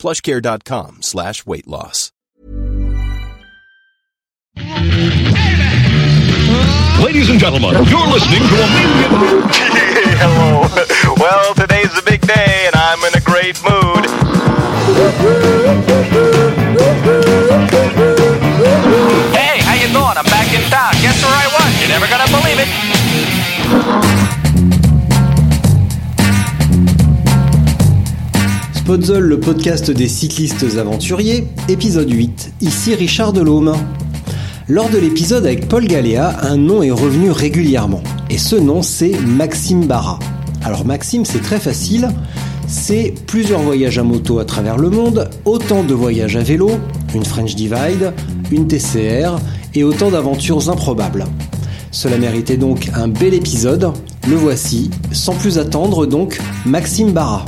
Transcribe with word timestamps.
plushcare.com 0.00 1.02
slash 1.02 1.44
weight 1.46 1.68
loss. 1.68 2.10
Ladies 7.04 7.30
and 7.30 7.38
gentlemen, 7.38 7.74
you're 7.86 8.08
listening 8.08 8.40
to 8.40 8.56
a 8.56 8.68
million... 8.74 9.10
Hello. 10.20 10.66
Well, 11.16 11.54
today's 11.54 11.96
a 11.98 12.02
big 12.02 12.20
day, 12.26 12.66
and 12.66 12.74
I'm 12.76 12.98
in 13.04 13.14
a 13.14 13.20
great 13.20 13.62
mood. 13.62 14.04
Hey, 19.36 19.60
how 19.64 19.74
you 19.74 19.88
doing? 19.92 20.16
I'm 20.16 20.24
back 20.24 20.52
in 20.52 20.60
town. 20.70 20.92
Guess 21.00 21.22
where 21.24 21.32
I 21.32 21.46
was? 21.56 21.80
You're 21.80 21.88
never 21.88 22.06
gonna 22.08 22.28
believe 22.28 22.58
it. 24.04 24.09
Podzol, 28.90 29.22
le 29.22 29.38
podcast 29.38 29.88
des 29.92 30.08
cyclistes 30.08 30.66
aventuriers, 30.76 31.46
épisode 31.68 32.10
8. 32.10 32.54
Ici 32.60 32.92
Richard 32.96 33.32
Delhomme. 33.32 33.72
Lors 34.66 34.90
de 34.90 34.98
l'épisode 34.98 35.46
avec 35.46 35.68
Paul 35.68 35.86
Galéa, 35.86 36.36
un 36.42 36.56
nom 36.56 36.82
est 36.82 36.90
revenu 36.90 37.30
régulièrement. 37.30 38.02
Et 38.30 38.36
ce 38.36 38.56
nom, 38.56 38.82
c'est 38.82 39.12
Maxime 39.20 39.86
Barra. 39.86 40.18
Alors 40.64 40.84
Maxime, 40.84 41.24
c'est 41.24 41.38
très 41.38 41.60
facile. 41.60 42.08
C'est 42.66 43.14
plusieurs 43.28 43.60
voyages 43.60 43.96
à 43.96 44.02
moto 44.02 44.40
à 44.40 44.44
travers 44.44 44.76
le 44.76 44.90
monde, 44.90 45.30
autant 45.44 45.84
de 45.84 45.94
voyages 45.94 46.34
à 46.34 46.42
vélo, 46.42 46.72
une 47.14 47.24
French 47.24 47.54
Divide, 47.54 48.12
une 48.50 48.66
TCR 48.66 49.36
et 49.72 49.84
autant 49.84 50.10
d'aventures 50.10 50.68
improbables. 50.68 51.26
Cela 51.92 52.18
méritait 52.18 52.56
donc 52.56 52.90
un 52.96 53.06
bel 53.06 53.34
épisode. 53.34 53.92
Le 54.26 54.34
voici. 54.34 54.90
Sans 55.12 55.36
plus 55.36 55.58
attendre 55.58 56.06
donc, 56.06 56.40
Maxime 56.66 57.12
Barra. 57.12 57.44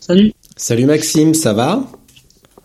Salut. 0.00 0.32
Salut 0.56 0.84
Maxime, 0.86 1.34
ça 1.34 1.52
va? 1.52 1.84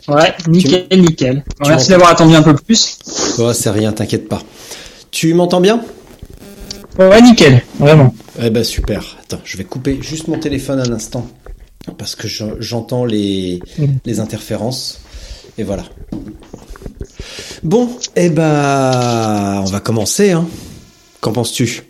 Ouais, 0.08 0.34
nickel, 0.48 0.88
nickel. 0.92 1.44
Merci 1.68 1.90
d'avoir 1.90 2.10
attendu 2.12 2.36
un 2.36 2.42
peu 2.44 2.56
plus. 2.56 2.98
Oh, 3.40 3.54
c'est 3.54 3.70
rien, 3.70 3.92
t'inquiète 3.94 4.28
pas. 4.28 4.42
Tu 5.12 5.34
m'entends 5.34 5.62
bien? 5.62 5.84
Ouais, 6.98 7.22
nickel, 7.22 7.64
vraiment. 7.80 8.14
Eh 8.42 8.50
ben 8.50 8.64
super. 8.64 9.18
Attends, 9.24 9.42
je 9.44 9.58
vais 9.58 9.64
couper 9.64 10.00
juste 10.02 10.28
mon 10.28 10.40
téléphone 10.40 10.80
un 10.80 10.92
instant 10.94 11.28
parce 11.98 12.16
que 12.16 12.28
je- 12.28 12.60
j'entends 12.60 13.06
les, 13.06 13.60
les 14.06 14.20
interférences. 14.20 15.02
Et 15.58 15.64
voilà. 15.64 15.84
Bon, 17.64 17.90
eh 18.16 18.30
ben, 18.30 19.62
on 19.62 19.66
va 19.70 19.80
commencer. 19.80 20.32
Hein. 20.32 20.48
Qu'en 21.22 21.32
penses-tu? 21.32 21.84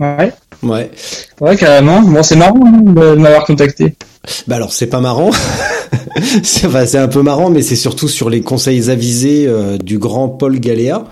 Ouais, 0.00 0.32
Ouais. 0.62 0.90
ouais, 1.40 1.56
carrément. 1.56 2.00
Bon, 2.02 2.22
c'est 2.22 2.36
marrant 2.36 2.60
hein, 2.64 2.82
de 2.84 3.14
m'avoir 3.16 3.44
contacté. 3.44 3.94
Bah 4.46 4.56
alors 4.56 4.72
c'est 4.72 4.86
pas 4.88 5.00
marrant. 5.00 5.30
c'est 6.42 6.66
enfin, 6.66 6.84
un 6.94 7.08
peu 7.08 7.22
marrant, 7.22 7.50
mais 7.50 7.62
c'est 7.62 7.76
surtout 7.76 8.08
sur 8.08 8.28
les 8.30 8.42
conseils 8.42 8.90
avisés 8.90 9.46
euh, 9.48 9.78
du 9.78 9.98
grand 9.98 10.28
Paul 10.28 10.58
Galéa. 10.60 11.04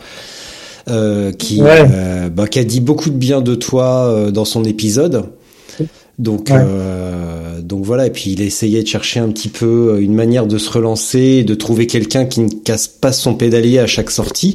euh, 0.89 1.33
qui, 1.33 1.61
Ouais. 1.62 1.84
euh, 1.91 2.28
bah, 2.28 2.47
qui 2.47 2.61
a 2.61 2.65
dit 2.65 2.81
beaucoup 2.81 3.11
de 3.11 3.16
bien 3.16 3.41
de 3.41 3.55
toi 3.56 4.31
dans 4.33 4.45
son 4.45 4.62
épisode. 4.65 5.25
Donc, 6.19 6.49
Ouais. 6.50 6.56
euh, 6.61 7.61
donc 7.61 7.84
voilà. 7.84 8.06
Et 8.06 8.11
puis 8.11 8.31
il 8.33 8.41
essayait 8.41 8.83
de 8.83 8.89
chercher 8.89 9.19
un 9.21 9.28
petit 9.31 9.49
peu 9.49 9.99
une 10.00 10.15
manière 10.15 10.47
de 10.47 10.59
se 10.59 10.71
relancer, 10.71 11.43
de 11.43 11.55
trouver 11.55 11.87
quelqu'un 11.89 12.25
qui 12.25 12.41
ne 12.41 12.49
casse 12.49 12.87
pas 12.89 13.12
son 13.12 13.34
pédalier 13.34 13.78
à 13.81 13.87
chaque 13.89 14.11
sortie. 14.11 14.55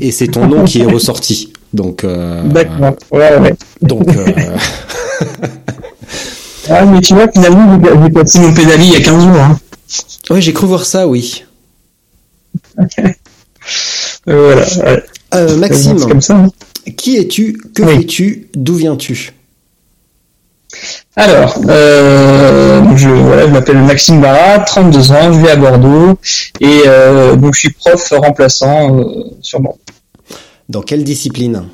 Et 0.00 0.10
c'est 0.12 0.28
ton 0.28 0.46
nom 0.48 0.64
qui 0.64 0.80
est 0.80 0.84
ressorti. 0.92 1.52
Donc, 1.72 2.04
euh, 2.04 2.42
D'accord. 2.44 2.94
Ouais, 3.12 3.36
ouais. 3.38 3.54
donc, 3.82 4.08
euh, 4.08 4.26
Ah, 6.68 6.84
mais 6.84 7.00
tu 7.00 7.14
vois, 7.14 7.26
finalement, 7.32 7.80
j'ai- 8.04 8.10
passé 8.10 8.38
mon 8.40 8.52
pédalier 8.52 8.84
il 8.86 8.92
y 8.92 8.96
a 8.96 9.00
15 9.00 9.22
jours. 9.24 9.40
Hein. 9.40 9.58
ouais, 10.30 10.40
j'ai 10.40 10.52
cru 10.52 10.66
voir 10.66 10.84
ça, 10.84 11.06
oui. 11.08 11.44
Euh, 14.28 14.52
voilà. 14.54 14.66
ouais. 14.94 15.02
Euh, 15.34 15.56
Maxime. 15.56 15.98
C'est 15.98 16.08
comme 16.08 16.20
ça. 16.20 16.34
hein. 16.36 16.48
Qui 16.96 17.16
es-tu? 17.16 17.60
Que 17.74 17.82
Oui. 17.82 17.96
fais-tu? 17.98 18.48
D'où 18.54 18.74
viens-tu? 18.74 19.32
Alors, 21.16 21.58
euh, 21.68 22.82
je, 22.96 23.08
voilà, 23.08 23.46
je 23.46 23.52
m'appelle 23.52 23.78
Maxime 23.78 24.20
Barra, 24.20 24.60
32 24.60 25.12
ans, 25.12 25.32
je 25.32 25.38
vis 25.40 25.48
à 25.48 25.56
Bordeaux 25.56 26.18
et 26.60 26.82
euh, 26.86 27.34
donc 27.36 27.54
je 27.54 27.60
suis 27.60 27.70
prof 27.72 28.12
remplaçant 28.16 28.98
euh, 28.98 29.04
sur 29.42 29.60
Bordeaux. 29.60 29.78
Dans 30.70 30.82
quelle 30.82 31.02
discipline 31.02 31.64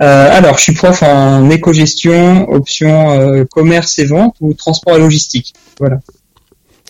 Euh, 0.00 0.28
alors, 0.32 0.56
je 0.56 0.62
suis 0.62 0.72
prof 0.72 1.02
en 1.02 1.50
éco-gestion, 1.50 2.48
option 2.50 3.10
euh, 3.12 3.44
commerce 3.44 3.98
et 3.98 4.06
vente 4.06 4.36
ou 4.40 4.54
transport 4.54 4.96
et 4.96 4.98
logistique. 4.98 5.52
Voilà. 5.78 6.00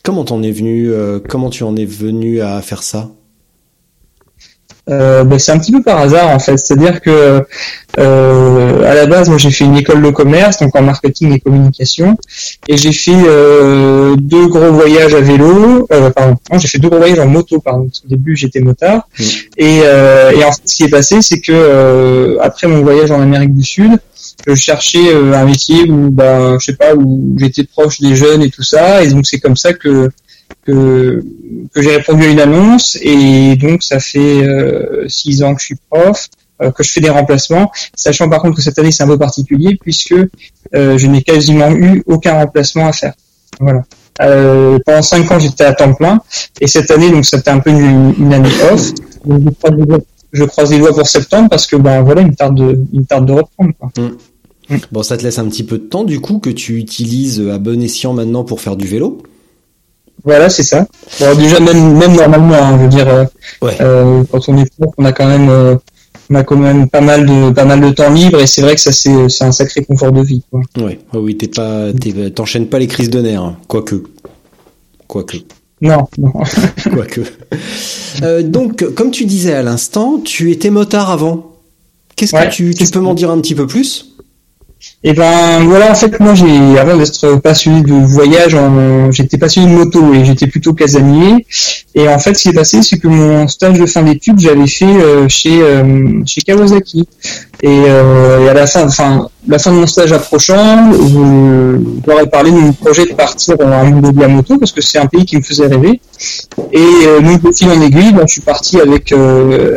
Comment 0.05 0.25
t'en 0.25 0.41
es 0.45 0.53
venu 0.53 0.89
euh, 0.93 1.19
Comment 1.29 1.51
tu 1.51 1.65
en 1.65 1.75
es 1.75 1.85
venu 1.85 2.41
à 2.41 2.63
faire 2.63 2.85
ça 2.85 3.11
Euh, 4.91 5.25
bah, 5.25 5.39
c'est 5.39 5.50
un 5.50 5.59
petit 5.59 5.72
peu 5.72 5.83
par 5.83 5.99
hasard 5.99 6.28
en 6.28 6.39
fait, 6.39 6.59
c'est-à-dire 6.59 7.00
que 7.00 7.43
euh, 7.99 8.91
à 8.91 8.95
la 8.95 9.06
base, 9.06 9.31
moi 9.31 9.39
j'ai 9.39 9.50
fait 9.50 9.65
une 9.65 9.77
école 9.77 10.03
de 10.03 10.11
commerce, 10.11 10.59
donc 10.59 10.77
en 10.77 10.83
marketing 10.83 11.33
et 11.33 11.41
communication, 11.41 12.19
et 12.69 12.77
j'ai 12.77 12.93
fait 12.93 13.12
euh, 13.15 14.15
deux 14.17 14.47
gros 14.47 14.72
voyages 14.72 15.15
à 15.15 15.21
vélo, 15.21 15.87
euh, 15.91 16.11
pardon, 16.11 16.37
j'ai 16.59 16.69
fait 16.69 16.78
deux 16.78 16.91
gros 16.91 16.99
voyages 16.99 17.19
en 17.19 17.27
moto, 17.27 17.61
pardon, 17.61 17.84
parce 17.87 18.00
qu'au 18.00 18.09
début 18.09 18.37
j'étais 18.37 18.61
motard, 18.61 19.09
Mm. 19.19 19.22
et, 19.56 19.81
euh, 19.84 20.33
et 20.33 20.45
en 20.45 20.53
fait 20.53 20.62
ce 20.67 20.75
qui 20.77 20.83
est 20.84 20.89
passé, 20.89 21.22
c'est 21.22 21.41
que 21.41 21.53
euh, 21.53 22.37
après 22.43 22.66
mon 22.66 22.83
voyage 22.83 23.11
en 23.11 23.22
Amérique 23.22 23.55
du 23.55 23.65
Sud, 23.65 23.93
je 24.47 24.55
cherchais 24.55 25.15
un 25.15 25.45
métier 25.45 25.89
où, 25.89 26.11
ben, 26.11 26.59
je 26.61 26.66
sais 26.66 26.77
pas, 26.77 26.95
où 26.95 27.34
j'étais 27.39 27.65
proche 27.65 28.01
des 28.01 28.16
jeunes 28.16 28.43
et 28.43 28.51
tout 28.51 28.62
ça, 28.65 29.03
et 29.03 29.09
donc 29.09 29.25
c'est 29.27 29.39
comme 29.39 29.56
ça 29.56 29.72
que 29.72 30.11
que, 30.65 31.22
que 31.72 31.82
j'ai 31.82 31.97
répondu 31.97 32.25
à 32.25 32.28
une 32.28 32.41
annonce 32.41 32.99
et 33.03 33.56
donc 33.56 33.82
ça 33.82 34.00
fait 34.00 34.43
euh, 34.47 35.09
six 35.09 35.43
ans 35.43 35.55
que 35.55 35.60
je 35.60 35.66
suis 35.66 35.77
prof, 35.91 36.28
euh, 36.62 36.71
que 36.71 36.82
je 36.82 36.91
fais 36.91 37.00
des 37.00 37.10
remplacements, 37.10 37.71
sachant 37.94 38.28
par 38.28 38.41
contre 38.41 38.56
que 38.56 38.62
cette 38.62 38.78
année 38.78 38.93
c'est 38.93 39.03
un 39.03 39.09
peu 39.09 39.19
particulier 39.19 39.77
puisque 39.81 40.15
euh, 40.75 40.99
je 40.99 41.06
n'ai 41.06 41.22
quasiment 41.22 41.71
eu 41.71 42.03
aucun 42.06 42.34
remplacement 42.34 42.87
à 42.87 42.93
faire. 42.93 43.15
Voilà. 43.60 43.83
Euh, 44.22 44.78
pendant 44.87 45.03
cinq 45.03 45.31
ans 45.33 45.38
j'étais 45.38 45.65
à 45.65 45.72
temps 45.72 45.93
plein 45.93 46.21
et 46.60 46.69
cette 46.69 46.91
année 46.93 47.10
donc 47.10 47.25
c'était 47.25 47.50
un 47.50 47.59
peu 47.59 47.71
une, 47.71 48.15
une 48.19 48.33
année 48.33 48.50
off. 48.72 48.93
Donc, 49.25 49.43
je, 49.44 49.50
croise 49.50 49.75
les 49.77 49.84
doigts, 49.84 49.99
je 50.33 50.44
croise 50.44 50.71
les 50.71 50.78
doigts 50.78 50.94
pour 50.94 51.06
septembre 51.09 51.49
parce 51.50 51.66
que 51.66 51.77
ben 51.77 52.03
voilà 52.03 52.22
il 52.22 52.28
me 52.28 52.34
tarde 52.34 52.54
de, 52.54 52.78
me 52.93 53.04
tarde 53.04 53.27
de 53.27 53.33
reprendre. 53.33 53.72
Quoi. 53.78 53.91
Bon, 54.93 55.03
ça 55.03 55.16
te 55.16 55.25
laisse 55.25 55.38
un 55.38 55.49
petit 55.49 55.65
peu 55.65 55.78
de 55.78 55.84
temps 55.84 56.04
du 56.04 56.21
coup 56.21 56.38
que 56.38 56.50
tu 56.50 56.78
utilises 56.78 57.41
à 57.53 57.59
bon 57.59 57.83
escient 57.83 58.15
maintenant 58.15 58.44
pour 58.44 58.60
faire 58.60 58.77
du 58.77 58.87
vélo? 58.87 59.21
Voilà, 60.25 60.49
c'est 60.49 60.62
ça. 60.62 60.87
Bon, 61.21 61.35
déjà, 61.37 61.61
même, 61.61 61.97
même 61.99 62.15
normalement, 62.15 62.55
hein, 62.55 62.79
je 62.79 62.83
veux 62.85 62.89
dire, 62.89 63.09
euh, 63.09 63.25
Ouais. 63.62 63.77
euh, 63.81 64.25
quand 64.31 64.49
on 64.49 64.57
est 64.59 64.71
prof, 64.79 64.93
on 64.97 65.05
a 65.05 65.12
quand 65.12 65.27
même, 65.27 65.49
euh, 65.51 65.77
on 66.31 66.35
a 66.37 66.45
quand 66.45 66.57
même 66.57 66.89
pas 66.89 67.03
mal 67.03 67.27
de, 67.27 67.51
pas 67.51 67.65
mal 67.67 67.81
de 67.81 67.91
temps 67.91 68.11
libre, 68.11 68.41
et 68.41 68.47
c'est 68.47 68.63
vrai 68.63 68.75
que 68.75 68.81
ça, 68.81 68.93
c'est, 68.93 69.29
c'est 69.29 69.45
un 69.45 69.53
sacré 69.53 69.84
confort 69.84 70.13
de 70.13 70.23
vie, 70.23 70.43
quoi. 70.51 70.61
Ouais. 70.79 70.99
Ouais, 71.13 71.21
oui, 71.21 71.37
t'es 71.37 71.48
pas, 71.48 71.93
t'es- 71.93 72.31
t'enchaînes 72.31 72.69
pas 72.69 72.78
les 72.78 72.87
crises 72.87 73.10
de 73.10 73.21
nerfs, 73.21 73.43
hein. 73.43 73.57
quoique, 73.69 73.97
quoique, 75.07 75.37
Non, 75.83 76.09
non. 76.16 76.33
quoique. 76.95 77.21
Donc, 78.45 78.84
comme 78.95 79.10
tu 79.10 79.27
disais 79.27 79.53
à 79.54 79.63
l'instant, 79.63 80.21
tu 80.25 80.51
étais 80.51 80.71
motard 80.71 81.10
avant. 81.10 81.51
Qu'est-ce 82.16 82.34
Ouais, 82.34 82.48
que 82.48 82.53
tu, 82.54 82.72
peux 82.93 83.01
m'en 83.01 83.13
dire 83.15 83.31
un 83.31 83.41
petit 83.41 83.54
peu 83.57 83.66
plus? 83.66 84.14
Et 85.07 85.13
ben 85.13 85.60
voilà, 85.65 85.91
en 85.91 85.95
fait, 85.95 86.19
moi, 86.19 86.34
j'ai 86.34 86.78
avant 86.78 86.97
d'être 86.97 87.36
passionné 87.36 87.83
de 87.83 87.92
voyage, 87.92 88.57
j'étais 89.10 89.36
passionné 89.36 89.71
de 89.71 89.77
moto 89.77 90.15
et 90.15 90.25
j'étais 90.25 90.47
plutôt 90.47 90.72
casanier. 90.72 91.47
Et 91.95 92.09
en 92.09 92.19
fait, 92.19 92.33
ce 92.33 92.45
qui 92.45 92.48
est 92.48 92.54
passé, 92.54 92.83
c'est 92.83 92.98
que 92.98 93.09
mon 93.09 93.47
stage 93.47 93.78
de 93.78 93.84
fin 93.84 94.03
d'études, 94.03 94.41
j'avais 94.41 94.66
fait 94.66 94.86
euh, 94.86 95.28
chez 95.28 95.60
euh, 95.60 96.22
chez 96.25 96.41
Kawasaki. 96.41 97.07
Et, 97.63 97.69
euh, 97.86 98.51
à 98.51 98.54
la 98.54 98.66
fin, 98.66 98.86
enfin, 98.86 99.28
la 99.47 99.59
fin 99.59 99.72
de 99.72 99.77
mon 99.77 99.86
stage 99.86 100.13
approchant, 100.13 100.91
je 100.92 102.09
leur 102.10 102.21
ai 102.21 102.27
parlé 102.27 102.51
de 102.51 102.57
mon 102.57 102.72
projet 102.72 103.04
de 103.04 103.13
partir 103.13 103.57
en 103.60 103.72
à 103.72 104.28
moto 104.28 104.59
parce 104.59 104.72
que 104.72 104.81
c'est 104.81 104.98
un 104.98 105.07
pays 105.07 105.27
qui 105.27 105.36
me 105.36 105.42
faisait 105.42 105.66
rêver. 105.66 106.01
Et 106.72 106.78
euh, 106.78 107.21
donc, 107.21 107.42
de 107.42 107.71
en 107.71 107.81
aiguille, 107.83 108.13
ben, 108.15 108.27
je 108.27 108.33
suis 108.33 108.41
parti 108.41 108.81
avec 108.81 109.15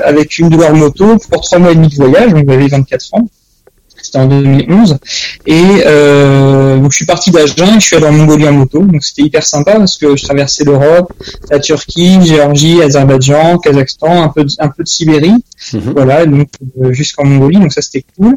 avec 0.05 0.37
une 0.37 0.47
de 0.47 0.55
leurs 0.55 0.73
motos 0.73 1.17
pour 1.29 1.41
trois 1.41 1.59
mois 1.59 1.71
et 1.73 1.75
demi 1.75 1.89
de 1.89 1.95
voyage, 1.95 2.33
donc 2.33 2.45
j'avais 2.47 2.67
24 2.67 3.15
ans. 3.15 3.27
C'était 4.07 4.19
en 4.19 4.27
2011. 4.27 4.97
Et 5.45 5.61
euh, 5.85 6.77
donc 6.77 6.91
je 6.91 6.97
suis 6.97 7.05
parti 7.05 7.31
d'Agen 7.31 7.75
et 7.75 7.79
je 7.79 7.85
suis 7.85 7.95
allé 7.95 8.07
en 8.07 8.13
Mongolie 8.13 8.47
en 8.47 8.53
moto. 8.53 8.79
Donc 8.79 9.03
c'était 9.03 9.23
hyper 9.23 9.45
sympa 9.45 9.75
parce 9.75 9.97
que 9.97 10.15
je 10.15 10.23
traversais 10.23 10.63
l'Europe, 10.63 11.13
la 11.51 11.59
Turquie, 11.59 12.19
Géorgie, 12.25 12.81
Azerbaïdjan, 12.81 13.59
Kazakhstan, 13.59 14.23
un 14.23 14.29
peu 14.29 14.43
de, 14.43 14.51
un 14.59 14.69
peu 14.69 14.83
de 14.83 14.87
Sibérie. 14.87 15.43
Mhm. 15.73 15.93
Voilà, 15.95 16.25
donc 16.25 16.49
euh, 16.81 16.93
jusqu'en 16.93 17.25
Mongolie. 17.25 17.59
Donc 17.59 17.73
ça 17.73 17.81
c'était 17.81 18.05
cool. 18.17 18.35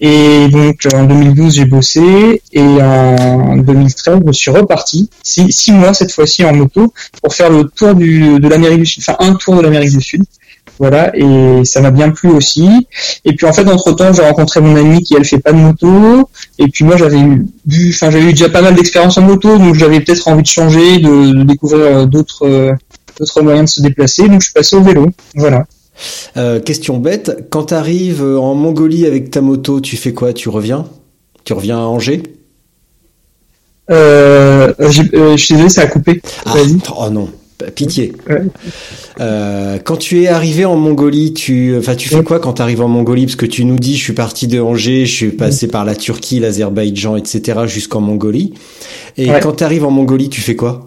Et 0.00 0.48
donc 0.48 0.86
en 0.94 1.04
2012 1.04 1.54
j'ai 1.54 1.64
bossé 1.66 2.42
et 2.52 2.60
en 2.60 3.56
2013 3.58 4.20
je 4.26 4.32
suis 4.32 4.50
reparti 4.50 5.10
six, 5.22 5.52
six 5.52 5.72
mois 5.72 5.92
cette 5.92 6.10
fois-ci 6.10 6.42
en 6.42 6.54
moto 6.54 6.94
pour 7.22 7.34
faire 7.34 7.50
le 7.50 7.64
tour 7.64 7.94
du, 7.94 8.40
de 8.40 8.48
l'Amérique 8.48 8.80
du 8.80 8.86
Sud, 8.86 9.02
enfin 9.06 9.16
un 9.20 9.34
tour 9.34 9.56
de 9.56 9.60
l'Amérique 9.60 9.92
du 9.92 10.00
Sud. 10.00 10.22
Voilà, 10.80 11.14
et 11.14 11.62
ça 11.64 11.82
m'a 11.82 11.90
bien 11.90 12.08
plu 12.08 12.30
aussi. 12.30 12.88
Et 13.26 13.34
puis 13.36 13.46
en 13.46 13.52
fait, 13.52 13.68
entre 13.68 13.92
temps, 13.92 14.14
j'ai 14.14 14.22
rencontré 14.22 14.62
mon 14.62 14.74
amie 14.74 15.02
qui 15.02 15.14
elle 15.14 15.26
fait 15.26 15.38
pas 15.38 15.52
de 15.52 15.58
moto. 15.58 16.30
Et 16.58 16.68
puis 16.68 16.84
moi, 16.86 16.96
j'avais 16.96 17.18
eu, 17.18 17.46
enfin 17.90 18.10
j'avais 18.10 18.30
eu 18.30 18.32
déjà 18.32 18.48
pas 18.48 18.62
mal 18.62 18.74
d'expérience 18.74 19.18
en 19.18 19.22
moto, 19.22 19.58
donc 19.58 19.74
j'avais 19.74 20.00
peut-être 20.00 20.26
envie 20.26 20.42
de 20.42 20.46
changer, 20.48 20.98
de, 20.98 21.34
de 21.34 21.42
découvrir 21.42 21.84
euh, 21.84 22.06
d'autres 22.06 22.46
euh, 22.46 22.72
d'autres 23.18 23.42
moyens 23.42 23.70
de 23.70 23.74
se 23.74 23.82
déplacer. 23.82 24.26
Donc 24.26 24.40
je 24.40 24.46
suis 24.46 24.54
passé 24.54 24.74
au 24.74 24.82
vélo. 24.82 25.06
Voilà. 25.34 25.66
Euh, 26.38 26.60
question 26.60 26.96
bête, 26.96 27.48
quand 27.50 27.66
tu 27.66 27.74
arrives 27.74 28.24
en 28.24 28.54
Mongolie 28.54 29.04
avec 29.04 29.30
ta 29.30 29.42
moto, 29.42 29.82
tu 29.82 29.98
fais 29.98 30.14
quoi? 30.14 30.32
Tu 30.32 30.48
reviens? 30.48 30.86
Tu 31.44 31.52
reviens 31.52 31.76
à 31.76 31.82
Angers? 31.82 32.22
Euh, 33.90 34.72
euh, 34.80 34.90
je 34.90 35.36
suis 35.36 35.54
désolé, 35.54 35.68
ça 35.68 35.82
a 35.82 35.86
coupé. 35.86 36.22
Ah, 36.46 36.54
oh 36.96 37.10
non, 37.10 37.28
pitié. 37.74 38.12
Ouais. 38.28 38.42
Euh, 39.20 39.78
quand 39.82 39.96
tu 39.96 40.22
es 40.22 40.28
arrivé 40.28 40.64
en 40.64 40.76
Mongolie, 40.76 41.32
tu, 41.34 41.76
enfin, 41.78 41.94
tu 41.94 42.08
fais 42.08 42.16
Ouais. 42.16 42.24
quoi 42.24 42.38
quand 42.40 42.54
tu 42.54 42.62
arrives 42.62 42.80
en 42.82 42.88
Mongolie? 42.88 43.26
Parce 43.26 43.36
que 43.36 43.46
tu 43.46 43.64
nous 43.64 43.78
dis, 43.78 43.96
je 43.96 44.02
suis 44.02 44.12
parti 44.12 44.46
de 44.46 44.60
Angers, 44.60 45.06
je 45.06 45.14
suis 45.14 45.30
passé 45.30 45.68
par 45.68 45.84
la 45.84 45.94
Turquie, 45.94 46.40
l'Azerbaïdjan, 46.40 47.16
etc., 47.16 47.60
jusqu'en 47.66 48.00
Mongolie. 48.00 48.54
Et 49.16 49.28
quand 49.42 49.52
tu 49.56 49.64
arrives 49.64 49.84
en 49.84 49.90
Mongolie, 49.90 50.28
tu 50.28 50.40
fais 50.40 50.56
quoi? 50.56 50.84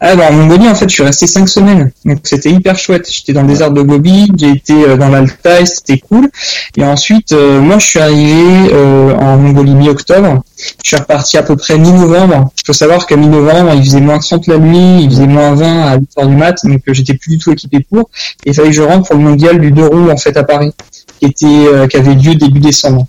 Ah 0.00 0.16
bah 0.16 0.28
en 0.30 0.32
Mongolie 0.32 0.68
en 0.68 0.74
fait 0.74 0.88
je 0.88 0.94
suis 0.94 1.02
resté 1.02 1.26
cinq 1.26 1.48
semaines. 1.48 1.92
Donc 2.04 2.18
c'était 2.24 2.50
hyper 2.50 2.78
chouette. 2.78 3.08
J'étais 3.10 3.32
dans 3.32 3.42
le 3.42 3.48
désert 3.48 3.70
de 3.70 3.82
Gobi 3.82 4.30
j'ai 4.36 4.50
été 4.50 4.72
euh, 4.72 4.96
dans 4.96 5.08
l'Altaï 5.08 5.66
c'était 5.66 5.98
cool. 5.98 6.28
Et 6.76 6.84
ensuite 6.84 7.32
euh, 7.32 7.60
moi 7.60 7.78
je 7.78 7.86
suis 7.86 8.00
arrivé 8.00 8.70
euh, 8.72 9.14
en 9.14 9.36
Mongolie 9.36 9.74
mi-octobre. 9.74 10.42
Je 10.82 10.88
suis 10.88 10.96
reparti 10.96 11.36
à 11.36 11.42
peu 11.42 11.56
près 11.56 11.78
mi-novembre. 11.78 12.50
Il 12.62 12.66
faut 12.66 12.72
savoir 12.72 13.06
que 13.06 13.14
mi-novembre 13.14 13.72
il 13.74 13.84
faisait 13.84 14.00
moins 14.00 14.18
30 14.18 14.46
la 14.46 14.58
nuit 14.58 15.02
il 15.02 15.10
faisait 15.10 15.26
moins 15.26 15.54
20 15.54 15.82
à 15.82 15.96
8 15.96 16.08
heures 16.18 16.26
du 16.28 16.36
mat 16.36 16.64
donc 16.64 16.82
j'étais 16.88 17.14
plus 17.14 17.30
du 17.30 17.38
tout 17.38 17.52
équipé 17.52 17.80
pour. 17.80 18.10
Et 18.44 18.50
il 18.50 18.54
fallait 18.54 18.68
que 18.68 18.74
je 18.74 18.82
rentre 18.82 19.08
pour 19.08 19.16
le 19.16 19.22
mondial 19.22 19.60
du 19.60 19.70
deux 19.70 19.86
roues 19.86 20.10
en 20.10 20.16
fait 20.16 20.36
à 20.36 20.44
Paris 20.44 20.72
qui 21.20 21.26
était 21.26 21.46
euh, 21.46 21.86
qui 21.86 21.96
avait 21.96 22.14
lieu 22.14 22.34
début 22.34 22.60
décembre 22.60 23.06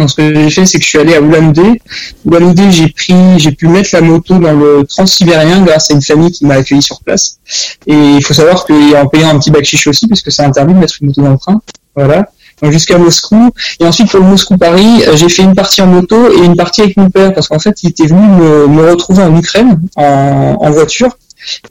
donc 0.00 0.10
ce 0.10 0.16
que 0.16 0.34
j'ai 0.34 0.50
fait, 0.50 0.66
c'est 0.66 0.78
que 0.78 0.84
je 0.84 0.88
suis 0.88 0.98
allé 0.98 1.14
à. 1.14 1.20
Oulan-Udé, 1.20 2.70
j'ai 2.70 2.88
pris, 2.88 3.14
j'ai 3.38 3.52
pu 3.52 3.68
mettre 3.68 3.90
la 3.92 4.00
moto 4.00 4.38
dans 4.38 4.52
le 4.52 4.84
transsibérien 4.88 5.62
grâce 5.62 5.90
à 5.90 5.94
une 5.94 6.02
famille 6.02 6.32
qui 6.32 6.46
m'a 6.46 6.54
accueilli 6.54 6.82
sur 6.82 7.00
place. 7.00 7.38
Et 7.86 7.94
il 7.94 8.24
faut 8.24 8.34
savoir 8.34 8.64
qu'en 8.64 9.06
payant 9.06 9.28
un 9.28 9.38
petit 9.38 9.50
bac 9.50 9.64
chiche 9.64 9.86
aussi, 9.86 10.06
puisque 10.08 10.32
c'est 10.32 10.42
interdit 10.42 10.74
de 10.74 10.78
mettre 10.78 10.94
une 11.00 11.08
moto 11.08 11.22
dans 11.22 11.32
le 11.32 11.38
train. 11.38 11.60
Voilà. 11.94 12.28
Donc 12.62 12.72
jusqu'à 12.72 12.98
Moscou. 12.98 13.50
Et 13.78 13.86
ensuite 13.86 14.10
pour 14.10 14.20
Moscou-Paris, 14.20 15.04
euh, 15.06 15.16
j'ai 15.16 15.28
fait 15.28 15.42
une 15.42 15.54
partie 15.54 15.82
en 15.82 15.86
moto 15.86 16.30
et 16.32 16.44
une 16.44 16.56
partie 16.56 16.82
avec 16.82 16.96
mon 16.96 17.10
père, 17.10 17.32
parce 17.32 17.48
qu'en 17.48 17.58
fait, 17.58 17.82
il 17.82 17.90
était 17.90 18.06
venu 18.06 18.26
me, 18.26 18.66
me 18.66 18.90
retrouver 18.90 19.22
en 19.22 19.36
Ukraine 19.36 19.80
en, 19.96 20.56
en 20.60 20.70
voiture. 20.70 21.10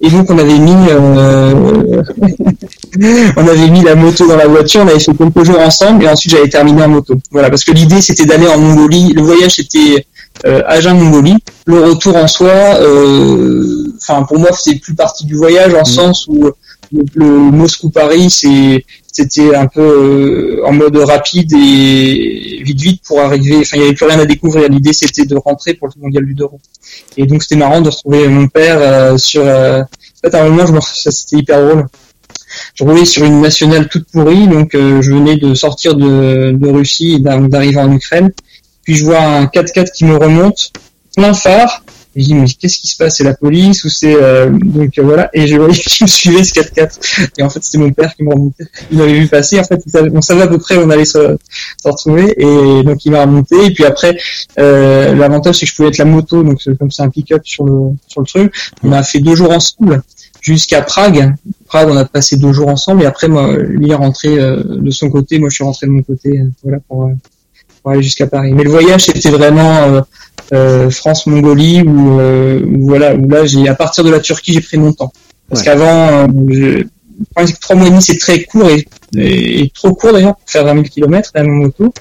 Et 0.01 0.09
donc 0.09 0.29
on 0.29 0.37
avait 0.37 0.57
mis, 0.57 0.89
euh, 0.89 1.53
on 3.37 3.47
avait 3.47 3.69
mis 3.69 3.83
la 3.83 3.95
moto 3.95 4.27
dans 4.27 4.37
la 4.37 4.47
voiture, 4.47 4.81
on 4.83 4.87
avait 4.87 4.99
fait 4.99 5.13
quelques 5.13 5.43
jours 5.43 5.59
ensemble, 5.59 6.03
et 6.03 6.07
ensuite 6.09 6.31
j'avais 6.33 6.49
terminé 6.49 6.83
en 6.83 6.89
moto. 6.89 7.15
Voilà, 7.31 7.49
parce 7.49 7.63
que 7.63 7.71
l'idée 7.71 8.01
c'était 8.01 8.25
d'aller 8.25 8.47
en 8.47 8.57
Mongolie. 8.57 9.13
Le 9.13 9.21
voyage 9.21 9.55
c'était 9.55 10.05
euh, 10.45 10.61
Agen 10.67 10.97
Mongolie. 10.97 11.37
Le 11.65 11.81
retour 11.81 12.15
en 12.15 12.27
soi, 12.27 12.49
euh, 12.49 13.93
enfin 14.01 14.23
pour 14.23 14.39
moi 14.39 14.49
c'était 14.53 14.79
plus 14.79 14.95
partie 14.95 15.25
du 15.25 15.35
voyage 15.35 15.73
en 15.73 15.85
sens 15.85 16.27
où 16.27 16.49
le, 16.91 17.03
le 17.15 17.25
Moscou 17.51 17.89
Paris 17.89 18.29
c'est 18.29 18.85
c'était 19.11 19.55
un 19.55 19.67
peu 19.67 19.81
euh, 20.61 20.65
en 20.65 20.71
mode 20.73 20.95
rapide 20.97 21.51
et 21.53 22.61
vite 22.63 22.79
vite 22.81 23.01
pour 23.05 23.19
arriver. 23.19 23.57
Enfin 23.61 23.77
il 23.77 23.81
y 23.81 23.85
avait 23.85 23.93
plus 23.93 24.05
rien 24.05 24.19
à 24.19 24.25
découvrir. 24.25 24.69
L'idée 24.69 24.93
c'était 24.93 25.25
de 25.25 25.35
rentrer 25.35 25.73
pour 25.73 25.87
le 25.87 26.01
mondial 26.01 26.25
du 26.25 26.33
Doro. 26.35 26.59
Et 27.17 27.25
donc 27.25 27.41
c'était 27.43 27.55
marrant 27.57 27.81
de 27.81 27.89
retrouver 27.89 28.27
mon 28.27 28.47
père 28.47 28.77
euh, 28.79 29.17
sur. 29.17 29.41
euh, 29.43 29.81
En 29.81 30.29
fait 30.29 30.35
un 30.37 30.49
moment 30.49 30.65
je 30.65 30.73
ça 31.01 31.11
c'était 31.11 31.37
hyper 31.37 31.59
drôle 31.65 31.85
je 32.75 32.83
roulais 32.83 33.05
sur 33.05 33.23
une 33.25 33.41
nationale 33.41 33.87
toute 33.89 34.07
pourrie, 34.11 34.47
donc 34.47 34.71
je 34.73 35.11
venais 35.13 35.37
de 35.37 35.53
sortir 35.53 35.93
de, 35.95 36.57
Russie 36.67 37.13
et 37.15 37.19
d'ar- 37.19 37.47
d'arriver 37.47 37.77
en 37.79 37.91
Ukraine. 37.91 38.31
Puis 38.83 38.95
je 38.95 39.05
vois 39.05 39.19
un 39.19 39.45
4x4 39.45 39.91
qui 39.91 40.05
me 40.05 40.15
remonte, 40.17 40.71
plein 41.15 41.33
phare. 41.33 41.83
Et 42.15 42.21
je 42.21 42.25
dis 42.25 42.33
mais 42.33 42.45
qu'est-ce 42.45 42.79
qui 42.79 42.87
se 42.87 42.97
passe? 42.97 43.17
C'est 43.17 43.23
la 43.23 43.33
police 43.33 43.83
ou 43.83 43.89
c'est 43.89 44.15
euh, 44.15 44.49
donc 44.49 44.97
euh, 44.97 45.03
voilà 45.03 45.29
Et 45.33 45.47
je 45.47 45.55
voyais 45.57 45.73
qu'il 45.73 46.05
me 46.05 46.09
suivait 46.09 46.43
ce 46.43 46.53
4x4. 46.53 47.29
Et 47.37 47.43
en 47.43 47.49
fait 47.49 47.63
c'était 47.63 47.77
mon 47.77 47.91
père 47.91 48.15
qui 48.15 48.23
me 48.23 48.33
remontait. 48.33 48.65
Il 48.91 48.97
m'avait 48.97 49.19
vu 49.19 49.27
passer. 49.27 49.59
En 49.59 49.63
fait 49.63 49.79
on 50.13 50.21
savait 50.21 50.43
à 50.43 50.47
peu 50.47 50.57
près 50.57 50.77
où 50.77 50.81
on 50.81 50.89
allait 50.89 51.05
se, 51.05 51.37
se 51.81 51.87
retrouver. 51.87 52.33
Et 52.37 52.83
donc 52.83 53.05
il 53.05 53.11
m'a 53.11 53.21
remonté. 53.21 53.65
Et 53.65 53.71
puis 53.71 53.85
après 53.85 54.17
euh, 54.59 55.13
l'avantage 55.15 55.55
c'est 55.55 55.65
que 55.65 55.71
je 55.71 55.75
pouvais 55.75 55.89
être 55.89 55.97
la 55.97 56.05
moto, 56.05 56.43
donc 56.43 56.61
comme 56.77 56.91
c'est 56.91 57.03
un 57.03 57.09
pick-up 57.09 57.41
sur 57.45 57.65
le 57.65 57.91
sur 58.07 58.21
le 58.21 58.27
truc. 58.27 58.53
On 58.83 58.91
a 58.91 59.03
fait 59.03 59.19
deux 59.19 59.35
jours 59.35 59.51
ensemble 59.51 60.03
jusqu'à 60.41 60.81
Prague. 60.81 61.33
Prague, 61.65 61.89
on 61.89 61.97
a 61.97 62.05
passé 62.05 62.37
deux 62.37 62.53
jours 62.53 62.69
ensemble 62.69 63.03
et 63.03 63.05
après, 63.05 63.27
moi, 63.27 63.55
lui 63.55 63.91
est 63.91 63.95
rentré 63.95 64.39
euh, 64.39 64.63
de 64.63 64.91
son 64.91 65.09
côté, 65.09 65.39
moi 65.39 65.49
je 65.49 65.55
suis 65.55 65.63
rentré 65.63 65.87
de 65.87 65.91
mon 65.91 66.03
côté, 66.03 66.41
voilà 66.63 66.79
pour, 66.87 67.05
euh, 67.05 67.13
pour 67.81 67.91
aller 67.91 68.03
jusqu'à 68.03 68.27
Paris. 68.27 68.51
Mais 68.53 68.63
le 68.63 68.69
voyage, 68.71 69.05
c'était 69.05 69.29
vraiment 69.29 69.77
euh, 69.83 70.01
euh, 70.53 70.89
France-Mongolie 70.89 71.81
où, 71.83 72.19
euh, 72.19 72.61
où 72.65 72.87
voilà, 72.87 73.15
où 73.15 73.29
là, 73.29 73.45
j'ai 73.45 73.67
à 73.67 73.75
partir 73.75 74.03
de 74.03 74.09
la 74.11 74.19
Turquie, 74.19 74.53
j'ai 74.53 74.61
pris 74.61 74.77
mon 74.77 74.93
temps. 74.93 75.11
Parce 75.49 75.61
Ouais. 75.61 75.65
qu'avant, 75.65 76.27
trois 77.61 77.75
mois 77.75 77.87
et 77.87 77.89
demi, 77.89 78.01
c'est 78.01 78.17
très 78.17 78.43
court 78.43 78.69
et, 78.69 78.85
et- 79.17 79.61
et 79.61 79.69
trop 79.69 79.93
court 79.93 80.13
d'ailleurs 80.13 80.35
pour 80.35 80.49
faire 80.49 80.65
20 80.65 80.73
000 80.73 80.83
km 80.85 81.31
à 81.33 81.43
mon 81.43 81.55
moto. 81.55 81.93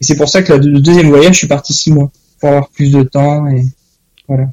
Et 0.00 0.04
c'est 0.04 0.16
pour 0.16 0.28
ça 0.28 0.42
que 0.42 0.52
la- 0.52 0.58
le 0.58 0.80
deuxième 0.80 1.08
voyage, 1.08 1.32
je 1.34 1.38
suis 1.38 1.46
parti 1.46 1.72
six 1.72 1.92
mois 1.92 2.10
pour 2.40 2.48
avoir 2.50 2.68
plus 2.68 2.90
de 2.90 3.02
temps 3.02 3.46
et 3.48 3.64
voilà. 4.28 4.44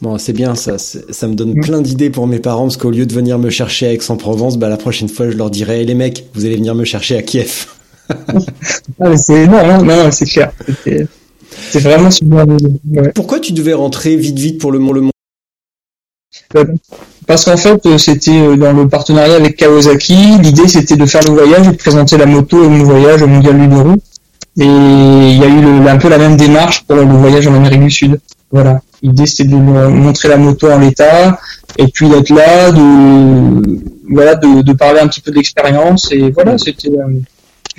Bon, 0.00 0.16
c'est 0.16 0.32
bien 0.32 0.54
ça. 0.54 0.78
Ça 0.78 1.26
me 1.26 1.34
donne 1.34 1.54
Mm. 1.54 1.60
plein 1.60 1.82
d'idées 1.82 2.08
pour 2.10 2.26
mes 2.28 2.38
parents 2.38 2.62
parce 2.62 2.76
qu'au 2.76 2.90
lieu 2.92 3.04
de 3.04 3.12
venir 3.12 3.38
me 3.38 3.50
chercher 3.50 3.88
à 3.88 3.92
Aix-en-Provence, 3.92 4.56
bah 4.56 4.68
la 4.68 4.76
prochaine 4.76 5.08
fois 5.08 5.28
je 5.30 5.36
leur 5.36 5.50
dirai 5.50 5.80
hey, 5.80 5.86
les 5.86 5.94
mecs, 5.94 6.24
vous 6.34 6.44
allez 6.46 6.56
venir 6.56 6.74
me 6.76 6.84
chercher 6.84 7.16
à 7.16 7.22
Kiev. 7.22 7.66
Ah, 9.00 9.16
c'est 9.16 9.42
énorme, 9.44 9.70
hein 9.70 9.82
non, 9.82 10.04
non, 10.04 10.10
c'est 10.10 10.26
clair. 10.26 10.52
C'est 11.70 11.80
vraiment 11.80 12.10
super. 12.10 12.46
Ouais. 12.48 13.12
Pourquoi 13.14 13.40
tu 13.40 13.52
devais 13.52 13.72
rentrer 13.72 14.16
vite 14.16 14.38
vite 14.38 14.60
pour 14.60 14.72
le 14.72 14.78
Mont 14.78 14.92
le 14.92 15.00
Mont 15.02 15.10
Parce 17.26 17.44
qu'en 17.44 17.56
fait, 17.56 17.84
euh, 17.86 17.98
c'était 17.98 18.30
euh, 18.40 18.56
dans 18.56 18.72
le 18.72 18.88
partenariat 18.88 19.36
avec 19.36 19.56
Kawasaki. 19.56 20.38
L'idée, 20.42 20.68
c'était 20.68 20.96
de 20.96 21.06
faire 21.06 21.22
le 21.24 21.30
voyage 21.30 21.68
et 21.68 21.72
de 21.72 21.76
présenter 21.76 22.16
la 22.16 22.26
moto 22.26 22.62
et 22.64 22.68
mon 22.68 22.84
voyage 22.84 23.22
au 23.22 23.26
Mondial 23.26 23.58
du 23.58 23.68
Douro. 23.68 23.94
Et 24.58 24.64
il 24.64 25.38
y 25.38 25.42
a 25.44 25.48
eu 25.48 25.60
le- 25.62 25.88
un 25.88 25.96
peu 25.98 26.08
la 26.08 26.18
même 26.18 26.36
démarche 26.36 26.84
pour 26.84 26.96
le 26.96 27.02
voyage 27.04 27.46
en 27.46 27.54
Amérique 27.54 27.80
du 27.82 27.90
Sud. 27.90 28.20
Voilà. 28.50 28.80
L'idée, 29.02 29.26
c'était 29.26 29.44
de 29.44 29.56
montrer 29.56 30.28
la 30.28 30.36
moto 30.36 30.70
en 30.70 30.78
l'état 30.78 31.38
et 31.78 31.86
puis 31.88 32.08
d'être 32.08 32.28
là, 32.30 32.70
de 32.70 33.80
voilà, 34.10 34.34
de, 34.34 34.60
de 34.62 34.72
parler 34.74 35.00
un 35.00 35.08
petit 35.08 35.22
peu 35.22 35.30
de 35.30 35.36
l'expérience. 35.36 36.10
Et 36.12 36.30
voilà, 36.30 36.58
c'était 36.58 36.88
euh, 36.90 37.18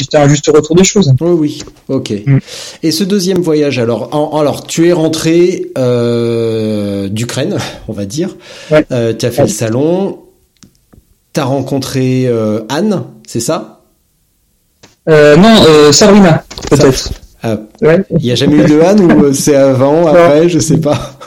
c'était 0.04 0.18
un 0.18 0.28
juste 0.30 0.48
retour 0.54 0.76
des 0.76 0.84
choses. 0.84 1.12
Oui, 1.22 1.32
oui, 1.32 1.64
ok. 1.88 2.14
Mm. 2.26 2.38
Et 2.84 2.92
ce 2.92 3.04
deuxième 3.04 3.40
voyage, 3.40 3.80
alors, 3.80 4.10
en- 4.16 4.40
alors 4.40 4.66
tu 4.68 4.88
es 4.88 4.94
rentré 4.94 5.68
euh, 5.78 7.08
d'Ukraine, 7.10 7.58
on 7.88 7.94
va 7.94 8.06
dire. 8.06 8.36
Ouais. 8.72 8.86
Euh, 8.92 9.14
tu 9.18 9.26
as 9.26 9.32
fait 9.32 9.42
Ouais. 9.44 9.48
le 9.48 9.54
salon. 9.54 10.20
T'as 11.34 11.46
rencontré 11.46 12.26
euh, 12.28 12.62
Anne, 12.70 13.04
c'est 13.28 13.40
ça? 13.40 13.82
Non, 15.08 15.92
Sabrina, 15.92 16.44
peut-être. 16.70 17.10
Ah. 17.42 17.58
Il 18.20 18.26
y 18.26 18.32
a 18.32 18.36
jamais 18.36 18.56
eu 18.58 18.66
de 18.66 18.80
Anne 18.80 19.02
ou 19.12 19.34
c'est 19.34 19.56
avant, 19.56 20.08
après, 20.14 20.48
je 20.48 20.60
sais 20.60 20.78
pas. 20.78 21.18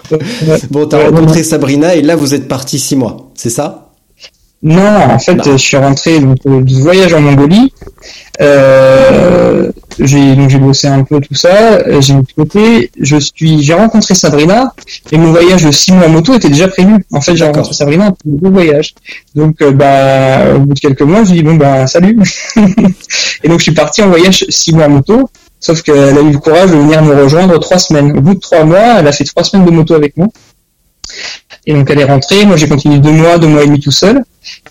Bon, 0.71 0.87
t'as 0.87 0.99
Ouais, 0.99 1.09
rencontré 1.09 1.43
Sabrina 1.43 1.95
et 1.95 2.01
là 2.01 2.17
vous 2.17 2.33
êtes 2.33 2.49
parti 2.49 2.79
six 2.79 2.97
mois, 2.97 3.31
c'est 3.35 3.51
ça? 3.51 3.86
Non, 4.63 4.97
en 5.11 5.19
fait, 5.19 5.35
Non. 5.35 5.43
je 5.45 5.57
suis 5.57 5.77
rentré 5.77 6.19
donc, 6.19 6.39
euh, 6.47 6.61
du 6.63 6.81
voyage 6.81 7.13
en 7.15 7.21
Mongolie. 7.21 7.73
Euh, 8.41 9.71
j'ai 9.99 10.35
donc 10.35 10.51
j'ai 10.51 10.59
bossé 10.59 10.89
un 10.89 11.05
peu 11.05 11.21
tout 11.21 11.35
ça. 11.35 11.75
euh, 11.87 12.01
J'ai 12.01 12.15
mis 12.15 12.23
de 12.23 12.33
côté. 12.37 12.91
Je 13.01 13.17
suis, 13.19 13.63
j'ai 13.63 13.75
rencontré 13.75 14.15
Sabrina 14.15 14.75
et 15.13 15.19
mon 15.19 15.31
voyage 15.31 15.63
de 15.65 15.71
six 15.71 15.93
mois 15.93 16.07
en 16.07 16.11
moto 16.11 16.35
était 16.35 16.49
déjà 16.49 16.69
prévu. 16.69 16.95
En 17.13 17.21
fait, 17.21 17.37
j'ai 17.37 17.45
rencontré 17.45 17.75
Sabrina 17.75 18.09
en 18.09 18.17
deux 18.25 18.51
voyages. 18.51 18.95
Donc, 19.35 19.61
euh, 19.63 19.71
bah, 19.73 20.55
au 20.57 20.61
bout 20.61 20.75
de 20.75 20.81
quelques 20.81 21.03
mois, 21.03 21.23
je 21.25 21.33
dis 21.33 21.43
bon 21.43 21.55
bah 21.55 21.87
salut. 21.87 22.19
et 23.45 23.49
donc, 23.49 23.59
je 23.59 23.63
suis 23.65 23.75
parti 23.75 24.03
en 24.03 24.09
voyage 24.09 24.45
six 24.49 24.73
mois 24.73 24.87
en 24.87 24.91
moto. 24.91 25.31
Sauf 25.61 25.83
qu'elle 25.83 26.19
a 26.19 26.21
eu 26.21 26.33
le 26.33 26.39
courage 26.39 26.71
de 26.71 26.77
venir 26.77 27.03
me 27.03 27.15
rejoindre 27.15 27.59
trois 27.61 27.79
semaines. 27.79 28.17
Au 28.17 28.21
bout 28.21 28.35
de 28.35 28.41
trois 28.41 28.65
mois, 28.65 28.99
elle 28.99 29.07
a 29.07 29.13
fait 29.13 29.25
trois 29.25 29.45
semaines 29.45 29.67
de 29.67 29.71
moto 29.71 29.95
avec 29.95 30.17
moi. 30.17 30.29
Et 31.67 31.75
donc 31.75 31.91
elle 31.91 32.01
est 32.01 32.05
rentrée. 32.05 32.45
Moi, 32.45 32.57
j'ai 32.57 32.69
continué 32.69 32.99
deux 32.99 33.13
mois, 33.13 33.39
deux 33.39 33.49
mois 33.49 33.63
et 33.63 33.67
demi 33.67 33.81
tout 33.81 33.91
seul. 33.91 34.23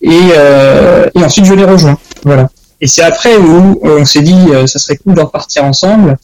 Et, 0.01 0.09
euh, 0.37 1.07
et 1.13 1.23
ensuite, 1.23 1.45
je 1.45 1.53
l'ai 1.53 1.65
rejoint. 1.65 1.97
Voilà. 2.23 2.49
Et 2.81 2.87
c'est 2.87 3.03
après 3.03 3.37
où 3.37 3.79
on 3.83 4.05
s'est 4.05 4.21
dit, 4.21 4.37
euh, 4.51 4.67
ça 4.67 4.79
serait 4.79 4.97
cool 4.97 5.15
d'en 5.15 5.27
partir 5.27 5.63
ensemble. 5.63 6.17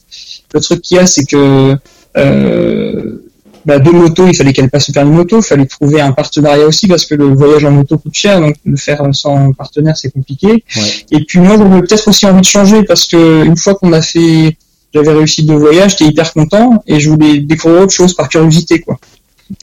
Le 0.53 0.59
truc 0.59 0.81
qu'il 0.81 0.97
y 0.97 0.99
a, 0.99 1.05
c'est 1.05 1.25
que 1.25 1.75
euh, 2.17 3.23
bah, 3.65 3.79
deux 3.79 3.91
motos, 3.91 4.27
il 4.27 4.35
fallait 4.35 4.53
qu'elle 4.53 4.69
passe 4.69 4.87
le 4.89 4.93
permis 4.93 5.11
moto, 5.11 5.39
il 5.39 5.43
fallait 5.43 5.65
trouver 5.65 6.01
un 6.01 6.11
partenariat 6.11 6.65
aussi 6.65 6.87
parce 6.87 7.05
que 7.05 7.15
le 7.15 7.25
voyage 7.25 7.63
en 7.63 7.71
moto 7.71 7.97
coûte 7.97 8.13
cher, 8.13 8.41
donc 8.41 8.55
le 8.65 8.75
faire 8.75 9.01
sans 9.13 9.53
partenaire 9.53 9.95
c'est 9.95 10.11
compliqué. 10.11 10.63
Ouais. 10.75 10.81
Et 11.11 11.23
puis 11.23 11.39
moi 11.39 11.57
j'avais 11.57 11.81
peut-être 11.81 12.07
aussi 12.07 12.25
envie 12.25 12.41
de 12.41 12.45
changer 12.45 12.83
parce 12.83 13.05
que 13.05 13.45
une 13.45 13.57
fois 13.57 13.75
qu'on 13.75 13.93
a 13.93 14.01
fait, 14.01 14.57
j'avais 14.93 15.13
réussi 15.13 15.43
deux 15.43 15.55
voyages, 15.55 15.91
j'étais 15.91 16.05
hyper 16.05 16.33
content 16.33 16.83
et 16.87 16.99
je 16.99 17.09
voulais 17.09 17.39
découvrir 17.39 17.83
autre 17.83 17.93
chose 17.93 18.13
par 18.13 18.29
curiosité 18.29 18.79
quoi. 18.79 18.99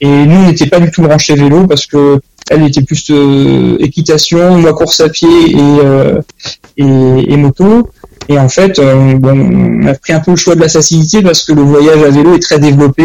Et 0.01 0.27
nous 0.27 0.37
on 0.37 0.47
n'était 0.47 0.67
pas 0.67 0.81
du 0.81 0.91
tout 0.91 1.03
branchés 1.03 1.35
vélo 1.35 1.67
parce 1.67 1.87
que 1.87 2.21
elle 2.51 2.63
était 2.63 2.83
plus 2.83 3.11
euh, 3.11 3.77
équitation, 3.81 4.59
moi 4.59 4.73
course 4.73 5.01
à 5.01 5.09
pied 5.09 5.29
et, 5.51 5.57
euh, 5.59 7.37
moto. 7.37 7.91
Et 8.29 8.39
en 8.39 8.49
fait, 8.49 8.79
euh, 8.79 9.19
on 9.23 9.87
a 9.87 9.95
pris 9.95 10.13
un 10.13 10.21
peu 10.21 10.33
le 10.33 10.37
choix 10.37 10.55
de 10.55 10.61
la 10.61 10.69
facilité 10.69 11.23
parce 11.23 11.43
que 11.43 11.53
le 11.53 11.63
voyage 11.63 12.03
à 12.03 12.11
vélo 12.11 12.35
est 12.35 12.43
très 12.43 12.59
développé 12.59 13.05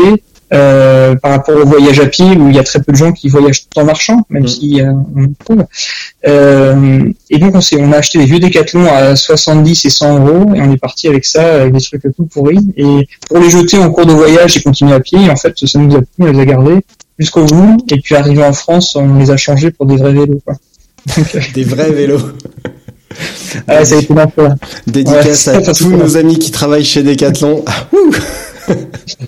euh, 0.52 1.16
par 1.16 1.32
rapport 1.32 1.56
au 1.56 1.66
voyage 1.66 2.00
à 2.00 2.06
pied 2.06 2.26
où 2.26 2.50
il 2.50 2.56
y 2.56 2.60
a 2.60 2.64
très 2.64 2.82
peu 2.82 2.92
de 2.92 2.98
gens 2.98 3.12
qui 3.12 3.30
voyagent 3.30 3.68
tout 3.70 3.80
en 3.80 3.86
marchant, 3.86 4.26
même 4.30 4.44
Mm. 4.44 4.48
si 4.48 4.82
euh, 4.82 4.92
on 5.16 5.34
trouve. 5.44 5.66
Euh, 6.28 7.12
et 7.30 7.38
donc 7.40 7.56
on, 7.56 7.62
s'est, 7.62 7.78
on 7.80 7.92
a 7.92 7.98
acheté 7.98 8.20
des 8.20 8.26
vieux 8.26 8.40
décathlons 8.40 8.86
à 8.92 9.16
70 9.16 9.86
et 9.86 9.90
100 9.90 10.20
euros 10.20 10.54
et 10.56 10.62
on 10.62 10.72
est 10.72 10.78
parti 10.78 11.08
avec 11.08 11.26
ça, 11.26 11.62
avec 11.62 11.74
des 11.74 11.82
trucs 11.82 12.02
tout 12.16 12.26
pourris. 12.26 12.60
Et 12.78 13.08
pour 13.28 13.40
les 13.40 13.50
jeter 13.50 13.78
en 13.78 13.92
cours 13.92 14.06
de 14.06 14.14
voyage 14.14 14.58
et 14.58 14.62
continuer 14.62 14.94
à 14.94 15.00
pied, 15.00 15.30
en 15.30 15.36
fait 15.36 15.54
ça 15.66 15.80
nous 15.80 15.96
a 15.96 16.00
plu, 16.00 16.08
on 16.20 16.32
les 16.32 16.40
a 16.40 16.46
gardés 16.46 16.80
jusqu'au 17.18 17.46
bout. 17.46 17.78
Et 17.90 18.00
puis 18.00 18.16
arrivé 18.16 18.44
en 18.44 18.54
France, 18.54 18.96
on 18.96 19.16
les 19.16 19.32
a 19.32 19.38
changés 19.38 19.72
pour 19.72 19.86
des 19.86 19.98
vrais 19.98 20.14
vélos. 20.14 20.42
Quoi. 20.46 20.56
Donc, 21.18 21.36
euh, 21.36 21.40
Des 21.54 21.64
vrais 21.64 21.92
vélos. 21.92 22.20
ah, 23.68 23.86
ça 23.86 23.96
a 23.96 24.00
été. 24.00 24.14
Dédicace 24.88 25.48
Ouais, 25.48 25.70
à 25.70 25.74
tous 25.74 25.90
nos 25.90 26.18
amis 26.18 26.40
qui 26.40 26.52
travaillent 26.52 26.86
chez 26.86 27.04
Decathlon. 27.04 27.64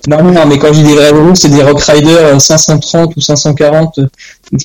Non, 0.08 0.24
non, 0.24 0.46
mais 0.46 0.58
quand 0.60 0.68
je 0.74 0.82
dis 0.82 0.84
des 0.84 0.96
vrais 0.96 1.12
vélos, 1.12 1.36
c'est 1.36 1.50
des 1.50 1.64
Rock 1.64 1.82
Rider 1.82 2.10
euh, 2.16 2.40
530 2.40 3.16
ou 3.16 3.22
540 3.22 4.00
euh, 4.00 4.08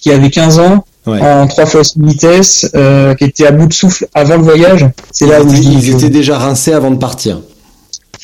qui 0.00 0.10
avaient 0.10 0.30
15 0.30 0.58
ans, 0.58 0.84
Ouais. 1.06 1.18
en 1.22 1.46
3 1.46 1.64
fois 1.66 1.82
6 1.82 1.94
vitesses, 1.98 2.70
euh, 2.74 3.14
qui 3.14 3.24
étaient 3.24 3.46
à 3.46 3.52
bout 3.52 3.66
de 3.66 3.72
souffle 3.72 4.06
avant 4.14 4.36
le 4.36 4.42
voyage. 4.42 4.86
C'est 5.12 5.26
là 5.26 5.42
où 5.42 5.50
Ils, 5.50 5.94
étaient 5.94 6.10
déjà 6.10 6.38
rincés 6.38 6.74
avant 6.74 6.90
de 6.90 6.98
partir. 6.98 7.40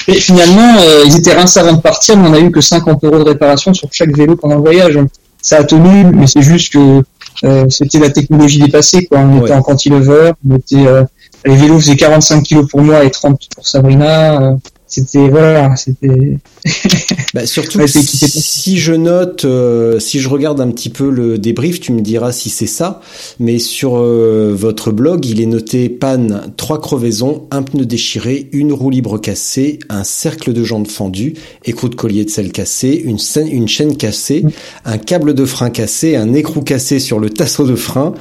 Et 0.08 0.14
finalement, 0.20 0.76
euh, 0.80 1.02
ils 1.06 1.16
étaient 1.16 1.32
rincés 1.34 1.58
avant 1.58 1.72
de 1.72 1.80
partir, 1.80 2.18
mais 2.18 2.28
on 2.28 2.34
a 2.34 2.38
eu 2.38 2.50
que 2.50 2.60
50 2.60 3.02
euros 3.04 3.18
de 3.18 3.24
réparation 3.30 3.72
sur 3.72 3.88
chaque 3.92 4.14
vélo 4.14 4.36
pendant 4.36 4.56
le 4.56 4.60
voyage. 4.60 4.98
Ça 5.40 5.58
a 5.58 5.64
tenu, 5.64 6.04
mais 6.12 6.26
c'est 6.26 6.42
juste 6.42 6.72
que 6.74 7.02
euh, 7.44 7.64
c'était 7.70 7.98
la 7.98 8.10
technologie 8.10 8.58
dépassée. 8.58 9.06
Quoi. 9.06 9.20
On 9.20 9.38
Ouais. 9.38 9.44
était 9.46 9.54
en 9.54 9.62
cantilever, 9.62 10.32
on 10.48 10.56
était, 10.56 10.86
euh, 10.86 11.02
les 11.46 11.56
vélos 11.56 11.78
faisaient 11.80 11.96
45 11.96 12.42
kilos 12.42 12.68
pour 12.70 12.82
moi 12.82 13.04
et 13.04 13.10
30 13.10 13.40
pour 13.54 13.66
Sabrina. 13.66 14.54
C'était 14.86 15.28
voilà, 15.28 15.74
c'était 15.76 16.38
Bah, 17.34 17.44
surtout, 17.44 17.78
Ouais, 17.78 17.86
si 17.86 18.78
je 18.78 18.92
note, 18.94 19.44
euh, 19.44 19.98
si 20.00 20.20
je 20.20 20.28
regarde 20.28 20.60
un 20.60 20.70
petit 20.70 20.88
peu 20.88 21.10
le 21.10 21.36
débrief, 21.38 21.80
tu 21.80 21.92
me 21.92 22.00
diras 22.00 22.32
si 22.32 22.48
c'est 22.48 22.66
ça. 22.66 23.02
Mais 23.38 23.58
sur 23.58 23.98
euh, 23.98 24.54
votre 24.56 24.90
blog, 24.90 25.26
il 25.26 25.40
est 25.40 25.46
noté 25.46 25.88
panne, 25.88 26.52
trois 26.56 26.80
crevaisons, 26.80 27.46
un 27.50 27.62
pneu 27.62 27.84
déchiré, 27.84 28.48
une 28.52 28.72
roue 28.72 28.90
libre 28.90 29.18
cassée, 29.18 29.80
un 29.88 30.04
cercle 30.04 30.52
de 30.52 30.64
jambes 30.64 30.86
fendu, 30.86 31.34
écrou 31.64 31.88
de 31.88 31.94
collier 31.94 32.24
de 32.24 32.30
selle 32.30 32.52
cassé, 32.52 33.02
une, 33.04 33.18
une 33.50 33.68
chaîne 33.68 33.96
cassée, 33.96 34.44
un 34.84 34.98
câble 34.98 35.34
de 35.34 35.44
frein 35.44 35.70
cassé, 35.70 36.16
un 36.16 36.32
écrou 36.32 36.62
cassé 36.62 37.00
sur 37.00 37.18
le 37.18 37.28
tasseau 37.28 37.66
de 37.66 37.76
frein. 37.76 38.14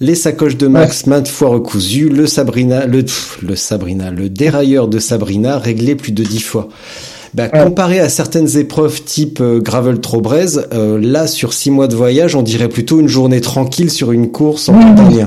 Les 0.00 0.14
sacoches 0.14 0.56
de 0.56 0.66
Max 0.66 1.06
maintes 1.06 1.28
fois 1.28 1.48
recousues, 1.48 2.08
le 2.08 2.26
Sabrina, 2.26 2.86
le, 2.86 3.02
pff, 3.02 3.38
le 3.42 3.56
Sabrina, 3.56 4.10
le 4.10 4.28
dérailleur 4.28 4.88
de 4.88 4.98
Sabrina 4.98 5.58
réglé 5.58 5.94
plus 5.94 6.12
de 6.12 6.22
dix 6.22 6.40
fois. 6.40 6.68
Bah, 7.34 7.48
Ouais. 7.52 7.64
comparé 7.64 8.00
à 8.00 8.08
certaines 8.08 8.56
épreuves 8.56 9.02
type 9.02 9.40
euh, 9.40 9.60
gravel 9.60 10.00
trop 10.00 10.20
braise, 10.20 10.68
euh, 10.72 10.98
là 11.00 11.26
sur 11.26 11.52
six 11.52 11.70
mois 11.70 11.86
de 11.88 11.94
voyage, 11.96 12.34
on 12.34 12.42
dirait 12.42 12.68
plutôt 12.68 13.00
une 13.00 13.08
journée 13.08 13.40
tranquille 13.40 13.90
sur 13.90 14.12
une 14.12 14.30
course 14.30 14.68
en 14.68 14.72
montagne. 14.74 15.26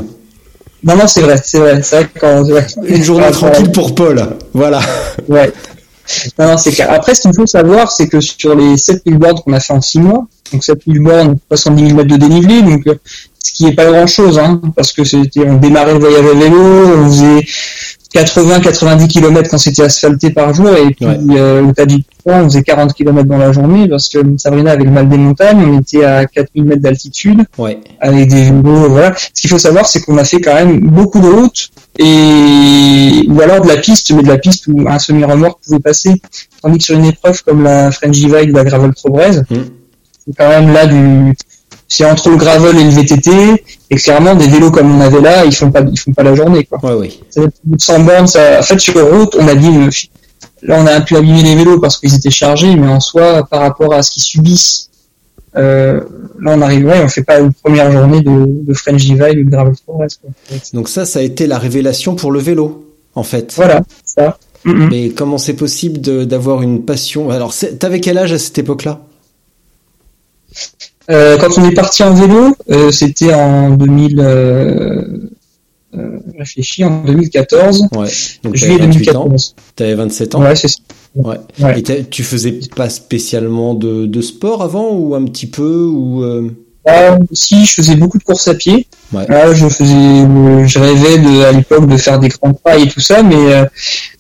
non 0.84 0.96
non 0.96 1.08
c'est 1.08 1.22
vrai, 1.22 1.36
c'est 1.44 1.60
vrai, 1.60 1.82
c'est 1.84 1.98
vrai 1.98 2.10
quand. 2.20 2.44
Une 2.88 3.04
journée 3.04 3.30
tranquille 3.32 3.72
pour 3.72 3.94
Paul. 3.96 4.24
Voilà. 4.54 4.80
Ouais. 5.28 5.52
Non, 6.40 6.48
non, 6.48 6.58
c'est 6.58 6.72
clair. 6.72 6.92
Après, 6.92 7.14
ce 7.14 7.22
qu'il 7.22 7.36
faut 7.36 7.46
savoir, 7.46 7.92
c'est 7.92 8.08
que 8.08 8.20
sur 8.20 8.56
les 8.56 8.78
7000 8.78 9.18
bornes 9.20 9.40
qu'on 9.46 9.54
a 9.54 9.60
fait 9.60 9.74
en 9.74 9.82
6 9.82 10.00
mois, 10.00 10.26
donc 10.52 10.64
7000 10.64 11.00
bornes, 11.02 11.36
70 11.50 11.84
000 11.90 11.96
mètres 11.96 12.10
de 12.10 12.16
dénivelé, 12.18 12.62
donc 12.64 12.88
euh, 12.88 12.96
ce 13.44 13.54
qui 13.54 13.66
est 13.68 13.74
pas 13.74 13.86
grand 13.92 14.08
chose, 14.08 14.38
hein, 14.40 14.62
parce 14.76 14.92
que 14.92 15.04
c'était, 15.04 15.48
on 15.48 15.56
démarrait 15.58 15.94
le 15.94 16.00
voyage 16.00 16.26
à 16.26 16.34
vélo, 16.34 16.58
on 16.98 17.06
faisait 17.10 17.46
80-90 18.14 19.08
km 19.08 19.50
quand 19.52 19.58
c'était 19.60 19.84
asphalté 19.84 20.32
par 20.32 20.54
jour, 20.54 20.70
et 20.76 20.92
puis 20.96 21.06
Ouais. 21.06 21.18
euh, 21.38 21.64
au 21.64 21.72
Tadjikistan, 21.74 22.10
on 22.26 22.44
faisait 22.46 22.64
40 22.64 22.94
km 22.94 23.28
dans 23.28 23.38
la 23.38 23.52
journée, 23.52 23.88
parce 23.88 24.10
que 24.10 24.18
Sabrina 24.38 24.72
avait 24.72 24.84
le 24.84 24.90
mal 24.92 25.08
des 25.08 25.18
montagnes, 25.18 25.60
on 25.64 25.80
était 25.80 26.04
à 26.04 26.26
4000 26.26 26.64
mètres 26.66 26.82
d'altitude, 26.82 27.44
Ouais. 27.58 27.80
avec 28.00 28.28
des 28.30 28.46
vélos, 28.46 28.90
voilà. 28.90 29.14
Ce 29.34 29.42
qu'il 29.42 29.50
faut 29.50 29.60
savoir, 29.60 29.86
c'est 29.86 30.02
qu'on 30.02 30.18
a 30.18 30.24
fait 30.24 30.42
quand 30.42 30.56
même 30.56 30.80
beaucoup 30.82 31.20
de 31.20 31.28
routes 31.28 31.70
et 32.00 33.26
ou 33.28 33.42
alors 33.42 33.62
de 33.62 33.68
la 33.68 33.78
piste, 33.78 34.12
mais 34.12 34.24
de 34.24 34.28
la 34.28 34.38
piste 34.38 34.68
où 34.68 34.88
un 34.90 35.00
semi-remorque 35.00 35.60
pouvait 35.64 35.80
passer. 35.80 36.14
Tandis 36.62 36.80
que 36.80 36.84
sur 36.84 36.96
une 36.98 37.06
épreuve 37.06 37.42
comme 37.44 37.64
la 37.64 37.92
French 37.92 38.12
Divide 38.18 38.52
ou 38.52 38.56
la 38.56 38.64
Gravel 38.64 38.92
Pro 38.94 39.10
Braise, 39.12 39.44
Mm. 39.50 39.56
c'est 40.26 40.36
quand 40.38 40.50
même 40.50 40.74
là 40.74 40.86
du, 40.88 41.34
c'est 41.90 42.06
entre 42.06 42.30
le 42.30 42.38
gravel 42.38 42.78
et 42.78 42.84
le 42.84 42.92
VTT 42.92 43.32
et 43.90 43.96
clairement 43.96 44.36
des 44.36 44.48
vélos 44.48 44.72
comme 44.72 44.96
on 44.96 45.02
avait 45.02 45.20
là, 45.20 45.44
ils 45.44 45.54
font 45.54 45.72
pas, 45.72 45.82
ils 45.82 46.00
font 46.00 46.14
pas 46.14 46.24
la 46.24 46.36
journée 46.36 46.64
quoi. 46.64 46.80
Ouais, 46.84 46.94
oui. 46.94 47.20
Ça 47.30 47.42
va 47.42 47.48
être 47.48 47.60
plus 47.60 47.76
de 47.76 47.82
100 47.82 48.00
bornes, 48.02 48.28
ça, 48.28 48.60
en 48.60 48.62
fait 48.62 48.80
sur 48.80 49.12
route, 49.12 49.36
on 49.38 49.48
a 49.48 49.56
dit, 49.56 49.68
euh, 49.68 49.90
là 50.62 50.78
on 50.80 50.86
a 50.86 51.02
pu 51.02 51.18
abîmer 51.18 51.42
les 51.42 51.56
vélos 51.56 51.80
parce 51.80 51.98
qu'ils 51.98 52.16
étaient 52.16 52.30
chargés, 52.30 52.76
mais 52.76 52.88
en 52.88 53.00
soi, 53.00 53.44
par 53.50 53.62
rapport 53.62 53.94
à 53.94 54.04
ce 54.04 54.12
qu'ils 54.12 54.24
subissent, 54.24 54.90
euh, 55.56 56.02
là 56.40 56.54
on 56.56 56.62
arrive, 56.62 56.86
ouais, 56.86 57.02
on 57.04 57.08
fait 57.08 57.24
pas 57.24 57.40
une 57.40 57.54
première 57.54 57.92
journée 57.92 58.22
de, 58.22 58.46
de 58.48 58.74
French 58.76 59.02
Divide 59.02 59.40
ou 59.40 59.44
de 59.46 59.50
Gravel 59.50 59.74
Forest. 59.84 60.22
Quoi. 60.22 60.58
Donc 60.74 60.90
ça, 60.90 61.06
ça 61.06 61.20
a 61.20 61.22
été 61.24 61.48
la 61.48 61.58
révélation 61.58 62.16
pour 62.16 62.32
le 62.32 62.40
vélo, 62.40 62.86
en 63.16 63.24
fait. 63.24 63.52
Voilà, 63.56 63.82
ça. 64.06 64.38
Mm. 64.64 64.88
Mais 64.90 65.10
comment 65.10 65.40
c'est 65.40 65.54
possible 65.54 66.00
d'avoir 66.28 66.62
une 66.62 66.86
passion? 66.86 67.32
Alors, 67.32 67.54
t'avais 67.80 68.00
quel 68.00 68.20
âge 68.20 68.32
à 68.32 68.38
cette 68.38 68.60
époque-là? 68.60 69.02
Euh, 71.10 71.38
quand 71.38 71.58
on 71.58 71.68
est 71.68 71.74
parti 71.74 72.04
en 72.04 72.14
vélo, 72.14 72.56
euh, 72.70 72.92
c'était 72.92 73.34
en 73.34 73.72
2000, 73.72 74.20
euh, 74.20 75.02
euh, 75.98 76.20
réfléchis, 76.38 76.86
en 76.86 77.04
2014, 77.04 77.88
Ouais. 77.96 78.08
Donc 78.44 78.56
juillet 78.56 78.78
t'avais 78.78 78.92
28 78.92 79.10
ans. 79.16 79.26
2014. 79.26 79.56
T'avais 79.76 79.96
27 79.96 80.36
ans. 80.36 80.42
Ouais, 80.44 80.56
c'est 80.56 80.68
ça. 80.68 80.78
Ouais. 81.16 81.38
Ouais. 81.60 81.80
Et 81.80 82.04
tu 82.06 82.24
faisais 82.24 82.60
pas 82.76 82.90
spécialement 82.90 83.74
de, 83.74 84.06
de 84.06 84.22
sport 84.22 84.62
avant 84.62 84.92
ou 84.92 85.16
un 85.16 85.26
petit 85.26 85.48
peu 85.48 85.86
ou 85.86 86.24
euh, 86.24 86.52
Ah, 86.86 87.18
si, 87.32 87.66
je 87.66 87.74
faisais 87.74 87.96
beaucoup 87.96 88.20
de 88.20 88.24
courses 88.24 88.48
à 88.48 88.54
pied. 88.54 88.86
Ouais. 89.12 89.26
Ah, 89.30 89.52
je 89.56 89.68
faisais, 89.68 89.96
euh, 89.96 90.68
je 90.68 90.78
rêvais 90.78 91.18
de, 91.18 91.44
à 91.44 91.52
l'époque 91.52 91.88
de 91.88 91.98
faire 91.98 92.20
des 92.20 92.30
grands 92.30 92.54
trails 92.54 92.84
et 92.84 92.88
tout 92.88 93.00
ça, 93.00 93.24
mais, 93.24 93.54
euh, 93.54 93.66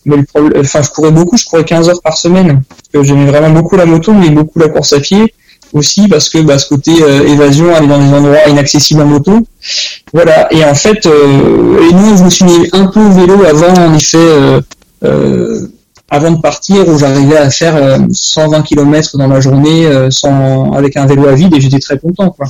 mais 0.06 0.18
le 0.18 0.24
problème, 0.24 0.54
enfin, 0.62 0.82
je 0.82 0.90
courais 0.90 1.12
beaucoup, 1.12 1.38
je 1.38 1.46
courais 1.46 1.64
15 1.64 1.88
heures 1.90 2.02
par 2.02 2.18
semaine. 2.18 2.64
Parce 2.68 2.90
que 2.92 3.04
j'aimais 3.04 3.28
vraiment 3.30 3.52
beaucoup 3.52 3.78
la 3.78 3.86
moto, 3.86 4.12
mais 4.12 4.32
beaucoup 4.32 4.58
la 4.58 4.70
course 4.70 4.94
à 4.94 5.00
pied 5.00 5.36
aussi, 5.74 6.08
parce 6.08 6.30
que, 6.30 6.40
bah, 6.40 6.58
ce 6.58 6.68
côté 6.68 6.92
euh, 7.02 7.28
évasion, 7.28 7.74
aller 7.74 7.88
dans 7.88 8.00
des 8.00 8.14
endroits 8.14 8.48
inaccessibles 8.48 9.02
en 9.02 9.06
moto. 9.06 9.40
Voilà. 10.14 10.52
Et 10.54 10.64
en 10.64 10.76
fait, 10.76 11.06
euh, 11.06 11.90
et 11.90 11.94
nous, 11.94 12.18
je 12.18 12.24
me 12.24 12.30
suis 12.30 12.46
mis 12.46 12.70
un 12.74 12.88
peu 12.88 13.00
au 13.00 13.12
vélo 13.12 13.44
avant, 13.44 13.74
en 13.74 13.94
effet, 13.94 14.18
euh, 14.18 14.62
euh, 15.04 15.68
avant 16.10 16.32
de 16.32 16.42
partir, 16.42 16.88
où 16.88 16.98
j'arrivais 16.98 17.38
à 17.38 17.50
faire 17.50 17.76
euh, 17.76 18.00
120 18.12 18.64
km 18.64 19.18
dans 19.18 19.28
la 19.28 19.40
journée 19.40 19.86
euh, 19.86 20.10
sans, 20.10 20.74
avec 20.74 20.98
un 20.98 21.06
vélo 21.06 21.28
à 21.28 21.34
vide, 21.34 21.54
et 21.54 21.62
j'étais 21.62 21.80
très 21.80 22.00
content, 22.00 22.32
quoi. 22.32 22.48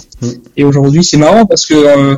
Et 0.55 0.63
aujourd'hui, 0.63 1.03
c'est 1.03 1.17
marrant 1.17 1.45
parce 1.45 1.65
que 1.65 1.73
euh, 1.73 2.15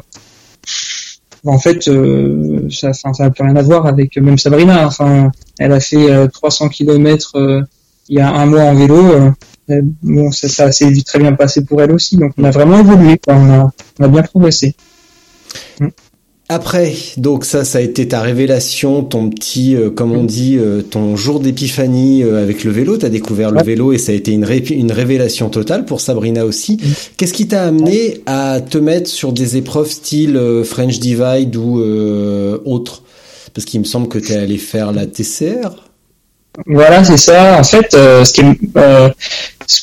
en 1.46 1.58
fait, 1.58 1.88
euh, 1.88 2.67
ça, 2.70 2.93
ça 2.93 3.10
n'a 3.17 3.31
plus 3.31 3.43
rien 3.43 3.55
à 3.55 3.63
voir 3.63 3.88
avec 3.88 4.15
même 4.17 4.38
Sabrina. 4.38 4.86
Enfin, 4.86 5.31
elle 5.58 5.72
a 5.72 5.79
fait 5.79 6.12
euh, 6.12 6.27
300 6.27 6.70
km 6.70 7.65
il 8.10 8.17
y 8.17 8.20
a 8.20 8.31
un 8.31 8.46
mois 8.46 8.62
en 8.62 8.75
vélo. 8.75 9.34
Euh, 9.69 9.81
bon, 10.01 10.31
ça, 10.31 10.47
ça 10.49 10.71
s'est 10.71 10.91
très 11.05 11.19
bien 11.19 11.33
passé 11.33 11.63
pour 11.63 11.81
elle 11.81 11.91
aussi. 11.91 12.17
Donc, 12.17 12.31
on 12.37 12.43
a 12.43 12.51
vraiment 12.51 12.79
évolué. 12.79 13.17
Quoi. 13.17 13.35
On, 13.35 13.49
a, 13.51 13.71
on 13.99 14.03
a 14.03 14.07
bien 14.07 14.23
progressé. 14.23 14.75
Après, 16.49 16.93
donc 17.15 17.45
ça, 17.45 17.63
ça 17.63 17.77
a 17.77 17.81
été 17.81 18.09
ta 18.09 18.19
révélation, 18.19 19.03
ton 19.03 19.29
petit, 19.29 19.73
euh, 19.73 19.89
comme 19.89 20.11
on 20.11 20.25
dit, 20.25 20.57
euh, 20.57 20.81
ton 20.81 21.15
jour 21.15 21.39
d'épiphanie 21.39 22.23
euh, 22.23 22.43
avec 22.43 22.65
le 22.65 22.71
vélo. 22.71 22.97
T'as 22.97 23.07
découvert 23.07 23.51
le 23.51 23.63
vélo 23.63 23.93
et 23.93 23.97
ça 23.97 24.11
a 24.11 24.15
été 24.15 24.33
une, 24.33 24.43
ré- 24.43 24.57
une 24.57 24.91
révélation 24.91 25.49
totale 25.49 25.85
pour 25.85 26.01
Sabrina 26.01 26.45
aussi. 26.45 26.77
Qu'est-ce 27.15 27.31
qui 27.31 27.47
t'a 27.47 27.63
amené 27.63 28.21
à 28.25 28.59
te 28.59 28.77
mettre 28.77 29.09
sur 29.09 29.31
des 29.31 29.55
épreuves 29.55 29.89
style 29.89 30.37
French 30.65 30.99
Divide 30.99 31.55
ou 31.55 31.79
autre 32.65 33.03
Parce 33.53 33.63
qu'il 33.63 33.79
me 33.79 33.85
semble 33.85 34.09
que 34.09 34.19
t'es 34.19 34.35
allé 34.35 34.57
faire 34.57 34.91
la 34.91 35.05
TCR. 35.05 35.90
Voilà, 36.65 37.03
c'est 37.03 37.17
ça. 37.17 37.58
En 37.60 37.63
fait, 37.63 37.93
euh, 37.93 38.25
ce 38.25 38.34
qui 38.34 38.41
est, 38.41 38.60
euh, 38.77 39.10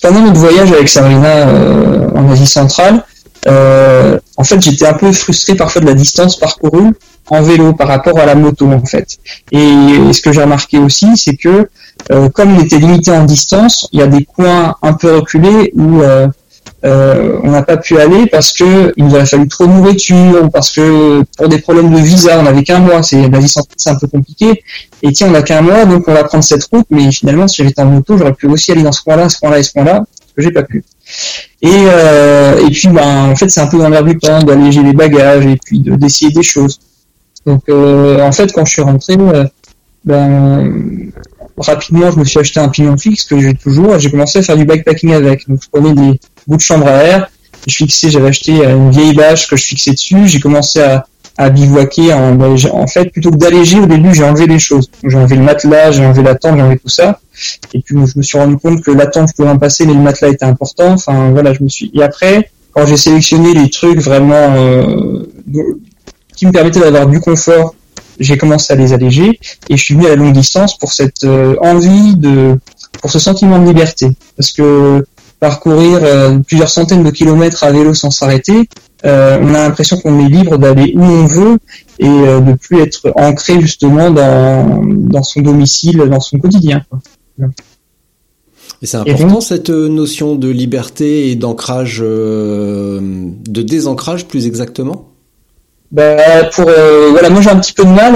pendant 0.03 0.21
notre 0.21 0.39
voyage 0.39 0.71
avec 0.73 0.89
Sabrina 0.89 1.49
euh, 1.49 2.09
en 2.15 2.31
Asie 2.31 2.47
centrale, 2.47 3.05
euh, 3.47 4.19
en 4.37 4.45
fait, 4.45 4.61
j'étais 4.61 4.87
un 4.87 4.93
peu 4.93 5.13
frustré 5.13 5.55
parfois 5.55 5.81
de 5.81 5.87
la 5.87 5.95
distance 5.95 6.39
parcourue 6.39 6.93
en 7.31 7.43
vélo 7.43 7.73
par 7.73 7.89
rapport 7.89 8.19
à 8.19 8.27
la 8.27 8.35
moto 8.35 8.71
en 8.71 8.85
fait. 8.85 9.19
Et, 9.53 10.13
ce 10.13 10.21
que 10.21 10.33
j'ai 10.33 10.43
remarqué 10.43 10.79
aussi, 10.79 11.17
c'est 11.17 11.37
que 11.37 11.69
comme 12.33 12.57
on 12.57 12.61
était 12.61 12.79
limité 12.79 13.11
en 13.11 13.25
distance, 13.25 13.89
il 13.93 14.01
y 14.01 14.03
a 14.03 14.07
des 14.07 14.25
coins 14.25 14.75
un 14.83 14.95
peu 14.95 15.17
reculés 15.17 15.73
où 15.77 16.03
euh, 16.85 17.41
on 17.43 17.51
n'a 17.51 17.63
pas 17.63 17.77
pu 17.77 17.99
aller 17.99 18.27
parce 18.27 18.53
que 18.53 18.93
il 18.97 19.05
nous 19.05 19.15
aurait 19.15 19.27
fallu 19.27 19.49
trop 19.49 19.67
de 19.67 19.73
nourriture, 19.73 20.49
parce 20.53 20.71
que 20.71 21.25
pour 21.37 21.49
des 21.49 21.59
problèmes 21.59 21.93
de 21.93 21.99
visa, 21.99 22.39
on 22.39 22.45
n'avait 22.45 22.63
qu'un 22.63 22.79
mois, 22.79 23.03
c'est 23.03 23.29
la 23.29 23.41
c'est 23.77 23.91
un 23.91 23.97
peu 23.97 24.07
compliqué. 24.07 24.63
Et 25.03 25.13
tiens, 25.13 25.29
on 25.29 25.33
n'a 25.33 25.43
qu'un 25.43 25.61
mois, 25.61 25.85
donc 25.85 26.07
on 26.07 26.15
va 26.15 26.25
prendre 26.25 26.45
cette 26.45 26.65
route. 26.65 26.87
Mais 26.91 27.11
finalement, 27.11 27.49
si 27.49 27.63
j'avais 27.63 27.75
en 27.81 27.87
moto, 27.87 28.17
j'aurais 28.17 28.35
pu 28.35 28.47
aussi 28.47 28.71
aller 28.71 28.83
dans 28.83 28.93
ce 28.93 29.03
coin-là, 29.03 29.29
ce 29.29 29.39
coin-là 29.41 29.59
et 29.59 29.63
ce 29.65 29.73
coin-là, 29.73 30.05
ce 30.29 30.35
que 30.35 30.43
j'ai 30.43 30.53
pas 30.53 30.63
pu. 30.63 30.85
Et, 31.63 31.69
euh, 31.69 32.67
et 32.67 32.71
puis, 32.71 32.89
ben, 32.89 33.31
en 33.31 33.35
fait, 33.37 33.49
c'est 33.49 33.61
un 33.61 33.67
peu 33.67 33.79
dans 33.79 33.89
l'air 33.89 34.05
du 34.05 34.17
temps 34.17 34.43
d'alléger 34.43 34.83
les 34.83 34.93
bagages 34.93 35.47
et 35.47 35.57
puis 35.57 35.81
de 35.81 35.97
d'essayer 35.97 36.31
des 36.31 36.45
choses. 36.45 36.79
Donc, 37.45 37.63
euh, 37.69 38.21
en 38.21 38.31
fait, 38.31 38.53
quand 38.53 38.65
je 38.65 38.73
suis 38.73 38.83
rentré, 38.83 39.15
euh, 39.19 39.45
ben, 40.05 41.11
rapidement, 41.57 42.13
je 42.13 42.19
me 42.19 42.25
suis 42.25 42.39
acheté 42.39 42.61
un 42.61 42.69
pignon 42.69 42.97
fixe 42.97 43.25
que 43.25 43.41
j'ai 43.41 43.55
toujours 43.55 43.97
et 43.97 44.01
j'ai 44.01 44.11
commencé 44.11 44.39
à 44.39 44.43
faire 44.43 44.57
du 44.57 44.65
bikepacking 44.65 45.13
avec. 45.13 45.49
Donc, 45.49 45.61
je 45.63 45.69
prenais 45.71 45.93
des 45.93 46.21
bouts 46.49 46.57
de 46.57 46.63
chambre 46.63 46.89
à 46.89 47.05
air, 47.05 47.31
je 47.67 47.75
fixais, 47.75 48.11
j'avais 48.11 48.29
acheté 48.29 48.65
une 48.65 48.91
vieille 48.91 49.15
bâche 49.15 49.49
que 49.49 49.57
je 49.57 49.65
fixais 49.65 49.93
dessus, 49.93 50.27
j'ai 50.27 50.41
commencé 50.41 50.81
à, 50.81 51.07
à 51.37 51.51
bivouaquer. 51.51 52.13
En, 52.13 52.39
en 52.41 52.87
fait, 52.87 53.11
plutôt 53.11 53.31
que 53.31 53.37
d'alléger, 53.37 53.79
au 53.79 53.87
début, 53.87 54.15
j'ai 54.15 54.25
enlevé 54.25 54.47
les 54.47 54.59
choses. 54.59 54.91
J'ai 55.05 55.17
enlevé 55.17 55.37
le 55.37 55.43
matelas, 55.43 55.93
j'ai 55.93 56.05
enlevé 56.05 56.23
la 56.23 56.35
tente, 56.35 56.57
j'ai 56.57 56.63
enlevé 56.63 56.79
tout 56.79 56.89
ça. 56.89 57.21
Et 57.73 57.81
puis, 57.81 57.95
je 57.97 58.19
me 58.19 58.23
suis 58.23 58.39
rendu 58.39 58.57
compte 58.57 58.83
que 58.83 58.91
la 58.91 59.07
tente, 59.07 59.29
je 59.29 59.35
pouvais 59.35 59.51
en 59.51 59.59
passer, 59.59 59.87
mais 59.87 59.95
le 59.95 60.01
matelas 60.01 60.29
était 60.29 60.45
important. 60.45 60.93
Enfin, 60.93 61.31
voilà, 61.31 61.53
je 61.53 61.63
me 61.63 61.69
suis. 61.69 61.91
Et 61.95 62.03
après, 62.03 62.51
quand 62.73 62.87
j'ai 62.87 62.97
sélectionné 62.97 63.55
les 63.55 63.71
trucs 63.71 64.01
vraiment 64.01 64.55
euh, 64.57 65.27
qui 66.37 66.47
me 66.47 66.53
permettaient 66.53 66.81
d'avoir 66.81 67.07
du 67.07 67.21
confort 67.21 67.75
j'ai 68.21 68.37
commencé 68.37 68.73
à 68.73 68.77
les 68.77 68.93
alléger 68.93 69.39
et 69.69 69.77
je 69.77 69.83
suis 69.83 69.95
venu 69.95 70.07
à 70.07 70.11
la 70.11 70.17
longue 70.17 70.33
distance 70.33 70.77
pour 70.77 70.93
cette 70.93 71.25
euh, 71.25 71.57
envie 71.61 72.17
de, 72.17 72.59
pour 73.01 73.11
ce 73.11 73.19
sentiment 73.19 73.59
de 73.61 73.67
liberté. 73.67 74.09
Parce 74.37 74.51
que 74.51 75.07
parcourir 75.41 76.01
euh, 76.03 76.39
plusieurs 76.41 76.69
centaines 76.69 77.05
de 77.05 77.11
kilomètres 77.11 77.63
à 77.65 77.71
vélo 77.71 77.95
sans 77.95 78.11
s'arrêter, 78.11 78.69
euh, 79.05 79.39
on 79.41 79.55
a 79.55 79.63
l'impression 79.65 79.97
qu'on 79.99 80.19
est 80.25 80.29
libre 80.29 80.59
d'aller 80.59 80.93
où 80.97 81.03
on 81.03 81.27
veut 81.27 81.59
et 82.01 82.07
de 82.07 82.55
plus 82.55 82.81
être 82.81 83.13
ancré 83.17 83.61
justement 83.61 84.11
dans, 84.11 84.83
dans 84.85 85.23
son 85.23 85.41
domicile, 85.41 85.99
dans 85.99 86.21
son 86.21 86.39
quotidien. 86.39 86.83
Et 88.81 88.87
c'est 88.87 88.97
important 88.97 89.41
cette 89.41 89.71
notion 89.71 90.37
de 90.37 90.49
liberté 90.49 91.31
et 91.31 91.35
d'ancrage, 91.35 91.99
de 92.01 93.63
désancrage 93.63 94.27
plus 94.27 94.47
exactement? 94.47 95.09
Bah, 95.91 96.45
pour 96.53 96.69
euh, 96.69 97.09
voilà, 97.11 97.31
moi 97.31 97.41
j'ai 97.41 97.49
un 97.49 97.59
petit 97.59 97.73
peu 97.73 97.85
de 97.85 97.91
mal 97.91 98.15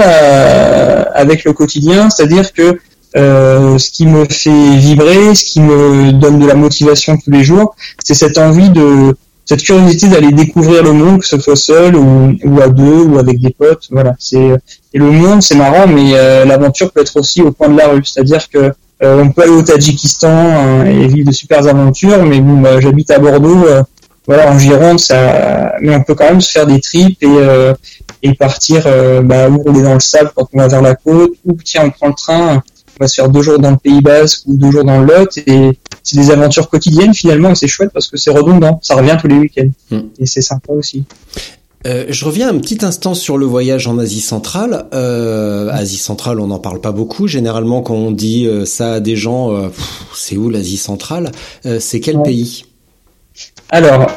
avec 1.13 1.43
le 1.43 1.53
quotidien, 1.53 2.09
c'est-à-dire 2.09 2.53
que 2.53 2.79
euh, 3.15 3.77
ce 3.77 3.91
qui 3.91 4.05
me 4.05 4.25
fait 4.25 4.75
vibrer, 4.77 5.35
ce 5.35 5.45
qui 5.45 5.61
me 5.61 6.11
donne 6.11 6.39
de 6.39 6.47
la 6.47 6.55
motivation 6.55 7.17
tous 7.17 7.31
les 7.31 7.43
jours, 7.43 7.75
c'est 8.03 8.15
cette 8.15 8.37
envie 8.37 8.69
de 8.69 9.15
cette 9.45 9.61
curiosité 9.61 10.07
d'aller 10.07 10.31
découvrir 10.31 10.83
le 10.83 10.93
monde, 10.93 11.19
que 11.19 11.27
ce 11.27 11.37
soit 11.37 11.57
seul 11.57 11.95
ou, 11.95 12.33
ou, 12.45 12.61
à 12.61 12.69
deux 12.69 13.03
ou 13.03 13.19
avec 13.19 13.41
des 13.41 13.49
potes. 13.49 13.87
Voilà, 13.91 14.13
c'est 14.17 14.55
et 14.93 14.97
le 14.97 15.11
monde 15.11 15.41
c'est 15.41 15.55
marrant, 15.55 15.87
mais 15.87 16.11
euh, 16.13 16.45
l'aventure 16.45 16.91
peut 16.91 17.01
être 17.01 17.17
aussi 17.17 17.41
au 17.41 17.51
coin 17.51 17.69
de 17.69 17.77
la 17.77 17.89
rue, 17.89 18.03
c'est-à-dire 18.05 18.49
que 18.49 18.73
on 19.05 19.31
peut 19.31 19.41
aller 19.41 19.51
au 19.51 19.61
Tadjikistan 19.61 20.29
hein, 20.29 20.85
et 20.85 21.07
vivre 21.07 21.27
de 21.27 21.33
super 21.33 21.67
aventures, 21.67 22.23
mais 22.23 22.39
bon, 22.39 22.61
bah, 22.61 22.79
j'habite 22.79 23.11
à 23.11 23.19
Bordeaux 23.19 23.65
voilà, 24.25 24.51
en 24.51 24.57
Gironde, 24.57 24.99
ça, 24.99 25.73
mais 25.81 25.95
on 25.95 26.03
peut 26.03 26.15
quand 26.15 26.25
même 26.25 26.41
se 26.41 26.51
faire 26.51 26.65
des 26.65 26.79
trips 26.79 27.21
et, 27.21 27.27
euh, 27.27 27.73
et 28.21 28.33
partir 28.33 28.83
euh, 28.85 29.21
bah, 29.21 29.49
ou 29.49 29.57
rouler 29.57 29.83
dans 29.83 29.95
le 29.95 29.99
sable 29.99 30.31
quand 30.33 30.47
on 30.53 30.57
va 30.57 30.67
vers 30.67 30.81
la 30.81 30.95
côte, 30.95 31.31
ou 31.45 31.57
tiens, 31.63 31.83
on 31.85 31.89
prend 31.89 32.07
le 32.07 32.13
train, 32.13 32.63
on 32.99 33.03
va 33.03 33.07
se 33.07 33.15
faire 33.15 33.29
deux 33.29 33.41
jours 33.41 33.59
dans 33.59 33.71
le 33.71 33.77
Pays 33.77 34.01
Basque 34.01 34.43
ou 34.47 34.55
deux 34.55 34.71
jours 34.71 34.83
dans 34.83 35.01
le 35.01 35.05
Lot, 35.05 35.37
et 35.37 35.77
c'est 36.03 36.17
des 36.17 36.31
aventures 36.31 36.69
quotidiennes 36.69 37.13
finalement, 37.13 37.51
et 37.51 37.55
c'est 37.55 37.67
chouette 37.67 37.91
parce 37.93 38.07
que 38.07 38.17
c'est 38.17 38.31
redondant, 38.31 38.79
ça 38.81 38.95
revient 38.95 39.17
tous 39.19 39.27
les 39.27 39.37
week-ends, 39.37 39.69
hmm. 39.91 40.01
et 40.19 40.25
c'est 40.25 40.41
sympa 40.41 40.73
aussi. 40.73 41.05
Euh, 41.85 42.05
je 42.09 42.23
reviens 42.23 42.49
un 42.49 42.59
petit 42.59 42.85
instant 42.85 43.13
sur 43.13 43.37
le 43.37 43.45
voyage 43.45 43.87
en 43.87 43.97
Asie 43.97 44.21
centrale. 44.21 44.85
Euh, 44.93 45.69
Asie 45.69 45.97
centrale, 45.97 46.39
on 46.39 46.47
n'en 46.47 46.59
parle 46.59 46.79
pas 46.79 46.93
beaucoup. 46.93 47.27
Généralement, 47.27 47.81
quand 47.81 47.95
on 47.95 48.11
dit 48.11 48.45
euh, 48.45 48.65
ça 48.65 48.93
à 48.93 48.99
des 48.99 49.17
gens, 49.17 49.51
c'est 50.15 50.37
où 50.37 50.49
l'Asie 50.49 50.77
centrale? 50.77 51.31
C'est 51.79 51.99
quel 51.99 52.21
pays? 52.21 52.65
Alors, 53.69 54.07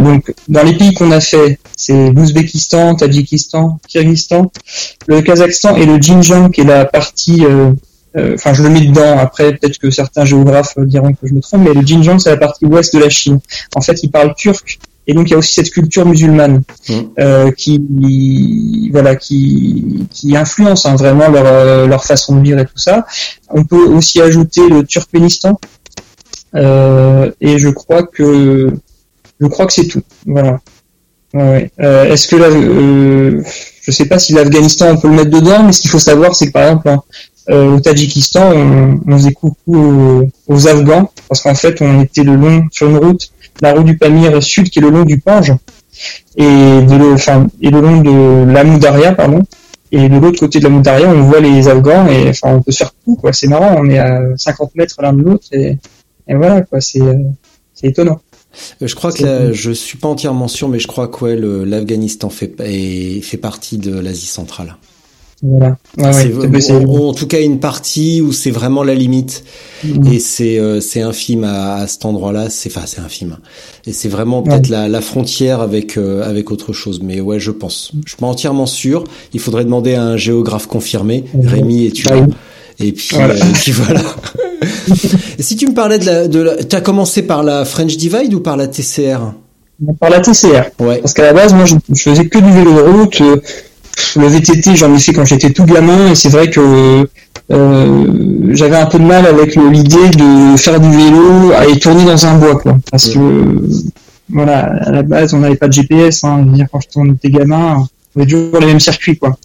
donc 0.00 0.32
dans 0.48 0.62
les 0.62 0.74
pays 0.74 0.92
qu'on 0.92 1.10
a 1.10 1.20
fait, 1.20 1.58
c'est 1.76 2.10
l'Ouzbékistan, 2.10 2.94
Tadjikistan, 2.94 3.78
Kyrgyzstan, 3.88 4.52
le 5.06 5.22
Kazakhstan 5.22 5.76
et 5.76 5.86
le 5.86 5.98
Xinjiang, 5.98 6.50
qui 6.50 6.60
est 6.60 6.64
la 6.64 6.84
partie. 6.84 7.42
Euh, 8.16 8.30
euh, 8.30 8.34
enfin, 8.34 8.54
je 8.54 8.62
le 8.62 8.68
mets 8.70 8.82
dedans. 8.82 9.18
Après, 9.18 9.52
peut-être 9.54 9.78
que 9.78 9.90
certains 9.90 10.24
géographes 10.24 10.78
diront 10.78 11.12
que 11.12 11.26
je 11.26 11.34
me 11.34 11.40
trompe, 11.40 11.62
mais 11.62 11.74
le 11.74 11.82
Xinjiang, 11.82 12.18
c'est 12.18 12.30
la 12.30 12.36
partie 12.36 12.64
ouest 12.64 12.94
de 12.94 13.00
la 13.00 13.08
Chine. 13.08 13.40
En 13.74 13.80
fait, 13.80 14.02
ils 14.02 14.10
parlent 14.10 14.34
turc, 14.36 14.78
et 15.06 15.14
donc 15.14 15.28
il 15.28 15.32
y 15.32 15.34
a 15.34 15.38
aussi 15.38 15.54
cette 15.54 15.70
culture 15.70 16.06
musulmane 16.06 16.62
mmh. 16.88 17.52
qui, 17.56 18.90
voilà, 18.92 19.16
qui, 19.16 20.06
qui 20.10 20.36
influence 20.36 20.86
hein, 20.86 20.96
vraiment 20.96 21.28
leur, 21.28 21.86
leur 21.86 22.04
façon 22.04 22.36
de 22.36 22.42
vivre 22.42 22.60
et 22.60 22.64
tout 22.66 22.78
ça. 22.78 23.04
On 23.50 23.64
peut 23.64 23.84
aussi 23.84 24.20
ajouter 24.22 24.68
le 24.68 24.84
Turkménistan, 24.84 25.58
euh, 26.54 27.30
et 27.40 27.58
je 27.58 27.68
crois 27.68 28.04
que 28.04 28.70
je 29.40 29.46
crois 29.46 29.66
que 29.66 29.72
c'est 29.72 29.86
tout. 29.86 30.02
Voilà. 30.26 30.60
Ouais. 31.32 31.70
Euh, 31.80 32.04
Est-ce 32.04 32.28
que 32.28 32.36
là, 32.36 32.46
euh, 32.46 33.42
je 33.82 33.90
sais 33.90 34.06
pas 34.06 34.18
si 34.20 34.32
l'Afghanistan 34.34 34.92
on 34.92 34.96
peut 34.96 35.08
le 35.08 35.14
mettre 35.14 35.30
dedans, 35.30 35.64
mais 35.64 35.72
ce 35.72 35.80
qu'il 35.80 35.90
faut 35.90 35.98
savoir, 35.98 36.34
c'est 36.34 36.46
que 36.46 36.52
par 36.52 36.64
exemple 36.64 36.88
hein, 36.88 37.02
euh, 37.50 37.76
au 37.76 37.80
Tadjikistan, 37.80 38.52
on, 38.52 39.00
on 39.06 39.18
faisait 39.18 39.32
coucou 39.32 40.30
aux, 40.48 40.68
Afghans 40.68 41.10
parce 41.28 41.42
qu'en 41.42 41.54
fait, 41.54 41.80
on 41.80 42.00
était 42.00 42.22
le 42.22 42.36
long 42.36 42.66
sur 42.70 42.88
une 42.88 42.96
route, 42.96 43.30
la 43.60 43.72
route 43.74 43.84
du 43.84 43.96
Pamir 43.96 44.42
Sud, 44.42 44.70
qui 44.70 44.78
est 44.78 44.82
le 44.82 44.90
long 44.90 45.04
du 45.04 45.20
Pange, 45.20 45.52
et 46.36 46.44
de 46.44 46.96
le, 46.96 47.12
enfin, 47.12 47.46
et 47.60 47.70
le 47.70 47.80
long 47.80 48.00
de 48.00 48.50
la 48.50 48.64
Moudaria, 48.64 49.12
pardon. 49.12 49.42
Et 49.92 50.08
de 50.08 50.18
l'autre 50.18 50.40
côté 50.40 50.58
de 50.58 50.64
la 50.64 50.70
Moudaria, 50.70 51.08
on 51.08 51.22
voit 51.22 51.40
les 51.40 51.68
Afghans 51.68 52.08
et 52.08 52.30
enfin, 52.30 52.56
on 52.56 52.62
peut 52.62 52.72
se 52.72 52.78
faire 52.78 52.92
coup, 53.04 53.16
quoi. 53.16 53.32
C'est 53.32 53.46
marrant, 53.46 53.76
on 53.78 53.88
est 53.88 53.98
à 53.98 54.22
50 54.36 54.74
mètres 54.74 54.96
l'un 55.00 55.12
de 55.12 55.22
l'autre 55.22 55.46
et 55.52 55.78
et 56.28 56.34
voilà, 56.34 56.62
quoi, 56.62 56.80
c'est 56.80 57.00
euh, 57.00 57.14
c'est 57.74 57.88
étonnant. 57.88 58.20
Euh, 58.82 58.86
je 58.86 58.94
crois 58.94 59.12
que 59.12 59.24
là, 59.24 59.52
je 59.52 59.70
suis 59.72 59.98
pas 59.98 60.08
entièrement 60.08 60.48
sûr, 60.48 60.68
mais 60.68 60.78
je 60.78 60.86
crois 60.86 61.08
que 61.08 61.24
ouais, 61.24 61.66
l'Afghanistan 61.66 62.30
fait 62.30 62.54
fait 63.22 63.36
partie 63.36 63.78
de 63.78 63.98
l'Asie 63.98 64.26
centrale. 64.26 64.76
Voilà. 65.46 65.76
en 65.98 67.12
tout 67.12 67.26
cas 67.26 67.40
une 67.40 67.60
partie 67.60 68.22
où 68.22 68.32
c'est 68.32 68.50
vraiment 68.50 68.82
la 68.82 68.94
limite 68.94 69.44
mm. 69.84 70.12
et 70.12 70.18
c'est 70.18 70.58
euh, 70.58 70.80
c'est 70.80 71.02
infime 71.02 71.44
à, 71.44 71.74
à 71.74 71.86
cet 71.86 72.06
endroit-là. 72.06 72.48
C'est 72.48 72.74
enfin 72.74 72.86
c'est 72.86 73.00
infime 73.00 73.36
et 73.86 73.92
c'est 73.92 74.08
vraiment 74.08 74.42
peut-être 74.42 74.70
la, 74.70 74.88
la, 74.88 75.00
frontière 75.02 75.60
avec 75.60 75.98
avec 75.98 76.50
autre 76.50 76.72
chose. 76.72 77.00
Mais 77.02 77.20
ouais, 77.20 77.38
je 77.38 77.50
pense. 77.50 77.92
Je 78.04 78.10
suis 78.10 78.18
pas 78.18 78.26
entièrement 78.26 78.66
sûr. 78.66 79.04
Il 79.34 79.40
faudrait 79.40 79.64
demander 79.64 79.94
à 79.94 80.02
un 80.02 80.16
géographe 80.16 80.66
confirmé. 80.66 81.24
Rémi, 81.34 81.84
et 81.84 81.92
tu 81.92 82.06
et 82.80 82.92
puis 82.92 83.08
voilà. 83.12 83.34
et 83.36 83.52
puis 83.52 83.72
voilà. 83.72 84.00
si 85.38 85.56
tu 85.56 85.68
me 85.68 85.74
parlais 85.74 85.98
de 85.98 86.06
la, 86.06 86.28
de 86.28 86.62
tu 86.68 86.74
as 86.74 86.80
commencé 86.80 87.22
par 87.22 87.42
la 87.42 87.64
French 87.64 87.96
Divide 87.96 88.34
ou 88.34 88.40
par 88.40 88.56
la 88.56 88.66
TCR 88.66 89.32
Par 90.00 90.10
la 90.10 90.20
TCR. 90.20 90.70
Ouais. 90.80 90.98
Parce 90.98 91.14
qu'à 91.14 91.22
la 91.22 91.32
base, 91.32 91.54
moi, 91.54 91.64
je, 91.66 91.76
faisais 91.96 92.26
que 92.26 92.38
du 92.38 92.50
vélo 92.50 92.74
de 92.74 92.80
route. 92.80 93.22
Le 94.16 94.26
VTT, 94.26 94.76
j'en 94.76 94.94
ai 94.94 94.98
fait 94.98 95.12
quand 95.12 95.24
j'étais 95.24 95.50
tout 95.50 95.64
gamin, 95.64 96.10
et 96.10 96.14
c'est 96.14 96.28
vrai 96.28 96.48
que 96.50 97.08
euh, 97.50 98.06
j'avais 98.50 98.76
un 98.76 98.86
peu 98.86 98.98
de 98.98 99.04
mal 99.04 99.26
avec 99.26 99.56
l'idée 99.56 100.10
de 100.10 100.56
faire 100.56 100.80
du 100.80 100.90
vélo 100.90 101.52
et 101.68 101.78
tourner 101.78 102.04
dans 102.04 102.26
un 102.26 102.38
bois, 102.38 102.56
quoi. 102.56 102.78
Parce 102.90 103.08
que 103.08 103.18
voilà, 104.30 104.60
à 104.82 104.90
la 104.90 105.02
base, 105.02 105.34
on 105.34 105.38
n'avait 105.38 105.56
pas 105.56 105.68
de 105.68 105.72
GPS. 105.72 106.24
Hein, 106.24 106.44
dire, 106.46 106.66
quand 106.72 106.80
on 106.96 107.12
était 107.12 107.30
gamin, 107.30 107.86
on 108.16 108.20
avait 108.20 108.30
toujours 108.30 108.60
les 108.60 108.66
mêmes 108.66 108.80
circuits 108.80 109.18
quoi. 109.18 109.36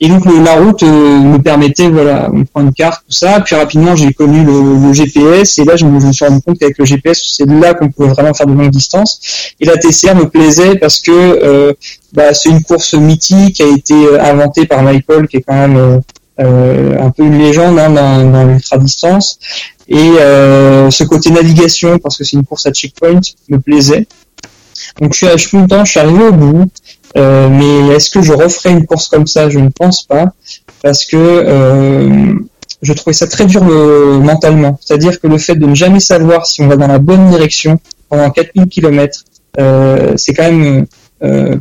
Et 0.00 0.08
donc 0.08 0.24
la 0.26 0.56
route 0.56 0.82
euh, 0.82 1.18
me 1.20 1.38
permettait 1.38 1.88
voilà, 1.88 2.30
on 2.32 2.44
prend 2.44 2.62
une 2.62 2.72
carte 2.72 3.02
tout 3.06 3.14
ça, 3.14 3.40
puis 3.40 3.54
rapidement 3.54 3.96
j'ai 3.96 4.12
connu 4.12 4.44
le, 4.44 4.92
GPS 4.92 5.58
et 5.58 5.64
là 5.64 5.76
je 5.76 5.84
me, 5.84 6.12
suis 6.12 6.24
rendu 6.24 6.40
compte 6.42 6.58
qu'avec 6.58 6.78
le 6.78 6.84
GPS 6.84 7.34
c'est 7.36 7.48
là 7.48 7.74
qu'on 7.74 7.90
pouvait 7.90 8.08
vraiment 8.08 8.34
faire 8.34 8.46
de 8.46 8.52
longues 8.52 8.70
distances. 8.70 9.52
Et 9.60 9.66
la 9.66 9.76
TCR 9.76 10.14
me 10.14 10.28
plaisait 10.28 10.76
parce 10.76 11.00
que 11.00 11.10
euh, 11.12 11.72
bah, 12.12 12.34
c'est 12.34 12.48
une 12.48 12.62
course 12.62 12.94
mythique 12.94 13.56
qui 13.56 13.62
a 13.62 13.68
été 13.68 13.94
euh, 13.94 14.22
inventée 14.22 14.66
par 14.66 14.82
Michael 14.82 15.28
qui 15.28 15.38
est 15.38 15.42
quand 15.42 15.54
même 15.54 16.00
euh, 16.40 16.98
un 17.00 17.10
peu 17.10 17.24
une 17.24 17.38
légende 17.38 17.78
hein, 17.78 17.90
dans, 17.90 18.30
dans 18.30 18.44
l'ultra 18.44 18.78
distance. 18.78 19.38
Et 19.88 19.96
ce 19.98 21.04
côté 21.04 21.30
navigation 21.30 21.98
parce 21.98 22.18
que 22.18 22.24
c'est 22.24 22.36
une 22.36 22.44
course 22.44 22.66
à 22.66 22.72
checkpoint 22.72 23.20
me 23.48 23.58
plaisait. 23.58 24.06
Donc 25.00 25.12
je 25.12 25.18
suis, 25.18 25.26
je 25.26 25.48
suis, 25.48 25.58
je 25.68 25.90
suis 25.90 26.00
arrivé 26.00 26.24
au 26.24 26.32
bout. 26.32 26.70
Euh, 27.16 27.48
mais 27.48 27.94
est-ce 27.94 28.10
que 28.10 28.20
je 28.22 28.32
referai 28.32 28.70
une 28.70 28.86
course 28.86 29.08
comme 29.08 29.26
ça? 29.26 29.48
Je 29.48 29.58
ne 29.58 29.68
pense 29.68 30.02
pas, 30.02 30.26
parce 30.82 31.04
que 31.04 31.16
euh, 31.16 32.34
je 32.82 32.92
trouvais 32.92 33.14
ça 33.14 33.26
très 33.26 33.46
dur 33.46 33.64
mentalement. 33.64 34.78
C'est-à-dire 34.82 35.20
que 35.20 35.26
le 35.26 35.38
fait 35.38 35.54
de 35.56 35.66
ne 35.66 35.74
jamais 35.74 36.00
savoir 36.00 36.46
si 36.46 36.60
on 36.60 36.68
va 36.68 36.76
dans 36.76 36.86
la 36.86 36.98
bonne 36.98 37.30
direction 37.30 37.80
pendant 38.08 38.30
4000 38.30 38.68
km, 38.68 39.24
euh, 39.58 40.12
c'est 40.16 40.34
quand 40.34 40.50
même 40.50 40.86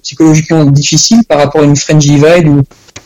psychologiquement 0.01 0.65
difficile 0.65 1.23
par 1.23 1.37
rapport 1.37 1.61
à 1.61 1.63
une 1.63 1.77
French 1.77 2.05
Divide 2.05 2.47
où 2.49 2.61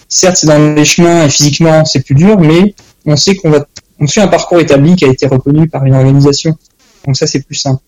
certes 0.07 0.38
c'est 0.38 0.47
dans 0.47 0.73
les 0.73 0.83
chemins 0.83 1.25
et 1.25 1.29
physiquement 1.29 1.85
c'est 1.85 1.99
plus 1.99 2.15
dur, 2.15 2.39
mais 2.39 2.73
on 3.05 3.15
sait 3.15 3.35
qu'on 3.35 3.51
va 3.51 3.65
on 3.99 4.07
suit 4.07 4.21
un 4.21 4.27
parcours 4.27 4.59
établi 4.59 4.95
qui 4.95 5.05
a 5.05 5.09
été 5.09 5.27
reconnu 5.27 5.67
par 5.67 5.85
une 5.85 5.93
organisation. 5.93 6.57
Donc 7.05 7.17
ça 7.17 7.27
c'est 7.27 7.41
plus 7.41 7.55
simple. 7.55 7.83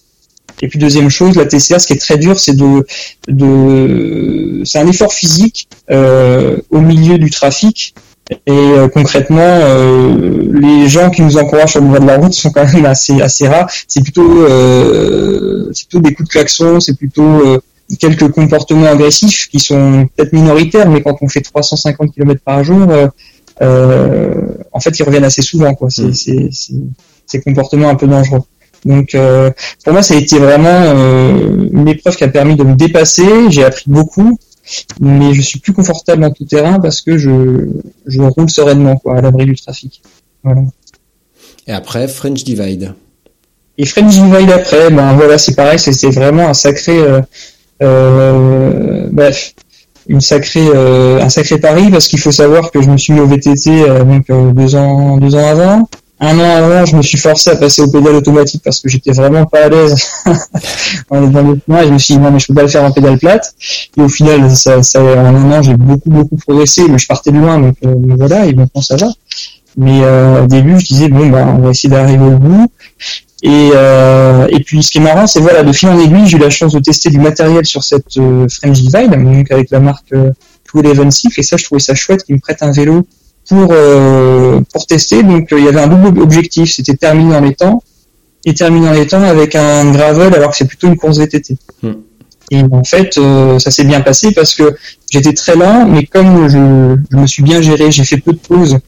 Et 0.62 0.68
puis 0.68 0.80
deuxième 0.80 1.10
chose, 1.10 1.36
la 1.36 1.46
TCR, 1.46 1.80
ce 1.80 1.88
qui 1.88 1.94
est 1.94 2.02
très 2.02 2.18
dur, 2.18 2.40
c'est 2.40 2.56
de, 2.56 2.86
de 3.28 4.62
c'est 4.64 4.80
un 4.80 4.88
effort 4.88 5.14
physique 5.14 5.68
euh, 5.90 6.58
au 6.70 6.80
milieu 6.80 7.18
du 7.18 7.30
trafic. 7.30 7.96
Et 8.46 8.52
euh, 8.52 8.88
concrètement, 8.88 9.40
euh, 9.42 10.48
les 10.54 10.88
gens 10.88 11.10
qui 11.10 11.22
nous 11.22 11.38
encouragent 11.38 11.72
sur 11.72 11.82
le 11.82 11.88
bord 11.88 12.00
de 12.00 12.08
la 12.08 12.18
route 12.18 12.34
sont 12.34 12.52
quand 12.52 12.72
même 12.74 12.86
assez 12.86 13.22
assez 13.22 13.48
rares. 13.48 13.70
C'est 13.88 14.02
plutôt 14.02 14.44
euh, 14.44 15.70
c'est 15.74 15.88
plutôt 15.88 16.08
des 16.08 16.14
coups 16.14 16.30
de 16.30 16.34
klaxon, 16.34 16.80
c'est 16.80 16.98
plutôt 16.98 17.46
euh, 17.46 17.60
quelques 17.98 18.30
comportements 18.32 18.86
agressifs 18.86 19.50
qui 19.50 19.60
sont 19.60 20.08
peut-être 20.16 20.34
minoritaires, 20.34 20.90
mais 20.90 21.02
quand 21.02 21.18
on 21.22 21.28
fait 21.28 21.42
350 21.42 22.14
km 22.14 22.42
par 22.44 22.64
jour, 22.64 22.90
euh, 22.90 23.08
euh, 23.62 24.34
en 24.72 24.80
fait, 24.80 24.98
ils 24.98 25.04
reviennent 25.04 25.24
assez 25.24 25.42
souvent. 25.42 25.74
Quoi. 25.74 25.90
C'est, 25.90 26.14
c'est, 26.14 26.50
c'est, 26.52 26.74
ces 27.26 27.42
comportements 27.42 27.90
un 27.90 27.96
peu 27.96 28.08
dangereux. 28.08 28.42
Donc, 28.86 29.16
euh, 29.16 29.52
pour 29.84 29.94
moi, 29.94 30.02
ça 30.02 30.14
a 30.14 30.18
été 30.18 30.40
vraiment 30.40 30.70
euh, 30.70 31.68
une 31.72 31.88
épreuve 31.88 32.16
qui 32.16 32.24
a 32.24 32.28
permis 32.28 32.56
de 32.56 32.64
me 32.64 32.76
dépasser. 32.76 33.50
J'ai 33.50 33.64
appris 33.64 33.86
beaucoup, 33.88 34.38
mais 35.00 35.34
je 35.34 35.42
suis 35.42 35.60
plus 35.60 35.74
confortable 35.74 36.24
en 36.24 36.32
tout 36.32 36.46
terrain 36.46 36.80
parce 36.80 37.02
que 37.02 37.18
je, 37.18 37.68
je 38.06 38.22
roule 38.22 38.50
sereinement, 38.50 38.98
quoi, 38.98 39.18
à 39.18 39.22
l'abri 39.22 39.46
du 39.46 39.56
trafic. 39.56 40.02
Voilà. 40.44 40.62
Et 41.68 41.72
après, 41.72 42.08
French 42.08 42.44
Divide. 42.44 42.94
Et 43.78 43.86
French 43.86 44.14
Divide 44.14 44.52
après, 44.52 44.90
ben 44.90 45.14
voilà, 45.14 45.38
c'est 45.38 45.56
pareil, 45.56 45.80
c'était 45.80 46.10
vraiment 46.10 46.50
un 46.50 46.54
sacré, 46.54 46.98
euh, 46.98 47.22
euh, 47.82 49.08
bref, 49.12 49.54
une 50.08 50.22
sacrée, 50.22 50.68
euh, 50.68 51.22
un 51.22 51.30
sacré 51.30 51.60
pari 51.60 51.90
parce 51.90 52.08
qu'il 52.08 52.20
faut 52.20 52.32
savoir 52.32 52.72
que 52.72 52.82
je 52.82 52.90
me 52.90 52.98
suis 52.98 53.14
mis 53.14 53.20
au 53.20 53.28
VTT 53.28 53.70
euh, 53.70 54.04
donc 54.04 54.30
euh, 54.30 54.52
deux 54.52 54.76
ans, 54.76 55.18
deux 55.18 55.36
ans 55.36 55.48
avant. 55.48 55.90
Un 56.24 56.40
an 56.40 56.44
avant, 56.44 56.86
je 56.86 56.96
me 56.96 57.02
suis 57.02 57.18
forcé 57.18 57.50
à 57.50 57.56
passer 57.56 57.82
au 57.82 57.90
pédale 57.90 58.14
automatique 58.14 58.62
parce 58.64 58.80
que 58.80 58.88
j'étais 58.88 59.12
vraiment 59.12 59.46
pas 59.48 59.66
à 59.66 59.70
l'aise 59.70 59.96
dans 61.10 61.20
le 61.20 61.60
chemin 61.66 61.82
et 61.82 61.88
je 61.88 61.94
me 61.94 61.98
suis 61.98 62.14
dit 62.14 62.20
non 62.20 62.30
mais 62.30 62.38
je 62.38 62.46
peux 62.46 62.54
pas 62.54 62.62
le 62.62 62.68
faire 62.68 62.84
en 62.84 62.92
pédale 62.92 63.18
plate. 63.18 63.56
Et 63.98 64.02
au 64.02 64.08
final, 64.08 64.50
ça, 64.56 64.84
ça, 64.84 65.02
en 65.04 65.36
un 65.36 65.52
an, 65.52 65.62
j'ai 65.64 65.76
beaucoup 65.76 66.12
beaucoup 66.12 66.38
progressé, 66.38 66.88
mais 66.88 67.00
je 67.00 67.08
partais 67.08 67.32
de 67.32 67.38
loin 67.38 67.58
donc, 67.58 67.76
euh, 67.84 67.96
voilà 68.18 68.46
et 68.46 68.54
maintenant 68.54 68.82
ça 68.82 68.98
va. 68.98 69.08
Mais 69.78 70.02
euh, 70.04 70.44
au 70.44 70.48
début, 70.48 70.80
je 70.80 70.86
disais 70.86 71.10
bon 71.10 71.28
bah 71.30 71.46
on 71.58 71.62
va 71.64 71.72
essayer 71.72 71.90
d'arriver 71.90 72.26
au 72.26 72.38
bout. 72.38 72.72
Et, 73.44 73.72
euh, 73.74 74.48
et 74.50 74.60
puis 74.60 74.84
ce 74.84 74.92
qui 74.92 75.00
est 75.00 75.02
marrant, 75.02 75.26
c'est 75.26 75.40
voilà, 75.40 75.64
de 75.64 75.72
fil 75.72 75.90
en 75.90 76.00
aiguille, 76.00 76.28
j'ai 76.28 76.38
eu 76.38 76.40
la 76.40 76.52
chance 76.52 76.74
de 76.74 76.80
tester 76.80 77.10
du 77.10 77.20
matériel 77.20 77.66
sur 77.66 77.84
cette 77.84 78.18
euh, 78.18 78.48
French 78.48 78.80
Divide, 78.80 79.48
avec 79.50 79.72
la 79.72 79.80
marque 79.80 80.14
euh, 80.14 80.32
Eleven 80.76 81.10
Six, 81.10 81.34
et 81.38 81.44
ça, 81.44 81.58
je 81.58 81.66
trouvais 81.66 81.82
ça 81.82 81.96
chouette 81.96 82.24
qu'ils 82.24 82.36
me 82.36 82.40
prêtent 82.40 82.62
un 82.62 82.72
vélo 82.72 83.08
pour 83.52 83.68
euh, 83.72 84.62
pour 84.72 84.88
tester. 84.88 85.24
Donc 85.24 85.52
euh, 85.52 85.60
il 85.60 85.66
y 85.66 85.68
avait 85.68 85.82
un 85.82 85.88
double 85.88 86.22
objectif, 86.22 86.74
c'était 86.74 86.96
terminer 86.96 87.34
dans 87.34 87.42
les 87.42 87.54
temps 87.54 87.84
et 88.46 88.54
terminer 88.54 88.88
dans 88.88 88.94
les 88.94 89.08
temps 89.08 89.22
avec 89.22 89.56
un 89.56 89.92
gravel, 89.92 90.34
alors 90.34 90.52
que 90.52 90.58
c'est 90.58 90.66
plutôt 90.66 90.88
une 90.88 90.96
course 90.96 91.18
VTT. 91.18 91.58
Hmm. 91.84 91.92
Et 92.50 92.64
en 92.70 92.84
fait, 92.84 93.18
euh, 93.18 93.60
ça 93.60 93.72
s'est 93.72 93.84
bien 93.84 94.02
passé 94.02 94.32
parce 94.32 94.56
que 94.56 94.76
j'étais 95.10 95.34
très 95.34 95.56
lent, 95.56 95.86
mais 95.86 96.06
comme 96.06 96.48
je, 96.48 96.96
je 97.12 97.18
me 97.18 97.28
suis 97.28 97.44
bien 97.44 97.62
géré, 97.62 97.92
j'ai 97.92 98.04
fait 98.04 98.18
peu 98.18 98.32
de 98.32 98.40
pauses 98.40 98.80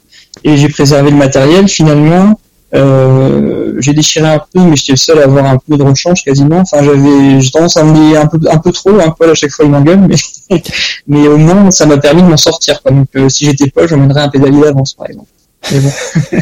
et 0.43 0.57
j'ai 0.57 0.69
préservé 0.69 1.11
le 1.11 1.17
matériel, 1.17 1.67
finalement, 1.67 2.39
euh, 2.75 3.75
j'ai 3.79 3.93
déchiré 3.93 4.27
un 4.27 4.39
peu, 4.39 4.61
mais 4.61 4.75
j'étais 4.75 4.93
le 4.93 4.97
seul 4.97 5.19
à 5.19 5.23
avoir 5.23 5.45
un 5.45 5.57
peu 5.57 5.77
de 5.77 5.83
rechange 5.83 6.23
quasiment. 6.23 6.59
Enfin, 6.59 6.83
j'avais, 6.83 7.39
j'ai 7.39 7.51
tendance 7.51 7.77
à 7.77 7.83
me 7.83 8.17
un 8.17 8.25
peu, 8.25 8.39
un 8.49 8.57
peu 8.57 8.71
trop, 8.71 8.91
un 8.99 9.13
à 9.29 9.33
chaque 9.35 9.51
fois 9.51 9.65
il 9.65 9.71
m'engueule, 9.71 9.99
mais, 10.07 10.61
mais 11.07 11.27
au 11.27 11.37
moins 11.37 11.69
ça 11.71 11.85
m'a 11.85 11.97
permis 11.97 12.23
de 12.23 12.27
m'en 12.27 12.37
sortir. 12.37 12.81
Quoi. 12.81 12.91
Donc, 12.91 13.07
euh, 13.15 13.29
si 13.29 13.45
j'étais 13.45 13.69
pas, 13.69 13.85
j'emmènerais 13.85 14.21
un 14.21 14.29
pédalier 14.29 14.61
d'avance, 14.61 14.93
par 14.93 15.07
exemple. 15.07 15.29
Mais 15.71 15.79
bon. 15.79 15.91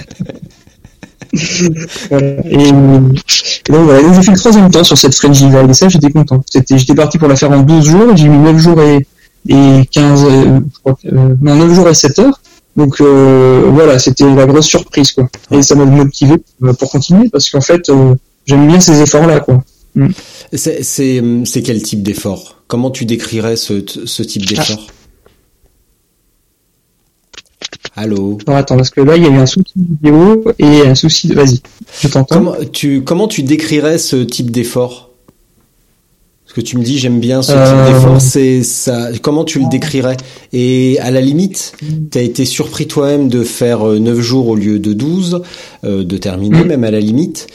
Et, 1.33 2.71
donc 3.71 3.85
voilà, 3.85 4.01
j'ai 4.13 4.21
fait 4.21 4.31
le 4.31 4.37
troisième 4.37 4.69
temps 4.69 4.83
sur 4.83 4.97
cette 4.97 5.15
French 5.15 5.37
Divide 5.37 5.69
et 5.69 5.73
ça 5.73 5.87
j'étais 5.87 6.11
content. 6.11 6.43
J'étais 6.53 6.93
parti 6.93 7.17
pour 7.17 7.29
la 7.29 7.37
faire 7.37 7.51
en 7.51 7.61
12 7.61 7.85
jours, 7.85 8.17
j'ai 8.17 8.27
mis 8.27 8.37
9 8.37 8.57
jours 8.57 8.81
et, 8.81 9.07
et 9.47 9.85
15, 9.91 10.25
euh, 10.25 10.59
je 10.73 10.79
crois 10.79 10.97
euh, 11.05 11.35
non 11.41 11.55
9 11.55 11.73
jours 11.73 11.87
et 11.87 11.93
7 11.93 12.19
heures. 12.19 12.41
Donc 12.75 13.01
euh, 13.01 13.69
voilà, 13.73 13.99
c'était 13.99 14.23
la 14.33 14.45
grosse 14.45 14.67
surprise 14.67 15.11
quoi. 15.11 15.29
Et 15.51 15.61
ça 15.61 15.75
m'a 15.75 15.85
motivé 15.85 16.35
euh, 16.63 16.73
pour 16.73 16.89
continuer 16.89 17.29
parce 17.29 17.49
qu'en 17.49 17.61
fait 17.61 17.89
euh, 17.89 18.15
j'aime 18.45 18.67
bien 18.67 18.79
ces 18.79 19.01
efforts 19.01 19.27
là 19.27 19.39
quoi. 19.41 19.63
Mm. 19.95 20.07
C'est, 20.53 21.63
quel 21.63 21.81
type 21.81 22.01
d'effort? 22.01 22.63
Comment 22.67 22.91
tu 22.91 23.05
décrirais 23.05 23.57
ce, 23.57 23.83
ce 24.05 24.23
type 24.23 24.45
d'effort? 24.45 24.87
Allô? 27.95 28.37
Alors 28.47 28.57
attends 28.59 28.77
parce 28.77 28.89
que 28.89 29.01
là 29.01 29.17
il 29.17 29.23
y 29.23 29.25
a 29.25 29.29
eu 29.29 29.37
un 29.37 29.45
souci 29.45 29.73
de 29.75 29.87
vidéo 29.87 30.45
et 30.57 30.87
un 30.87 30.95
souci 30.95 31.27
de 31.27 31.35
vas-y, 31.35 31.59
je 32.01 32.07
t'entends. 32.07 32.35
comment 32.35 32.55
tu, 32.71 33.03
comment 33.03 33.27
tu 33.27 33.43
décrirais 33.43 33.97
ce 33.97 34.15
type 34.15 34.49
d'effort? 34.49 35.10
Parce 36.53 36.65
que 36.65 36.69
tu 36.69 36.77
me 36.77 36.83
dis 36.83 36.97
j'aime 36.99 37.21
bien 37.21 37.41
ce 37.41 37.53
Euh. 37.53 37.65
type 37.65 37.93
d'effort, 37.95 38.19
c'est 38.19 38.61
ça. 38.61 39.07
Comment 39.21 39.45
tu 39.45 39.59
le 39.59 39.69
décrirais? 39.69 40.17
Et 40.51 40.97
à 40.99 41.09
la 41.09 41.21
limite, 41.21 41.71
tu 42.11 42.17
as 42.17 42.21
été 42.21 42.43
surpris 42.43 42.87
toi-même 42.87 43.29
de 43.29 43.41
faire 43.43 43.87
euh, 43.87 43.99
9 43.99 44.19
jours 44.19 44.49
au 44.49 44.55
lieu 44.55 44.77
de 44.77 44.91
12, 44.91 45.43
euh, 45.85 46.03
de 46.03 46.17
terminer 46.17 46.65
Mm. 46.65 46.67
même 46.67 46.83
à 46.83 46.91
la 46.91 46.99
limite. 46.99 47.47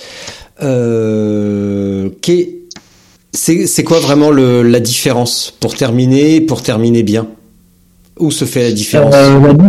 Euh, 0.62 2.08
c'est, 3.34 3.84
quoi 3.84 4.00
vraiment 4.00 4.30
le, 4.30 4.62
la 4.62 4.80
différence 4.80 5.52
pour 5.60 5.74
terminer, 5.74 6.40
pour 6.40 6.62
terminer 6.62 7.02
bien? 7.02 7.26
Où 8.18 8.30
se 8.30 8.46
fait 8.46 8.62
la 8.62 8.72
différence? 8.72 9.14
Euh, 9.14 9.38
la, 9.42 9.52
di- 9.52 9.64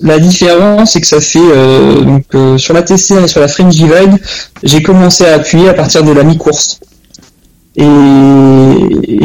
la 0.00 0.18
différence, 0.18 0.92
c'est 0.94 1.00
que 1.00 1.06
ça 1.06 1.20
fait 1.20 1.38
euh, 1.40 2.00
donc 2.00 2.24
euh, 2.34 2.58
sur 2.58 2.74
la 2.74 2.82
TCR 2.82 3.22
et 3.22 3.28
sur 3.28 3.40
la 3.40 3.46
French 3.46 3.72
Divide, 3.72 4.18
j'ai 4.64 4.82
commencé 4.82 5.24
à 5.24 5.34
appuyer 5.34 5.68
à 5.68 5.74
partir 5.74 6.02
de 6.02 6.10
la 6.10 6.24
mi-course. 6.24 6.80
Et, 7.76 7.84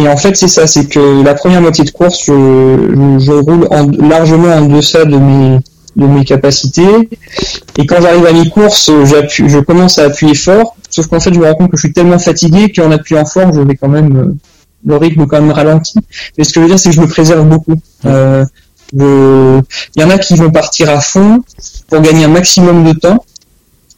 et 0.01 0.07
en 0.09 0.17
fait, 0.17 0.35
c'est 0.35 0.47
ça, 0.47 0.65
c'est 0.67 0.87
que 0.87 1.23
la 1.23 1.33
première 1.35 1.61
moitié 1.61 1.83
de 1.83 1.91
course, 1.91 2.19
je, 2.25 2.33
je, 3.19 3.31
roule 3.31 3.67
en- 3.71 3.91
largement 4.07 4.47
en 4.53 4.65
deçà 4.65 5.05
de 5.05 5.17
mes 5.17 5.59
de 5.95 6.05
mes 6.05 6.23
capacités. 6.23 7.09
Et 7.77 7.85
quand 7.85 8.01
j'arrive 8.01 8.25
à 8.25 8.31
mi-course, 8.31 8.89
je 8.89 9.59
commence 9.59 9.97
à 9.97 10.05
appuyer 10.05 10.35
fort. 10.35 10.75
Sauf 10.89 11.07
qu'en 11.07 11.19
fait, 11.19 11.33
je 11.33 11.39
me 11.39 11.45
rends 11.45 11.55
compte 11.55 11.71
que 11.71 11.77
je 11.77 11.81
suis 11.81 11.93
tellement 11.93 12.19
fatigué 12.19 12.71
qu'en 12.71 12.91
appuyant 12.91 13.25
fort, 13.25 13.51
je 13.53 13.59
vais 13.61 13.75
quand 13.75 13.89
même 13.89 14.35
le 14.85 14.95
rythme 14.95 15.25
quand 15.27 15.41
même 15.41 15.51
ralenti. 15.51 15.95
Mais 16.37 16.43
ce 16.45 16.53
que 16.53 16.55
je 16.55 16.61
veux 16.61 16.67
dire, 16.69 16.79
c'est 16.79 16.89
que 16.89 16.95
je 16.95 17.01
me 17.01 17.07
préserve 17.07 17.45
beaucoup. 17.47 17.75
Euh, 18.05 18.45
Il 18.93 20.01
y 20.01 20.03
en 20.03 20.09
a 20.09 20.17
qui 20.17 20.35
vont 20.35 20.51
partir 20.51 20.89
à 20.89 21.01
fond 21.01 21.43
pour 21.89 22.01
gagner 22.01 22.23
un 22.25 22.29
maximum 22.29 22.83
de 22.85 22.93
temps, 22.97 23.23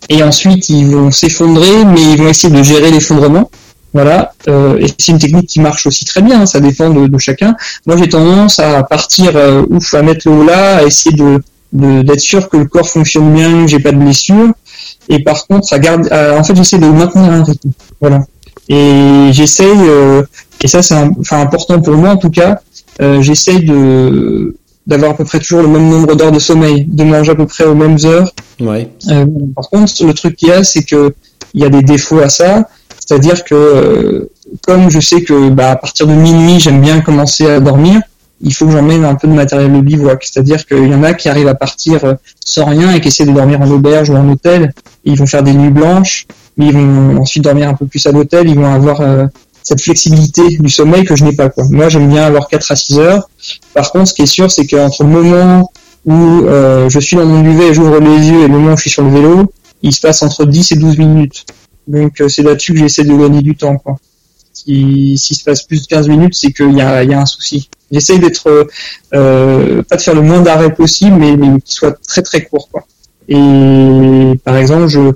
et 0.10 0.24
ensuite 0.24 0.70
ils 0.70 0.88
vont 0.96 1.12
s'effondrer, 1.12 1.86
mais 1.86 2.02
ils 2.14 2.18
vont 2.18 2.28
essayer 2.30 2.54
de 2.54 2.64
gérer 2.64 2.90
l'effondrement. 2.92 3.50
Voilà, 3.94 4.34
euh, 4.48 4.78
et 4.80 4.88
c'est 4.98 5.12
une 5.12 5.20
technique 5.20 5.48
qui 5.50 5.60
marche 5.60 5.86
aussi 5.86 6.06
très 6.06 6.22
bien, 6.22 6.42
hein, 6.42 6.46
ça 6.46 6.62
dépend 6.62 6.90
de, 6.92 7.08
de 7.08 7.18
chacun. 7.18 7.56
Moi 7.86 7.98
j'ai 7.98 8.08
tendance 8.08 8.58
à 8.60 8.84
partir 8.84 9.34
euh, 9.36 9.64
ouf, 9.70 9.94
à 9.94 10.02
mettre 10.02 10.30
le 10.30 10.36
haut 10.36 10.44
là, 10.46 10.78
à 10.78 10.84
essayer 10.84 11.16
de 11.16 11.42
de- 11.74 12.02
d'être 12.02 12.20
sûr 12.20 12.50
que 12.50 12.58
le 12.58 12.66
corps 12.66 12.88
fonctionne 12.90 13.34
bien, 13.34 13.64
que 13.64 13.68
j'ai 13.72 13.80
pas 13.80 13.92
de 13.94 13.98
blessure, 13.98 14.50
et 15.10 15.24
par 15.24 15.46
contre 15.48 15.72
à 15.74 15.80
garder, 15.80 16.10
à- 16.12 16.38
en 16.38 16.44
fait 16.44 16.56
j'essaie 16.56 16.78
de 16.80 16.86
maintenir 16.86 17.32
un 17.32 17.44
rythme. 17.44 17.72
Voilà, 18.00 18.20
et 18.70 19.30
j'essaye, 19.32 19.68
euh, 19.82 20.24
et 20.64 20.68
ça 20.68 20.82
c'est 20.82 20.96
un- 20.96 21.12
enfin 21.20 21.40
important 21.42 21.80
pour 21.82 21.96
moi 21.96 22.10
en 22.12 22.18
tout 22.18 22.30
cas, 22.30 22.60
euh, 23.02 23.22
j'essaye 23.22 23.66
de 23.66 24.56
d'avoir 24.88 25.12
à 25.12 25.14
peu 25.16 25.26
près 25.26 25.40
toujours 25.40 25.62
le 25.62 25.68
même 25.68 25.88
nombre 25.90 26.16
d'heures 26.16 26.32
de 26.32 26.40
sommeil, 26.40 26.86
de 26.90 27.04
manger 27.04 27.32
à 27.32 27.36
peu 27.36 27.46
près 27.46 27.66
aux 27.66 27.76
mêmes 27.76 27.98
heures. 28.04 28.30
Ouais. 28.60 28.90
Euh, 29.10 29.26
par 29.56 29.70
contre, 29.70 29.94
le 30.06 30.14
truc 30.14 30.36
qu'il 30.36 30.48
y 30.48 30.52
a, 30.52 30.64
c'est 30.64 30.84
que 30.84 31.14
il 31.54 31.62
y 31.62 31.66
a 31.66 31.70
des 31.70 31.82
défauts 31.84 32.20
à 32.20 32.30
ça, 32.30 32.68
c'est-à-dire 33.12 33.44
que 33.44 33.54
euh, 33.56 34.32
comme 34.66 34.90
je 34.90 35.02
sais 35.02 35.22
que 35.22 35.50
bah, 35.50 35.72
à 35.72 35.76
partir 35.76 36.08
de 36.08 36.14
minuit, 36.14 36.62
j'aime 36.62 36.80
bien 36.80 37.02
commencer 37.02 37.46
à 37.46 37.60
dormir, 37.60 38.00
il 38.40 38.54
faut 38.54 38.66
que 38.66 38.72
j'emmène 38.72 39.04
un 39.04 39.16
peu 39.16 39.28
de 39.28 39.34
matériel 39.34 39.74
de 39.74 39.82
bivouac. 39.82 40.24
C'est-à-dire 40.24 40.66
qu'il 40.66 40.88
y 40.88 40.96
en 40.96 41.04
a 41.04 41.14
qui 41.14 41.28
arrivent 41.28 41.50
à 41.50 41.56
partir 41.56 42.06
euh, 42.06 42.14
sans 42.46 42.64
rien 42.64 42.94
et 42.94 43.02
qui 43.02 43.10
essaient 43.10 43.26
de 43.26 43.34
dormir 43.34 43.60
en 43.60 43.70
auberge 43.70 44.10
ou 44.10 44.16
en 44.16 44.30
hôtel. 44.30 44.74
Ils 45.04 45.18
vont 45.18 45.26
faire 45.26 45.44
des 45.44 45.52
nuits 45.52 45.72
blanches, 45.72 46.26
mais 46.56 46.68
ils 46.68 46.74
vont 46.74 47.18
ensuite 47.18 47.44
dormir 47.44 47.68
un 47.68 47.74
peu 47.74 47.86
plus 47.86 48.06
à 48.08 48.14
l'hôtel. 48.14 48.48
Ils 48.48 48.56
vont 48.56 48.74
avoir 48.74 49.02
euh, 49.02 49.26
cette 49.62 49.82
flexibilité 49.82 50.48
du 50.58 50.70
sommeil 50.70 51.04
que 51.04 51.18
je 51.18 51.26
n'ai 51.26 51.34
pas. 51.34 51.50
Moi, 51.70 51.90
j'aime 51.90 52.08
bien 52.08 52.24
avoir 52.24 52.48
4 52.48 52.72
à 52.72 52.78
6 52.78 52.98
heures. 52.98 53.30
Par 53.74 53.92
contre, 53.92 54.08
ce 54.08 54.14
qui 54.14 54.22
est 54.22 54.26
sûr, 54.26 54.50
c'est 54.50 54.66
qu'entre 54.66 55.04
le 55.04 55.10
moment 55.10 55.70
où 56.06 56.46
je 56.88 57.00
suis 57.00 57.18
dans 57.18 57.26
mon 57.26 57.42
duvet 57.42 57.68
et 57.68 57.74
j'ouvre 57.74 58.00
les 58.00 58.30
yeux 58.30 58.44
et 58.46 58.48
le 58.48 58.54
moment 58.54 58.72
où 58.72 58.78
je 58.78 58.84
suis 58.84 58.90
sur 58.90 59.04
le 59.04 59.12
vélo, 59.12 59.52
il 59.84 59.94
se 59.94 60.00
passe 60.00 60.24
entre 60.24 60.46
10 60.46 60.72
et 60.72 60.76
12 60.78 60.98
minutes. 60.98 61.46
Donc 61.88 62.22
euh, 62.22 62.30
c'est 62.30 62.44
là-dessus 62.44 62.74
que 62.74 62.80
j'essaie 62.80 63.04
de 63.04 63.16
gagner 63.16 63.42
du 63.42 63.56
temps. 63.56 63.78
Quoi. 63.78 63.98
Si, 64.54 65.18
s'il 65.18 65.36
se 65.36 65.44
passe 65.44 65.64
plus 65.64 65.82
de 65.82 65.88
15 65.88 66.08
minutes, 66.10 66.36
c'est 66.36 66.52
qu'il 66.52 66.74
y 66.74 66.82
a, 66.82 67.04
y 67.04 67.14
a 67.14 67.22
un 67.22 67.26
souci. 67.26 67.70
J'essaie 67.92 68.20
d'être, 68.20 68.68
euh, 69.14 69.84
pas 69.84 69.96
de 69.96 70.02
faire 70.02 70.16
le 70.16 70.22
moins 70.22 70.42
d'arrêts 70.42 70.74
possible, 70.74 71.18
mais, 71.18 71.36
mais 71.36 71.60
qu'il 71.62 71.74
soit 71.74 71.98
très 72.08 72.22
très 72.22 72.44
court. 72.44 72.70
Quoi. 72.72 72.86
Et 73.28 74.40
par 74.44 74.58
exemple, 74.58 74.88
je, 74.88 75.12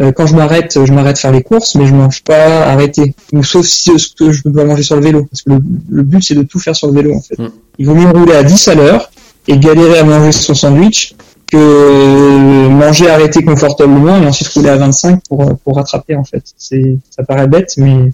euh, 0.00 0.12
quand 0.12 0.26
je 0.26 0.36
m'arrête, 0.36 0.78
je 0.84 0.92
m'arrête 0.92 1.18
faire 1.18 1.32
les 1.32 1.42
courses, 1.42 1.74
mais 1.74 1.86
je 1.86 1.94
mange 1.94 2.22
pas 2.22 2.66
arrêté. 2.66 3.14
Sauf 3.42 3.66
si 3.66 3.98
ce 3.98 4.14
que 4.14 4.30
je 4.30 4.42
peux 4.42 4.52
pas 4.52 4.64
manger 4.64 4.84
sur 4.84 4.96
le 4.96 5.02
vélo, 5.02 5.24
parce 5.24 5.42
que 5.42 5.50
le, 5.90 6.02
but 6.02 6.22
c'est 6.22 6.34
de 6.34 6.42
tout 6.42 6.60
faire 6.60 6.76
sur 6.76 6.88
le 6.88 6.94
vélo 6.94 7.14
en 7.14 7.20
fait. 7.20 7.38
Mm. 7.38 7.50
Il 7.78 7.86
vaut 7.86 7.94
mieux 7.94 8.08
rouler 8.10 8.34
à 8.34 8.44
10 8.44 8.68
à 8.68 8.74
l'heure 8.74 9.10
et 9.48 9.58
galérer 9.58 9.98
à 9.98 10.04
manger 10.04 10.30
son 10.32 10.54
sandwich 10.54 11.14
que 11.50 12.68
manger 12.68 13.08
arrêté 13.08 13.44
confortablement 13.44 14.22
et 14.22 14.26
ensuite 14.26 14.48
rouler 14.48 14.68
à 14.68 14.76
25 14.76 15.20
pour 15.28 15.56
pour 15.58 15.76
rattraper 15.76 16.14
en 16.14 16.24
fait. 16.24 16.44
C'est 16.56 16.98
ça 17.10 17.22
paraît 17.22 17.48
bête, 17.48 17.74
mais 17.76 18.10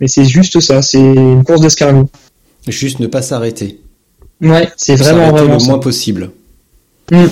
mais 0.00 0.08
c'est 0.08 0.24
juste 0.24 0.60
ça. 0.60 0.82
C'est 0.82 1.00
une 1.00 1.44
course 1.44 1.60
d'escargot. 1.60 2.08
Juste 2.66 3.00
ne 3.00 3.06
pas 3.06 3.22
s'arrêter. 3.22 3.80
Ouais, 4.40 4.68
c'est 4.76 4.96
vraiment 4.96 5.30
vraiment 5.30 5.54
le 5.54 5.58
ça. 5.58 5.66
moins 5.66 5.78
possible. 5.78 6.30
Mm. 7.10 7.24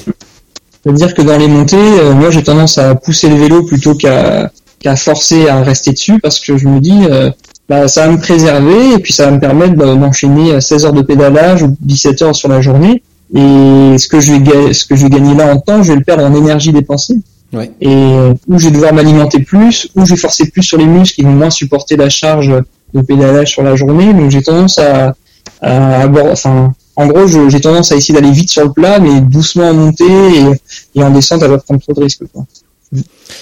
C'est-à-dire 0.83 1.15
que 1.15 1.23
dans 1.23 1.37
les 1.37 1.49
montées, 1.49 1.77
euh, 1.77 2.13
moi 2.15 2.31
j'ai 2.31 2.43
tendance 2.43 2.79
à 2.79 2.95
pousser 2.95 3.29
le 3.29 3.37
vélo 3.37 3.63
plutôt 3.63 3.95
qu'à 3.95 4.51
qu'à 4.79 4.97
forcer 4.97 5.49
à 5.49 5.63
rester 5.63 5.93
dessus 5.93 6.21
parce 6.21 6.39
que 6.39 6.57
je 6.57 6.69
me 6.69 6.81
dis 6.81 7.07
euh, 7.11 7.31
bah, 7.69 7.89
ça 7.89 8.07
va 8.07 8.13
me 8.13 8.19
préserver 8.19 8.95
et 8.95 8.99
puis 8.99 9.13
ça 9.13 9.27
va 9.27 9.33
me 9.33 9.41
permettre 9.41 9.75
bah, 9.75 9.95
d'enchaîner 9.95 10.61
16 10.61 10.85
heures 10.87 10.93
de 10.93 11.03
pédalage 11.03 11.63
ou 11.63 11.77
17 11.81 12.23
heures 12.23 12.37
sur 12.37 12.49
la 12.49 12.61
journée 12.61 13.03
et 13.35 13.99
ce 13.99 14.09
que 14.09 14.21
je 14.21 14.33
vais 14.35 14.73
ce 14.73 14.85
que 14.87 14.95
je 14.97 15.03
vais 15.05 15.11
gagner 15.11 15.35
là 15.35 15.53
en 15.55 15.59
temps, 15.59 15.83
je 15.83 15.91
vais 15.93 15.99
le 15.99 16.05
perdre 16.05 16.25
en 16.25 16.35
énergie 16.35 16.73
dépensée 16.73 17.17
Ouais. 17.53 17.71
et 17.81 17.89
euh, 17.89 18.35
ou 18.49 18.59
je 18.59 18.67
vais 18.67 18.73
devoir 18.73 18.93
m'alimenter 18.93 19.39
plus 19.39 19.89
ou 19.95 20.05
je 20.05 20.11
vais 20.15 20.21
forcer 20.21 20.51
plus 20.51 20.65
sur 20.65 20.79
les 20.79 20.85
muscles 20.85 21.15
qui 21.15 21.23
vont 21.23 21.31
moins 21.33 21.49
supporter 21.49 21.97
la 21.97 22.09
charge 22.09 22.53
de 22.93 23.01
pédalage 23.03 23.53
sur 23.53 23.63
la 23.63 23.77
journée 23.77 24.13
donc 24.13 24.31
j'ai 24.31 24.43
tendance 24.43 24.79
à, 24.79 25.15
enfin 25.63 26.75
en 26.97 27.07
gros 27.07 27.27
j'ai 27.49 27.61
tendance 27.61 27.93
à 27.93 27.97
essayer 27.97 28.15
d'aller 28.15 28.33
vite 28.33 28.49
sur 28.51 28.65
le 28.65 28.73
plat 28.73 28.99
mais 28.99 29.21
doucement 29.21 29.71
en 29.71 29.75
montée 29.75 30.05
et, 30.05 30.99
et 30.99 31.03
en 31.05 31.11
descente 31.11 31.43
à 31.45 31.49
pas 31.49 31.59
prendre 31.59 31.81
trop 31.81 31.93
de 31.93 32.01
risques. 32.01 32.23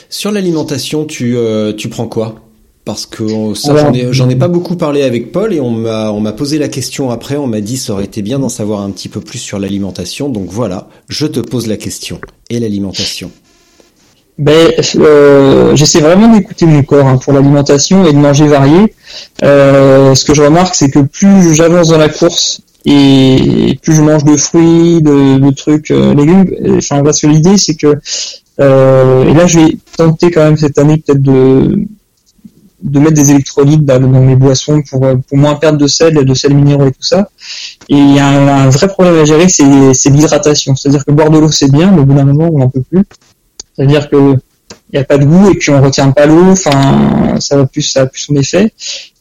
Sur 0.08 0.30
l'alimentation, 0.32 1.04
tu, 1.04 1.36
euh, 1.36 1.72
tu 1.72 1.88
prends 1.88 2.06
quoi? 2.06 2.36
Parce 2.84 3.06
que 3.06 3.54
ça, 3.54 3.76
j'en 3.76 3.94
ai, 3.94 4.12
j'en 4.12 4.28
ai 4.28 4.36
pas 4.36 4.48
beaucoup 4.48 4.76
parlé 4.76 5.02
avec 5.02 5.32
Paul 5.32 5.54
et 5.54 5.60
on 5.60 5.70
m'a, 5.70 6.10
on 6.10 6.20
m'a 6.20 6.32
posé 6.32 6.58
la 6.58 6.68
question 6.68 7.10
après. 7.10 7.36
On 7.36 7.46
m'a 7.46 7.62
dit 7.62 7.78
ça 7.78 7.94
aurait 7.94 8.04
été 8.04 8.20
bien 8.20 8.38
d'en 8.38 8.50
savoir 8.50 8.80
un 8.80 8.90
petit 8.90 9.08
peu 9.08 9.20
plus 9.20 9.38
sur 9.38 9.58
l'alimentation. 9.58 10.28
Donc 10.28 10.48
voilà, 10.50 10.88
je 11.08 11.26
te 11.26 11.40
pose 11.40 11.66
la 11.66 11.78
question. 11.78 12.20
Et 12.50 12.60
l'alimentation? 12.60 13.30
Ben, 14.36 14.72
euh, 14.96 15.76
j'essaie 15.76 16.00
vraiment 16.00 16.36
d'écouter 16.36 16.66
mon 16.66 16.82
corps 16.82 17.06
hein, 17.06 17.16
pour 17.16 17.32
l'alimentation 17.32 18.04
et 18.04 18.12
de 18.12 18.18
manger 18.18 18.48
varié. 18.48 18.94
Euh, 19.42 20.14
ce 20.14 20.24
que 20.24 20.34
je 20.34 20.42
remarque, 20.42 20.74
c'est 20.74 20.90
que 20.90 20.98
plus 20.98 21.54
j'avance 21.54 21.88
dans 21.88 21.98
la 21.98 22.08
course 22.08 22.60
et 22.84 23.78
plus 23.80 23.94
je 23.94 24.02
mange 24.02 24.24
de 24.24 24.36
fruits, 24.36 25.00
de, 25.00 25.38
de 25.38 25.50
trucs, 25.54 25.90
euh, 25.90 26.14
légumes. 26.14 26.46
Enfin, 26.76 27.02
parce 27.02 27.20
que 27.20 27.28
l'idée, 27.28 27.56
c'est 27.56 27.76
que 27.76 27.96
euh, 28.60 29.24
et 29.24 29.34
là, 29.34 29.46
je 29.46 29.60
vais 29.60 29.76
tenter 29.96 30.30
quand 30.30 30.44
même 30.44 30.56
cette 30.56 30.78
année 30.78 30.98
peut-être 30.98 31.22
de 31.22 31.86
de 32.84 33.00
mettre 33.00 33.14
des 33.14 33.30
électrolytes 33.30 33.84
dans, 33.84 33.98
mes 33.98 34.36
boissons 34.36 34.82
pour 34.88 35.04
euh, 35.04 35.16
pour 35.16 35.38
moins 35.38 35.54
perdre 35.54 35.78
de 35.78 35.86
sel, 35.86 36.14
de 36.14 36.34
sel 36.34 36.54
minéraux 36.54 36.86
et 36.86 36.92
tout 36.92 37.02
ça. 37.02 37.28
Et 37.88 37.96
il 37.96 38.14
y 38.14 38.20
a 38.20 38.28
un, 38.28 38.68
vrai 38.68 38.88
problème 38.88 39.16
à 39.16 39.24
gérer, 39.24 39.48
c'est 39.48 40.10
l'hydratation. 40.10 40.76
C'est-à-dire 40.76 41.04
que 41.04 41.10
boire 41.10 41.30
de 41.30 41.38
l'eau, 41.38 41.50
c'est 41.50 41.72
bien, 41.72 41.90
mais 41.90 42.00
au 42.00 42.04
bout 42.04 42.14
d'un 42.14 42.24
moment, 42.24 42.50
on 42.52 42.58
n'en 42.58 42.68
peut 42.68 42.82
plus. 42.82 43.04
C'est-à-dire 43.74 44.08
que 44.08 44.36
il 44.92 44.98
n'y 44.98 45.02
a 45.02 45.04
pas 45.04 45.18
de 45.18 45.24
goût 45.24 45.50
et 45.50 45.54
puis 45.54 45.72
on 45.72 45.82
retient 45.82 46.12
pas 46.12 46.24
l'eau, 46.26 46.52
enfin 46.52 47.40
ça 47.40 47.56
va 47.56 47.66
plus 47.66 47.82
ça 47.82 48.02
a 48.02 48.06
plus 48.06 48.20
son 48.20 48.36
effet. 48.36 48.72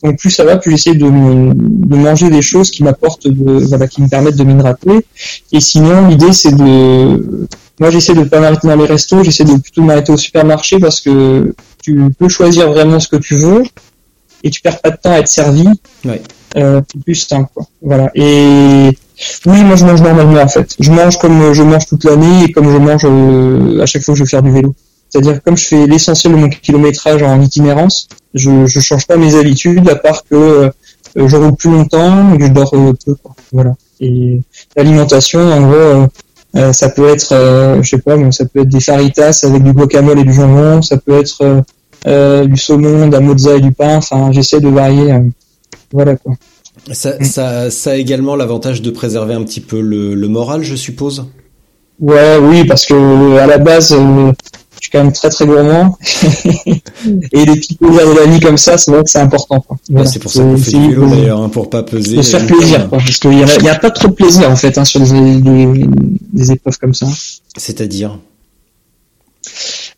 Donc 0.04 0.20
plus 0.20 0.30
ça 0.30 0.44
va, 0.44 0.58
plus 0.58 0.72
j'essaie 0.72 0.94
de, 0.94 1.08
manger 1.08 2.30
des 2.30 2.44
choses 2.44 2.70
qui 2.70 2.84
m'apportent 2.84 3.24
qui 3.24 4.02
me 4.02 4.08
permettent 4.08 4.36
de 4.36 4.44
m'hydrater. 4.44 5.06
Et 5.52 5.60
sinon 5.60 6.10
l'idée 6.10 6.32
c'est 6.32 6.56
de 6.56 7.48
moi 7.80 7.90
j'essaie 7.90 8.14
de 8.14 8.24
pas 8.24 8.40
m'arrêter 8.40 8.68
dans 8.68 8.76
les 8.76 8.86
restos, 8.86 9.24
j'essaie 9.24 9.46
de 9.46 9.58
plutôt 9.58 9.82
m'arrêter 9.82 10.12
au 10.12 10.18
supermarché 10.18 10.80
parce 10.80 11.02
que 11.02 11.54
tu 11.82 12.00
peux 12.18 12.30
choisir 12.30 12.72
vraiment 12.72 13.00
ce 13.00 13.08
que 13.08 13.16
tu 13.18 13.36
veux 13.36 13.64
et 14.44 14.50
tu 14.50 14.62
perds 14.62 14.82
pas 14.82 14.92
de 14.92 14.98
temps 14.98 15.12
à 15.12 15.20
être 15.20 15.28
servi. 15.28 15.68
Ouais. 16.06 16.22
Euh, 16.56 16.82
c'est 16.92 17.04
plus 17.04 17.16
simple 17.16 17.50
quoi. 17.54 17.66
Voilà. 17.82 18.12
Et 18.14 18.90
oui, 19.46 19.64
moi 19.64 19.76
je 19.76 19.86
mange 19.86 20.02
normalement 20.02 20.42
en 20.42 20.48
fait. 20.48 20.76
Je 20.80 20.92
mange 20.92 21.18
comme 21.18 21.54
je 21.54 21.64
mange 21.64 21.86
toute 21.86 22.04
l'année 22.04 22.46
et 22.46 22.52
comme 22.52 22.72
je 22.72 22.78
mange 22.78 23.06
euh, 23.06 23.82
à 23.82 23.86
chaque 23.86 24.04
fois 24.04 24.14
que 24.14 24.20
je 24.20 24.24
vais 24.24 24.30
faire 24.30 24.44
du 24.44 24.52
vélo. 24.52 24.74
C'est-à-dire 25.10 25.42
comme 25.44 25.58
je 25.58 25.66
fais 25.66 25.88
l'essentiel 25.88 26.34
de 26.34 26.38
mon 26.38 26.50
kilométrage 26.50 27.24
en 27.24 27.42
itinérance, 27.42 28.08
je 28.34 28.66
je 28.66 28.80
change 28.80 29.08
pas 29.08 29.18
mes 29.18 29.36
habitudes 29.36 29.88
à 29.90 29.96
part 29.96 30.24
que 30.24 30.36
euh, 30.36 30.70
je 31.16 31.36
roule 31.36 31.56
plus 31.56 31.72
longtemps 31.72 32.34
et 32.34 32.38
que 32.38 32.46
je 32.48 32.52
dors 32.52 32.74
euh, 32.74 32.94
peu. 33.06 33.16
Quoi. 33.16 33.36
Voilà. 33.52 33.76
Et 34.00 34.42
l'alimentation, 34.76 35.40
en 35.40 35.62
gros, 35.62 36.08
euh, 36.56 36.72
ça 36.74 36.90
peut 36.90 37.08
être, 37.10 37.32
euh, 37.32 37.82
je 37.82 37.90
sais 37.90 38.02
pas, 38.02 38.16
mais 38.16 38.32
ça 38.32 38.46
peut 38.46 38.62
être 38.62 38.70
des 38.70 38.80
faritas 38.80 39.40
avec 39.44 39.64
du 39.64 39.74
guacamole 39.74 40.20
et 40.20 40.24
du 40.24 40.34
jambon, 40.34 40.82
ça 40.82 40.98
peut 40.98 41.18
être 41.20 41.38
euh, 41.42 41.62
euh, 42.08 42.46
du 42.46 42.58
saumon, 42.58 43.08
de 43.08 43.12
la 43.14 43.20
mozza 43.20 43.56
et 43.56 43.62
du 43.62 43.72
pain. 43.72 43.98
Enfin, 43.98 44.32
j'essaie 44.32 44.60
de 44.60 44.70
varier. 44.70 45.12
euh, 45.12 45.20
voilà 45.92 46.16
quoi. 46.16 46.34
ça, 46.92 47.24
ça, 47.24 47.70
ça 47.70 47.92
a 47.92 47.96
également 47.96 48.36
l'avantage 48.36 48.82
de 48.82 48.92
préserver 48.92 49.34
un 49.34 49.44
petit 49.44 49.62
peu 49.62 49.80
le, 49.82 50.16
le 50.16 50.28
moral, 50.28 50.64
je 50.64 50.76
suppose? 50.76 51.26
Ouais, 52.00 52.38
oui, 52.42 52.66
parce 52.66 52.86
que 52.86 53.38
à 53.38 53.46
la 53.46 53.58
base, 53.60 53.94
euh, 53.94 54.32
suis 54.84 54.92
quand 54.92 55.04
même 55.04 55.12
très 55.14 55.30
très 55.30 55.46
gourmand. 55.46 55.98
et 56.66 57.46
les 57.46 57.56
petits 57.56 57.76
plaisirs 57.76 58.14
de 58.14 58.20
la 58.20 58.26
vie 58.26 58.40
comme 58.40 58.58
ça, 58.58 58.78
c'est 58.78 58.92
vrai 58.92 59.04
que 59.04 59.10
c'est 59.10 59.20
important. 59.20 59.64
Voilà. 59.90 60.10
c'est 60.10 60.20
pour 60.20 60.32
ça 60.32 60.42
qu'on 60.42 60.58
fait 60.58 60.72
du 60.72 60.90
vélo 60.90 61.08
d'ailleurs, 61.08 61.42
hein, 61.42 61.50
pour 61.50 61.70
pas 61.70 61.84
peser. 61.84 62.18
de 62.18 62.22
se 62.22 62.38
faire 62.38 62.46
plaisir, 62.48 62.90
quoi, 62.90 62.98
parce 63.00 63.18
qu'il 63.18 63.38
y, 63.40 63.44
a- 63.44 63.56
il 63.60 63.66
y 63.66 63.70
a 63.70 63.76
pas 63.76 63.92
trop 63.92 64.08
de 64.10 64.14
plaisir 64.14 64.50
en 64.50 64.56
fait 64.56 64.78
hein, 64.78 64.86
sur 64.86 65.00
des, 65.02 65.36
des, 65.40 65.86
des 66.34 66.52
épreuves 66.52 66.78
comme 66.80 66.94
ça. 66.94 67.08
C'est-à-dire 67.58 68.18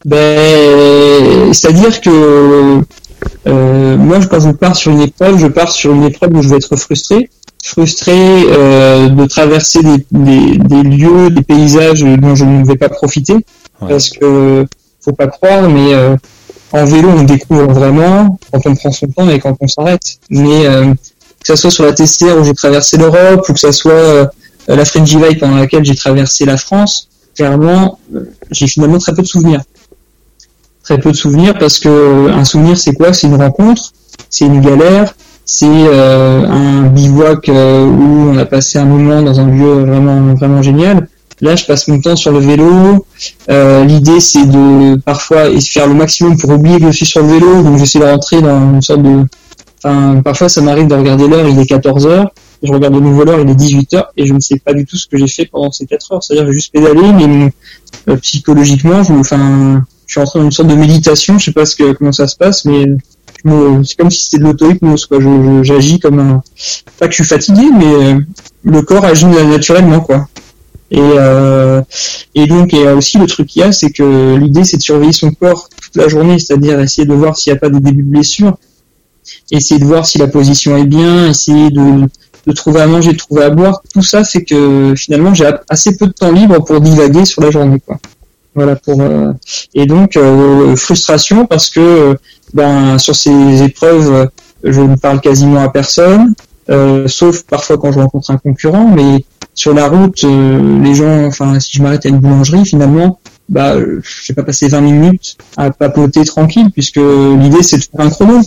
Ben, 0.03 1.53
c'est-à-dire 1.53 2.01
que 2.01 2.81
euh, 3.47 3.97
moi, 3.97 4.19
quand 4.29 4.39
je 4.39 4.51
pars 4.51 4.75
sur 4.75 4.91
une 4.91 5.01
épreuve, 5.01 5.37
je 5.39 5.47
pars 5.47 5.71
sur 5.71 5.93
une 5.93 6.03
épreuve 6.03 6.31
où 6.35 6.41
je 6.41 6.49
vais 6.49 6.57
être 6.57 6.75
frustré, 6.75 7.29
frustré 7.63 8.13
euh, 8.15 9.09
de 9.09 9.25
traverser 9.25 9.79
des, 9.81 10.05
des, 10.11 10.57
des 10.57 10.83
lieux, 10.83 11.29
des 11.31 11.41
paysages 11.41 12.01
dont 12.01 12.35
je 12.35 12.45
ne 12.45 12.65
vais 12.65 12.75
pas 12.75 12.89
profiter, 12.89 13.35
Parce 13.79 14.09
que 14.09 14.65
faut 15.05 15.13
pas 15.13 15.27
croire, 15.27 15.69
mais 15.69 15.93
euh, 15.93 16.15
en 16.71 16.83
vélo, 16.85 17.09
on 17.09 17.23
découvre 17.23 17.71
vraiment 17.71 18.39
quand 18.51 18.59
on 18.65 18.75
prend 18.75 18.91
son 18.91 19.07
temps 19.07 19.29
et 19.29 19.39
quand 19.39 19.55
on 19.61 19.67
s'arrête. 19.67 20.17
Mais 20.29 20.65
euh, 20.65 20.93
que 20.93 21.47
ça 21.47 21.55
soit 21.55 21.71
sur 21.71 21.85
la 21.85 21.93
TCR 21.93 22.37
où 22.39 22.43
j'ai 22.43 22.53
traversé 22.53 22.97
l'Europe 22.97 23.47
ou 23.47 23.53
que 23.53 23.59
ça 23.59 23.71
soit 23.71 23.91
euh, 23.91 24.25
la 24.67 24.83
Frangiville 24.83 25.37
pendant 25.37 25.57
laquelle 25.57 25.85
j'ai 25.85 25.95
traversé 25.95 26.45
la 26.45 26.57
France, 26.57 27.07
clairement, 27.35 27.99
j'ai 28.49 28.67
finalement 28.67 28.97
très 28.97 29.13
peu 29.13 29.21
de 29.21 29.27
souvenirs. 29.27 29.61
Très 30.83 30.99
peu 30.99 31.11
de 31.11 31.15
souvenirs 31.15 31.55
parce 31.59 31.79
que 31.79 32.29
un 32.29 32.45
souvenir, 32.45 32.77
c'est 32.77 32.93
quoi? 32.93 33.13
C'est 33.13 33.27
une 33.27 33.35
rencontre, 33.35 33.93
c'est 34.29 34.45
une 34.45 34.61
galère, 34.61 35.15
c'est 35.45 35.65
un 35.65 36.83
bivouac 36.83 37.47
où 37.47 37.51
on 37.51 38.37
a 38.37 38.45
passé 38.45 38.79
un 38.79 38.85
moment 38.85 39.21
dans 39.21 39.39
un 39.39 39.47
lieu 39.47 39.85
vraiment 39.85 40.33
vraiment 40.33 40.61
génial. 40.63 41.07
Là, 41.41 41.55
je 41.55 41.65
passe 41.65 41.87
mon 41.87 41.99
temps 41.99 42.15
sur 42.15 42.31
le 42.31 42.39
vélo. 42.39 43.05
Euh, 43.49 43.83
L'idée, 43.83 44.19
c'est 44.19 44.45
de 44.45 44.95
parfois 45.01 45.49
faire 45.59 45.87
le 45.87 45.93
maximum 45.93 46.37
pour 46.37 46.51
oublier 46.51 46.79
que 46.79 46.87
je 46.87 46.91
suis 46.91 47.05
sur 47.05 47.21
le 47.21 47.33
vélo. 47.33 47.61
Donc, 47.61 47.77
j'essaie 47.77 47.99
de 47.99 48.05
rentrer 48.05 48.41
dans 48.41 48.73
une 48.73 48.81
sorte 48.81 49.01
de. 49.03 49.25
Enfin, 49.83 50.21
parfois, 50.23 50.49
ça 50.49 50.61
m'arrive 50.61 50.87
de 50.87 50.95
regarder 50.95 51.27
l'heure. 51.27 51.47
Il 51.47 51.59
est 51.59 51.65
14 51.65 52.07
heures. 52.07 52.31
Je 52.63 52.71
regarde 52.71 52.95
de 52.95 52.99
nouveau 52.99 53.25
l'heure. 53.25 53.39
Il 53.41 53.49
est 53.49 53.55
18 53.55 53.93
heures 53.95 54.11
et 54.15 54.25
je 54.25 54.33
ne 54.33 54.39
sais 54.39 54.59
pas 54.59 54.73
du 54.73 54.85
tout 54.85 54.95
ce 54.95 55.07
que 55.07 55.17
j'ai 55.17 55.27
fait 55.27 55.45
pendant 55.45 55.71
ces 55.71 55.85
4 55.85 56.13
heures. 56.13 56.23
C'est-à-dire, 56.23 56.47
j'ai 56.47 56.53
juste 56.53 56.71
pédalé, 56.71 57.11
mais 57.11 57.53
euh, 58.07 58.15
psychologiquement, 58.17 59.03
je, 59.03 59.13
enfin, 59.13 59.83
je 60.07 60.13
suis 60.13 60.21
entré 60.21 60.39
dans 60.39 60.45
une 60.45 60.51
sorte 60.51 60.69
de 60.69 60.75
méditation. 60.75 61.37
Je 61.37 61.45
sais 61.45 61.51
pas 61.51 61.65
ce 61.65 61.75
que 61.75 61.91
comment 61.91 62.13
ça 62.13 62.27
se 62.27 62.37
passe, 62.37 62.63
mais 62.65 62.85
c'est 63.83 63.97
comme 63.97 64.09
si 64.09 64.23
c'était 64.23 64.37
de 64.39 64.43
l'auto-hypnose. 64.43 65.07
J'agis 65.63 65.99
comme 65.99 66.19
un. 66.19 66.43
Pas 66.97 67.07
que 67.07 67.11
je 67.11 67.23
suis 67.23 67.25
fatigué, 67.25 67.63
mais 67.77 67.85
euh, 67.85 68.19
le 68.63 68.81
corps 68.81 69.05
agit 69.05 69.25
naturellement, 69.25 69.99
quoi. 69.99 70.27
Et, 70.91 70.99
euh, 70.99 71.81
et 72.35 72.45
donc, 72.47 72.73
et 72.73 72.87
aussi 72.89 73.17
le 73.17 73.25
truc 73.25 73.47
qu'il 73.47 73.61
y 73.61 73.65
a, 73.65 73.71
c'est 73.71 73.91
que 73.91 74.35
l'idée, 74.35 74.63
c'est 74.63 74.77
de 74.77 74.81
surveiller 74.81 75.13
son 75.13 75.31
corps 75.31 75.67
toute 75.81 75.95
la 75.95 76.07
journée, 76.07 76.37
c'est-à-dire 76.39 76.79
essayer 76.79 77.07
de 77.07 77.13
voir 77.13 77.37
s'il 77.37 77.51
n'y 77.51 77.57
a 77.57 77.59
pas 77.59 77.69
de 77.69 77.79
début 77.79 78.03
de 78.03 78.09
blessure, 78.09 78.57
essayer 79.51 79.79
de 79.79 79.85
voir 79.85 80.05
si 80.05 80.17
la 80.17 80.27
position 80.27 80.77
est 80.77 80.85
bien, 80.85 81.29
essayer 81.29 81.71
de, 81.71 82.07
de 82.45 82.51
trouver 82.53 82.81
à 82.81 82.87
manger, 82.87 83.13
de 83.13 83.17
trouver 83.17 83.43
à 83.43 83.49
boire. 83.49 83.81
Tout 83.93 84.03
ça 84.03 84.23
fait 84.23 84.43
que 84.43 84.93
finalement, 84.95 85.33
j'ai 85.33 85.49
assez 85.69 85.97
peu 85.97 86.07
de 86.07 86.13
temps 86.13 86.31
libre 86.31 86.63
pour 86.63 86.79
divaguer 86.81 87.25
sur 87.25 87.41
la 87.41 87.51
journée, 87.51 87.79
quoi. 87.79 87.97
Voilà 88.53 88.77
pour 88.77 89.01
euh, 89.01 89.33
et 89.73 89.85
donc 89.85 90.15
euh, 90.15 90.77
frustration 90.77 91.45
parce 91.45 91.69
que 91.69 92.17
ben 92.53 92.97
sur 92.97 93.13
ces 93.13 93.61
épreuves, 93.63 94.29
je 94.63 94.79
ne 94.79 94.95
parle 94.95 95.19
quasiment 95.19 95.59
à 95.59 95.67
personne, 95.67 96.33
euh, 96.69 97.07
sauf 97.07 97.43
parfois 97.43 97.77
quand 97.77 97.91
je 97.91 97.99
rencontre 97.99 98.31
un 98.31 98.37
concurrent, 98.37 98.87
mais 98.95 99.25
sur 99.55 99.73
la 99.73 99.87
route, 99.87 100.23
euh, 100.23 100.83
les 100.83 100.93
gens, 100.93 101.25
enfin, 101.25 101.59
si 101.59 101.77
je 101.77 101.81
m'arrête 101.81 102.05
à 102.05 102.09
une 102.09 102.19
boulangerie, 102.19 102.65
finalement, 102.65 103.19
bah, 103.49 103.73
euh, 103.73 104.01
je 104.03 104.31
vais 104.31 104.35
pas 104.35 104.43
passer 104.43 104.67
20 104.67 104.81
minutes 104.81 105.37
à 105.57 105.71
papoter 105.71 106.23
tranquille, 106.25 106.69
puisque 106.71 106.97
l'idée 106.97 107.63
c'est 107.63 107.77
de 107.77 107.83
faire 107.83 108.05
un 108.05 108.09
chrono. 108.09 108.41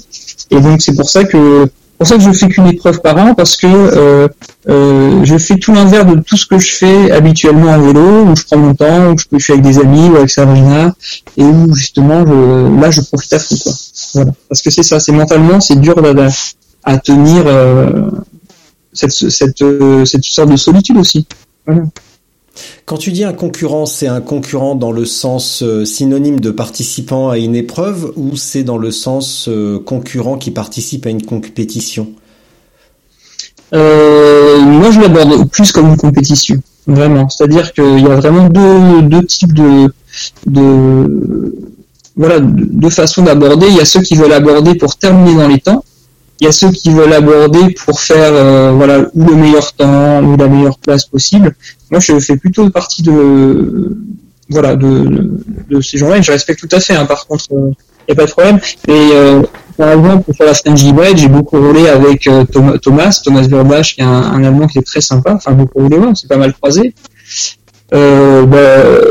Et 0.51 0.61
donc 0.61 0.83
c'est 0.83 0.95
pour 0.95 1.09
ça 1.09 1.25
que 1.25 1.69
pour 1.99 2.07
ça 2.07 2.17
que 2.17 2.23
je 2.23 2.33
fais 2.33 2.47
qu'une 2.49 2.69
épreuve 2.69 3.01
par 3.01 3.17
an 3.17 3.35
parce 3.35 3.57
que 3.57 3.67
euh, 3.67 4.29
euh, 4.69 5.25
je 5.25 5.37
fais 5.37 5.57
tout 5.57 5.73
l'inverse 5.73 6.07
de 6.07 6.21
tout 6.21 6.37
ce 6.37 6.47
que 6.47 6.57
je 6.57 6.71
fais 6.71 7.11
habituellement 7.11 7.73
en 7.73 7.81
vélo, 7.81 8.23
où 8.23 8.37
je 8.37 8.45
prends 8.45 8.57
mon 8.57 8.73
temps, 8.73 9.13
où 9.13 9.19
je, 9.19 9.27
peux, 9.27 9.41
suis 9.41 9.53
avec 9.53 9.65
des 9.65 9.81
amis 9.81 10.09
ou 10.09 10.17
avec 10.17 10.31
Sabrina, 10.31 10.95
et 11.37 11.43
où 11.43 11.75
justement 11.75 12.25
là 12.81 12.91
je 12.93 13.01
profite 13.01 13.33
à 13.33 13.41
fond 13.41 13.57
quoi. 13.57 13.73
Voilà, 14.15 14.31
parce 14.49 14.63
que 14.63 14.71
c'est 14.71 14.85
ça, 14.85 15.01
c'est 15.01 15.13
mentalement 15.13 15.61
c'est 15.61 15.81
dur 15.81 15.97
à, 15.99 16.93
à 16.93 16.99
tenir 16.99 17.43
euh, 17.47 18.11
cette, 18.93 19.13
cette, 19.13 19.63
euh, 19.63 20.05
cette 20.05 20.25
sorte 20.25 20.51
de 20.51 20.57
solitude 20.57 20.97
aussi. 20.97 21.27
Voilà. 21.67 21.83
Quand 22.87 22.97
tu 22.97 23.13
dis 23.13 23.25
un 23.25 23.33
concurrent, 23.33 23.87
c'est 23.87 24.09
un 24.09 24.21
concurrent 24.21 24.75
dans 24.75 24.91
le 24.91 25.05
sens 25.05 25.63
euh, 25.63 25.85
synonyme 25.85 26.41
de 26.41 26.51
participant 26.51 27.29
à 27.29 27.39
une 27.39 27.55
épreuve 27.55 28.13
ou 28.17 28.37
c'est 28.37 28.65
dans 28.65 28.79
le 28.79 28.91
sens 28.91 29.47
euh, 29.49 29.79
concurrent 29.79 30.39
qui 30.39 30.51
participe 30.51 31.07
à 31.07 31.11
une 31.11 31.23
compétition? 31.23 32.09
Euh, 33.75 34.59
Moi, 34.59 34.91
je 34.91 35.01
l'aborde 35.01 35.49
plus 35.51 35.71
comme 35.73 35.89
une 35.89 35.97
compétition, 35.97 36.57
vraiment. 36.87 37.29
C'est-à-dire 37.29 37.73
qu'il 37.73 38.01
y 38.01 38.07
a 38.07 38.17
vraiment 38.17 38.49
deux, 38.49 39.03
deux 39.03 39.25
types 39.25 39.53
de, 39.53 39.93
de 40.47 41.55
voilà, 42.17 42.41
deux 42.41 42.91
façons 42.91 43.23
d'aborder. 43.23 43.67
Il 43.69 43.77
y 43.77 43.81
a 43.81 43.85
ceux 43.85 44.03
qui 44.03 44.17
veulent 44.17 44.33
aborder 44.33 44.75
pour 44.75 44.97
terminer 44.97 45.37
dans 45.37 45.49
les 45.49 45.61
temps 45.61 45.85
il 46.41 46.45
y 46.45 46.47
a 46.47 46.53
ceux 46.53 46.71
qui 46.71 46.91
veulent 46.91 47.13
aborder 47.13 47.75
pour 47.85 48.01
faire 48.01 48.33
euh, 48.33 48.73
voilà 48.73 49.01
ou 49.15 49.25
le 49.25 49.35
meilleur 49.35 49.73
temps 49.73 50.23
ou 50.23 50.37
la 50.37 50.47
meilleure 50.47 50.79
place 50.79 51.05
possible. 51.05 51.55
Moi, 51.91 52.01
je 52.01 52.19
fais 52.21 52.37
plutôt 52.37 52.69
partie 52.71 53.03
de 53.03 53.97
voilà 54.49 54.77
de, 54.77 55.41
de 55.69 55.81
ces 55.81 55.99
gens-là 55.99 56.19
et 56.19 56.23
je 56.23 56.33
respecte 56.33 56.61
tout 56.61 56.77
à 56.77 56.81
fait. 56.81 56.95
Hein. 56.95 57.07
Par 57.07 57.27
contre, 57.27 57.47
il 57.51 57.57
euh, 57.57 57.71
n'y 58.09 58.13
a 58.13 58.15
pas 58.15 58.27
de 58.27 58.31
problème. 58.31 58.61
Et 58.87 59.11
euh, 59.13 59.43
par 59.77 59.93
exemple, 59.93 60.25
pour 60.25 60.37
faire 60.37 60.47
la 60.47 60.55
French 60.55 60.85
Bread, 60.93 61.17
j'ai 61.17 61.29
beaucoup 61.29 61.59
roulé 61.59 61.89
avec 61.89 62.29
Thomas, 62.53 62.79
Thomas, 62.79 63.21
Thomas 63.23 63.47
Burbach, 63.47 63.95
qui 63.95 64.01
est 64.01 64.05
un, 64.05 64.11
un, 64.11 64.45
Allemand 64.45 64.67
qui 64.67 64.79
est 64.79 64.87
très 64.87 65.01
sympa. 65.01 65.35
Enfin, 65.35 65.53
beaucoup 65.53 65.81
roulé, 65.81 65.99
ouais, 65.99 66.13
c'est 66.15 66.29
pas 66.29 66.37
mal 66.37 66.53
croisé. 66.55 66.95
Euh, 67.95 68.45
bah, 68.45 69.09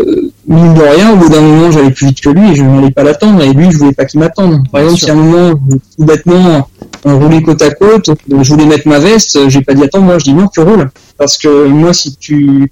mine 0.47 0.73
de 0.73 0.81
rien, 0.81 1.13
au 1.13 1.17
bout 1.17 1.29
d'un 1.29 1.41
moment, 1.41 1.71
j'allais 1.71 1.91
plus 1.91 2.07
vite 2.07 2.21
que 2.21 2.29
lui 2.29 2.51
et 2.51 2.55
je 2.55 2.63
n'allais 2.63 2.91
pas 2.91 3.03
l'attendre. 3.03 3.41
Et 3.43 3.53
lui, 3.53 3.71
je 3.71 3.77
voulais 3.77 3.93
pas 3.93 4.05
qu'il 4.05 4.19
m'attende. 4.19 4.69
Par 4.71 4.81
exemple, 4.81 4.99
si 4.99 5.09
à 5.09 5.13
un 5.13 5.17
moment, 5.17 5.59
tout 5.97 6.05
bêtement, 6.05 6.67
on 7.07 7.19
roulait 7.19 7.41
côte 7.41 7.61
à 7.61 7.71
côte, 7.71 8.09
je 8.29 8.49
voulais 8.51 8.65
mettre 8.65 8.87
ma 8.87 8.99
veste, 8.99 9.49
j'ai 9.49 9.61
pas 9.61 9.73
dit 9.73 9.83
attends, 9.83 10.01
moi 10.01 10.19
je 10.19 10.25
dis 10.25 10.33
non, 10.33 10.47
tu 10.47 10.59
roules. 10.61 10.89
Parce 11.17 11.37
que 11.37 11.67
moi, 11.67 11.93
si 11.93 12.15
tu 12.15 12.71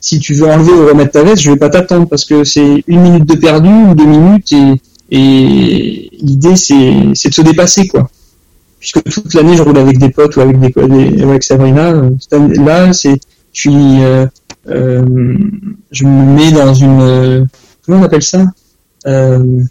si 0.00 0.20
tu 0.20 0.34
veux 0.34 0.48
enlever 0.48 0.72
ou 0.72 0.86
remettre 0.86 1.12
ta 1.12 1.22
veste, 1.22 1.42
je 1.42 1.50
vais 1.50 1.56
pas 1.56 1.70
t'attendre 1.70 2.08
parce 2.08 2.24
que 2.24 2.44
c'est 2.44 2.84
une 2.86 3.00
minute 3.02 3.24
de 3.24 3.34
perdu 3.34 3.68
ou 3.68 3.94
deux 3.94 4.06
minutes 4.06 4.52
et, 4.52 4.80
et 5.10 6.10
l'idée 6.20 6.56
c'est 6.56 6.94
c'est 7.14 7.30
de 7.30 7.34
se 7.34 7.42
dépasser 7.42 7.88
quoi. 7.88 8.08
Puisque 8.78 9.02
toute 9.04 9.34
l'année 9.34 9.56
je 9.56 9.62
roule 9.62 9.78
avec 9.78 9.98
des 9.98 10.10
potes 10.10 10.36
ou 10.36 10.40
avec 10.40 10.58
des, 10.60 11.22
avec 11.22 11.42
Sabrina, 11.42 11.92
là 12.32 12.92
c'est 12.92 13.18
euh, 13.66 14.26
euh, 14.68 15.38
je 15.90 16.04
me 16.04 16.36
mets 16.36 16.52
dans 16.52 16.74
une 16.74 17.48
comment 17.84 18.00
on 18.00 18.02
appelle 18.02 18.22
ça? 18.22 18.44
Euh, 19.06 19.38
euh, 19.38 19.62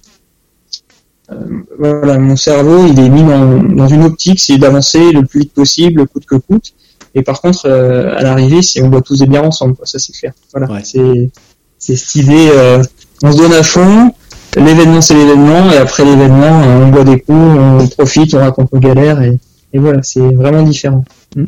voilà, 1.80 2.18
mon 2.20 2.36
cerveau, 2.36 2.86
il 2.88 3.00
est 3.00 3.10
mis 3.10 3.24
dans, 3.24 3.64
dans 3.64 3.88
une 3.88 4.04
optique, 4.04 4.40
c'est 4.40 4.58
d'avancer 4.58 5.12
le 5.12 5.26
plus 5.26 5.42
vite 5.42 5.54
possible, 5.54 6.08
coûte 6.08 6.26
que 6.26 6.36
coûte. 6.36 6.74
Et 7.16 7.24
par 7.24 7.42
contre, 7.42 7.66
euh, 7.66 8.16
à 8.16 8.24
l'arrivée, 8.24 8.62
c'est 8.62 8.82
on 8.84 8.90
doit 8.90 9.02
tous 9.02 9.22
être 9.22 9.30
bien 9.30 9.44
ensemble, 9.44 9.76
quoi, 9.76 9.86
ça 9.86 10.00
c'est 10.00 10.14
clair. 10.14 10.34
Voilà, 10.54 10.84
c'est 10.84 11.32
c'est 11.80 11.96
cette 11.96 12.16
idée, 12.16 12.50
euh, 12.52 12.84
on 13.24 13.32
se 13.32 13.38
donne 13.38 13.54
à 13.54 13.64
fond. 13.64 14.12
L'événement, 14.58 15.02
c'est 15.02 15.16
l'événement, 15.16 15.72
et 15.72 15.78
après 15.78 16.06
l'événement, 16.06 16.62
on 16.62 16.88
boit 16.88 17.04
des 17.04 17.20
coups, 17.20 17.38
on 17.38 17.88
profite, 17.88 18.34
on 18.36 18.40
raconte 18.40 18.72
nos 18.72 18.80
galères, 18.80 19.22
et, 19.22 19.38
et 19.74 19.80
voilà, 19.80 20.02
c'est 20.04 20.22
vraiment 20.22 20.64
différent. 20.64 21.04
Hmm. 21.36 21.46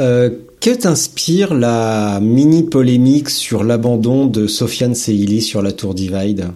Euh, 0.00 0.30
que 0.60 0.70
t'inspire 0.70 1.54
la 1.54 2.18
mini 2.20 2.64
polémique 2.64 3.30
sur 3.30 3.62
l'abandon 3.62 4.26
de 4.26 4.48
Sofiane 4.48 4.94
Seili 4.96 5.40
sur 5.40 5.62
la 5.62 5.70
Tour 5.70 5.94
Divide? 5.94 6.46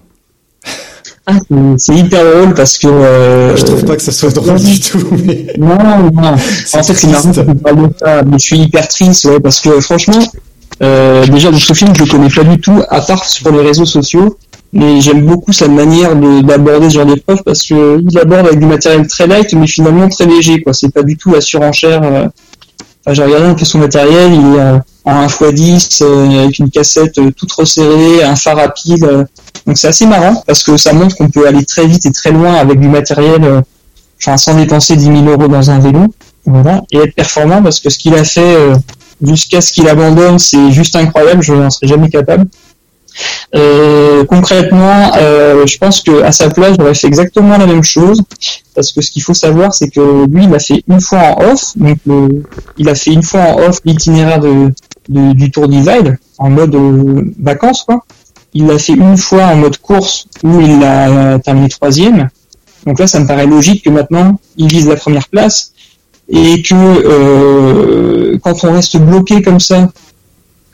Ah, 1.31 1.35
c'est 1.77 1.95
hyper 1.95 2.25
drôle 2.25 2.55
parce 2.55 2.79
que. 2.79 2.87
Euh, 2.87 3.55
je 3.55 3.62
trouve 3.62 3.85
pas 3.85 3.97
que 3.97 4.03
ça 4.03 4.12
soit 4.12 4.31
drôle 4.31 4.59
du 4.59 4.81
tout. 4.81 5.07
Mais... 5.27 5.47
Non, 5.59 5.77
non. 6.14 6.33
En 6.75 6.83
fait, 6.83 6.95
c'est 6.95 7.07
marrant 7.09 7.31
que 7.31 7.41
de 7.41 7.95
ça, 7.99 8.23
mais 8.23 8.38
je 8.38 8.45
suis 8.45 8.59
hyper 8.59 8.88
triste, 8.88 9.27
ouais, 9.27 9.38
parce 9.38 9.61
que 9.61 9.79
franchement, 9.81 10.21
euh, 10.83 11.27
déjà, 11.27 11.53
ce 11.53 11.73
film, 11.75 11.93
je 11.95 12.05
le 12.05 12.11
connais 12.11 12.31
pas 12.31 12.45
du 12.45 12.59
tout, 12.59 12.81
à 12.88 13.03
part 13.03 13.25
sur 13.25 13.53
les 13.53 13.61
réseaux 13.61 13.85
sociaux. 13.85 14.38
Mais 14.73 15.01
j'aime 15.01 15.25
beaucoup 15.25 15.53
sa 15.53 15.67
manière 15.67 16.14
d'aborder 16.14 16.91
ce 16.91 16.95
genre 16.95 17.07
d'épreuve 17.07 17.43
parce 17.43 17.62
que 17.62 18.03
il 18.07 18.19
aborde 18.19 18.47
avec 18.47 18.59
du 18.59 18.67
matériel 18.67 19.07
très 19.07 19.27
light, 19.27 19.53
mais 19.55 19.67
finalement 19.67 20.09
très 20.09 20.27
léger, 20.27 20.62
quoi. 20.62 20.73
C'est 20.73 20.93
pas 20.93 21.03
du 21.03 21.17
tout 21.17 21.31
la 21.33 21.41
surenchère. 21.41 22.03
J'ai 23.11 23.23
regardé 23.23 23.47
un 23.47 23.55
peu 23.55 23.64
son 23.64 23.79
matériel, 23.79 24.33
il 24.35 24.57
est 24.57 24.81
en 25.05 25.27
1x10 25.27 26.03
euh, 26.03 26.42
avec 26.42 26.59
une 26.59 26.71
cassette 26.71 27.16
euh, 27.18 27.31
toute 27.31 27.51
resserrée, 27.53 28.23
un 28.23 28.37
phare 28.37 28.57
rapide. 28.57 29.05
Euh, 29.05 29.25
donc 29.66 29.79
c'est 29.79 29.88
assez 29.88 30.07
marrant 30.07 30.42
parce 30.47 30.62
que 30.62 30.77
ça 30.77 30.92
montre 30.92 31.16
qu'on 31.16 31.31
peut 31.31 31.47
aller 31.47 31.64
très 31.64 31.87
vite 31.87 32.05
et 32.05 32.12
très 32.12 32.31
loin 32.31 32.55
avec 32.55 32.79
du 32.79 32.88
matériel, 32.88 33.42
euh, 33.44 33.61
sans 34.18 34.55
dépenser 34.55 34.97
10 34.97 35.05
000 35.05 35.25
euros 35.25 35.49
dans 35.49 35.71
un 35.71 35.79
vélo, 35.79 36.07
voilà, 36.44 36.83
et 36.92 36.99
être 36.99 37.14
performant 37.14 37.62
parce 37.62 37.81
que 37.81 37.88
ce 37.88 37.99
qu'il 37.99 38.14
a 38.14 38.25
fait 38.25 38.57
jusqu'à 39.23 39.61
ce 39.61 39.73
qu'il 39.73 39.88
abandonne, 39.88 40.38
c'est 40.38 40.71
juste 40.71 40.97
incroyable, 40.97 41.42
je 41.42 41.53
n'en 41.53 41.71
serais 41.71 41.87
jamais 41.87 42.09
capable. 42.09 42.47
Euh, 43.55 44.25
concrètement, 44.25 45.13
euh, 45.17 45.67
je 45.67 45.79
pense 45.79 46.03
que 46.03 46.23
à 46.23 46.33
sa 46.33 46.51
place, 46.51 46.77
j'aurais 46.79 46.95
fait 46.95 47.07
exactement 47.07 47.57
la 47.57 47.67
même 47.67 47.83
chose, 47.83 48.23
parce 48.75 48.93
que 48.93 49.01
ce 49.01 49.11
qu'il 49.11 49.23
faut 49.23 49.35
savoir, 49.35 49.73
c'est 49.73 49.89
que 49.89 50.27
lui, 50.27 50.45
il 50.45 50.55
a 50.55 50.59
fait 50.59 50.83
une 50.89 51.01
fois 51.01 51.21
en 51.37 51.53
off, 51.53 51.77
donc 51.77 51.99
le, 52.07 52.43
il 52.77 52.89
a 52.89 52.95
fait 52.95 53.13
une 53.13 53.23
fois 53.23 53.41
en 53.41 53.69
off 53.69 53.81
l'itinéraire 53.85 54.41
de, 54.41 54.73
du 55.09 55.51
Tour 55.51 55.69
Divide 55.69 56.19
en 56.39 56.51
mode 56.51 56.75
euh, 56.75 57.23
vacances, 57.41 57.83
quoi 57.83 58.05
il 58.55 58.67
l'a 58.67 58.79
fait 58.79 58.95
une 58.95 59.17
fois 59.17 59.45
en 59.45 59.57
mode 59.57 59.79
course 59.79 60.27
où 60.43 60.61
il 60.61 60.83
a 60.83 61.39
terminé 61.39 61.69
troisième. 61.69 62.29
Donc 62.87 62.99
là, 62.99 63.07
ça 63.07 63.21
me 63.21 63.27
paraît 63.27 63.47
logique 63.47 63.85
que 63.85 63.91
maintenant, 63.91 64.41
il 64.57 64.69
vise 64.69 64.89
la 64.89 64.97
première 64.97 65.29
place 65.29 65.73
et 66.29 66.63
que 66.63 66.75
euh, 66.75 68.39
quand 68.43 68.65
on 68.65 68.73
reste 68.73 68.97
bloqué 68.97 69.43
comme 69.43 69.61
ça, 69.61 69.91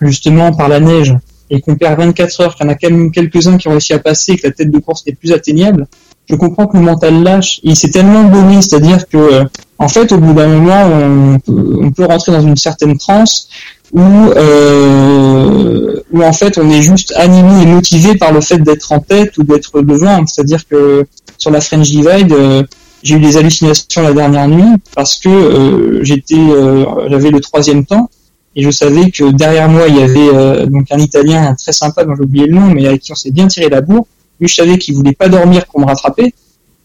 justement 0.00 0.52
par 0.52 0.68
la 0.68 0.80
neige, 0.80 1.14
et 1.54 1.60
qu'on 1.60 1.76
perd 1.76 1.98
24 1.98 2.40
heures, 2.40 2.54
qu'il 2.54 2.66
y 2.66 2.68
en 2.68 2.72
a 2.72 2.74
quand 2.74 2.90
même 2.90 3.10
quelques-uns 3.10 3.56
qui 3.56 3.68
ont 3.68 3.72
réussi 3.72 3.92
à 3.92 3.98
passer 3.98 4.36
que 4.36 4.46
la 4.46 4.52
tête 4.52 4.70
de 4.70 4.78
course 4.78 5.06
n'est 5.06 5.14
plus 5.14 5.32
atteignable, 5.32 5.86
je 6.28 6.36
comprends 6.36 6.66
que 6.66 6.76
le 6.76 6.82
mental 6.82 7.22
lâche. 7.22 7.60
Et 7.64 7.70
il 7.70 7.76
s'est 7.76 7.90
tellement 7.90 8.24
donné, 8.24 8.62
c'est-à-dire 8.62 9.08
que, 9.08 9.44
en 9.78 9.88
fait, 9.88 10.12
au 10.12 10.18
bout 10.18 10.32
d'un 10.32 10.48
moment, 10.48 10.86
on, 10.86 11.38
on, 11.86 11.90
peut 11.90 12.04
rentrer 12.04 12.32
dans 12.32 12.40
une 12.40 12.56
certaine 12.56 12.96
transe 12.96 13.48
où, 13.92 14.00
euh, 14.00 16.00
où 16.12 16.22
en 16.22 16.32
fait 16.32 16.58
on 16.58 16.68
est 16.70 16.82
juste 16.82 17.12
animé 17.16 17.62
et 17.62 17.66
motivé 17.66 18.16
par 18.16 18.32
le 18.32 18.40
fait 18.40 18.58
d'être 18.58 18.90
en 18.92 19.00
tête 19.00 19.36
ou 19.38 19.44
d'être 19.44 19.82
devant. 19.82 20.26
C'est-à-dire 20.26 20.66
que 20.66 21.06
sur 21.38 21.50
la 21.50 21.60
French 21.60 21.90
Divide, 21.90 22.32
euh, 22.32 22.62
j'ai 23.02 23.16
eu 23.16 23.20
des 23.20 23.36
hallucinations 23.36 24.02
la 24.02 24.12
dernière 24.12 24.48
nuit 24.48 24.76
parce 24.94 25.16
que 25.16 25.28
euh, 25.28 26.02
j'étais, 26.02 26.36
euh, 26.36 26.84
j'avais 27.08 27.30
le 27.30 27.40
troisième 27.40 27.84
temps 27.84 28.10
et 28.56 28.62
je 28.62 28.70
savais 28.70 29.10
que 29.10 29.30
derrière 29.30 29.68
moi 29.68 29.88
il 29.88 29.96
y 29.96 30.02
avait 30.02 30.28
euh, 30.32 30.66
donc 30.66 30.86
un 30.90 30.98
Italien 30.98 31.54
très 31.54 31.72
sympa 31.72 32.04
dont 32.04 32.14
j'ai 32.14 32.22
oublié 32.22 32.46
le 32.46 32.54
nom, 32.54 32.66
mais 32.66 32.86
avec 32.86 33.02
qui 33.02 33.12
on 33.12 33.16
s'est 33.16 33.30
bien 33.30 33.46
tiré 33.48 33.68
la 33.68 33.80
bourre. 33.80 34.06
Lui, 34.40 34.48
je 34.48 34.54
savais 34.54 34.78
qu'il 34.78 34.94
voulait 34.94 35.12
pas 35.12 35.28
dormir 35.28 35.66
pour 35.66 35.80
me 35.80 35.86
rattraper 35.86 36.34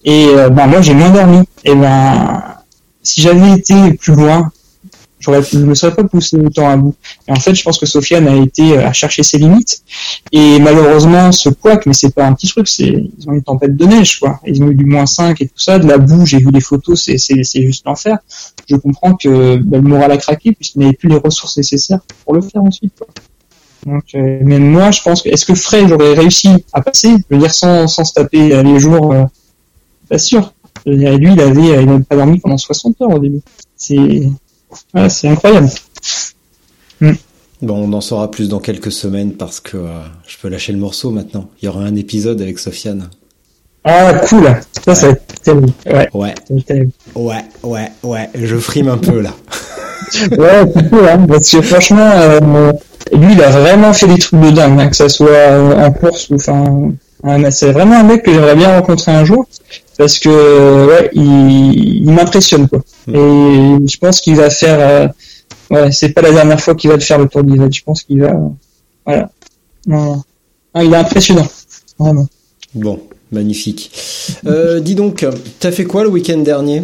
et 0.06 0.28
ben 0.52 0.68
moi 0.68 0.82
j'ai 0.82 0.94
moins 0.94 1.10
dormi. 1.10 1.44
Et 1.66 1.76
ben 1.76 2.44
si 3.02 3.22
j'avais 3.22 3.54
été 3.54 3.94
plus 3.94 4.14
loin, 4.14 4.52
j'aurais, 5.20 5.44
je 5.44 5.60
me 5.60 5.76
serais 5.76 5.96
pas 5.96 6.04
poussé 6.04 6.38
autant 6.38 6.70
à 6.70 6.78
bout. 6.78 6.96
Et 7.28 7.32
en 7.32 7.40
fait, 7.40 7.56
je 7.56 7.64
pense 7.64 7.78
que 7.78 7.86
Sofiane 7.86 8.28
a 8.28 8.36
été 8.36 8.78
euh, 8.78 8.88
à 8.88 8.94
chercher 8.94 9.24
ses 9.24 9.38
limites. 9.38 9.84
Et 10.32 10.60
malheureusement, 10.60 11.32
ce 11.32 11.50
quack, 11.50 11.86
mais 11.86 11.94
c'est 11.94 12.14
pas 12.14 12.26
un 12.26 12.34
petit 12.34 12.48
truc, 12.48 12.68
c'est, 12.68 12.88
ils 12.88 13.30
ont 13.30 13.34
une 13.34 13.44
tempête 13.44 13.76
de 13.76 13.86
neige, 13.86 14.20
quoi. 14.20 14.40
Ils 14.46 14.62
ont 14.64 14.70
eu 14.70 14.76
du 14.76 14.86
moins 14.86 15.06
5 15.06 15.42
et 15.42 15.48
tout 15.48 15.60
ça, 15.60 15.80
de 15.80 15.88
la 15.88 15.98
boue, 15.98 16.26
j'ai 16.26 16.38
vu 16.38 16.52
des 16.52 16.62
photos, 16.62 17.02
c'est, 17.02 17.44
juste 17.44 17.86
l'enfer. 17.86 18.18
Je 18.70 18.76
comprends 18.76 19.16
que 19.16 19.58
ben, 19.58 19.82
le 19.82 19.88
moral 19.88 20.12
a 20.12 20.18
craqué 20.18 20.52
puisqu'il 20.54 20.80
n'avait 20.80 20.94
plus 20.94 21.10
les 21.10 21.18
ressources 21.18 21.58
nécessaires 21.58 22.00
pour 22.24 22.34
le 22.34 22.42
faire 22.42 22.64
ensuite, 22.64 22.94
quoi. 22.98 23.08
Donc, 23.86 24.04
euh, 24.14 24.44
même 24.44 24.70
moi, 24.70 24.92
je 24.92 25.02
pense 25.02 25.22
que, 25.22 25.30
est-ce 25.30 25.46
que 25.46 25.56
Frey, 25.56 25.88
j'aurais 25.88 26.14
réussi 26.14 26.50
à 26.74 26.82
passer, 26.82 27.16
je 27.30 27.36
veux 27.36 27.42
dire, 27.42 27.54
sans, 27.54 27.88
sans 27.88 28.04
se 28.04 28.14
taper 28.14 28.54
euh, 28.54 28.64
les 28.64 28.80
jours, 28.80 29.14
euh, 29.14 29.24
pas 30.10 30.18
sûr. 30.18 30.54
Je 30.86 30.92
veux 30.92 30.98
dire, 30.98 31.18
lui, 31.18 31.34
il 31.34 31.40
avait, 31.40 31.82
il 31.82 31.86
n'avait 31.86 32.04
pas 32.04 32.16
dormi 32.16 32.40
pendant 32.40 32.58
60 32.58 33.02
heures 33.02 33.12
au 33.12 33.20
début. 33.20 33.42
C'est, 33.76 34.24
Ouais, 34.94 35.10
c'est 35.10 35.28
incroyable. 35.28 35.70
Mm. 37.02 37.12
Bon, 37.62 37.76
on 37.76 37.94
en 37.94 38.02
saura 38.02 38.32
plus 38.32 38.48
dans 38.48 38.60
quelques 38.60 38.92
semaines 38.92 39.34
parce 39.34 39.60
que 39.60 39.78
euh, 39.78 40.00
je 40.28 40.38
peux 40.38 40.48
lâcher 40.48 40.72
le 40.72 40.80
morceau 40.80 41.12
maintenant. 41.12 41.50
Il 41.62 41.66
y 41.66 41.68
aura 41.68 41.82
un 41.82 41.96
épisode 41.96 42.42
avec 42.42 42.58
Sofiane. 42.58 43.10
Ah, 43.84 44.14
cool. 44.28 44.44
Ça, 44.84 44.92
ouais. 44.92 44.96
ça 44.96 45.08
va 45.08 45.14
être 45.14 45.42
terrible. 45.42 45.72
Ouais. 45.86 46.10
Ouais. 46.14 46.34
Ouais, 47.16 47.46
ouais, 47.64 47.92
ouais. 48.04 48.30
Je 48.36 48.58
frime 48.58 48.88
un 48.88 48.98
peu 48.98 49.20
là. 49.20 49.34
ouais, 50.32 50.72
c'est 50.74 50.90
cool, 50.90 51.08
hein, 51.08 51.26
parce 51.28 51.50
que 51.50 51.62
franchement, 51.62 52.12
euh, 52.14 52.72
lui, 53.12 53.34
il 53.34 53.44
a 53.44 53.50
vraiment 53.50 53.94
fait 53.94 54.08
des 54.08 54.18
trucs 54.18 54.40
de 54.40 54.52
dingue, 54.52 54.80
hein, 54.80 54.88
que 54.88 54.96
ça 54.96 55.10
soit 55.10 55.60
en 55.78 55.92
course 55.92 56.30
ou 56.30 56.36
enfin. 56.36 56.94
c'est 57.52 57.72
vraiment 57.72 58.00
un 58.00 58.04
mec 58.04 58.24
que 58.24 58.34
j'aimerais 58.34 58.56
bien 58.56 58.76
rencontrer 58.76 59.12
un 59.12 59.26
jour. 59.26 59.46
Parce 60.00 60.18
que 60.18 60.30
ouais, 60.88 61.10
il, 61.14 62.06
il 62.06 62.12
m'impressionne 62.12 62.70
quoi. 62.70 62.80
Mm. 63.06 63.16
Et 63.16 63.88
je 63.88 63.98
pense 63.98 64.22
qu'il 64.22 64.38
va 64.38 64.50
faire. 64.50 64.80
euh, 64.80 65.08
ouais, 65.72 65.92
c'est 65.92 66.10
pas 66.14 66.22
la 66.22 66.32
dernière 66.32 66.60
fois 66.60 66.74
qu'il 66.74 66.90
va 66.90 66.96
le 66.96 67.02
faire 67.02 67.20
le 67.20 67.28
Tour 67.28 67.44
d'Israël. 67.44 67.72
Je 67.72 67.84
pense 67.84 68.04
qu'il 68.04 68.22
va. 68.22 68.34
voilà. 69.06 69.30
Non, 69.86 70.24
non, 70.74 70.82
il 70.82 70.94
est 70.94 70.98
impressionnant, 70.98 71.48
vraiment. 72.00 72.28
Bon, 72.74 73.02
magnifique. 73.30 73.92
Euh, 74.46 74.80
dis 74.80 74.96
donc, 74.96 75.26
t'as 75.60 75.72
fait 75.74 75.84
quoi 75.84 76.04
le 76.04 76.10
week-end 76.10 76.38
dernier? 76.38 76.84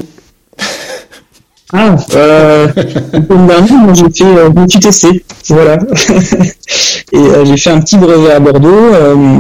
Ah, 1.72 1.96
euh, 2.16 2.68
le 2.76 3.20
week-end 3.20 3.46
dernier, 3.46 3.72
moi, 3.78 3.94
j'ai 3.94 4.10
fait 4.14 4.24
euh, 4.26 4.50
mon 4.54 4.66
petit 4.66 4.86
essai, 4.86 5.24
voilà. 5.48 5.78
et 7.14 7.18
euh, 7.18 7.46
j'ai 7.46 7.58
fait 7.58 7.70
un 7.72 7.80
petit 7.80 7.98
brevet 7.98 8.32
à 8.32 8.40
Bordeaux, 8.42 8.92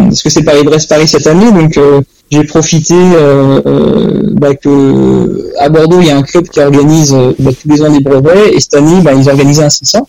parce 0.06 0.22
que 0.24 0.30
c'est 0.30 0.44
Paris-Brest-Paris 0.44 1.10
cette 1.10 1.28
année, 1.28 1.52
donc 1.52 1.78
j'ai 2.32 2.44
profité 2.44 2.96
euh, 2.96 3.62
euh, 3.66 4.22
bah, 4.32 4.56
que 4.56 5.52
à 5.60 5.70
Bordeaux, 5.70 6.02
il 6.02 6.08
y 6.08 6.12
a 6.12 6.18
un 6.18 6.24
club 6.24 6.48
qui 6.48 6.60
organise 6.60 7.14
euh, 7.14 7.34
bah, 7.38 7.52
tous 7.60 7.70
les 7.70 7.82
ans 7.82 7.92
des 7.92 8.00
brevets, 8.00 8.54
et 8.54 8.60
cette 8.60 8.76
année, 8.76 9.02
bah, 9.02 9.14
ils 9.14 9.30
organisaient 9.30 9.64
un 9.64 9.70
600. 9.70 10.08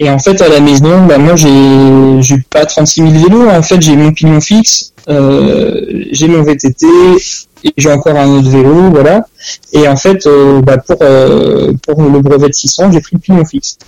Et 0.00 0.08
en 0.08 0.18
fait, 0.18 0.40
à 0.40 0.48
la 0.48 0.60
maison, 0.60 1.06
bah, 1.06 1.18
moi, 1.18 1.34
j'ai 1.34 2.22
j'ai 2.22 2.36
pas 2.50 2.64
36 2.64 3.10
000 3.10 3.24
vélos. 3.24 3.48
En 3.48 3.62
fait, 3.62 3.80
j'ai 3.80 3.96
mon 3.96 4.12
pignon 4.12 4.40
fixe, 4.40 4.92
euh, 5.08 6.04
j'ai 6.12 6.28
mon 6.28 6.42
VTT, 6.42 6.86
et 7.64 7.72
j'ai 7.76 7.90
encore 7.90 8.16
un 8.16 8.28
autre 8.38 8.48
vélo, 8.48 8.90
voilà. 8.90 9.26
Et 9.72 9.88
en 9.88 9.96
fait, 9.96 10.28
bah, 10.62 10.78
pour 10.78 10.98
euh, 11.02 11.72
pour 11.82 12.02
le 12.02 12.20
brevet 12.20 12.48
de 12.48 12.54
600, 12.54 12.92
j'ai 12.92 13.00
pris 13.00 13.16
le 13.16 13.20
pignon 13.20 13.44
fixe. 13.44 13.78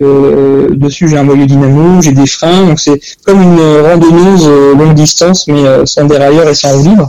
Que, 0.00 0.04
euh, 0.04 0.68
dessus, 0.72 1.08
j'ai 1.08 1.16
un 1.16 1.22
moyeu 1.22 1.46
dynamo, 1.46 2.02
j'ai 2.02 2.12
des 2.12 2.26
freins, 2.26 2.66
donc 2.66 2.80
c'est 2.80 3.00
comme 3.24 3.40
une 3.40 3.60
randonneuse 3.80 4.44
euh, 4.46 4.74
longue 4.74 4.94
distance, 4.94 5.46
mais 5.46 5.64
euh, 5.64 5.86
sans 5.86 6.04
dérailleur 6.04 6.48
et 6.48 6.54
sans 6.54 6.76
roue. 6.82 7.06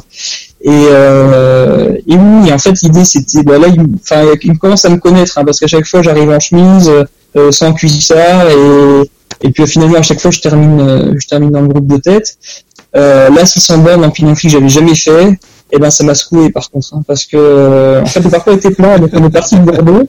Et, 0.62 0.70
euh, 0.70 1.94
et 2.08 2.16
oui, 2.16 2.52
en 2.54 2.58
fait, 2.58 2.80
l'idée, 2.84 3.06
c'était, 3.06 3.44
bah, 3.44 3.58
là, 3.58 3.68
il, 3.68 3.82
enfin, 4.02 4.26
il 4.42 4.58
commence 4.58 4.86
à 4.86 4.90
me 4.90 4.98
connaître, 4.98 5.38
hein, 5.38 5.46
parce 5.46 5.60
qu'à 5.60 5.68
chaque 5.68 5.86
fois, 5.88 6.02
j'arrive 6.04 6.30
en 6.30 6.40
chemise, 6.40 6.92
euh, 7.36 7.52
sans 7.52 7.74
cuissard, 7.74 8.50
et, 8.50 9.10
et 9.42 9.52
puis 9.52 9.68
finalement, 9.68 9.98
à 9.98 10.02
chaque 10.02 10.20
fois, 10.20 10.32
je 10.32 10.40
termine, 10.40 10.80
euh, 10.80 11.14
je 11.18 11.28
termine 11.28 11.52
dans 11.52 11.62
le 11.62 11.68
groupe 11.68 11.88
de 11.88 11.98
tête. 11.98 12.38
Euh, 12.96 13.30
là, 13.30 13.46
600 13.46 13.80
bornes 13.80 14.06
en 14.06 14.10
pignon 14.10 14.36
fixe, 14.36 14.54
j'avais 14.54 14.70
jamais 14.70 14.96
fait. 14.96 15.38
Et 15.72 15.80
ben, 15.80 15.90
ça 15.90 16.04
m'a 16.04 16.14
secoué 16.14 16.52
par 16.52 16.70
contre, 16.70 16.94
hein, 16.94 17.02
parce 17.08 17.26
que 17.26 17.36
euh, 17.38 18.02
en 18.02 18.06
fait, 18.06 18.22
le 18.22 18.30
parcours 18.30 18.54
était 18.54 18.70
plein, 18.70 19.00
donc 19.00 19.10
on 19.14 19.26
est 19.26 19.30
parti 19.32 19.56
de 19.56 19.62
Bordeaux. 19.62 20.08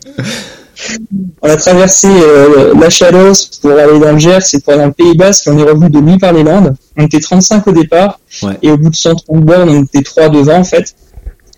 On 1.43 1.49
a 1.49 1.57
traversé 1.57 2.09
euh, 2.09 2.75
la 2.79 2.91
Chalosse 2.91 3.47
pour 3.63 3.73
aller 3.73 3.99
dans 3.99 4.13
le 4.13 4.19
Gers 4.19 4.39
et 4.53 4.61
pour 4.61 4.73
aller 4.73 4.83
dans 4.83 4.89
le 4.89 4.93
Pays 4.93 5.15
Basque, 5.17 5.47
et 5.47 5.51
on 5.51 5.59
est 5.59 5.63
revenu 5.63 5.89
de 5.91 6.01
nuit 6.01 6.19
par 6.19 6.33
les 6.33 6.43
Landes. 6.43 6.75
On 6.97 7.05
était 7.05 7.21
35 7.21 7.67
au 7.67 7.73
départ, 7.73 8.21
Ouais. 8.43 8.59
et 8.63 8.71
au 8.71 8.77
bout 8.77 8.91
de 8.91 8.97
130 8.97 9.41
bornes, 9.45 9.69
on 9.71 9.83
était 9.85 10.03
trois 10.03 10.29
devant 10.29 10.57
en 10.59 10.65
fait. 10.65 10.95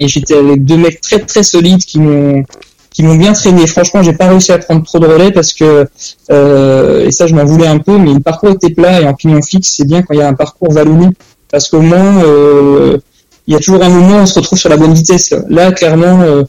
Et 0.00 0.06
j'étais 0.06 0.36
avec 0.36 0.64
deux 0.64 0.76
mecs 0.76 1.00
très 1.00 1.18
très 1.18 1.42
solides 1.42 1.84
qui 1.84 1.98
m'ont 1.98 2.44
qui 2.90 3.02
m'ont 3.02 3.16
bien 3.16 3.32
traîné. 3.32 3.66
Franchement, 3.66 4.02
j'ai 4.02 4.12
pas 4.12 4.28
réussi 4.28 4.50
à 4.52 4.58
prendre 4.58 4.84
trop 4.84 4.98
de 4.98 5.06
relais 5.06 5.30
parce 5.32 5.52
que 5.52 5.86
euh, 6.30 7.06
et 7.06 7.10
ça 7.10 7.26
je 7.26 7.34
m'en 7.34 7.44
voulais 7.44 7.66
un 7.66 7.78
peu, 7.78 7.98
mais 7.98 8.12
le 8.14 8.20
parcours 8.20 8.50
était 8.50 8.70
plat 8.70 9.00
et 9.00 9.06
en 9.06 9.14
pignon 9.14 9.42
fixe, 9.42 9.74
c'est 9.76 9.84
bien 9.86 10.02
quand 10.02 10.14
il 10.14 10.20
y 10.20 10.22
a 10.22 10.28
un 10.28 10.34
parcours 10.34 10.72
vallonné 10.72 11.08
parce 11.50 11.68
qu'au 11.68 11.80
moins 11.80 12.22
euh, 12.24 12.98
il 13.46 13.54
y 13.54 13.56
a 13.56 13.60
toujours 13.60 13.82
un 13.82 13.88
moment 13.88 14.18
où 14.18 14.20
on 14.20 14.26
se 14.26 14.34
retrouve 14.38 14.58
sur 14.58 14.68
la 14.68 14.76
bonne 14.76 14.92
vitesse. 14.94 15.30
Là, 15.30 15.38
Là, 15.48 15.72
clairement, 15.72 16.20
euh, 16.22 16.42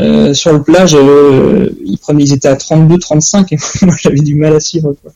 euh, 0.00 0.34
sur 0.34 0.52
le 0.52 0.62
plat, 0.62 0.86
je- 0.86 1.72
ils 1.84 1.98
prenaient, 1.98 2.24
ils 2.24 2.32
étaient 2.34 2.48
à 2.48 2.56
32, 2.56 2.98
35 2.98 3.52
et 3.52 3.56
moi 3.82 3.94
j'avais 4.00 4.18
du 4.20 4.34
mal 4.34 4.54
à 4.54 4.60
suivre. 4.60 4.94
Quoi. 5.02 5.12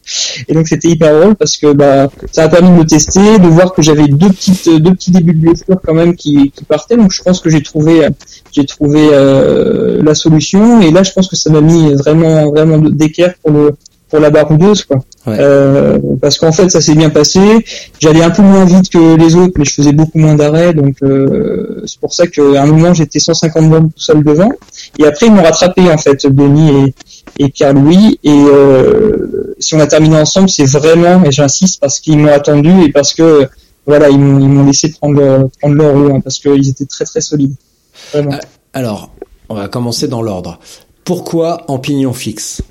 Et 0.47 0.55
donc 0.55 0.69
c'était 0.69 0.89
hyper 0.89 1.19
drôle 1.19 1.35
parce 1.35 1.57
que 1.57 1.73
bah 1.73 2.09
ça 2.33 2.45
a 2.45 2.49
permis 2.49 2.71
de 2.71 2.75
me 2.83 2.85
tester, 2.87 3.39
de 3.39 3.47
voir 3.49 3.73
que 3.75 3.83
j'avais 3.83 4.07
deux 4.07 4.29
petites, 4.29 4.69
deux 4.81 4.93
petits 4.93 5.11
débuts 5.11 5.35
de 5.35 5.41
blessure 5.41 5.81
quand 5.85 5.95
même 5.95 6.15
qui, 6.15 6.53
qui 6.55 6.65
partaient. 6.65 6.97
Donc 6.97 7.13
je 7.13 7.23
pense 7.23 7.41
que 7.41 7.51
j'ai 7.51 7.63
trouvé, 7.63 8.07
j'ai 8.53 8.65
trouvé 8.67 9.09
euh, 9.13 10.01
la 10.03 10.15
solution. 10.15 10.81
Et 10.81 10.91
là, 10.91 11.03
je 11.03 11.13
pense 11.13 11.29
que 11.29 11.37
ça 11.37 11.51
m'a 11.51 11.61
mis 11.61 11.93
vraiment, 11.95 12.49
vraiment 12.51 12.79
d'équerre 12.79 13.35
pour 13.43 13.51
le 13.53 13.75
pour 14.09 14.21
la 14.21 14.31
baroudeuse 14.31 14.85
quoi. 14.85 14.99
Ouais. 15.27 15.37
Euh, 15.39 15.99
parce 16.21 16.39
qu'en 16.39 16.53
fait 16.53 16.69
ça 16.71 16.81
s'est 16.81 16.95
bien 16.95 17.11
passé. 17.11 17.41
J'allais 18.01 18.23
un 18.23 18.31
peu 18.31 18.43
moins 18.43 18.65
vite 18.65 18.91
que 18.91 19.17
les 19.17 19.35
autres, 19.35 19.55
mais 19.59 19.65
je 19.65 19.75
faisais 19.75 19.93
beaucoup 19.93 20.19
moins 20.19 20.35
d'arrêts, 20.35 20.75
donc 20.75 20.97
euh, 21.03 21.83
c'est 21.87 22.01
pour 22.01 22.13
ça 22.13 22.27
qu'à 22.27 22.63
un 22.63 22.67
moment 22.67 22.95
j'étais 22.95 23.19
150 23.19 23.69
bornes 23.69 23.91
tout 23.91 24.01
seul 24.01 24.25
devant. 24.25 24.51
Et 24.99 25.07
après 25.07 25.27
ils 25.27 25.33
m'ont 25.33 25.43
rattrapé 25.43 25.91
en 25.91 25.99
fait, 25.99 26.27
Denis 26.27 26.93
et, 27.39 27.45
et 27.45 27.49
Pierre 27.51 27.75
Louis. 27.75 28.19
Et 28.25 28.31
euh, 28.31 29.55
si 29.59 29.75
on 29.75 29.81
a 29.81 29.87
terminé 29.87 30.17
ensemble, 30.17 30.49
c'est 30.49 30.67
vraiment, 30.67 31.23
et 31.25 31.33
j'insiste, 31.33 31.81
parce 31.81 32.01
qu'ils 32.01 32.19
m'ont 32.19 32.33
attendu 32.33 32.71
et 32.83 32.93
parce 32.93 33.15
que 33.15 33.49
voilà 33.87 34.09
ils 34.09 34.19
m'ont 34.19 34.67
laissé 34.67 34.91
prendre 34.91 35.21
leur, 35.21 35.51
prendre 35.61 35.75
leur 35.75 35.95
roue, 35.95 36.15
hein, 36.15 36.21
parce 36.21 36.39
qu'ils 36.39 36.69
étaient 36.69 36.87
très 36.87 37.05
très 37.05 37.21
solides. 37.21 37.55
Vraiment. 38.13 38.33
Alors, 38.73 39.11
on 39.49 39.55
va 39.55 39.69
commencer 39.69 40.09
dans 40.09 40.23
l'ordre. 40.23 40.59
Pourquoi 41.05 41.65
en 41.69 41.79
pignon 41.79 42.13
fixe 42.13 42.63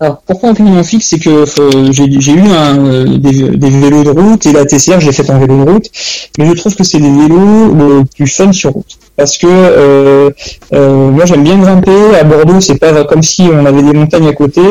Alors 0.00 0.22
pourquoi 0.24 0.50
en 0.50 0.54
pignon 0.54 0.84
fixe, 0.84 1.08
c'est 1.08 1.18
que 1.18 1.28
euh, 1.28 1.92
j'ai 1.92 2.20
j'ai 2.20 2.32
eu 2.32 2.40
un, 2.40 2.78
euh, 2.78 3.18
des, 3.18 3.32
vélos 3.32 4.04
de 4.04 4.10
route 4.10 4.46
et 4.46 4.52
la 4.52 4.64
TCR, 4.64 5.00
je 5.00 5.06
l'ai 5.06 5.12
fait 5.12 5.28
en 5.28 5.40
vélo 5.40 5.64
de 5.64 5.70
route, 5.70 5.90
mais 6.38 6.46
je 6.46 6.52
trouve 6.52 6.76
que 6.76 6.84
c'est 6.84 7.00
des 7.00 7.10
vélos 7.10 7.74
le 7.74 8.04
plus 8.04 8.28
fun 8.28 8.52
sur 8.52 8.74
route. 8.74 8.96
Parce 9.16 9.36
que 9.38 9.48
euh, 9.48 10.30
euh, 10.72 11.10
moi 11.10 11.24
j'aime 11.26 11.42
bien 11.42 11.58
grimper, 11.58 12.14
à 12.14 12.22
Bordeaux 12.22 12.60
c'est 12.60 12.78
pas 12.78 13.02
comme 13.06 13.24
si 13.24 13.42
on 13.52 13.66
avait 13.66 13.82
des 13.82 13.92
montagnes 13.92 14.28
à 14.28 14.34
côté, 14.34 14.62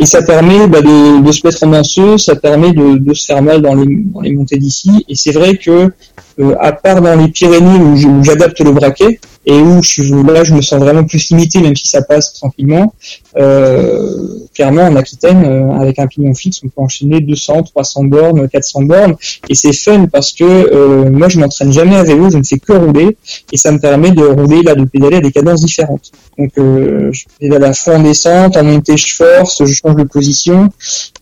et 0.00 0.06
ça 0.06 0.22
permet 0.22 0.66
bah, 0.66 0.82
de, 0.82 1.22
de 1.22 1.32
se 1.32 1.46
mettre 1.46 1.62
en 1.62 1.68
danseux, 1.68 2.18
ça 2.18 2.34
permet 2.34 2.72
de, 2.72 2.98
de 2.98 3.14
se 3.14 3.24
faire 3.24 3.42
mal 3.42 3.62
dans 3.62 3.74
les 3.74 4.32
montées 4.32 4.58
d'ici, 4.58 5.04
et 5.08 5.14
c'est 5.14 5.32
vrai 5.32 5.58
que 5.58 5.92
euh, 6.40 6.54
à 6.60 6.72
part 6.72 7.00
dans 7.00 7.16
les 7.16 7.28
Pyrénées 7.28 7.78
où 7.80 8.22
j'adapte 8.24 8.60
le 8.60 8.72
braquet, 8.72 9.18
et 9.48 9.52
où 9.60 9.80
je, 9.82 9.88
suis- 9.88 10.10
là 10.10 10.42
je 10.42 10.54
me 10.54 10.60
sens 10.60 10.80
vraiment 10.80 11.04
plus 11.04 11.30
limité 11.30 11.60
même 11.60 11.76
si 11.76 11.86
ça 11.86 12.02
passe 12.02 12.32
tranquillement, 12.34 12.92
euh, 13.38 14.10
clairement 14.54 14.82
en 14.82 14.96
Aquitaine, 14.96 15.44
euh, 15.44 15.80
avec 15.80 15.98
un 15.98 16.06
pignon 16.08 16.34
fixe, 16.34 16.60
on 16.64 16.68
peut 16.68 16.82
enchaîner 16.82 17.20
200, 17.20 17.62
300 17.62 18.04
bornes, 18.04 18.48
400 18.48 18.82
bornes, 18.82 19.14
et 19.48 19.54
c'est 19.54 19.72
fun 19.72 20.06
parce 20.12 20.32
que 20.32 20.44
euh, 20.44 21.10
moi 21.10 21.28
je 21.28 21.38
m'entraîne 21.38 21.72
jamais 21.72 21.96
à 21.96 22.02
vélo, 22.02 22.28
je 22.30 22.38
ne 22.38 22.42
fais 22.42 22.58
que 22.58 22.72
rouler, 22.72 23.16
et 23.52 23.56
ça 23.56 23.70
me 23.70 23.78
permet 23.78 24.10
de 24.10 24.24
rouler 24.24 24.62
là, 24.62 24.74
de 24.74 24.84
pédaler 24.84 25.18
à 25.18 25.20
des 25.20 25.30
cadences 25.32 25.60
différentes. 25.64 26.10
Donc 26.38 26.50
je 26.56 27.24
pédale 27.38 27.64
à 27.64 27.72
fond 27.72 27.96
en 27.96 28.02
descente, 28.02 28.56
en 28.56 28.64
montée 28.64 28.96
je 28.96 29.14
force, 29.14 29.64
je 29.64 29.72
change 29.72 29.94
de 29.96 30.04
position, 30.04 30.68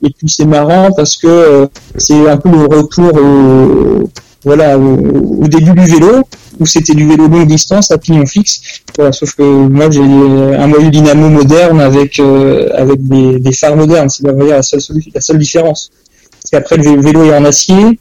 et 0.03 0.09
puis 0.11 0.29
c'est 0.29 0.47
marrant 0.47 0.89
parce 0.97 1.17
que 1.19 1.69
c'est 1.97 2.29
un 2.29 2.37
peu 2.39 2.49
le 2.51 2.65
retour 2.75 3.13
au, 3.15 4.09
voilà, 4.45 4.79
au, 4.79 5.49
début 5.49 5.73
du 5.73 5.87
vélo, 5.87 6.23
où 6.61 6.67
c'était 6.67 6.95
du 6.95 7.07
vélo 7.09 7.29
longue 7.29 7.47
distance 7.47 7.91
à 7.91 7.99
pignon 7.99 8.27
fixe. 8.27 8.61
Voilà, 8.97 9.13
sauf 9.13 9.35
que 9.35 9.43
moi 9.43 9.91
j'ai 9.91 10.01
un 10.03 10.67
moyeu 10.67 10.91
dynamo 10.91 11.29
moderne 11.29 11.81
avec 11.81 12.19
euh, 12.19 12.69
avec 12.75 13.03
des, 13.03 13.53
phares 13.53 13.77
modernes. 13.77 14.09
C'est 14.09 14.27
la 14.27 14.63
seule 14.63 14.81
la 15.15 15.21
seule 15.21 15.39
différence. 15.39 15.91
Parce 16.31 16.51
qu'après 16.51 16.77
le 16.77 16.83
vé- 16.83 17.01
vélo 17.01 17.25
est 17.25 17.35
en 17.37 17.45
acier, 17.45 17.99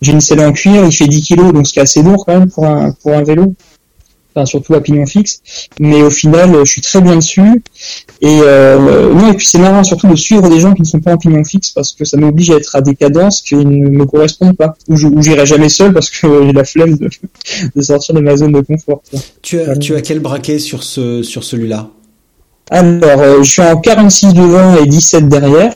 j'ai 0.00 0.12
une 0.12 0.20
selle 0.20 0.40
en 0.40 0.52
cuir, 0.52 0.84
il 0.84 0.92
fait 0.92 1.06
10 1.06 1.28
kg, 1.28 1.52
donc 1.52 1.66
c'est 1.66 1.80
assez 1.80 2.02
lourd 2.02 2.24
quand 2.26 2.38
même 2.38 2.50
pour 2.50 2.66
un 2.66 2.92
pour 2.92 3.12
un 3.14 3.22
vélo. 3.22 3.54
Enfin, 4.34 4.46
surtout 4.46 4.74
à 4.74 4.80
pignon 4.80 5.06
fixe. 5.06 5.40
Mais 5.78 6.02
au 6.02 6.10
final, 6.10 6.56
je 6.64 6.70
suis 6.70 6.80
très 6.80 7.00
bien 7.00 7.16
dessus. 7.16 7.62
Et 8.20 8.40
euh, 8.42 9.12
non, 9.12 9.30
et 9.30 9.34
puis 9.34 9.46
c'est 9.46 9.58
marrant 9.58 9.84
surtout 9.84 10.08
de 10.08 10.16
suivre 10.16 10.48
des 10.48 10.60
gens 10.60 10.74
qui 10.74 10.82
ne 10.82 10.86
sont 10.86 11.00
pas 11.00 11.12
en 11.12 11.18
pignon 11.18 11.44
fixe 11.44 11.70
parce 11.70 11.92
que 11.92 12.04
ça 12.04 12.16
m'oblige 12.16 12.50
à 12.50 12.56
être 12.56 12.74
à 12.74 12.80
des 12.80 12.96
cadences 12.96 13.42
qui 13.42 13.54
ne 13.54 13.88
me 13.90 14.04
correspondent 14.06 14.56
pas. 14.56 14.76
Ou 14.88 14.96
j'irai 15.22 15.46
jamais 15.46 15.68
seul 15.68 15.92
parce 15.92 16.10
que 16.10 16.26
j'ai 16.46 16.52
la 16.52 16.64
flemme 16.64 16.96
de, 16.96 17.08
de 17.74 17.82
sortir 17.82 18.14
de 18.14 18.20
ma 18.20 18.36
zone 18.36 18.52
de 18.52 18.60
confort. 18.60 19.02
tu 19.42 19.60
as, 19.60 19.76
tu 19.76 19.94
as 19.94 20.00
quel 20.00 20.20
braquet 20.20 20.58
sur, 20.58 20.82
ce, 20.82 21.22
sur 21.22 21.44
celui-là? 21.44 21.90
Alors, 22.70 23.20
euh, 23.20 23.42
je 23.42 23.50
suis 23.50 23.62
en 23.62 23.76
46 23.76 24.32
devant 24.34 24.76
et 24.76 24.86
17 24.86 25.28
derrière. 25.28 25.74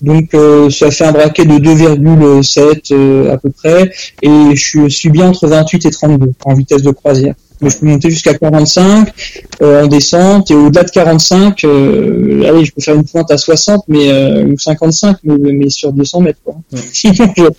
Donc, 0.00 0.32
euh, 0.34 0.70
ça 0.70 0.90
fait 0.90 1.04
un 1.04 1.12
braquet 1.12 1.44
de 1.44 1.54
2,7 1.54 2.92
euh, 2.92 3.32
à 3.32 3.38
peu 3.38 3.50
près. 3.50 3.90
Et 4.22 4.54
je 4.54 4.88
suis 4.88 5.10
bien 5.10 5.28
entre 5.28 5.48
28 5.48 5.86
et 5.86 5.90
32 5.90 6.32
en 6.44 6.54
vitesse 6.54 6.82
de 6.82 6.90
croisière. 6.90 7.34
Je 7.60 7.76
peux 7.76 7.86
monter 7.86 8.10
jusqu'à 8.10 8.34
45 8.34 9.08
euh, 9.62 9.84
en 9.84 9.86
descente. 9.88 10.50
Et 10.50 10.54
au-delà 10.54 10.84
de 10.84 10.90
45, 10.90 11.64
euh, 11.64 12.44
allez, 12.48 12.64
je 12.64 12.72
peux 12.72 12.80
faire 12.80 12.94
une 12.94 13.04
pointe 13.04 13.30
à 13.30 13.36
60 13.38 13.84
mais, 13.88 14.10
euh, 14.10 14.44
ou 14.46 14.58
55, 14.58 15.16
mais, 15.24 15.34
mais 15.52 15.68
sur 15.70 15.92
200 15.92 16.20
mètres. 16.20 16.38
Quoi. 16.44 16.56
Ouais. 16.72 16.80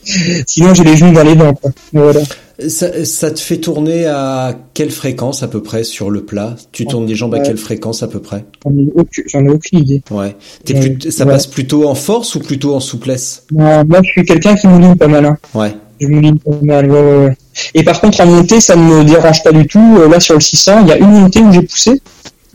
Sinon, 0.47 0.73
j'ai 0.73 0.83
les 0.83 0.95
genoux 0.97 1.13
dans 1.13 1.23
les 1.23 1.35
dents. 1.35 1.53
Quoi. 1.53 1.71
Voilà. 1.93 2.21
ça, 2.67 3.05
ça 3.05 3.31
te 3.31 3.39
fait 3.39 3.57
tourner 3.57 4.05
à 4.05 4.55
quelle 4.73 4.91
fréquence 4.91 5.43
à 5.43 5.47
peu 5.47 5.61
près 5.61 5.83
sur 5.83 6.09
le 6.09 6.23
plat? 6.23 6.55
Tu 6.71 6.85
tournes 6.85 7.05
les 7.07 7.15
jambes 7.15 7.35
à 7.35 7.39
quelle 7.39 7.57
fréquence 7.57 8.01
à 8.03 8.07
peu 8.07 8.19
près? 8.19 8.45
J'en 8.63 8.71
ai 8.71 8.87
aucune, 8.95 9.23
j'en 9.27 9.45
ai 9.45 9.49
aucune 9.49 9.79
idée. 9.79 10.01
Ouais. 10.11 10.35
Plus, 10.65 11.11
ça 11.11 11.25
Ouais. 11.25 11.31
passe 11.33 11.47
plutôt 11.47 11.87
en 11.87 11.95
force 11.95 12.35
ou 12.35 12.39
plutôt 12.39 12.73
en 12.73 12.79
souplesse? 12.79 13.43
Moi, 13.51 13.83
je 14.03 14.09
suis 14.11 14.23
quelqu'un 14.25 14.55
qui 14.55 14.67
mouline 14.67 14.95
pas 14.95 15.07
mal. 15.07 15.25
Hein. 15.25 15.37
Ouais. 15.53 15.73
Je 15.99 16.07
pas 16.07 16.51
mal, 16.63 16.89
ouais, 16.91 17.01
ouais, 17.01 17.17
ouais. 17.25 17.37
Et 17.73 17.83
par 17.83 17.99
contre, 17.99 18.21
en 18.21 18.25
montée, 18.25 18.61
ça 18.61 18.75
ne 18.75 18.81
me 18.81 19.03
dérange 19.03 19.43
pas 19.43 19.51
du 19.51 19.67
tout. 19.67 19.97
Euh, 19.99 20.07
Là, 20.09 20.19
sur 20.19 20.35
le 20.35 20.39
600, 20.39 20.81
il 20.83 20.87
y 20.87 20.91
a 20.91 20.97
une 20.97 21.09
montée 21.11 21.39
où 21.41 21.51
j'ai 21.51 21.61
poussé. 21.61 22.01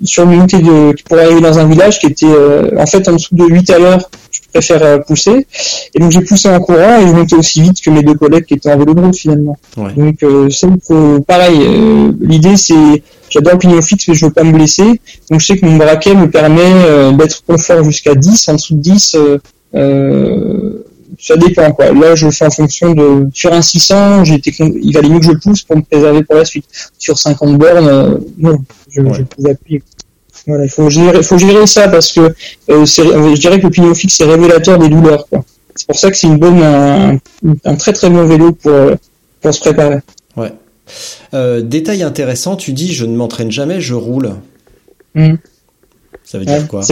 Sur 0.03 0.25
une 0.25 0.39
montée 0.41 0.59
de, 0.59 0.93
pour 1.09 1.19
arriver 1.19 1.41
dans 1.41 1.57
un 1.59 1.67
village 1.69 2.01
qui 2.01 2.07
était, 2.07 2.27
euh, 2.27 2.71
en 2.79 2.87
fait, 2.87 3.07
en 3.09 3.13
dessous 3.13 3.35
de 3.37 3.45
8 3.45 3.71
à 3.71 3.79
l'heure. 3.79 4.11
Je 4.31 4.41
préfère 4.53 4.83
euh, 4.83 4.99
pousser. 4.99 5.47
Et 5.95 5.99
donc 6.01 6.11
j'ai 6.13 6.21
poussé 6.21 6.49
en 6.49 6.59
courant 6.61 7.01
et 7.01 7.07
je 7.09 7.13
montais 7.13 7.35
aussi 7.37 7.61
vite 7.61 7.81
que 7.81 7.91
mes 7.91 8.03
deux 8.03 8.15
collègues 8.15 8.45
qui 8.45 8.55
étaient 8.55 8.73
en 8.73 8.79
vélo 8.79 8.95
de 8.95 9.01
route 9.01 9.17
finalement. 9.17 9.57
Ouais. 9.77 9.93
Donc 9.97 10.23
euh, 10.23 10.49
faut- 10.87 11.21
pareil, 11.21 11.59
euh, 11.61 12.13
l'idée 12.21 12.57
c'est, 12.57 12.75
j'adore 13.31 13.55
le 13.55 13.59
pignon 13.59 13.83
fixe 13.83 14.07
mais 14.09 14.15
je 14.15 14.25
veux 14.27 14.33
pas 14.33 14.45
me 14.45 14.53
blesser. 14.53 15.01
Donc 15.31 15.41
je 15.41 15.47
sais 15.47 15.57
que 15.59 15.67
mon 15.67 15.77
braquet 15.77 16.15
me 16.15 16.31
permet 16.31 16.61
euh, 16.65 17.11
d'être 17.13 17.45
confort 17.47 17.83
jusqu'à 17.85 18.15
10, 18.15 18.49
en 18.49 18.55
dessous 18.55 18.75
de 18.75 18.81
10, 18.81 19.15
euh, 19.17 19.39
euh, 19.75 20.85
ça 21.19 21.37
dépend 21.37 21.73
quoi. 21.73 21.93
Là 21.93 22.15
je 22.15 22.31
fais 22.31 22.47
en 22.47 22.51
fonction 22.51 22.93
de, 22.95 23.29
sur 23.33 23.53
un 23.53 23.63
600, 23.63 24.25
j'étais, 24.25 24.53
il 24.59 24.93
valait 24.93 25.09
mieux 25.09 25.21
que 25.21 25.27
je 25.27 25.33
pousse 25.33 25.63
pour 25.63 25.77
me 25.77 25.83
préserver 25.83 26.23
pour 26.25 26.37
la 26.37 26.45
suite. 26.45 26.65
Sur 26.99 27.19
50 27.19 27.59
bornes, 27.59 27.89
euh, 27.89 28.19
non, 28.39 28.59
je, 28.91 29.01
Ouais. 29.01 29.25
je 29.39 29.49
appuyer. 29.51 29.83
Voilà, 30.47 30.65
il 30.65 30.71
faut 30.71 30.91
gérer, 30.91 31.23
faut 31.23 31.39
gérer 31.39 31.67
ça 31.67 31.89
parce 31.89 32.13
que 32.13 32.35
euh, 32.71 32.85
c'est- 32.87 33.03
je 33.05 33.41
dirais 33.41 33.59
que 33.59 33.65
le 33.65 33.71
pignon 33.71 33.95
fixe 33.95 34.21
est 34.21 34.25
révélateur 34.25 34.79
des 34.79 34.89
douleurs. 34.89 35.27
C'est 35.75 35.87
pour 35.87 35.97
ça 35.99 36.11
que 36.11 36.17
c'est 36.17 36.27
une 36.27 36.37
bonne, 36.39 36.63
un, 36.63 37.19
un 37.65 37.75
très 37.77 37.93
très 37.93 38.11
bon 38.11 38.27
vélo 38.27 38.53
pour, 38.53 38.71
euh, 38.73 38.95
pour 39.41 39.55
se 39.55 39.61
préparer. 39.61 39.99
Ouais. 40.37 40.53
Euh, 41.33 41.63
détail 41.63 42.03
intéressant, 42.03 42.57
tu 42.57 42.73
dis 42.75 42.93
je 42.93 43.07
ne 43.07 43.17
m'entraîne 43.17 43.51
jamais, 43.51 43.81
je 43.81 43.95
roule. 43.95 44.35
Mm. 45.15 45.35
Ça 46.25 46.39
veut 46.39 46.45
dire 46.45 46.69
quoi? 46.69 46.83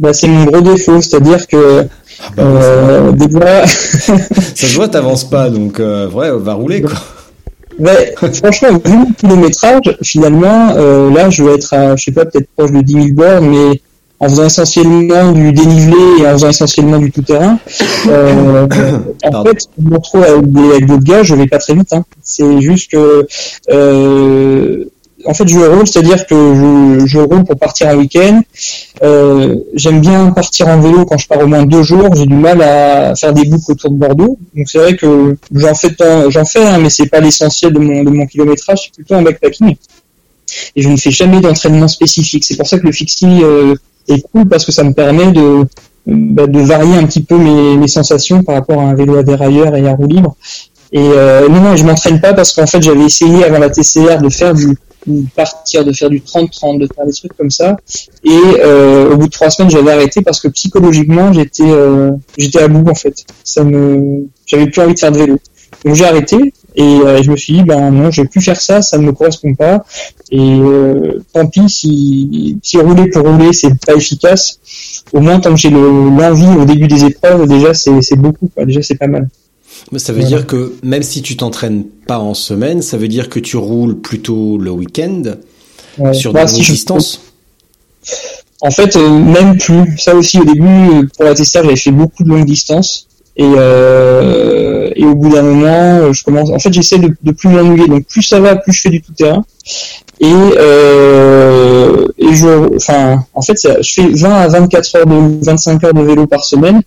Bah, 0.00 0.12
c'est 0.12 0.28
mon 0.28 0.44
gros 0.44 0.60
défaut, 0.60 1.00
c'est-à-dire 1.00 1.46
que 1.46 1.86
Ah 2.20 2.30
bah 2.36 2.42
euh, 2.42 3.12
des 3.12 3.30
fois, 3.30 3.66
Ça 3.66 4.66
se 4.66 4.74
voit, 4.74 4.88
t'avances 4.88 5.24
pas, 5.28 5.50
donc 5.50 5.80
euh, 5.80 6.06
vrai, 6.10 6.30
va 6.36 6.54
rouler 6.54 6.82
quoi. 6.82 6.92
ouais, 7.78 8.14
franchement, 8.34 8.68
vu 8.84 8.98
le 9.08 9.14
kilométrage, 9.14 9.96
finalement, 10.02 10.74
euh, 10.76 11.10
là, 11.10 11.30
je 11.30 11.42
vais 11.44 11.54
être 11.54 11.72
à, 11.74 11.96
je 11.96 12.04
sais 12.04 12.12
pas, 12.12 12.24
peut-être 12.24 12.48
proche 12.56 12.72
de 12.72 12.80
10 12.80 12.92
000 12.92 13.06
bornes, 13.12 13.48
mais 13.48 13.80
en 14.20 14.28
faisant 14.28 14.44
essentiellement 14.46 15.32
du 15.32 15.52
dénivelé 15.52 15.96
et 16.20 16.26
en 16.28 16.32
faisant 16.34 16.48
essentiellement 16.50 16.98
du 16.98 17.10
tout-terrain, 17.10 17.58
euh, 18.08 18.66
en 19.32 19.44
fait, 19.44 19.58
je 19.78 19.84
me 19.84 19.94
retrouve 19.96 20.22
avec 20.22 20.52
des- 20.52 20.70
avec 20.70 20.86
d'autres 20.86 21.02
gars, 21.02 21.22
je 21.24 21.34
vais 21.34 21.48
pas 21.48 21.58
très 21.58 21.74
vite. 21.74 21.92
Hein. 21.92 22.04
C'est 22.22 22.60
juste 22.60 22.92
que, 22.92 23.26
euh, 23.72 24.84
en 25.26 25.34
fait, 25.34 25.48
je 25.48 25.58
roule, 25.58 25.86
c'est-à-dire 25.86 26.26
que 26.26 27.04
je, 27.06 27.18
roule 27.18 27.44
pour 27.44 27.56
partir 27.56 27.88
en 27.88 27.96
week-end. 27.96 28.40
Euh, 29.02 29.56
J'aime 29.74 30.00
bien 30.00 30.30
partir 30.30 30.68
en 30.68 30.80
vélo 30.80 31.04
quand 31.04 31.18
je 31.18 31.26
pars 31.26 31.40
au 31.40 31.46
moins 31.46 31.64
deux 31.64 31.82
jours. 31.82 32.14
J'ai 32.14 32.26
du 32.26 32.34
mal 32.34 32.62
à 32.62 33.14
faire 33.14 33.32
des 33.32 33.44
boucles 33.44 33.72
autour 33.72 33.90
de 33.90 33.96
Bordeaux. 33.96 34.38
Donc 34.54 34.68
c'est 34.68 34.78
vrai 34.78 34.96
que 34.96 35.36
j'en 35.54 35.74
fais, 35.74 35.94
j'en 36.28 36.44
fais, 36.44 36.64
hein, 36.64 36.78
mais 36.78 36.90
c'est 36.90 37.06
pas 37.06 37.20
l'essentiel 37.20 37.72
de 37.72 37.78
mon, 37.78 38.26
kilométrage. 38.26 38.84
C'est 38.84 38.94
plutôt 38.94 39.14
un 39.14 39.22
backpacking. 39.22 39.76
Et 40.76 40.82
je 40.82 40.88
ne 40.88 40.96
fais 40.96 41.10
jamais 41.10 41.40
d'entraînement 41.40 41.88
spécifique. 41.88 42.44
C'est 42.44 42.56
pour 42.56 42.66
ça 42.66 42.78
que 42.78 42.86
le 42.86 42.92
fixie 42.92 43.42
euh, 43.42 43.74
est 44.08 44.22
cool 44.32 44.48
parce 44.48 44.64
que 44.64 44.72
ça 44.72 44.84
me 44.84 44.92
permet 44.92 45.32
de 45.32 45.66
bah, 46.06 46.44
varier 46.48 46.96
un 46.96 47.06
petit 47.06 47.22
peu 47.22 47.36
mes, 47.38 47.88
sensations 47.88 48.42
par 48.42 48.56
rapport 48.56 48.80
à 48.80 48.84
un 48.84 48.94
vélo 48.94 49.16
à 49.16 49.22
dérailleur 49.22 49.74
et 49.76 49.86
à 49.88 49.94
roue 49.94 50.08
libre. 50.08 50.36
Et 50.92 51.00
euh, 51.00 51.48
non, 51.48 51.60
non, 51.60 51.76
je 51.76 51.84
m'entraîne 51.84 52.20
pas 52.20 52.34
parce 52.34 52.52
qu'en 52.52 52.66
fait, 52.66 52.82
j'avais 52.82 53.04
essayé 53.04 53.44
avant 53.44 53.58
la 53.58 53.70
TCR 53.70 54.20
de 54.20 54.28
faire 54.28 54.52
du 54.54 54.76
partir, 55.34 55.84
de 55.84 55.92
faire 55.92 56.10
du 56.10 56.20
30-30, 56.20 56.78
de 56.78 56.88
faire 56.94 57.06
des 57.06 57.12
trucs 57.12 57.36
comme 57.36 57.50
ça. 57.50 57.76
Et 58.24 58.30
euh, 58.60 59.12
au 59.12 59.16
bout 59.16 59.26
de 59.26 59.30
trois 59.32 59.50
semaines, 59.50 59.70
j'avais 59.70 59.90
arrêté 59.92 60.22
parce 60.22 60.40
que 60.40 60.48
psychologiquement, 60.48 61.32
j'étais 61.32 61.64
euh, 61.66 62.10
j'étais 62.38 62.60
à 62.62 62.68
bout 62.68 62.88
en 62.88 62.94
fait. 62.94 63.24
Ça 63.44 63.64
me, 63.64 64.26
j'avais 64.46 64.66
plus 64.66 64.80
envie 64.82 64.94
de 64.94 64.98
faire 64.98 65.12
de 65.12 65.18
vélo. 65.18 65.38
Donc 65.84 65.94
j'ai 65.94 66.04
arrêté 66.04 66.36
et 66.76 66.82
euh, 66.82 67.22
je 67.22 67.30
me 67.30 67.36
suis 67.36 67.54
dit 67.54 67.62
ben 67.64 67.90
non, 67.90 68.10
je 68.10 68.22
vais 68.22 68.28
plus 68.28 68.40
faire 68.40 68.60
ça, 68.60 68.82
ça 68.82 68.98
ne 68.98 69.04
me 69.04 69.12
correspond 69.12 69.54
pas. 69.54 69.84
Et 70.30 70.38
euh, 70.38 71.20
tant 71.32 71.46
pis 71.46 71.68
si 71.68 72.58
si 72.62 72.78
rouler 72.78 73.08
pour 73.08 73.26
rouler, 73.26 73.52
c'est 73.52 73.74
pas 73.84 73.94
efficace. 73.94 74.58
Au 75.12 75.20
moins 75.20 75.40
tant 75.40 75.50
que 75.50 75.56
j'ai 75.60 75.70
le- 75.70 76.10
l'envie 76.10 76.56
au 76.58 76.64
début 76.64 76.86
des 76.88 77.04
épreuves, 77.04 77.48
déjà 77.48 77.74
c'est 77.74 78.00
c'est 78.02 78.16
beaucoup. 78.16 78.48
Quoi. 78.54 78.64
Déjà 78.66 78.82
c'est 78.82 78.94
pas 78.96 79.08
mal. 79.08 79.28
Ça 79.96 80.12
veut 80.12 80.20
Voilà. 80.20 80.36
dire 80.38 80.46
que 80.46 80.72
même 80.82 81.02
si 81.02 81.22
tu 81.22 81.36
t'entraînes 81.36 81.84
pas 82.06 82.18
en 82.18 82.34
semaine, 82.34 82.80
ça 82.82 82.96
veut 82.96 83.08
dire 83.08 83.28
que 83.28 83.38
tu 83.40 83.56
roules 83.56 83.98
plutôt 84.00 84.56
le 84.58 84.70
week-end 84.70 85.22
Ouais. 85.98 86.14
sur 86.14 86.32
Bah, 86.32 86.44
de 86.44 86.50
si 86.50 86.62
je- 86.62 86.72
distances. 86.72 87.20
En 88.60 88.70
fait, 88.70 88.96
euh, 88.96 89.08
même 89.18 89.58
plus. 89.58 89.98
Ça 89.98 90.14
aussi, 90.14 90.38
au 90.38 90.44
début, 90.44 90.64
euh, 90.66 91.02
pour 91.14 91.24
la 91.24 91.34
TCR, 91.34 91.62
j'avais 91.64 91.76
fait 91.76 91.90
beaucoup 91.90 92.22
de 92.24 92.28
longues 92.28 92.46
distances. 92.46 93.06
Et, 93.36 93.44
euh, 93.46 94.90
et 94.94 95.04
au 95.04 95.14
bout 95.14 95.30
d'un 95.30 95.42
moment, 95.42 96.12
je 96.12 96.22
commence. 96.22 96.50
En 96.50 96.58
fait, 96.58 96.72
j'essaie 96.72 96.98
de, 96.98 97.14
de 97.22 97.30
plus 97.32 97.48
m'ennuyer. 97.48 97.88
Donc, 97.88 98.04
plus 98.06 98.22
ça 98.22 98.40
va, 98.40 98.56
plus 98.56 98.72
je 98.72 98.80
fais 98.82 98.90
du 98.90 99.00
tout-terrain. 99.02 99.44
Et, 100.20 100.26
euh, 100.30 101.01
enfin, 102.76 103.24
en 103.34 103.42
fait, 103.42 103.56
je 103.80 103.92
fais 103.92 104.08
20 104.08 104.30
à 104.30 104.48
24 104.48 104.96
heures 104.96 105.06
de, 105.06 105.44
25 105.44 105.84
heures 105.84 105.94
de 105.94 106.02
vélo 106.02 106.26
par 106.26 106.44
semaine. 106.44 106.82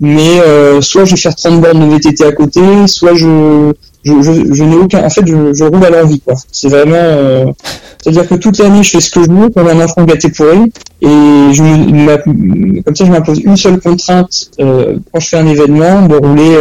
Mais 0.00 0.40
euh, 0.40 0.80
soit 0.80 1.04
je 1.04 1.12
vais 1.14 1.20
faire 1.20 1.34
30 1.34 1.60
bornes 1.60 1.88
de 1.88 1.94
VTT 1.94 2.24
à 2.24 2.32
côté, 2.32 2.60
soit 2.86 3.14
je, 3.14 3.72
je, 4.04 4.62
n'ai 4.62 4.76
aucun. 4.76 5.04
En 5.04 5.10
fait, 5.10 5.26
je, 5.26 5.64
roule 5.64 5.84
à 5.84 5.90
l'envie, 5.90 6.20
quoi. 6.20 6.34
C'est 6.50 6.68
vraiment. 6.68 6.94
euh, 6.94 7.46
c'est-à-dire 8.02 8.28
que 8.28 8.34
toute 8.34 8.58
l'année, 8.58 8.82
je 8.82 8.90
fais 8.90 9.00
ce 9.00 9.10
que 9.10 9.22
je 9.22 9.30
veux, 9.30 9.48
comme 9.50 9.68
un 9.68 9.84
enfant 9.84 10.04
gâté 10.04 10.28
pourri, 10.30 10.72
et 11.00 11.08
comme 12.84 12.96
ça, 12.96 13.04
je 13.04 13.10
m'impose 13.10 13.40
une 13.44 13.56
seule 13.56 13.80
contrainte 13.80 14.50
euh, 14.58 14.96
quand 15.12 15.20
je 15.20 15.28
fais 15.28 15.36
un 15.38 15.46
événement, 15.46 16.06
de 16.06 16.16
rouler 16.16 16.56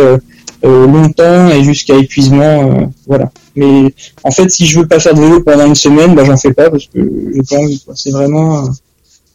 longtemps 0.67 1.49
et 1.49 1.63
jusqu'à 1.63 1.95
épuisement, 1.95 2.71
euh, 2.71 2.85
voilà. 3.07 3.31
Mais 3.55 3.93
en 4.23 4.31
fait, 4.31 4.49
si 4.49 4.65
je 4.65 4.79
veux 4.79 4.87
pas 4.87 4.99
faire 4.99 5.13
de 5.13 5.21
vélo 5.21 5.41
pendant 5.41 5.65
une 5.65 5.75
semaine, 5.75 6.15
bah 6.15 6.23
j'en 6.25 6.37
fais 6.37 6.53
pas 6.53 6.69
parce 6.69 6.85
que 6.85 6.99
j'ai 7.33 7.41
pas 7.43 7.57
envie. 7.57 7.83
C'est 7.95 8.11
vraiment, 8.11 8.65
euh, 8.65 8.67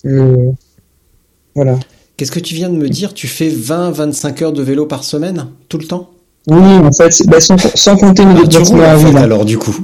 euh, 0.07 0.53
voilà. 1.55 1.79
Qu'est-ce 2.17 2.33
que 2.33 2.41
tu 2.41 2.55
viens 2.55 2.71
de 2.71 2.77
me 2.77 2.89
dire? 2.89 3.13
Tu 3.13 3.27
fais 3.27 3.51
20-25 3.51 4.43
heures 4.43 4.53
de 4.53 4.63
vélo 4.63 4.87
par 4.87 5.05
semaine? 5.05 5.49
Tout 5.69 5.79
le 5.79 5.85
temps? 5.85 6.11
Oui, 6.47 6.57
en 6.59 6.93
fait, 6.93 7.11
bah, 7.27 7.41
sans, 7.41 7.59
sans 7.59 7.97
compter 7.97 8.25
mes 8.25 8.35
Ah, 8.35 8.45
en 8.45 8.99
fait 8.99 9.05
ville. 9.05 9.17
alors 9.17 9.45
du 9.45 9.59
coup. 9.59 9.77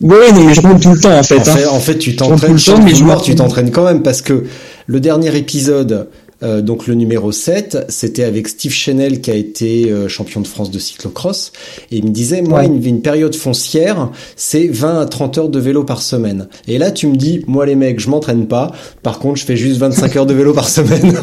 Oui, 0.00 0.16
mais 0.34 0.54
je 0.54 0.60
roule 0.60 0.78
tout 0.78 0.92
le 0.92 1.00
temps 1.00 1.18
en 1.18 1.22
fait. 1.22 1.38
En 1.38 1.40
hein. 1.40 1.44
fait, 1.44 1.66
en 1.66 1.80
fait, 1.80 1.98
tu 1.98 2.14
t'entraînes, 2.14 2.52
le 2.52 2.60
temps, 2.60 2.82
mais 2.82 2.94
je 2.94 3.22
tu 3.22 3.34
t'entraînes 3.34 3.70
quand 3.70 3.84
même 3.84 4.02
parce 4.02 4.22
que 4.22 4.44
le 4.86 5.00
dernier 5.00 5.36
épisode, 5.36 6.08
euh, 6.42 6.60
donc 6.62 6.86
le 6.86 6.94
numéro 6.94 7.32
7, 7.32 7.86
c'était 7.88 8.24
avec 8.24 8.46
Steve 8.48 8.72
Chenel 8.72 9.20
qui 9.20 9.30
a 9.30 9.34
été 9.34 9.90
euh, 9.90 10.08
champion 10.08 10.40
de 10.40 10.46
France 10.46 10.70
de 10.70 10.78
cyclocross 10.78 11.52
et 11.90 11.96
il 11.98 12.04
me 12.04 12.10
disait 12.10 12.42
moi 12.42 12.60
Ouais. 12.60 12.66
une, 12.66 12.84
une 12.84 13.02
période 13.02 13.34
foncière, 13.34 14.10
c'est 14.36 14.68
20 14.68 15.00
à 15.00 15.06
30 15.06 15.38
heures 15.38 15.48
de 15.48 15.58
vélo 15.58 15.84
par 15.84 16.00
semaine. 16.02 16.48
Et 16.68 16.78
là 16.78 16.90
tu 16.90 17.06
me 17.08 17.16
dis 17.16 17.42
moi 17.46 17.66
les 17.66 17.74
mecs, 17.74 18.00
je 18.00 18.08
m'entraîne 18.10 18.46
pas. 18.46 18.70
Par 19.02 19.18
contre, 19.18 19.40
je 19.40 19.44
fais 19.44 19.56
juste 19.56 19.78
25 19.78 20.16
heures 20.16 20.26
de 20.26 20.34
vélo 20.34 20.52
par 20.52 20.68
semaine. 20.68 21.14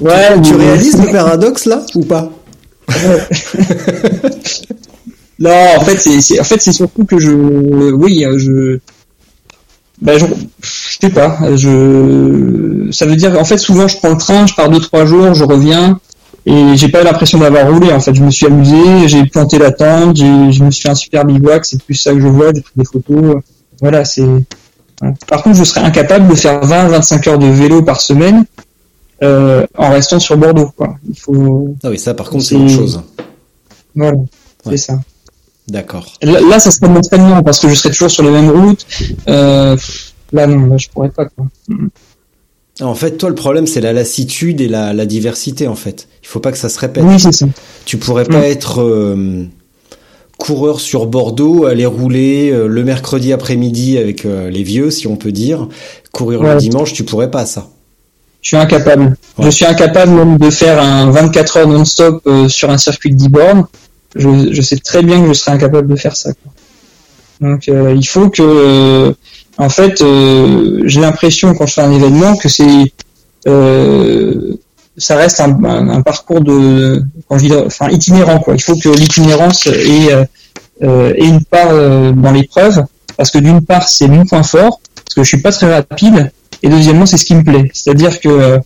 Ouais, 0.00 0.40
tu 0.42 0.54
réalises 0.54 0.96
le 1.04 1.10
paradoxe 1.10 1.66
là 1.66 1.84
ou 1.96 2.04
pas? 2.04 2.30
Non, 5.38 5.50
en 5.78 5.80
fait, 5.80 5.96
c'est, 5.96 6.38
en 6.38 6.44
fait, 6.44 6.60
surtout 6.60 7.04
que 7.04 7.18
je, 7.18 7.30
oui, 7.32 8.24
je, 8.36 8.78
bah, 10.02 10.18
je, 10.18 10.26
je 10.62 10.98
sais 11.00 11.10
pas, 11.10 11.38
je, 11.56 12.88
ça 12.92 13.06
veut 13.06 13.16
dire, 13.16 13.38
en 13.38 13.44
fait, 13.44 13.58
souvent, 13.58 13.86
je 13.88 13.96
prends 13.98 14.10
le 14.10 14.16
train, 14.16 14.46
je 14.46 14.54
pars 14.54 14.68
deux, 14.70 14.80
trois 14.80 15.04
jours, 15.06 15.34
je 15.34 15.44
reviens, 15.44 15.98
et 16.46 16.76
j'ai 16.76 16.88
pas 16.88 17.02
l'impression 17.02 17.38
d'avoir 17.38 17.70
roulé, 17.70 17.92
en 17.92 18.00
fait, 18.00 18.14
je 18.14 18.22
me 18.22 18.30
suis 18.30 18.46
amusé, 18.46 19.08
j'ai 19.08 19.24
planté 19.26 19.58
la 19.58 19.72
tente, 19.72 20.16
j'ai, 20.16 20.52
je 20.52 20.64
me 20.64 20.70
suis 20.70 20.82
fait 20.82 20.88
un 20.90 20.94
super 20.94 21.24
bivouac, 21.24 21.64
c'est 21.66 21.82
plus 21.82 21.94
ça 21.94 22.12
que 22.14 22.20
je 22.20 22.26
vois, 22.28 22.46
j'ai 22.54 22.62
pris 22.62 22.72
des 22.76 22.84
photos, 22.84 23.36
voilà, 23.80 24.04
c'est, 24.04 24.24
voilà. 25.00 25.14
Par 25.26 25.42
contre, 25.42 25.56
je 25.56 25.64
serais 25.64 25.80
incapable 25.82 26.28
de 26.28 26.34
faire 26.34 26.64
20, 26.64 26.88
25 26.88 27.26
heures 27.28 27.38
de 27.38 27.46
vélo 27.46 27.82
par 27.82 28.00
semaine, 28.00 28.44
euh, 29.22 29.66
en 29.76 29.90
restant 29.90 30.18
sur 30.18 30.38
Bordeaux, 30.38 30.70
quoi. 30.76 30.96
Il 31.08 31.18
faut, 31.18 31.74
Ah 31.82 31.90
oui, 31.90 31.98
ça 31.98 32.14
par 32.14 32.30
contre 32.30 32.42
c'est 32.44 32.54
C'est- 32.56 32.62
autre 32.62 32.70
chose. 32.72 33.02
voilà, 33.94 34.16
Ouais. 34.16 34.24
c'est 34.70 34.76
ça. 34.78 34.94
D'accord. 35.70 36.14
Là, 36.20 36.40
là, 36.40 36.58
ça 36.58 36.72
serait 36.72 36.88
de 36.88 36.94
l'entraînement 36.94 37.42
parce 37.44 37.60
que 37.60 37.68
je 37.68 37.74
serais 37.74 37.90
toujours 37.90 38.10
sur 38.10 38.24
les 38.24 38.30
mêmes 38.30 38.50
routes. 38.50 38.84
Euh, 39.28 39.76
là, 40.32 40.46
non, 40.48 40.66
là, 40.66 40.76
je 40.76 40.88
pourrais 40.88 41.10
pas. 41.10 41.26
Quoi. 41.26 41.46
En 42.80 42.94
fait, 42.94 43.18
toi 43.18 43.28
le 43.28 43.34
problème 43.34 43.66
c'est 43.66 43.80
la 43.80 43.92
lassitude 43.92 44.60
et 44.60 44.66
la, 44.66 44.92
la 44.92 45.06
diversité 45.06 45.68
en 45.68 45.76
fait. 45.76 46.08
Il 46.22 46.28
faut 46.28 46.40
pas 46.40 46.50
que 46.50 46.58
ça 46.58 46.68
se 46.68 46.78
répète. 46.80 47.04
Oui, 47.06 47.20
c'est 47.20 47.32
ça. 47.32 47.46
Tu 47.84 47.98
pourrais 47.98 48.24
pas 48.24 48.48
être 48.48 48.80
euh, 48.80 49.44
coureur 50.38 50.80
sur 50.80 51.06
Bordeaux, 51.06 51.66
aller 51.66 51.86
rouler 51.86 52.50
euh, 52.50 52.66
le 52.66 52.82
mercredi 52.82 53.32
après-midi 53.32 53.96
avec 53.96 54.24
les 54.24 54.62
vieux, 54.62 54.90
si 54.90 55.06
on 55.06 55.16
peut 55.16 55.32
dire, 55.32 55.68
courir 56.10 56.42
le 56.42 56.56
dimanche, 56.56 56.94
tu 56.94 57.04
pourrais 57.04 57.30
pas 57.30 57.46
ça. 57.46 57.68
Je 58.42 58.48
suis 58.48 58.56
incapable. 58.56 59.16
Ouais. 59.38 59.44
Je 59.44 59.50
suis 59.50 59.66
incapable 59.66 60.12
même 60.12 60.38
de 60.38 60.50
faire 60.50 60.82
un 60.82 61.10
24 61.10 61.56
heures 61.58 61.68
non-stop 61.68 62.28
sur 62.48 62.70
un 62.70 62.78
circuit 62.78 63.10
de 63.10 63.16
10 63.16 63.28
bornes. 63.28 63.66
Je, 64.16 64.60
sais 64.62 64.76
très 64.78 65.02
bien 65.02 65.20
que 65.20 65.28
je 65.28 65.32
serais 65.34 65.52
incapable 65.52 65.88
de 65.88 65.96
faire 65.96 66.16
ça. 66.16 66.30
Donc, 67.40 67.68
euh, 67.68 67.94
il 67.96 68.06
faut 68.06 68.28
que, 68.28 68.42
euh, 68.42 69.12
en 69.56 69.68
fait, 69.68 70.02
euh, 70.02 70.82
j'ai 70.84 71.00
l'impression 71.00 71.54
quand 71.54 71.66
je 71.66 71.74
fais 71.74 71.82
un 71.82 71.92
événement 71.92 72.36
que 72.36 72.48
c'est, 72.48 72.92
ça 74.96 75.16
reste 75.16 75.40
un, 75.40 76.02
parcours 76.02 76.42
de, 76.42 77.02
enfin, 77.28 77.88
itinérant 77.88 78.40
quoi. 78.40 78.54
Il 78.54 78.62
faut 78.62 78.76
que 78.76 78.90
l'itinérance 78.90 79.66
ait, 79.66 80.26
ait 80.82 81.26
une 81.26 81.44
part 81.44 81.72
dans 82.12 82.32
l'épreuve, 82.32 82.84
parce 83.16 83.30
que 83.30 83.38
d'une 83.38 83.64
part 83.64 83.88
c'est 83.88 84.08
mon 84.08 84.26
point 84.26 84.42
fort, 84.42 84.80
parce 84.94 85.14
que 85.14 85.22
je 85.22 85.28
suis 85.28 85.40
pas 85.40 85.52
très 85.52 85.74
rapide, 85.74 86.30
et 86.62 86.68
deuxièmement 86.68 87.06
c'est 87.06 87.16
ce 87.16 87.24
qui 87.24 87.34
me 87.34 87.42
plaît. 87.42 87.70
C'est-à-dire 87.72 88.20
que 88.20 88.60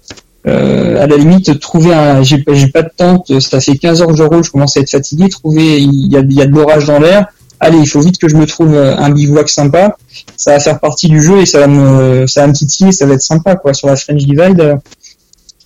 euh, 0.46 1.02
à 1.02 1.06
la 1.06 1.16
limite, 1.16 1.58
trouver 1.60 1.94
un, 1.94 2.22
j'ai 2.22 2.44
j'ai 2.52 2.68
pas 2.68 2.82
de 2.82 2.90
tente, 2.96 3.40
ça 3.40 3.60
fait 3.60 3.76
15 3.76 4.02
heures 4.02 4.08
que 4.08 4.16
je 4.16 4.22
roule, 4.22 4.44
je 4.44 4.50
commence 4.50 4.76
à 4.76 4.80
être 4.80 4.90
fatigué, 4.90 5.28
trouver, 5.28 5.80
il 5.80 6.12
y 6.12 6.16
a, 6.16 6.20
y 6.20 6.42
a 6.42 6.46
de 6.46 6.52
l'orage 6.52 6.84
dans 6.86 6.98
l'air, 6.98 7.26
allez, 7.60 7.78
il 7.78 7.88
faut 7.88 8.00
vite 8.00 8.18
que 8.18 8.28
je 8.28 8.36
me 8.36 8.46
trouve 8.46 8.76
un 8.76 9.10
bivouac 9.10 9.48
sympa, 9.48 9.96
ça 10.36 10.52
va 10.52 10.60
faire 10.60 10.80
partie 10.80 11.08
du 11.08 11.22
jeu 11.22 11.40
et 11.40 11.46
ça 11.46 11.60
va 11.60 11.66
me, 11.66 12.26
ça 12.26 12.42
va 12.42 12.48
me 12.48 12.52
titiller, 12.52 12.92
ça 12.92 13.06
va 13.06 13.14
être 13.14 13.22
sympa, 13.22 13.56
quoi. 13.56 13.72
Sur 13.72 13.88
la 13.88 13.96
French 13.96 14.24
Divide, 14.24 14.78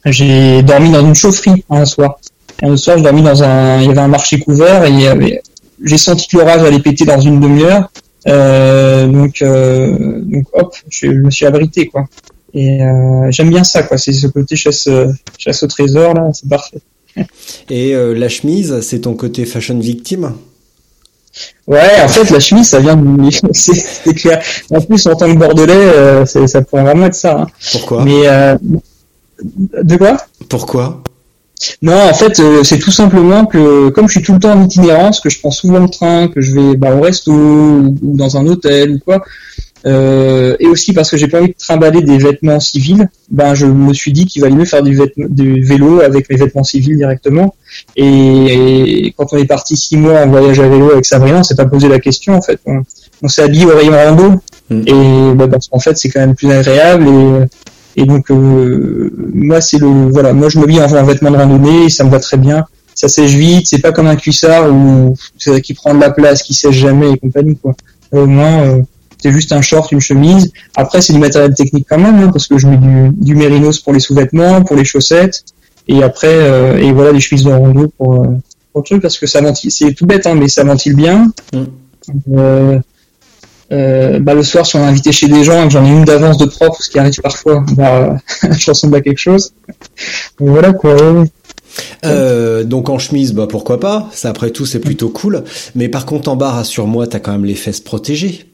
j'ai 0.05 0.63
dormi 0.63 0.91
dans 0.91 1.01
une 1.01 1.15
chaufferie 1.15 1.65
un 1.71 1.85
soir. 1.85 2.19
Et 2.63 2.67
un 2.67 2.77
soir, 2.77 2.99
j'ai 2.99 3.05
dormi 3.05 3.23
dans 3.23 3.43
un, 3.43 3.81
il 3.81 3.89
y 3.89 3.91
avait 3.91 4.01
un 4.01 4.09
marché 4.09 4.39
couvert 4.39 4.85
et 4.85 5.41
j'ai 5.83 5.99
senti 5.99 6.29
que 6.29 6.39
l'orage 6.39 6.63
allait 6.63 6.81
péter 6.81 7.05
dans 7.05 7.21
une 7.21 7.41
demi-heure. 7.41 7.91
Euh, 8.27 9.07
donc, 9.07 9.43
euh, 9.43 10.21
donc 10.21 10.47
hop, 10.53 10.75
je, 10.91 11.07
me 11.07 11.31
suis 11.31 11.47
abrité 11.47 11.87
quoi. 11.87 12.07
Et 12.55 12.83
euh, 12.83 13.31
j'aime 13.31 13.51
bien 13.51 13.65
ça 13.65 13.83
quoi. 13.83 13.99
C'est 13.99 14.13
ce 14.13 14.27
côté 14.27 14.57
chasse, 14.57 14.89
chasse 15.37 15.63
au 15.63 15.67
trésor 15.67 16.15
là, 16.15 16.31
c'est 16.33 16.49
parfait. 16.49 16.81
Et 17.71 17.95
euh, 17.95 18.15
la 18.15 18.29
chemise, 18.29 18.81
c'est 18.81 19.01
ton 19.01 19.15
côté 19.15 19.45
fashion 19.45 19.79
victime? 19.79 20.35
Ouais, 21.67 22.03
en 22.03 22.09
fait, 22.09 22.31
la 22.31 22.41
chemise, 22.41 22.69
ça 22.69 22.81
vient 22.81 22.97
de... 22.97 23.31
c'est 23.53 24.15
clair. 24.15 24.43
En 24.71 24.81
plus, 24.81 25.07
en 25.07 25.15
tant 25.15 25.33
que 25.33 25.39
Bordelais, 25.39 25.75
euh, 25.75 26.25
ça 26.25 26.63
pourrait 26.63 26.83
vraiment 26.83 27.07
être 27.07 27.15
ça. 27.15 27.43
Hein. 27.43 27.47
Pourquoi? 27.73 28.05
Mais 28.05 28.27
euh, 28.27 28.57
de 29.83 29.97
quoi? 29.97 30.17
Pourquoi? 30.49 31.03
Non, 31.83 32.09
en 32.09 32.15
fait, 32.15 32.39
euh, 32.39 32.63
c'est 32.63 32.79
tout 32.79 32.93
simplement 32.93 33.45
que 33.45 33.89
comme 33.91 34.07
je 34.07 34.13
suis 34.13 34.23
tout 34.23 34.33
le 34.33 34.39
temps 34.39 34.53
en 34.53 34.65
itinérance, 34.65 35.21
que 35.21 35.29
je 35.29 35.41
prends 35.41 35.51
souvent 35.51 35.81
le 35.81 35.89
train, 35.89 36.29
que 36.29 36.41
je 36.41 36.55
vais 36.55 36.77
bah, 36.77 36.95
au 36.95 37.01
resto 37.01 37.33
ou, 37.33 37.97
dans 38.01 38.37
un 38.37 38.47
hôtel 38.47 38.95
ou 38.95 38.99
quoi, 39.01 39.25
euh, 39.87 40.57
et 40.59 40.67
aussi 40.67 40.93
parce 40.93 41.11
que 41.11 41.17
j'ai 41.17 41.29
pas 41.29 41.39
envie 41.39 41.49
de 41.49 41.55
trimballer 41.59 42.03
des 42.03 42.19
vêtements 42.19 42.61
civils, 42.61 43.09
ben 43.31 43.55
je 43.55 43.67
me 43.67 43.93
suis 43.95 44.13
dit 44.13 44.27
qu'il 44.27 44.43
valait 44.43 44.55
mieux 44.55 44.65
faire 44.65 44.83
du, 44.83 44.99
du, 45.17 45.63
vélo 45.63 46.01
avec 46.01 46.29
mes 46.31 46.37
vêtements 46.37 46.65
civils 46.65 46.97
directement. 46.97 47.55
Et, 47.97 49.15
quand 49.17 49.33
on 49.33 49.37
est 49.37 49.47
parti 49.47 49.77
six 49.77 49.97
mois 49.97 50.21
en 50.21 50.29
voyage 50.29 50.61
à 50.61 50.69
vélo 50.69 50.91
avec 50.93 51.05
Sabrina, 51.05 51.39
on 51.39 51.43
s'est 51.43 51.55
pas 51.55 51.67
posé 51.67 51.89
la 51.89 52.01
question 52.01 52.35
en 52.35 52.43
fait. 52.43 52.61
On, 53.23 53.29
s'est 53.29 53.43
habillé 53.43 53.67
au 53.67 53.77
rayon 53.77 53.93
rando 53.93 54.41
mm. 54.71 54.83
et 54.87 55.35
bah, 55.35 55.49
parce 55.49 55.69
qu'en 55.69 55.81
fait 55.81 55.97
c'est 55.99 56.09
quand 56.09 56.21
même 56.21 56.35
plus 56.35 56.53
agréable 56.53 57.07
et 57.09 57.47
et 57.99 58.05
donc 58.05 58.31
euh, 58.31 59.11
moi 59.35 59.61
c'est 59.61 59.79
le 59.79 59.89
voilà, 60.11 60.33
moi 60.33 60.49
je 60.49 60.61
me 60.61 60.67
mets 60.67 60.81
en, 60.81 60.85
en 60.85 61.05
vêtements 61.05 61.33
de 61.33 61.37
randonnée, 61.37 61.87
et 61.87 61.89
ça 61.89 62.05
me 62.05 62.11
va 62.11 62.21
très 62.21 62.37
bien. 62.37 62.65
Ça 62.95 63.09
sèche 63.09 63.35
vite, 63.35 63.67
c'est 63.67 63.81
pas 63.81 63.91
comme 63.91 64.07
un 64.07 64.17
cuissard 64.17 64.73
où 64.73 65.17
qui 65.63 65.75
prend 65.75 65.95
de 65.95 66.01
la 66.01 66.11
place, 66.11 66.43
qui 66.43 66.55
sèche 66.55 66.77
jamais 66.77 67.11
et 67.11 67.19
compagnie 67.19 67.57
quoi. 67.57 67.75
Au 68.13 68.27
moins 68.27 68.63
euh, 68.63 68.83
c'est 69.21 69.33
juste 69.33 69.53
un 69.53 69.61
short, 69.61 69.91
une 69.93 70.01
chemise. 70.01 70.53
Après 70.77 71.01
c'est 71.01 71.13
du 71.13 71.19
matériel 71.19 71.55
technique 71.55 71.87
quand 71.89 71.99
même 71.99 72.19
hein, 72.19 72.31
parce 72.33 72.47
que 72.47 72.59
je 72.59 72.67
mets 72.67 72.77
du, 72.77 73.11
du 73.13 73.35
mérinos 73.35 73.81
pour 73.81 73.93
les 73.93 74.01
sous-vêtements, 74.01 74.63
pour 74.63 74.77
les 74.77 74.85
chaussettes 74.85 75.45
et 75.89 76.03
après 76.03 76.29
euh, 76.29 76.79
et 76.79 76.93
voilà 76.93 77.13
des 77.13 77.21
chemises 77.21 77.45
de 77.45 77.51
rando 77.51 77.89
pour, 77.97 78.23
pour 78.73 78.83
le 78.83 78.83
truc 78.83 79.03
parce 79.03 79.19
que 79.19 79.27
ça 79.27 79.41
ventile, 79.41 79.71
c'est 79.71 79.93
tout 79.95 80.07
bête 80.07 80.27
hein, 80.27 80.35
mais 80.35 80.49
ça 80.49 80.65
ventile 80.65 80.95
bien. 80.95 81.33
Mm. 81.53 82.79
Euh, 83.71 84.19
bah, 84.19 84.35
le 84.35 84.43
soir, 84.43 84.65
si 84.65 84.77
on 84.77 84.81
est 84.81 84.87
invité 84.87 85.13
chez 85.13 85.29
des 85.29 85.45
gens 85.45 85.63
et 85.63 85.67
que 85.67 85.73
j'en 85.73 85.85
ai 85.85 85.91
une 85.91 86.05
d'avance 86.05 86.39
de 86.39 86.47
propre, 86.47 86.83
ce 86.83 86.89
qui 86.89 86.99
arrive 86.99 87.21
parfois, 87.21 87.65
bah, 87.73 88.17
je 88.51 88.71
ressemble 88.71 88.97
à 88.97 89.01
quelque 89.01 89.19
chose. 89.19 89.53
Donc, 90.39 90.49
voilà 90.49 90.73
quoi. 90.73 90.97
Euh, 92.05 92.65
donc 92.65 92.89
en 92.89 92.99
chemise, 92.99 93.35
bah 93.35 93.47
pourquoi 93.49 93.79
pas. 93.79 94.09
Ça 94.13 94.31
après 94.31 94.51
tout, 94.51 94.67
c'est 94.67 94.81
plutôt 94.81 95.11
cool. 95.11 95.45
Mais 95.75 95.89
par 95.89 96.07
contre, 96.07 96.31
en 96.31 96.37
bas, 96.37 96.51
rassure-moi, 96.51 97.07
t'as 97.07 97.19
quand 97.19 97.33
même 97.33 97.45
les 97.45 97.55
fesses 97.55 97.81
protégées. 97.81 98.47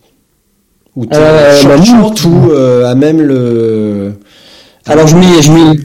Ou 0.97 1.07
t'as 1.07 1.19
euh, 1.19 1.63
bah, 1.65 1.77
ou 2.25 2.51
euh, 2.51 2.91
à 2.91 2.95
même 2.95 3.21
le. 3.21 4.13
Alors 4.87 5.07
je 5.07 5.17
mets, 5.17 5.43
je 5.43 5.53
mets, 5.53 5.79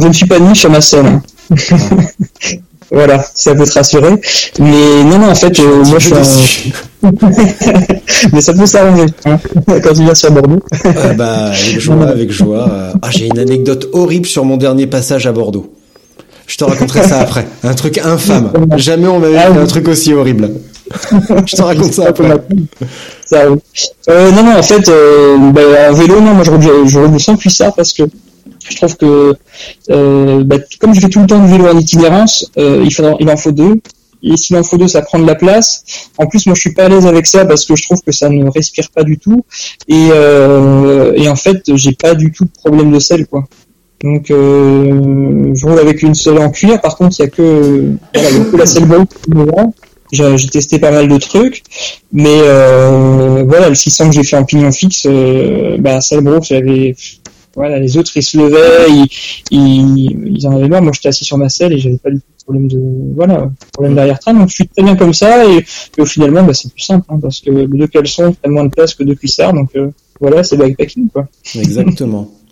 je 0.00 0.06
ne 0.06 0.12
suis 0.12 0.26
pas 0.26 0.38
nu 0.38 0.54
sur 0.54 0.70
ma. 0.70 0.78
Hein. 0.78 1.22
Ah. 1.50 1.76
Voilà, 2.90 3.24
ça 3.34 3.54
peut 3.54 3.64
te 3.64 3.72
rassurer. 3.72 4.14
Mais 4.60 5.04
non, 5.04 5.18
non, 5.18 5.30
en 5.30 5.34
fait, 5.34 5.58
euh, 5.58 5.84
moi 5.84 5.98
je 5.98 6.14
suis 6.22 6.72
Mais 8.32 8.40
ça 8.40 8.52
peut 8.52 8.66
s'arranger 8.66 9.06
hein, 9.24 9.38
quand 9.66 9.92
tu 9.92 10.02
viens 10.02 10.14
sur 10.14 10.30
Bordeaux. 10.30 10.60
Euh, 10.84 11.14
bah, 11.14 11.46
avec 11.46 11.80
joie, 11.80 12.06
avec 12.06 12.30
joie. 12.30 12.92
Ah, 13.02 13.10
j'ai 13.10 13.26
une 13.26 13.38
anecdote 13.38 13.88
horrible 13.92 14.26
sur 14.26 14.44
mon 14.44 14.56
dernier 14.56 14.86
passage 14.86 15.26
à 15.26 15.32
Bordeaux. 15.32 15.72
Je 16.46 16.56
te 16.56 16.64
raconterai 16.64 17.02
ça 17.02 17.20
après. 17.20 17.46
Un 17.64 17.74
truc 17.74 17.98
infâme. 17.98 18.52
Jamais 18.76 19.08
on 19.08 19.18
m'avait 19.18 19.36
ah 19.36 19.52
fait 19.52 19.58
un 19.58 19.66
truc 19.66 19.88
aussi 19.88 20.14
horrible. 20.14 20.50
je 21.46 21.56
te 21.56 21.62
raconte 21.62 21.92
ça 21.92 22.08
après. 22.08 22.28
Ça, 23.24 23.42
euh, 24.08 24.30
non, 24.30 24.44
non, 24.44 24.56
en 24.58 24.62
fait, 24.62 24.88
euh, 24.88 25.36
bah, 25.50 25.90
en 25.90 25.94
vélo, 25.94 26.20
non, 26.20 26.34
moi 26.34 26.44
je 26.44 26.50
je 26.86 26.98
roule 26.98 27.20
sans 27.20 27.36
cuissard 27.36 27.74
parce 27.74 27.92
que 27.92 28.04
je 28.68 28.76
trouve 28.76 28.96
que 28.96 29.34
euh, 29.90 30.44
bah, 30.44 30.56
comme 30.80 30.94
je 30.94 31.00
fais 31.00 31.08
tout 31.08 31.20
le 31.20 31.26
temps 31.26 31.44
du 31.44 31.50
vélo 31.50 31.66
en 31.68 31.78
itinérance, 31.78 32.50
euh, 32.58 32.84
il, 32.84 33.16
il 33.20 33.30
en 33.30 33.36
faut 33.36 33.52
deux. 33.52 33.80
Et 34.22 34.36
s'il 34.36 34.56
en 34.56 34.62
faut 34.62 34.76
deux, 34.76 34.88
ça 34.88 35.02
prend 35.02 35.18
de 35.18 35.26
la 35.26 35.34
place. 35.34 35.84
En 36.18 36.26
plus, 36.26 36.46
moi, 36.46 36.54
je 36.54 36.60
suis 36.60 36.72
pas 36.72 36.84
à 36.84 36.88
l'aise 36.88 37.06
avec 37.06 37.26
ça 37.26 37.44
parce 37.44 37.64
que 37.64 37.76
je 37.76 37.82
trouve 37.84 38.00
que 38.04 38.12
ça 38.12 38.28
ne 38.28 38.48
respire 38.50 38.88
pas 38.90 39.04
du 39.04 39.18
tout. 39.18 39.44
Et, 39.88 40.08
euh, 40.10 41.12
et 41.14 41.28
en 41.28 41.36
fait, 41.36 41.62
j'ai 41.74 41.92
pas 41.92 42.14
du 42.14 42.32
tout 42.32 42.44
de 42.44 42.50
problème 42.50 42.90
de 42.90 42.98
sel, 42.98 43.26
quoi. 43.26 43.44
Donc, 44.02 44.30
euh, 44.30 45.52
je 45.54 45.66
roule 45.66 45.78
avec 45.78 46.02
une 46.02 46.14
seule 46.14 46.38
en 46.38 46.50
cuir. 46.50 46.80
Par 46.80 46.96
contre, 46.96 47.16
il 47.18 47.22
y 47.22 47.24
a 47.26 47.28
que, 47.28 47.92
voilà, 48.14 48.30
il 48.30 48.38
y 48.38 48.40
a 48.40 48.44
que 48.44 48.56
la 48.56 48.66
selle 48.66 48.86
J'ai 50.12 50.48
testé 50.48 50.78
pas 50.78 50.90
mal 50.90 51.08
de 51.08 51.18
trucs, 51.18 51.62
mais 52.12 52.38
euh, 52.42 53.44
voilà, 53.46 53.68
le 53.68 53.74
600 53.74 54.10
que 54.10 54.14
j'ai 54.14 54.24
fait 54.24 54.36
en 54.36 54.44
pignon 54.44 54.72
fixe, 54.72 55.06
euh, 55.06 55.76
bah, 55.78 56.00
Selbro, 56.00 56.40
j'avais 56.42 56.94
voilà, 57.56 57.78
les 57.78 57.96
autres 57.96 58.12
ils 58.14 58.22
se 58.22 58.36
levaient, 58.36 58.90
ils, 58.90 59.08
ils, 59.50 60.36
ils 60.36 60.46
en 60.46 60.54
avaient 60.54 60.68
marre. 60.68 60.82
Moi 60.82 60.92
j'étais 60.94 61.08
assis 61.08 61.24
sur 61.24 61.38
ma 61.38 61.48
selle 61.48 61.72
et 61.72 61.78
j'avais 61.78 61.96
pas 61.96 62.10
du 62.10 62.18
tout 62.18 62.26
de 62.38 62.44
problème 62.44 62.68
de 62.68 62.80
voilà 63.16 63.50
problème 63.72 63.94
d'arrière 63.94 64.18
train. 64.18 64.34
Donc 64.34 64.50
je 64.50 64.54
suis 64.56 64.68
très 64.68 64.82
bien 64.82 64.94
comme 64.94 65.14
ça 65.14 65.46
et, 65.46 65.64
et 65.96 66.06
finalement 66.06 66.42
bah, 66.42 66.52
c'est 66.52 66.70
plus 66.70 66.82
simple 66.82 67.06
hein, 67.08 67.18
parce 67.20 67.40
que 67.40 67.50
deux 67.50 67.86
caleçons 67.86 68.32
prennent 68.34 68.52
moins 68.52 68.64
de 68.64 68.70
place 68.70 68.94
que 68.94 69.04
deux 69.04 69.14
cuissards. 69.14 69.54
Donc 69.54 69.70
euh, 69.74 69.90
voilà, 70.20 70.44
c'est 70.44 70.58
bikepacking 70.58 71.08
quoi. 71.08 71.26
Exactement. 71.54 72.30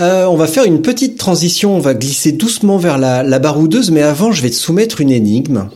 Euh, 0.00 0.24
on 0.26 0.36
va 0.36 0.46
faire 0.46 0.64
une 0.64 0.82
petite 0.82 1.18
transition, 1.18 1.76
on 1.76 1.80
va 1.80 1.94
glisser 1.94 2.32
doucement 2.32 2.78
vers 2.78 2.98
la, 2.98 3.22
la 3.22 3.38
baroudeuse, 3.38 3.90
mais 3.90 4.02
avant 4.02 4.32
je 4.32 4.42
vais 4.42 4.50
te 4.50 4.54
soumettre 4.54 5.00
une 5.00 5.10
énigme. 5.10 5.68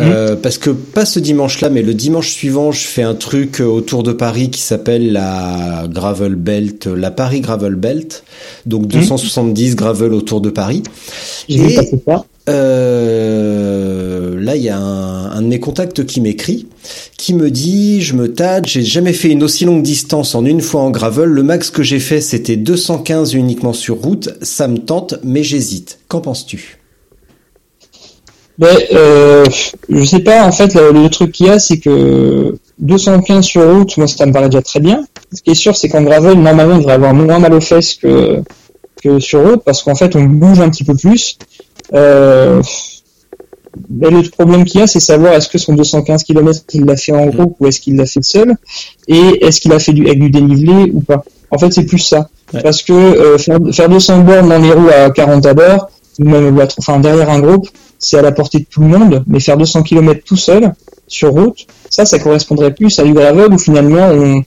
Euh, 0.00 0.36
parce 0.36 0.58
que 0.58 0.70
pas 0.70 1.04
ce 1.04 1.20
dimanche-là, 1.20 1.70
mais 1.70 1.82
le 1.82 1.94
dimanche 1.94 2.30
suivant, 2.30 2.72
je 2.72 2.86
fais 2.86 3.02
un 3.02 3.14
truc 3.14 3.60
autour 3.60 4.02
de 4.02 4.12
Paris 4.12 4.50
qui 4.50 4.60
s'appelle 4.60 5.12
la 5.12 5.86
Gravel 5.88 6.34
Belt, 6.34 6.86
la 6.86 7.10
Paris 7.10 7.40
Gravel 7.40 7.76
Belt, 7.76 8.24
donc 8.66 8.86
270 8.88 9.76
gravel 9.76 10.12
autour 10.12 10.40
de 10.40 10.50
Paris. 10.50 10.82
Et 11.48 11.78
euh, 12.48 14.38
là, 14.38 14.56
il 14.56 14.62
y 14.62 14.68
a 14.68 14.78
un, 14.78 15.30
un, 15.30 15.42
de 15.42 15.46
mes 15.46 15.60
contacts 15.60 16.04
qui 16.04 16.20
m'écrit, 16.20 16.68
qui 17.16 17.32
me 17.32 17.50
dit, 17.50 18.02
je 18.02 18.14
me 18.14 18.32
tâte, 18.32 18.66
j'ai 18.66 18.82
jamais 18.82 19.14
fait 19.14 19.30
une 19.30 19.42
aussi 19.42 19.64
longue 19.64 19.82
distance 19.82 20.34
en 20.34 20.44
une 20.44 20.60
fois 20.60 20.82
en 20.82 20.90
gravel. 20.90 21.28
Le 21.28 21.42
max 21.42 21.70
que 21.70 21.82
j'ai 21.82 22.00
fait, 22.00 22.20
c'était 22.20 22.56
215 22.56 23.34
uniquement 23.34 23.72
sur 23.72 23.96
route. 23.96 24.30
Ça 24.42 24.68
me 24.68 24.78
tente, 24.78 25.14
mais 25.24 25.42
j'hésite. 25.42 26.00
Qu'en 26.08 26.20
penses-tu? 26.20 26.78
Ben, 28.58 28.76
euh, 28.92 29.44
je 29.88 30.04
sais 30.04 30.20
pas, 30.20 30.46
en 30.46 30.52
fait, 30.52 30.74
le, 30.74 31.08
truc 31.08 31.32
qu'il 31.32 31.46
y 31.46 31.50
a, 31.50 31.58
c'est 31.58 31.78
que 31.78 32.56
215 32.78 33.44
sur 33.44 33.68
route, 33.68 33.96
moi, 33.96 34.06
ça 34.06 34.26
me 34.26 34.32
paraît 34.32 34.48
déjà 34.48 34.62
très 34.62 34.80
bien. 34.80 35.04
Ce 35.32 35.42
qui 35.42 35.50
est 35.50 35.56
sûr, 35.56 35.74
c'est 35.74 35.88
qu'en 35.88 36.02
gravel, 36.02 36.38
normalement, 36.38 36.74
on 36.74 36.78
devrait 36.78 36.92
avoir 36.92 37.14
moins 37.14 37.38
mal 37.38 37.54
aux 37.54 37.60
fesses 37.60 37.94
que 37.94 38.44
sur 39.18 39.46
route, 39.46 39.62
parce 39.64 39.82
qu'en 39.82 39.94
fait, 39.94 40.14
on 40.14 40.24
bouge 40.24 40.60
un 40.60 40.70
petit 40.70 40.84
peu 40.84 40.94
plus. 40.94 41.36
Euh, 41.92 42.62
ben, 43.88 44.14
le 44.14 44.28
problème 44.28 44.64
qu'il 44.64 44.80
y 44.80 44.82
a, 44.82 44.86
c'est 44.86 45.00
savoir 45.00 45.34
est-ce 45.34 45.48
que 45.48 45.58
son 45.58 45.74
215 45.74 46.22
km, 46.22 46.60
il 46.72 46.84
l'a 46.84 46.96
fait 46.96 47.12
en 47.12 47.26
groupe 47.26 47.56
ou 47.60 47.66
est-ce 47.66 47.80
qu'il 47.80 47.96
l'a 47.96 48.06
fait 48.06 48.22
seul, 48.22 48.54
et 49.08 49.44
est-ce 49.44 49.60
qu'il 49.60 49.72
a 49.72 49.78
fait 49.78 49.92
du, 49.92 50.06
avec 50.06 50.20
du 50.20 50.30
dénivelé 50.30 50.90
ou 50.92 51.00
pas. 51.00 51.24
En 51.50 51.58
fait, 51.58 51.72
c'est 51.72 51.84
plus 51.84 51.98
ça. 51.98 52.28
Parce 52.62 52.82
que 52.82 52.92
euh, 52.92 53.38
faire, 53.38 53.58
faire 53.72 53.88
200 53.88 54.20
bornes 54.20 54.48
dans 54.48 54.58
les 54.58 54.72
roues 54.72 54.88
à 54.88 55.10
40 55.10 55.44
à 55.46 55.52
l'heure, 55.54 55.88
ou 56.20 56.24
même 56.24 56.66
enfin, 56.78 57.00
derrière 57.00 57.30
un 57.30 57.40
groupe, 57.40 57.68
c'est 57.98 58.18
à 58.18 58.22
la 58.22 58.32
portée 58.32 58.60
de 58.60 58.64
tout 58.64 58.80
le 58.80 58.86
monde, 58.86 59.24
mais 59.26 59.40
faire 59.40 59.56
200 59.56 59.82
km 59.82 60.20
tout 60.24 60.36
seul, 60.36 60.72
sur 61.06 61.32
route, 61.32 61.66
ça, 61.90 62.04
ça 62.04 62.18
correspondrait 62.18 62.72
plus 62.72 62.98
à 62.98 63.04
du 63.04 63.12
gravel 63.12 63.52
où 63.52 63.58
finalement 63.58 64.08
on, 64.10 64.42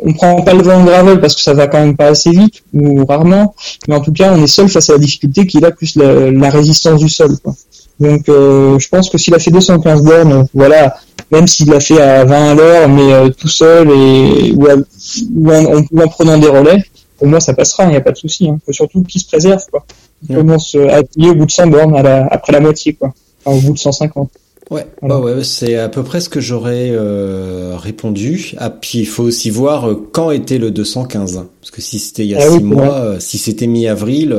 on 0.00 0.12
prend 0.12 0.42
pas 0.42 0.54
le 0.54 0.62
vent 0.62 0.80
de 0.80 0.86
gravel 0.86 1.20
parce 1.20 1.34
que 1.34 1.40
ça 1.40 1.54
va 1.54 1.66
quand 1.66 1.78
même 1.78 1.96
pas 1.96 2.08
assez 2.08 2.30
vite 2.30 2.62
ou 2.72 3.04
rarement, 3.04 3.54
mais 3.88 3.94
en 3.94 4.00
tout 4.00 4.12
cas 4.12 4.32
on 4.34 4.42
est 4.42 4.46
seul 4.46 4.68
face 4.68 4.90
à 4.90 4.94
la 4.94 4.98
difficulté 4.98 5.46
qu'il 5.46 5.64
a 5.64 5.70
plus 5.70 5.96
la, 5.96 6.50
résistance 6.50 7.00
du 7.00 7.08
sol. 7.08 7.36
Quoi. 7.42 7.54
Donc 8.00 8.28
euh, 8.28 8.78
je 8.78 8.88
pense 8.88 9.10
que 9.10 9.18
s'il 9.18 9.34
a 9.34 9.38
fait 9.38 9.50
215 9.50 10.02
bornes, 10.02 10.46
voilà, 10.54 10.96
même 11.30 11.46
s'il 11.46 11.68
l'a 11.68 11.80
fait 11.80 12.00
à 12.00 12.24
20 12.24 12.50
à 12.50 12.54
l'heure, 12.54 12.88
mais 12.88 13.12
euh, 13.12 13.28
tout 13.30 13.48
seul 13.48 13.90
et 13.90 14.52
ou, 14.54 15.50
en, 15.50 16.08
prenant 16.08 16.38
des 16.38 16.48
relais, 16.48 16.82
pour 17.18 17.28
moi 17.28 17.40
ça 17.40 17.54
passera, 17.54 17.84
il 17.84 17.90
n'y 17.90 17.96
a 17.96 18.00
pas 18.00 18.12
de 18.12 18.18
souci. 18.18 18.48
Hein. 18.48 18.58
Faut 18.64 18.72
surtout 18.72 19.02
qu'il 19.02 19.20
se 19.20 19.26
préserve, 19.26 19.64
quoi. 19.70 19.84
Il 20.28 20.36
commence 20.36 20.76
à 20.76 20.96
appuyer 20.98 21.30
au 21.30 21.34
bout 21.34 21.46
de 21.46 21.50
100 21.50 21.66
bornes 21.66 21.96
après 22.30 22.52
la 22.52 22.60
moitié, 22.60 22.94
quoi. 22.94 23.12
Enfin, 23.44 23.56
au 23.56 23.60
bout 23.60 23.72
de 23.72 23.78
150. 23.78 24.30
Ouais, 24.70 24.86
bah 25.02 25.18
ouais, 25.18 25.44
c'est 25.44 25.76
à 25.76 25.88
peu 25.88 26.02
près 26.02 26.20
ce 26.20 26.28
que 26.28 26.40
j'aurais 26.40 26.90
euh, 26.92 27.74
répondu. 27.76 28.54
Ah, 28.58 28.70
puis 28.70 29.00
il 29.00 29.06
faut 29.06 29.24
aussi 29.24 29.50
voir 29.50 29.88
euh, 29.88 30.08
quand 30.12 30.30
était 30.30 30.58
le 30.58 30.70
215, 30.70 31.44
parce 31.60 31.70
que 31.70 31.82
si 31.82 31.98
c'était 31.98 32.24
il 32.24 32.30
y 32.30 32.34
a 32.34 32.40
6 32.40 32.56
ah 32.56 32.60
mois, 32.60 32.94
euh, 32.94 33.16
si 33.20 33.38
c'était 33.38 33.66
mi-avril, 33.66 34.34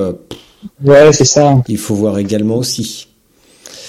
Ouais, 0.84 1.12
c'est 1.14 1.26
ça. 1.26 1.62
Il 1.68 1.78
faut 1.78 1.96
voir 1.96 2.18
également 2.20 2.58
aussi. 2.58 3.08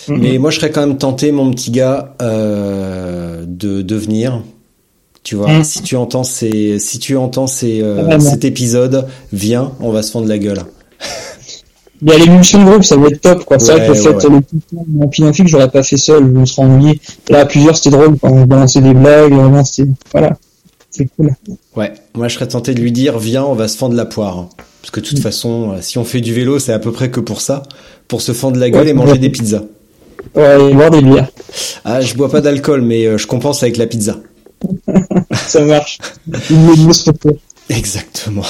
Mhm. 0.09 0.19
Mais 0.21 0.39
moi, 0.39 0.51
je 0.51 0.57
serais 0.59 0.71
quand 0.71 0.87
même 0.87 0.99
tenté, 0.99 1.33
mon 1.33 1.51
petit 1.53 1.71
gars, 1.71 2.15
euh, 2.21 3.45
de 3.47 3.83
devenir. 3.83 4.43
Tu 5.23 5.37
vois, 5.37 5.51
Mhm. 5.51 5.65
si 5.65 5.83
tu 5.83 5.97
entends 5.97 6.25
ces, 6.25 6.79
si 6.79 6.99
tu 6.99 7.17
entends 7.17 7.47
ces, 7.47 7.81
euh, 7.83 8.03
Vraiment. 8.03 8.21
cet 8.21 8.45
épisode, 8.45 9.07
viens, 9.33 9.73
on 9.81 9.91
va 9.91 10.03
se 10.03 10.11
fendre 10.11 10.29
la 10.29 10.39
gueule. 10.39 10.63
Il 12.03 12.09
y 12.09 12.13
a 12.13 12.19
l'émulsion 12.19 12.63
de 12.65 12.71
groupe, 12.71 12.85
ça 12.85 12.97
va 12.97 13.07
être 13.09 13.21
top, 13.21 13.45
quoi. 13.45 13.59
C'est 13.59 13.73
Ouais, 13.73 13.79
vrai 13.79 13.87
que 13.87 13.93
le 13.93 13.95
fait, 14.03 14.09
ouais, 14.11 14.35
ouais. 14.35 14.41
le 14.73 14.81
mon 14.89 15.33
j'aurais 15.47 15.71
pas 15.71 15.83
fait 15.83 15.97
seul, 15.97 16.25
je 16.25 16.29
me 16.41 16.45
serais 16.45 16.63
ennuyé. 16.67 17.01
Là, 17.31 17.41
à 17.41 17.47
plusieurs, 17.47 17.77
c'était 17.77 17.91
drôle, 17.91 18.19
quand 18.21 18.31
on 18.31 18.45
balançait 18.45 18.81
des 18.81 18.95
blagues, 18.95 19.33
vraiment, 19.33 19.65
c'était, 19.65 19.91
voilà. 20.13 20.37
C'est 20.91 21.09
cool. 21.17 21.31
Ouais, 21.77 21.93
moi, 22.15 22.29
je 22.29 22.35
serais 22.35 22.47
tenté 22.49 22.75
de 22.75 22.81
lui 22.81 22.93
dire, 22.93 23.19
viens, 23.19 23.45
on 23.45 23.55
va 23.55 23.69
se 23.69 23.77
fendre 23.77 23.95
la 23.97 24.05
poire. 24.05 24.49
Parce 24.81 24.91
que 24.91 25.01
de 25.01 25.07
Mm. 25.07 25.09
toute 25.09 25.19
façon, 25.21 25.73
euh, 25.73 25.79
si 25.81 25.99
on 25.99 26.05
fait 26.05 26.21
du 26.21 26.33
vélo, 26.35 26.59
c'est 26.59 26.73
à 26.73 26.79
peu 26.79 26.93
près 26.93 27.11
que 27.11 27.21
pour 27.21 27.41
ça, 27.41 27.63
pour 28.07 28.21
se 28.23 28.33
fendre 28.33 28.59
la 28.59 28.71
gueule 28.71 28.89
et 28.89 28.93
manger 28.93 29.19
des 29.19 29.31
pizzas. 29.31 29.63
Ouais, 30.35 30.71
et 30.71 30.75
boire 30.75 30.91
des 30.91 31.01
bières. 31.03 31.29
Ah, 31.85 32.01
je 32.01 32.15
bois 32.15 32.31
pas 32.31 32.41
d'alcool, 32.41 32.83
mais 32.83 33.07
euh, 33.07 33.19
je 33.19 33.27
compense 33.27 33.63
avec 33.63 33.77
la 33.77 33.87
pizza. 33.87 34.19
Ça 35.33 35.65
marche. 35.65 35.99
Exactement. 37.71 38.43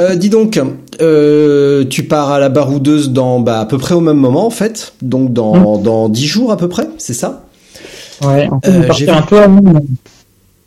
Euh, 0.00 0.14
dis 0.14 0.28
donc, 0.28 0.60
euh, 1.00 1.84
tu 1.88 2.04
pars 2.04 2.30
à 2.30 2.38
la 2.38 2.48
baroudeuse 2.48 3.10
dans 3.10 3.40
bah, 3.40 3.60
à 3.60 3.66
peu 3.66 3.78
près 3.78 3.94
au 3.94 4.00
même 4.00 4.16
moment 4.18 4.46
en 4.46 4.50
fait, 4.50 4.92
donc 5.02 5.32
dans 5.32 5.78
Mm. 5.78 5.82
dans 5.82 6.08
dix 6.08 6.26
jours 6.26 6.52
à 6.52 6.56
peu 6.56 6.68
près, 6.68 6.86
c'est 6.98 7.14
ça? 7.14 7.44
Ouais, 8.22 8.48
en 8.50 8.60
fait, 8.60 8.70
Euh, 8.70 8.92
j'ai 8.96 9.08
un 9.08 9.22
peu 9.22 9.40
avant. 9.40 9.60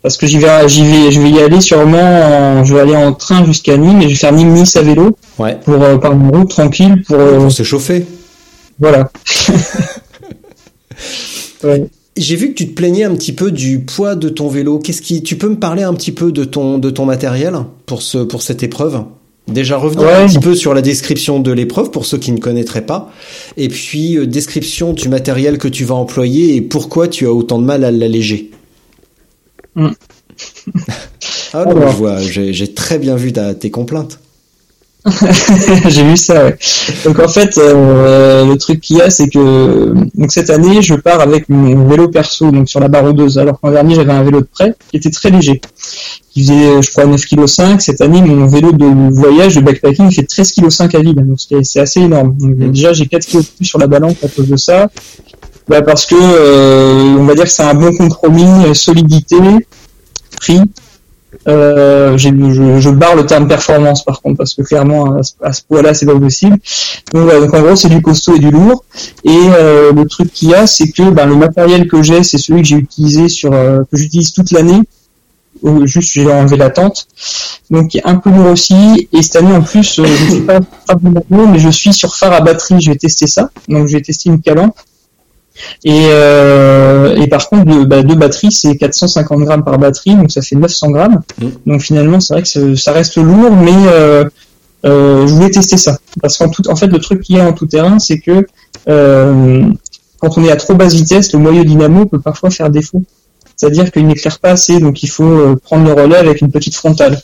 Parce 0.02 0.18
que 0.18 0.28
j'y 0.28 0.38
vais, 0.38 0.68
j'y 0.70 0.84
vais, 0.86 1.12
je 1.12 1.20
vais 1.20 1.32
y 1.32 1.40
aller 1.40 1.62
sûrement, 1.62 1.98
en- 1.98 2.64
je 2.64 2.76
vais 2.76 2.82
aller 2.82 2.96
en 2.96 3.12
train 3.14 3.44
jusqu'à 3.46 3.76
Nîmes 3.78 4.00
et 4.02 4.04
je 4.04 4.10
vais 4.10 4.16
faire 4.16 4.34
Nîmes-Nice 4.34 4.76
à 4.76 4.82
vélo 4.84 5.18
Ouais. 5.40 5.58
pour, 5.66 5.80
par 6.00 6.14
une 6.14 6.30
route 6.36 6.50
tranquille 6.50 7.04
pour, 7.08 7.18
Pour 7.18 7.52
s'échauffer. 7.52 8.06
voilà. 8.80 9.10
ouais. 11.64 11.88
J'ai 12.18 12.38
vu 12.38 12.50
que 12.50 12.54
tu 12.54 12.70
te 12.70 12.74
plaignais 12.74 13.04
un 13.04 13.14
petit 13.14 13.34
peu 13.34 13.52
du 13.52 13.80
poids 13.80 14.16
de 14.16 14.30
ton 14.30 14.48
vélo. 14.48 14.80
Qu'est-ce 14.80 15.02
qui 15.02 15.22
Tu 15.22 15.36
peux 15.38 15.50
me 15.50 15.58
parler 15.58 15.84
un 15.84 15.94
petit 15.94 16.14
peu 16.14 16.32
de 16.32 16.46
ton 16.46 16.78
de 16.78 16.90
ton 16.90 17.06
matériel 17.06 17.56
pour 17.86 18.02
ce 18.02 18.20
pour 18.20 18.42
cette 18.42 18.64
épreuve? 18.64 19.04
Déjà 19.48 19.78
revenir 19.78 20.08
Ouais. 20.08 20.14
un 20.14 20.28
petit 20.28 20.40
peu 20.40 20.56
sur 20.56 20.74
la 20.74 20.82
description 20.82 21.40
de 21.40 21.52
l'épreuve 21.52 21.92
pour 21.92 22.06
ceux 22.06 22.18
qui 22.18 22.32
ne 22.32 22.40
connaîtraient 22.40 22.86
pas, 22.86 23.12
et 23.58 23.68
puis 23.68 24.18
euh, 24.18 24.26
description 24.26 24.94
du 24.94 25.08
matériel 25.08 25.60
que 25.60 25.68
tu 25.68 25.84
vas 25.84 25.94
employer 25.96 26.56
et 26.56 26.62
pourquoi 26.62 27.08
tu 27.08 27.28
as 27.28 27.32
autant 27.32 27.60
de 27.60 27.66
mal 27.66 27.84
à 27.84 27.92
l'alléger. 27.92 28.50
Mm. 29.76 29.90
ah 31.54 31.66
non, 31.66 31.92
je 31.92 31.96
vois, 31.96 32.18
j'ai 32.22 32.54
j'ai 32.54 32.74
très 32.74 32.98
bien 32.98 33.16
vu 33.18 33.34
ta, 33.34 33.54
tes 33.54 33.70
complaintes. 33.70 34.20
J'ai 35.88 36.04
vu 36.04 36.18
ça, 36.18 36.46
ouais. 36.46 36.58
Donc 37.06 37.20
en 37.20 37.28
fait, 37.28 37.58
euh, 37.60 38.44
le 38.46 38.58
truc 38.58 38.82
qu'il 38.82 38.98
y 38.98 39.02
a, 39.02 39.10
c'est 39.12 39.30
que 39.30 39.94
donc 40.16 40.32
cette 40.32 40.50
année, 40.50 40.82
je 40.82 40.96
pars 40.96 41.22
avec 41.22 41.48
mon 41.48 41.88
vélo 41.88 42.08
perso, 42.10 42.50
donc 42.50 42.68
sur 42.68 42.80
la 42.80 42.88
baroudeuse. 42.88 43.38
Alors 43.38 43.60
qu'en 43.60 43.72
dernier, 43.72 43.94
j'avais 43.96 44.14
un 44.14 44.24
vélo 44.24 44.42
de 44.42 44.48
prêt 44.52 44.74
qui 44.90 44.98
était 44.98 45.12
très 45.12 45.30
léger, 45.30 45.62
qui 46.32 46.42
faisait, 46.42 46.82
je 46.82 46.90
crois, 46.92 47.06
9,5 47.06 47.74
kg. 47.76 47.80
Cette 47.80 48.02
année, 48.02 48.22
mon 48.22 48.48
vélo 48.48 48.72
de 48.72 48.86
voyage, 49.14 49.56
de 49.56 49.62
backpacking, 49.62 50.10
fait 50.12 50.24
13,5 50.24 50.88
kg 50.90 50.96
à 50.96 51.00
vide. 51.02 51.28
Donc 51.28 51.38
c'est 51.64 51.80
assez 51.80 52.00
énorme. 52.02 52.36
Donc, 52.40 52.56
Mhm. 52.56 52.72
déjà, 52.72 52.94
j'ai 52.94 53.06
4 53.06 53.28
kg 53.28 53.38
de 53.42 53.46
plus 53.58 53.66
sur 53.66 53.78
la 53.78 53.88
balance 53.88 54.16
à 54.24 54.28
cause 54.28 54.48
de 54.48 54.58
ça. 54.58 54.88
Bah, 55.68 55.82
parce 55.84 56.06
que 56.08 56.16
euh, 56.18 57.16
on 57.20 57.26
va 57.26 57.36
dire 57.36 57.44
que 57.46 57.50
c'est 57.52 57.64
un 57.64 57.74
bon 57.76 57.96
compromis, 57.96 58.44
euh, 58.66 58.74
solidité, 58.74 59.38
prix. 60.40 60.62
Euh, 61.48 62.18
j'ai- 62.18 62.34
je, 62.80 62.90
barre 62.90 63.16
le 63.16 63.26
terme 63.26 63.48
performance 63.48 64.04
par 64.04 64.22
contre 64.22 64.38
parce 64.38 64.54
que 64.54 64.62
clairement 64.62 65.18
à 65.18 65.24
ce, 65.24 65.34
ce 65.52 65.62
poids-là 65.68 65.94
c'est 65.94 66.06
pas 66.06 66.18
possible. 66.20 66.58
Donc, 67.14 67.30
donc 67.30 67.54
en 67.54 67.62
gros 67.62 67.76
c'est 67.76 67.90
du 67.90 68.02
costaud 68.02 68.36
et 68.36 68.40
du 68.40 68.52
lourd. 68.52 68.84
Et 69.24 69.30
euh, 69.32 69.92
le 69.92 70.06
truc 70.06 70.32
qu'il 70.34 70.50
y 70.50 70.56
a 70.56 70.68
c'est 70.68 70.90
que 70.90 71.10
ben, 71.10 71.26
le 71.26 71.36
matériel 71.36 71.88
que 71.88 72.02
j'ai 72.02 72.24
c'est 72.24 72.38
celui 72.38 72.62
que 72.62 72.68
j'ai 72.68 72.78
utilisé 72.78 73.30
sur 73.30 73.54
euh, 73.54 73.80
que 73.92 73.98
j'utilise 73.98 74.32
toute 74.34 74.52
l'année. 74.52 74.82
Juste 75.86 76.12
j'ai 76.14 76.32
enlevé 76.32 76.58
la 76.58 76.70
tente, 76.70 77.08
donc 77.72 77.88
qui 77.88 77.98
est 77.98 78.06
un 78.06 78.16
peu 78.18 78.30
lourd 78.30 78.48
aussi. 78.48 79.08
Et 79.14 79.22
cette 79.24 79.38
année 79.38 79.56
en 79.56 79.62
plus, 79.62 79.96
je 79.96 80.02
ne 80.02 80.30
sais 80.30 80.42
pas 80.42 80.60
mais 81.30 81.60
je 81.60 81.70
suis 81.70 81.94
sur 81.94 82.16
phare 82.16 82.34
à 82.34 82.42
batterie. 82.42 82.80
Je 82.82 82.92
vais 82.92 82.98
tester 82.98 83.26
ça. 83.26 83.50
Donc 83.70 83.88
je 83.88 83.94
vais 83.94 84.02
tester 84.02 84.30
une 84.30 84.42
calampe. 84.42 84.76
Et, 85.84 86.08
euh, 86.10 87.16
et 87.16 87.28
par 87.28 87.48
contre, 87.50 87.66
deux, 87.66 87.86
bah, 87.86 88.04
deux 88.04 88.16
batteries, 88.16 88.52
c'est 88.52 88.76
450 88.76 89.42
grammes 89.42 89.64
par 89.64 89.78
batterie, 89.78 90.16
donc 90.16 90.32
ça 90.32 90.42
fait 90.42 90.56
900 90.56 90.92
grammes. 90.92 91.22
Mm. 91.40 91.48
Donc 91.68 91.82
finalement, 91.82 92.20
c'est 92.20 92.34
vrai 92.34 92.44
que 92.44 92.76
ça- 92.76 92.92
reste 92.92 93.18
lourd, 93.18 93.52
mais 93.56 93.72
euh, 93.88 94.26
euh, 94.86 95.28
je 95.28 95.34
voulais 95.34 95.50
tester 95.50 95.78
ça. 95.78 95.98
Parce 96.22 96.38
qu'en 96.38 96.50
tout, 96.50 96.68
en 96.70 96.76
fait, 96.76 96.88
le 96.88 97.00
truc 97.00 97.22
qu'il 97.22 97.38
y 97.38 97.40
a 97.40 97.46
en 97.48 97.54
tout 97.54 97.66
terrain, 97.66 98.00
c'est 98.00 98.20
que 98.20 98.46
quand 98.86 100.38
on 100.38 100.44
est 100.44 100.52
à 100.52 100.56
trop 100.56 100.76
basse 100.76 100.94
vitesse, 100.94 101.34
le 101.34 101.40
moyeu 101.40 101.64
dynamo 101.66 102.06
peut 102.06 102.20
parfois 102.20 102.50
faire 102.50 102.70
défaut. 102.70 103.04
C'est-à-dire 103.56 103.92
qu'il 103.92 104.06
n'éclaire 104.06 104.40
pas 104.40 104.52
assez, 104.52 104.80
donc 104.80 105.02
il 105.04 105.08
faut 105.08 105.56
prendre 105.64 105.86
le 105.86 105.94
relais 105.94 106.18
avec 106.18 106.42
une 106.42 106.52
petite 106.52 106.76
frontale. 106.76 107.22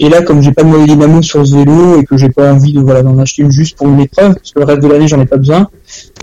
Et 0.00 0.08
là, 0.08 0.22
comme 0.22 0.42
j'ai 0.42 0.52
pas 0.52 0.62
de 0.62 0.68
moyeu 0.68 0.86
dynamo 0.86 1.22
sur 1.22 1.44
ce 1.46 1.54
vélo 1.54 2.00
et 2.00 2.04
que 2.04 2.16
j'ai 2.16 2.28
pas 2.28 2.52
envie 2.52 2.72
de 2.72 2.80
voilà 2.80 3.02
d'en 3.02 3.18
acheter 3.18 3.42
une 3.42 3.50
juste 3.50 3.76
pour 3.76 3.88
une 3.88 4.00
épreuve, 4.00 4.34
parce 4.34 4.52
que 4.52 4.60
le 4.60 4.64
reste 4.64 4.80
de 4.82 4.88
l'année 4.88 5.08
j'en 5.08 5.20
ai 5.20 5.26
pas 5.26 5.36
besoin, 5.36 5.68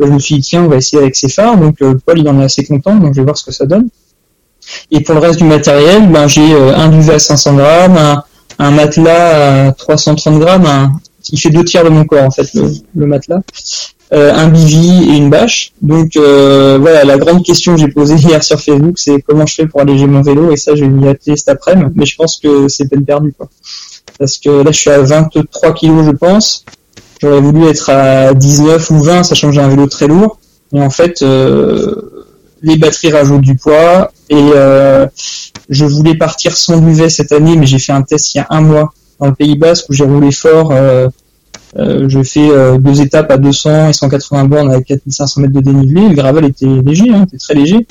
euh, 0.02 0.08
je 0.08 0.12
me 0.12 0.20
suis 0.20 0.36
dit 0.36 0.42
tiens 0.42 0.64
on 0.64 0.70
va 0.70 0.78
essayer 0.78 1.02
avec 1.02 1.16
ces 1.16 1.30
phares. 1.30 1.58
Donc 1.58 1.82
euh, 1.82 1.96
Paul 2.06 2.20
il 2.20 2.28
en 2.30 2.40
est 2.40 2.46
assez 2.46 2.64
content, 2.64 2.96
donc 2.96 3.14
je 3.14 3.20
vais 3.20 3.26
voir 3.26 3.38
ce 3.38 3.46
que 3.46 3.52
ça 3.52 3.66
donne. 3.66 3.90
Et 4.92 5.02
pour 5.02 5.16
le 5.16 5.22
reste 5.22 5.40
du 5.40 5.46
matériel, 5.46 6.10
ben 6.10 6.28
j'ai 6.28 6.54
euh, 6.54 6.76
un 6.76 6.88
duvet 6.88 7.16
à 7.16 7.20
500 7.20 7.56
grammes, 7.56 7.98
un, 7.98 8.24
un 8.60 8.72
matelas 8.72 9.68
à 9.68 9.72
330 9.74 10.40
grammes, 10.40 10.66
un, 10.66 10.92
il 11.32 11.40
fait 11.40 11.50
deux 11.50 11.64
tiers 11.64 11.84
de 11.84 11.90
mon 11.90 12.06
corps 12.06 12.24
en 12.24 12.32
fait 12.32 12.50
le 12.96 13.06
matelas, 13.06 13.42
euh, 14.14 14.32
un 14.34 14.49
bivy 14.49 15.10
et 15.10 15.18
une 15.18 15.32
bâche. 15.32 15.72
Donc 15.82 16.16
euh, 16.16 16.78
voilà, 16.80 17.03
la 17.06 17.18
grande 17.18 17.43
question 17.43 17.74
que 17.74 17.82
j'ai 17.82 17.88
posée 17.88 18.16
hier 18.16 18.43
sur 18.43 18.62
Facebook, 18.62 18.99
c'est 18.99 19.20
comment 19.22 19.47
je 19.47 19.56
fais 19.56 19.66
pour 19.66 19.82
alléger 19.82 20.06
mon 20.06 20.22
vélo 20.22 20.51
et 20.51 20.58
ça 20.58 20.76
je 20.76 20.82
vais 20.82 20.89
m'y 20.89 21.08
atteler 21.08 21.36
cet 21.36 21.49
après-midi, 21.49 21.91
mais 21.95 22.06
je 22.06 22.16
pense 22.16 22.38
que 22.38 22.68
c'est 22.68 22.88
peine 22.88 23.03
perdue 23.03 23.34
quoi. 23.36 23.49
Parce 24.20 24.38
que 24.38 24.49
là 24.49 24.72
je 24.72 24.78
suis 24.78 24.91
à 24.91 25.01
23 25.01 25.74
kilos 25.74 26.06
je 26.06 26.12
pense. 26.12 26.66
J'aurais 27.20 27.41
voulu 27.41 27.68
être 27.68 27.89
à 27.89 28.36
19 28.36 28.91
ou 28.91 28.99
20, 29.01 29.24
sachant 29.24 29.47
que 29.47 29.56
j'ai 29.56 29.62
un 29.62 29.70
vélo 29.70 29.88
très 29.88 30.06
lourd. 30.06 30.38
Et 30.74 30.82
en 30.82 30.89
fait, 30.89 31.22
euh, 31.22 32.28
les 32.62 32.78
batteries 32.78 33.12
rajoutent 33.12 33.41
du 33.41 33.56
poids. 33.56 34.12
Et 34.30 34.51
je 35.70 35.86
voulais 35.86 36.16
partir 36.16 36.58
sans 36.58 36.78
duvet 36.80 37.10
cette 37.10 37.32
année, 37.32 37.56
mais 37.56 37.66
j'ai 37.66 37.80
fait 37.80 37.93
un 37.93 38.01
test 38.01 38.36
il 38.36 38.39
y 38.39 38.41
a 38.41 38.47
un 38.49 38.62
mois 38.62 38.93
dans 39.20 39.28
le 39.28 39.34
Pays 39.34 39.56
Basque 39.56 39.86
où 39.89 39.93
j'ai 39.93 40.03
roulé 40.03 40.32
fort. 40.32 40.74
Euh, 41.78 42.08
je 42.08 42.24
fais 42.24 42.50
euh, 42.50 42.78
deux 42.78 43.02
étapes 43.02 43.30
à 43.32 43.38
200 43.38 43.90
et 43.90 43.94
180 43.94 44.46
bornes 44.46 44.72
avec 44.72 44.86
4500 44.86 45.42
mètres 45.42 45.54
de 45.54 45.60
dénivelé. 45.60 46.08
Le 46.10 46.16
gravel 46.16 46.46
était 46.46 46.66
léger, 46.66 47.10
hein, 47.14 47.26
était 47.28 47.38
très 47.38 47.54
léger, 47.54 47.86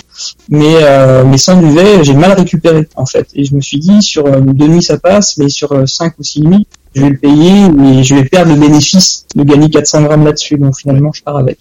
mais 0.48 0.76
euh, 0.82 1.24
mais 1.24 1.36
sans 1.36 1.60
duvet, 1.60 2.02
j'ai 2.02 2.14
mal 2.14 2.32
récupéré 2.32 2.88
en 2.96 3.04
fait. 3.04 3.26
Et 3.34 3.44
je 3.44 3.54
me 3.54 3.60
suis 3.60 3.78
dit 3.78 4.00
sur 4.00 4.26
euh, 4.26 4.40
deux 4.40 4.68
nuits 4.68 4.82
ça 4.82 4.96
passe, 4.98 5.36
mais 5.36 5.50
sur 5.50 5.86
cinq 5.86 6.14
ou 6.18 6.22
six 6.22 6.40
nuits, 6.40 6.66
je 6.94 7.02
vais 7.02 7.10
le 7.10 7.18
payer 7.18 7.66
et 7.98 8.02
je 8.02 8.14
vais 8.14 8.24
perdre 8.24 8.54
le 8.54 8.58
bénéfice 8.60 9.26
de 9.36 9.42
gagner 9.42 9.68
400 9.68 10.02
grammes 10.04 10.24
là-dessus. 10.24 10.56
Donc 10.56 10.78
finalement, 10.78 11.12
je 11.12 11.22
pars 11.22 11.36
avec. 11.36 11.58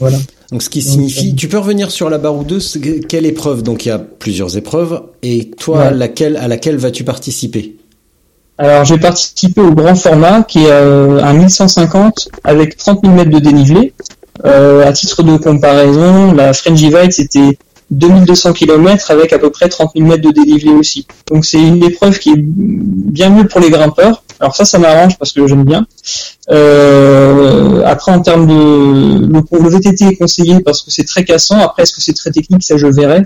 Voilà. 0.00 0.18
Donc 0.50 0.62
ce 0.62 0.68
qui 0.68 0.82
signifie, 0.82 1.34
tu 1.34 1.48
peux 1.48 1.58
revenir 1.58 1.90
sur 1.90 2.10
la 2.10 2.18
baroudeuse, 2.18 2.78
quelle 3.08 3.24
épreuve? 3.26 3.62
Donc 3.62 3.86
il 3.86 3.88
y 3.88 3.92
a 3.92 3.98
plusieurs 3.98 4.56
épreuves, 4.56 5.00
et 5.22 5.50
toi, 5.50 5.78
Ouais. 5.78 5.94
laquelle, 5.94 6.36
à 6.36 6.46
laquelle 6.48 6.76
vas-tu 6.76 7.04
participer? 7.04 7.76
Alors 8.56 8.84
j'ai 8.84 8.98
participé 8.98 9.60
au 9.60 9.72
grand 9.72 9.94
format 9.96 10.42
qui 10.42 10.64
est 10.64 10.70
euh, 10.70 11.20
un 11.22 11.32
1150 11.32 12.28
avec 12.44 12.76
30 12.76 13.00
000 13.02 13.14
mètres 13.14 13.30
de 13.30 13.38
dénivelé. 13.38 13.92
Euh, 14.44 14.86
à 14.86 14.92
titre 14.92 15.22
de 15.22 15.36
comparaison, 15.36 16.32
la 16.32 16.52
Frangivite 16.52 17.12
c'était 17.12 17.58
2200 17.90 18.52
km 18.52 19.10
avec 19.10 19.32
à 19.32 19.38
peu 19.38 19.50
près 19.50 19.68
30 19.68 19.92
000 19.96 20.08
mètres 20.08 20.22
de 20.22 20.30
dénivelé 20.30 20.72
aussi. 20.72 21.06
Donc 21.28 21.44
c'est 21.44 21.60
une 21.60 21.82
épreuve 21.82 22.18
qui 22.18 22.30
est 22.30 22.38
bien 22.38 23.30
mieux 23.30 23.46
pour 23.46 23.60
les 23.60 23.70
grimpeurs. 23.70 24.22
Alors 24.40 24.54
ça, 24.54 24.64
ça 24.64 24.78
m'arrange 24.78 25.18
parce 25.18 25.32
que 25.32 25.46
j'aime 25.46 25.64
bien. 25.64 25.86
Euh, 26.50 27.82
après 27.84 28.12
en 28.12 28.20
termes 28.20 28.46
de 28.46 29.26
le, 29.32 29.68
VTT 29.68 30.04
est 30.04 30.16
conseillé 30.16 30.60
parce 30.60 30.82
que 30.82 30.90
c'est 30.90 31.04
très 31.04 31.24
cassant. 31.24 31.58
Après 31.58 31.82
est-ce 31.82 31.94
que 31.94 32.00
c'est 32.00 32.14
très 32.14 32.30
technique, 32.30 32.62
ça 32.62 32.76
je 32.76 32.86
verrai. 32.86 33.22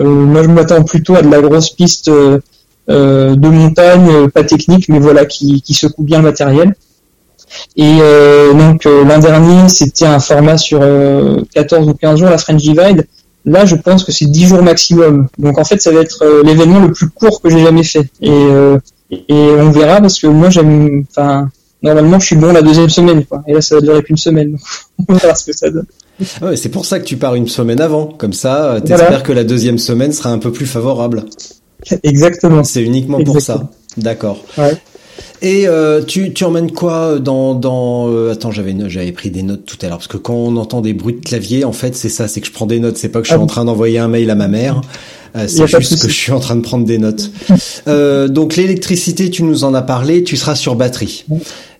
Euh, 0.00 0.04
moi 0.04 0.42
je 0.42 0.48
m'attends 0.48 0.82
plutôt 0.82 1.14
à 1.14 1.22
de 1.22 1.28
la 1.28 1.40
grosse 1.40 1.70
piste. 1.70 2.08
euh, 2.08 2.38
de 2.88 3.48
montagne, 3.48 4.08
euh, 4.10 4.28
pas 4.28 4.44
technique, 4.44 4.88
mais 4.88 4.98
voilà, 4.98 5.24
qui, 5.26 5.62
qui 5.62 5.74
secoue 5.74 6.02
bien 6.02 6.18
le 6.18 6.24
matériel. 6.24 6.74
Et 7.76 7.98
euh, 8.00 8.52
donc 8.54 8.86
euh, 8.86 9.04
l'an 9.04 9.18
dernier, 9.18 9.68
c'était 9.68 10.06
un 10.06 10.20
format 10.20 10.56
sur 10.56 10.80
euh, 10.82 11.42
14 11.54 11.86
ou 11.88 11.94
15 11.94 12.18
jours, 12.18 12.30
la 12.30 12.38
French 12.38 12.62
Divide. 12.62 13.06
Là, 13.44 13.64
je 13.66 13.74
pense 13.74 14.04
que 14.04 14.12
c'est 14.12 14.26
10 14.26 14.46
jours 14.46 14.62
maximum. 14.62 15.26
Donc 15.38 15.58
en 15.58 15.64
fait, 15.64 15.80
ça 15.80 15.90
va 15.90 16.00
être 16.00 16.22
euh, 16.24 16.42
l'événement 16.44 16.80
le 16.80 16.92
plus 16.92 17.08
court 17.10 17.40
que 17.42 17.50
j'ai 17.50 17.62
jamais 17.62 17.82
fait. 17.82 18.06
Et, 18.20 18.30
euh, 18.30 18.78
et 19.10 19.34
on 19.58 19.70
verra 19.70 20.00
parce 20.00 20.18
que 20.18 20.26
moi, 20.28 20.48
j'aime. 20.48 21.04
Enfin, 21.10 21.48
normalement, 21.82 22.18
je 22.20 22.26
suis 22.26 22.36
bon 22.36 22.52
la 22.52 22.62
deuxième 22.62 22.88
semaine, 22.88 23.24
quoi. 23.26 23.42
Et 23.46 23.52
là, 23.52 23.60
ça 23.60 23.74
va 23.74 23.80
durer 23.82 24.02
qu'une 24.02 24.16
semaine. 24.16 24.56
on 25.08 25.12
verra 25.14 25.34
ce 25.34 25.44
que 25.44 25.52
ça 25.52 25.68
donne. 25.70 25.86
ah 26.40 26.46
ouais, 26.46 26.56
C'est 26.56 26.68
pour 26.70 26.86
ça 26.86 27.00
que 27.00 27.04
tu 27.04 27.16
pars 27.16 27.34
une 27.34 27.48
semaine 27.48 27.80
avant, 27.80 28.06
comme 28.06 28.32
ça, 28.32 28.76
t'espères 28.80 29.08
Voilà. 29.08 29.20
que 29.22 29.32
la 29.32 29.44
deuxième 29.44 29.78
semaine 29.78 30.12
sera 30.12 30.30
un 30.30 30.38
peu 30.38 30.52
plus 30.52 30.66
favorable. 30.66 31.24
Exactement. 32.02 32.64
C'est 32.64 32.82
uniquement 32.82 33.22
pour 33.22 33.40
ça. 33.40 33.70
D'accord. 33.96 34.42
Ouais. 34.58 34.76
Et 35.42 35.68
euh, 35.68 36.02
tu, 36.02 36.32
tu 36.32 36.44
emmènes 36.44 36.72
quoi 36.72 37.18
dans 37.18 37.54
dans 37.54 38.08
euh, 38.08 38.32
attends 38.32 38.50
j'avais 38.50 38.74
j'avais 38.88 39.12
pris 39.12 39.30
des 39.30 39.42
notes 39.42 39.64
tout 39.66 39.76
à 39.82 39.88
l'heure 39.88 39.98
parce 39.98 40.06
que 40.08 40.16
quand 40.16 40.34
on 40.34 40.56
entend 40.56 40.80
des 40.80 40.94
bruits 40.94 41.14
de 41.16 41.20
clavier 41.20 41.64
en 41.64 41.72
fait 41.72 41.94
c'est 41.94 42.08
ça 42.08 42.28
c'est 42.28 42.40
que 42.40 42.46
je 42.46 42.52
prends 42.52 42.64
des 42.66 42.80
notes 42.80 42.96
c'est 42.96 43.10
pas 43.10 43.18
que 43.20 43.26
je 43.26 43.32
suis 43.32 43.38
Ah 43.38 43.42
en 43.42 43.46
train 43.46 43.64
d'envoyer 43.66 43.98
un 43.98 44.08
mail 44.08 44.30
à 44.30 44.34
ma 44.34 44.48
mère 44.48 44.80
euh, 45.36 45.44
c'est 45.48 45.66
juste 45.66 46.00
que 46.00 46.08
je 46.08 46.14
suis 46.14 46.32
en 46.32 46.40
train 46.40 46.56
de 46.56 46.60
prendre 46.62 46.84
des 46.86 46.98
notes. 46.98 47.30
Euh, 47.88 48.28
donc 48.28 48.56
l'électricité 48.56 49.30
tu 49.30 49.42
nous 49.42 49.64
en 49.64 49.74
as 49.74 49.82
parlé 49.82 50.22
tu 50.24 50.36
seras 50.36 50.54
sur 50.54 50.76
batterie. 50.76 51.24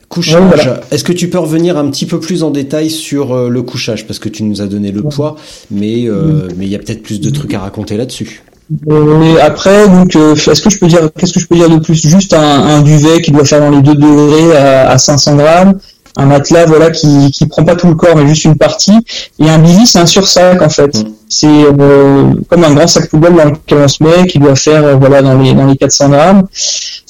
Couchage, 0.09 0.43
Ouais, 0.43 0.47
voilà. 0.57 0.81
est-ce 0.91 1.05
que 1.05 1.13
tu 1.15 1.31
peux 1.31 1.39
revenir 1.39 1.79
un 1.79 1.89
petit 1.91 2.05
peu 2.05 2.21
plus 2.21 2.43
en 2.43 2.51
détail 2.51 2.91
sur 2.91 3.33
euh, 3.33 3.49
le 3.49 3.63
couchage? 3.63 4.07
Parce 4.07 4.19
que 4.19 4.29
tu 4.29 4.43
nous 4.43 4.61
as 4.61 4.67
donné 4.67 4.91
le 4.93 5.03
poids 5.03 5.37
mais 5.71 6.05
euh, 6.07 6.49
mais 6.59 6.67
il 6.67 6.71
y 6.71 6.75
a 6.75 6.79
peut-être 6.79 7.03
plus 7.03 7.21
de 7.21 7.31
trucs 7.31 7.55
à 7.55 7.61
raconter 7.61 7.97
là-dessus. 7.97 8.43
Et 8.89 9.41
après, 9.41 9.89
donc, 9.89 10.17
euh, 10.17 10.35
est-ce 10.35 10.63
que 10.63 10.71
je 10.71 10.79
peux 10.79 10.87
dire, 10.87 11.11
qu'est-ce 11.17 11.33
que 11.33 11.41
je 11.41 11.47
peux 11.47 11.57
dire 11.57 11.69
de 11.69 11.79
plus? 11.79 11.95
Juste 11.95 12.33
un, 12.33 12.41
un 12.41 12.81
duvet 12.81 13.21
qui 13.21 13.31
doit 13.31 13.45
faire 13.45 13.61
dans 13.61 13.71
les 13.71 13.83
2 13.83 13.95
degrés 13.95 14.57
à, 14.57 14.91
à 14.91 14.99
500 14.99 15.37
grammes, 15.37 15.79
un 16.17 16.27
matelas, 16.27 16.67
voilà, 16.67 16.91
qui 16.91 17.31
qui 17.31 17.47
prend 17.47 17.65
pas 17.65 17.75
tout 17.75 17.87
le 17.87 17.95
corps 17.95 18.15
mais 18.17 18.27
juste 18.27 18.45
une 18.45 18.57
partie, 18.57 18.99
et 19.39 19.49
un 19.49 19.59
billy, 19.59 19.87
c'est 19.87 19.99
un 19.99 20.07
sursac 20.07 20.61
en 20.61 20.69
fait. 20.69 20.95
Mm. 20.99 21.13
C'est 21.29 21.47
euh, 21.49 22.35
comme 22.51 22.65
un 22.65 22.75
grand 22.75 22.87
sac 22.87 23.09
poubelle 23.09 23.35
dans 23.35 23.47
lequel 23.47 23.79
on 23.79 23.89
se 23.89 24.03
met, 24.03 24.27
qui 24.27 24.39
doit 24.39 24.55
faire 24.55 24.85
euh, 24.85 24.95
voilà 24.97 25.23
dans 25.23 25.39
les 25.39 25.55
dans 25.55 25.67
les 25.67 25.77
400 25.77 26.11
grammes. 26.11 26.47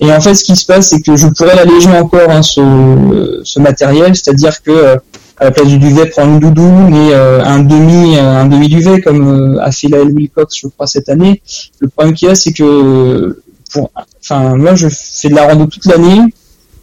Et 0.00 0.12
en 0.12 0.20
fait, 0.20 0.34
ce 0.34 0.44
qui 0.44 0.54
se 0.54 0.64
passe, 0.64 0.88
c'est 0.90 1.00
que 1.00 1.16
je 1.16 1.26
pourrais 1.28 1.56
l'alléger 1.56 1.90
encore 1.90 2.30
hein, 2.30 2.42
ce 2.42 3.40
ce 3.44 3.58
matériel, 3.58 4.14
c'est-à-dire 4.14 4.62
que 4.62 4.70
euh, 4.70 4.96
à 5.42 5.46
la 5.46 5.50
place 5.50 5.68
du 5.68 5.78
duvet, 5.78 6.06
prendre 6.06 6.32
une 6.34 6.40
doudoune 6.40 6.94
et 6.94 7.12
euh, 7.12 7.44
un 7.44 7.60
demi 7.60 8.16
un 8.16 8.46
demi 8.46 8.68
duvet 8.68 9.00
comme 9.00 9.56
euh, 9.56 9.60
a 9.60 9.72
fait 9.72 9.88
la 9.88 10.02
Wilcox, 10.02 10.56
je 10.56 10.68
crois 10.68 10.86
cette 10.86 11.08
année. 11.08 11.42
Le 11.80 11.88
problème 11.88 12.14
qu'il 12.14 12.28
y 12.28 12.30
a, 12.30 12.34
c'est 12.34 12.52
que 12.52 13.36
pour, 13.72 13.90
enfin, 14.20 14.56
moi, 14.56 14.74
je 14.74 14.88
fais 14.88 15.28
de 15.28 15.34
la 15.34 15.48
rando 15.48 15.66
toute 15.66 15.86
l'année. 15.86 16.20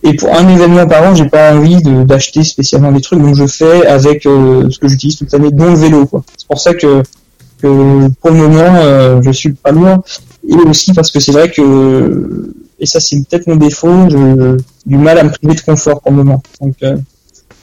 Et 0.02 0.14
pour 0.14 0.34
un 0.34 0.48
événement 0.48 0.88
par 0.88 1.04
an, 1.04 1.16
j'ai 1.16 1.28
pas 1.28 1.54
envie 1.54 1.82
d'acheter 1.82 2.44
spécialement 2.44 2.92
des 2.92 3.02
trucs, 3.02 3.20
donc 3.22 3.36
je 3.36 3.46
fais 3.46 3.86
avec 3.86 4.26
euh, 4.26 4.70
ce 4.70 4.80
que 4.80 4.88
j'utilise 4.88 5.18
toute 5.18 5.32
l'année, 5.34 5.52
dont 5.52 5.72
le 5.72 5.76
vélo. 5.76 6.06
quoi. 6.06 6.24
C'est 6.38 6.48
pour 6.48 6.60
ça 6.60 6.74
que, 6.74 7.02
pour 7.62 8.32
le 8.32 8.38
moment, 8.38 8.76
euh, 8.78 9.22
je 9.22 9.32
suis 9.32 9.52
pas 9.52 9.72
loin. 9.72 10.02
Et 10.48 10.56
aussi 10.56 10.94
parce 10.94 11.12
que 11.12 11.20
c'est 11.20 11.34
vrai 11.34 11.52
que, 11.52 12.54
et 12.80 12.86
ça 12.86 13.02
c'est 13.02 13.18
peut-être 13.28 13.48
mon 13.48 13.58
défaut, 13.58 14.08
du 14.86 14.98
mal 14.98 15.18
à 15.18 15.24
me 15.24 15.32
priver 15.32 15.56
de 15.56 15.62
confort 15.62 16.00
pour 16.02 16.12
le 16.12 16.18
moment. 16.18 16.42
Donc, 16.62 16.76
euh, 16.84 16.96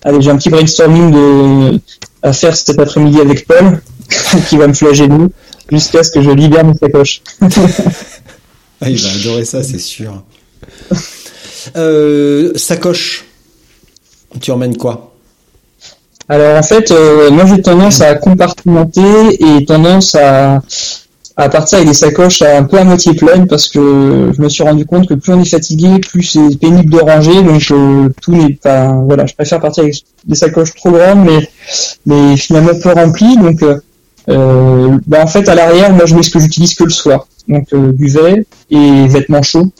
allez, 0.06 0.22
j'ai 0.22 0.30
un 0.30 0.36
petit 0.36 0.50
brainstorming 0.50 1.10
de, 1.10 1.80
à 2.22 2.32
faire 2.32 2.56
cet 2.56 2.78
après-midi 2.78 3.20
avec 3.20 3.46
Paul, 3.46 3.82
qui 4.48 4.56
va 4.56 4.66
me 4.66 4.72
flageller 4.72 5.26
jusqu'à 5.70 6.02
ce 6.02 6.10
que 6.10 6.22
je 6.22 6.30
libère 6.30 6.64
mes 6.64 6.74
sacoches. 6.74 7.22
Ah, 8.78 8.90
il 8.90 9.00
va 9.00 9.08
adorer 9.08 9.46
ça, 9.46 9.62
c'est 9.62 9.78
sûr. 9.78 10.22
Euh, 11.76 12.52
sacoche. 12.56 13.24
Tu 14.38 14.50
emmènes 14.50 14.76
quoi? 14.76 15.14
Alors 16.28 16.58
en 16.58 16.62
fait, 16.62 16.90
euh, 16.90 17.30
moi 17.30 17.46
j'ai 17.46 17.62
tendance 17.62 18.02
à 18.02 18.16
compartimenter 18.16 19.42
et 19.42 19.64
tendance 19.64 20.14
à, 20.14 20.60
à 21.36 21.48
partir 21.50 21.78
avec 21.78 21.88
des 21.88 21.94
sacoches 21.94 22.40
un 22.40 22.64
peu 22.64 22.78
à 22.78 22.84
moitié 22.84 23.12
pleines 23.14 23.46
parce 23.46 23.68
que 23.68 24.32
je 24.34 24.40
me 24.40 24.48
suis 24.48 24.62
rendu 24.62 24.86
compte 24.86 25.06
que 25.06 25.14
plus 25.14 25.34
on 25.34 25.40
est 25.40 25.48
fatigué, 25.48 25.98
plus 25.98 26.22
c'est 26.22 26.58
pénible 26.58 26.90
de 26.90 26.98
ranger, 26.98 27.42
donc 27.42 27.62
euh, 27.70 28.08
tout 28.22 28.32
n'est 28.32 28.54
pas. 28.54 28.92
Voilà, 29.06 29.26
je 29.26 29.34
préfère 29.34 29.60
partir 29.60 29.84
avec 29.84 29.96
des 30.24 30.34
sacoches 30.34 30.74
trop 30.74 30.90
grandes, 30.92 31.24
mais 31.24 31.48
mais 32.06 32.36
finalement 32.36 32.72
peu 32.82 32.92
remplies. 32.92 33.36
Donc 33.36 33.62
euh, 33.62 33.78
euh, 34.28 34.98
bah, 35.06 35.22
en 35.22 35.26
fait 35.26 35.48
à 35.48 35.54
l'arrière, 35.54 35.92
moi 35.92 36.06
je 36.06 36.14
mets 36.14 36.22
ce 36.22 36.30
que 36.30 36.40
j'utilise 36.40 36.74
que 36.74 36.84
le 36.84 36.90
soir, 36.90 37.28
donc 37.48 37.66
euh, 37.74 37.92
duvet 37.92 38.46
et 38.70 39.06
vêtements 39.06 39.42
chauds. 39.42 39.70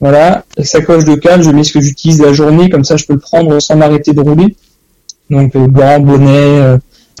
Voilà, 0.00 0.44
sacoche 0.62 1.04
de 1.04 1.14
cale, 1.14 1.42
je 1.42 1.50
mets 1.50 1.64
ce 1.64 1.72
que 1.72 1.80
j'utilise 1.80 2.20
la 2.20 2.32
journée, 2.32 2.68
comme 2.68 2.84
ça 2.84 2.96
je 2.96 3.06
peux 3.06 3.14
le 3.14 3.20
prendre 3.20 3.60
sans 3.60 3.76
m'arrêter 3.76 4.12
de 4.12 4.20
rouler 4.20 4.56
donc 5.30 5.56
euh, 5.56 5.66
gants, 5.66 6.00
bonnet, 6.00 6.78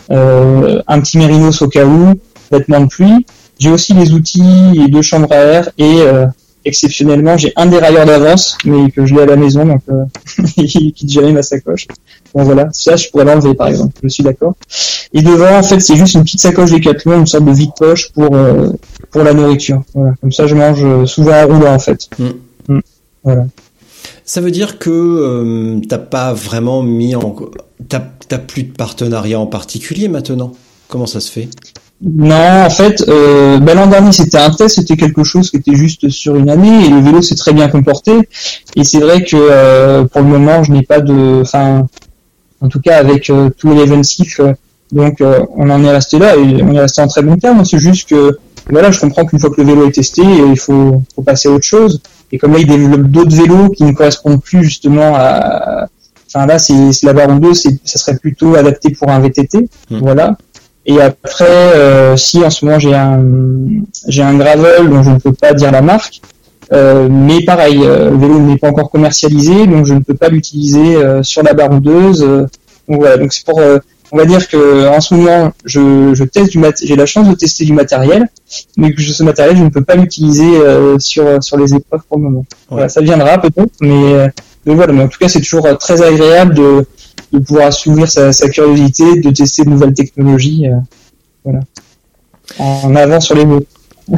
un 0.08 1.00
petit 1.00 1.18
mérinos 1.18 1.62
au 1.62 1.68
cas 1.68 1.84
où, 1.84 2.14
vêtements 2.50 2.80
de 2.80 2.86
pluie. 2.86 3.26
J'ai 3.58 3.70
aussi 3.70 3.94
des 3.94 4.12
outils 4.12 4.42
et 4.74 4.88
deux 4.88 5.02
chambres 5.02 5.32
à 5.32 5.36
air 5.36 5.70
et 5.78 6.00
euh, 6.00 6.26
exceptionnellement 6.66 7.36
j'ai 7.36 7.52
un 7.56 7.66
dérailleur 7.66 8.04
d'avance 8.04 8.58
mais 8.64 8.90
que 8.90 9.06
je 9.06 9.14
l'ai 9.14 9.22
à 9.22 9.26
la 9.26 9.36
maison 9.36 9.64
donc 9.64 9.82
euh, 9.88 10.04
il 10.56 10.92
quitte 10.92 11.10
jamais 11.10 11.32
ma 11.32 11.42
sacoche. 11.42 11.86
Bon 12.34 12.42
voilà, 12.42 12.68
ça 12.72 12.96
je 12.96 13.08
pourrais 13.08 13.24
l'enlever 13.24 13.54
par 13.54 13.68
exemple, 13.68 13.94
je 14.02 14.08
suis 14.08 14.22
d'accord. 14.22 14.54
Et 15.14 15.22
devant 15.22 15.56
en 15.56 15.62
fait 15.62 15.80
c'est 15.80 15.96
juste 15.96 16.14
une 16.14 16.24
petite 16.24 16.40
sacoche 16.40 16.70
Decathlon, 16.70 17.20
une 17.20 17.26
sorte 17.26 17.44
de 17.44 17.52
vide 17.52 17.70
poche 17.78 18.12
pour 18.12 18.34
euh, 18.34 18.70
pour 19.10 19.22
la 19.22 19.32
nourriture. 19.32 19.82
Voilà, 19.94 20.14
comme 20.20 20.32
ça 20.32 20.46
je 20.46 20.54
mange 20.54 20.84
euh, 20.84 21.06
souvent 21.06 21.42
en 21.42 21.46
roulant 21.46 21.74
en 21.74 21.78
fait. 21.78 22.10
Mm. 22.18 22.74
Mm. 22.74 22.80
Voilà. 23.24 23.46
Ça 24.24 24.40
veut 24.40 24.50
dire 24.50 24.78
que 24.78 24.90
euh, 24.90 25.80
t'as 25.88 25.98
pas 25.98 26.32
vraiment 26.34 26.82
mis 26.82 27.14
en... 27.14 27.34
T'as 27.88 28.02
t'as 28.28 28.38
plus 28.38 28.64
de 28.64 28.72
partenariat 28.72 29.38
en 29.38 29.46
particulier 29.46 30.08
maintenant? 30.08 30.52
Comment 30.88 31.06
ça 31.06 31.20
se 31.20 31.30
fait? 31.30 31.48
Non, 32.02 32.64
en 32.66 32.70
fait, 32.70 33.04
euh, 33.08 33.58
ben, 33.58 33.74
l'an 33.74 33.86
dernier 33.86 34.12
c'était 34.12 34.36
un 34.38 34.50
test, 34.50 34.76
c'était 34.76 34.96
quelque 34.96 35.24
chose 35.24 35.50
qui 35.50 35.56
était 35.56 35.74
juste 35.74 36.10
sur 36.10 36.36
une 36.36 36.50
année 36.50 36.84
et 36.84 36.90
le 36.90 37.00
vélo 37.00 37.22
s'est 37.22 37.36
très 37.36 37.54
bien 37.54 37.68
comporté. 37.68 38.12
Et 38.76 38.84
c'est 38.84 39.00
vrai 39.00 39.24
que 39.24 39.36
euh, 39.36 40.04
pour 40.04 40.20
le 40.20 40.26
moment, 40.28 40.62
je 40.62 40.72
n'ai 40.72 40.82
pas 40.82 41.00
de, 41.00 41.40
enfin, 41.40 41.86
en 42.60 42.68
tout 42.68 42.80
cas 42.80 42.98
avec 42.98 43.30
euh, 43.30 43.48
tout 43.56 43.70
l'Evensif, 43.72 44.40
euh, 44.40 44.52
donc 44.92 45.20
euh, 45.22 45.40
on 45.56 45.70
en 45.70 45.82
est 45.84 45.90
resté 45.90 46.18
là 46.18 46.36
et 46.36 46.62
on 46.62 46.74
est 46.74 46.80
resté 46.80 47.00
en 47.00 47.08
très 47.08 47.22
bon 47.22 47.36
terme. 47.36 47.64
C'est 47.64 47.78
juste 47.78 48.08
que 48.10 48.38
voilà, 48.68 48.90
je 48.90 49.00
comprends 49.00 49.24
qu'une 49.24 49.38
fois 49.38 49.50
que 49.50 49.60
le 49.60 49.66
vélo 49.66 49.88
est 49.88 49.92
testé, 49.92 50.22
il 50.22 50.58
faut, 50.58 51.02
faut 51.14 51.22
passer 51.22 51.48
à 51.48 51.52
autre 51.52 51.64
chose. 51.64 52.02
Et 52.30 52.38
comme 52.38 52.52
là, 52.52 52.58
il 52.58 52.66
développe 52.66 53.02
d'autres 53.02 53.34
vélos 53.34 53.70
qui 53.70 53.84
ne 53.84 53.92
correspondent 53.92 54.42
plus 54.42 54.64
justement 54.64 55.14
à, 55.14 55.86
enfin 56.28 56.44
là, 56.46 56.58
c'est 56.58 56.92
c'est 56.92 57.06
la 57.06 57.14
Baron 57.14 57.36
2, 57.36 57.54
c'est, 57.54 57.78
ça 57.84 57.98
serait 57.98 58.18
plutôt 58.18 58.54
adapté 58.54 58.90
pour 58.90 59.08
un 59.08 59.20
VTT, 59.20 59.68
Mm. 59.90 59.98
voilà. 60.00 60.36
Et 60.88 61.00
après, 61.00 61.44
euh, 61.48 62.16
si 62.16 62.44
en 62.44 62.50
ce 62.50 62.64
moment 62.64 62.78
j'ai 62.78 62.94
un 62.94 63.20
j'ai 64.08 64.22
un 64.22 64.34
gravel 64.34 64.88
dont 64.88 65.02
je 65.02 65.10
ne 65.10 65.18
peux 65.18 65.32
pas 65.32 65.52
dire 65.52 65.72
la 65.72 65.82
marque, 65.82 66.20
euh, 66.72 67.08
mais 67.10 67.44
pareil, 67.44 67.80
euh, 67.82 68.10
le 68.10 68.16
vélo 68.16 68.38
n'est 68.38 68.56
pas 68.56 68.68
encore 68.68 68.90
commercialisé, 68.90 69.66
donc 69.66 69.84
je 69.84 69.94
ne 69.94 70.00
peux 70.00 70.14
pas 70.14 70.28
l'utiliser 70.28 70.96
euh, 70.96 71.22
sur 71.22 71.42
la 71.42 71.54
baroudeuse. 71.54 72.22
euh, 72.22 72.46
donc 72.88 73.00
voilà, 73.00 73.16
donc 73.16 73.32
c'est 73.32 73.44
pour, 73.44 73.58
euh, 73.58 73.78
on 74.12 74.16
va 74.16 74.24
dire 74.26 74.46
que 74.48 74.86
en 74.88 75.00
ce 75.00 75.14
moment, 75.14 75.52
je, 75.64 76.14
je 76.14 76.22
teste 76.22 76.52
du 76.52 76.58
mat, 76.58 76.76
j'ai 76.80 76.94
la 76.94 77.06
chance 77.06 77.28
de 77.28 77.34
tester 77.34 77.64
du 77.64 77.72
matériel, 77.72 78.28
mais 78.76 78.92
que 78.92 79.02
ce 79.02 79.24
matériel, 79.24 79.56
je 79.56 79.64
ne 79.64 79.70
peux 79.70 79.82
pas 79.82 79.96
l'utiliser 79.96 80.56
euh, 80.56 80.96
sur 81.00 81.42
sur 81.42 81.56
les 81.56 81.74
épreuves 81.74 82.02
pour 82.08 82.18
le 82.18 82.24
moment. 82.24 82.44
Voilà, 82.70 82.88
ça 82.88 83.00
viendra 83.00 83.38
peut-être, 83.38 83.74
mais, 83.80 84.28
mais 84.64 84.74
voilà. 84.76 84.92
Mais 84.92 85.02
en 85.02 85.08
tout 85.08 85.18
cas, 85.18 85.28
c'est 85.28 85.40
toujours 85.40 85.66
très 85.78 86.00
agréable 86.02 86.54
de 86.54 86.86
de 87.38 87.44
pouvoir 87.44 87.68
assouvir 87.68 88.08
sa, 88.10 88.32
sa 88.32 88.48
curiosité, 88.48 89.20
de 89.20 89.30
tester 89.30 89.64
de 89.64 89.70
nouvelles 89.70 89.94
technologies, 89.94 90.66
euh, 90.68 90.76
voilà, 91.44 91.60
en 92.58 92.94
avant 92.96 93.20
sur 93.20 93.34
les 93.34 93.44
mots. 93.44 93.64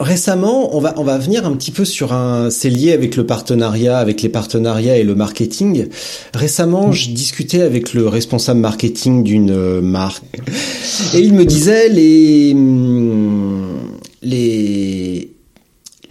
Récemment, 0.00 0.76
on 0.76 0.80
va 0.80 0.94
on 0.96 1.04
va 1.04 1.18
venir 1.18 1.46
un 1.46 1.54
petit 1.54 1.70
peu 1.70 1.84
sur 1.84 2.12
un 2.12 2.50
c'est 2.50 2.68
lié 2.68 2.92
avec 2.92 3.14
le 3.14 3.26
partenariat 3.26 3.98
avec 3.98 4.22
les 4.22 4.28
partenariats 4.28 4.96
et 4.96 5.04
le 5.04 5.14
marketing. 5.14 5.86
Récemment, 6.34 6.90
je 6.90 7.10
discutais 7.10 7.62
avec 7.62 7.94
le 7.94 8.08
responsable 8.08 8.58
marketing 8.58 9.22
d'une 9.22 9.52
euh, 9.52 9.80
marque 9.80 10.24
et 11.14 11.20
il 11.20 11.32
me 11.32 11.44
disait 11.44 11.88
les 11.88 12.52
hum, 12.54 13.78
les 14.20 15.30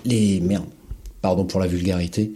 les 0.05 0.39
merde, 0.39 0.65
pardon 1.21 1.43
pour 1.43 1.59
la 1.59 1.67
vulgarité. 1.67 2.31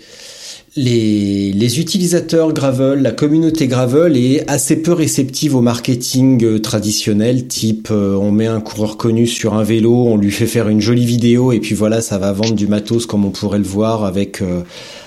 Les, 0.80 1.54
les 1.54 1.80
utilisateurs 1.80 2.54
Gravel, 2.54 3.02
la 3.02 3.12
communauté 3.12 3.68
Gravel 3.68 4.16
est 4.16 4.48
assez 4.48 4.76
peu 4.76 4.94
réceptive 4.94 5.56
au 5.56 5.62
marketing 5.62 6.44
euh, 6.44 6.60
traditionnel, 6.60 7.48
type 7.48 7.88
euh, 7.90 8.14
on 8.16 8.32
met 8.32 8.46
un 8.46 8.62
coureur 8.62 8.96
connu 8.96 9.26
sur 9.26 9.56
un 9.56 9.64
vélo, 9.64 9.92
on 10.06 10.18
lui 10.18 10.30
fait 10.30 10.46
faire 10.46 10.70
une 10.70 10.80
jolie 10.80 11.08
vidéo 11.08 11.52
et 11.52 11.60
puis 11.60 11.74
voilà, 11.74 12.02
ça 12.02 12.20
va 12.20 12.32
vendre 12.32 12.54
du 12.54 12.68
matos 12.68 13.08
comme 13.08 13.26
on 13.26 13.32
pourrait 13.32 13.58
le 13.58 13.64
voir 13.64 14.06
avec 14.06 14.44
euh, 14.44 14.62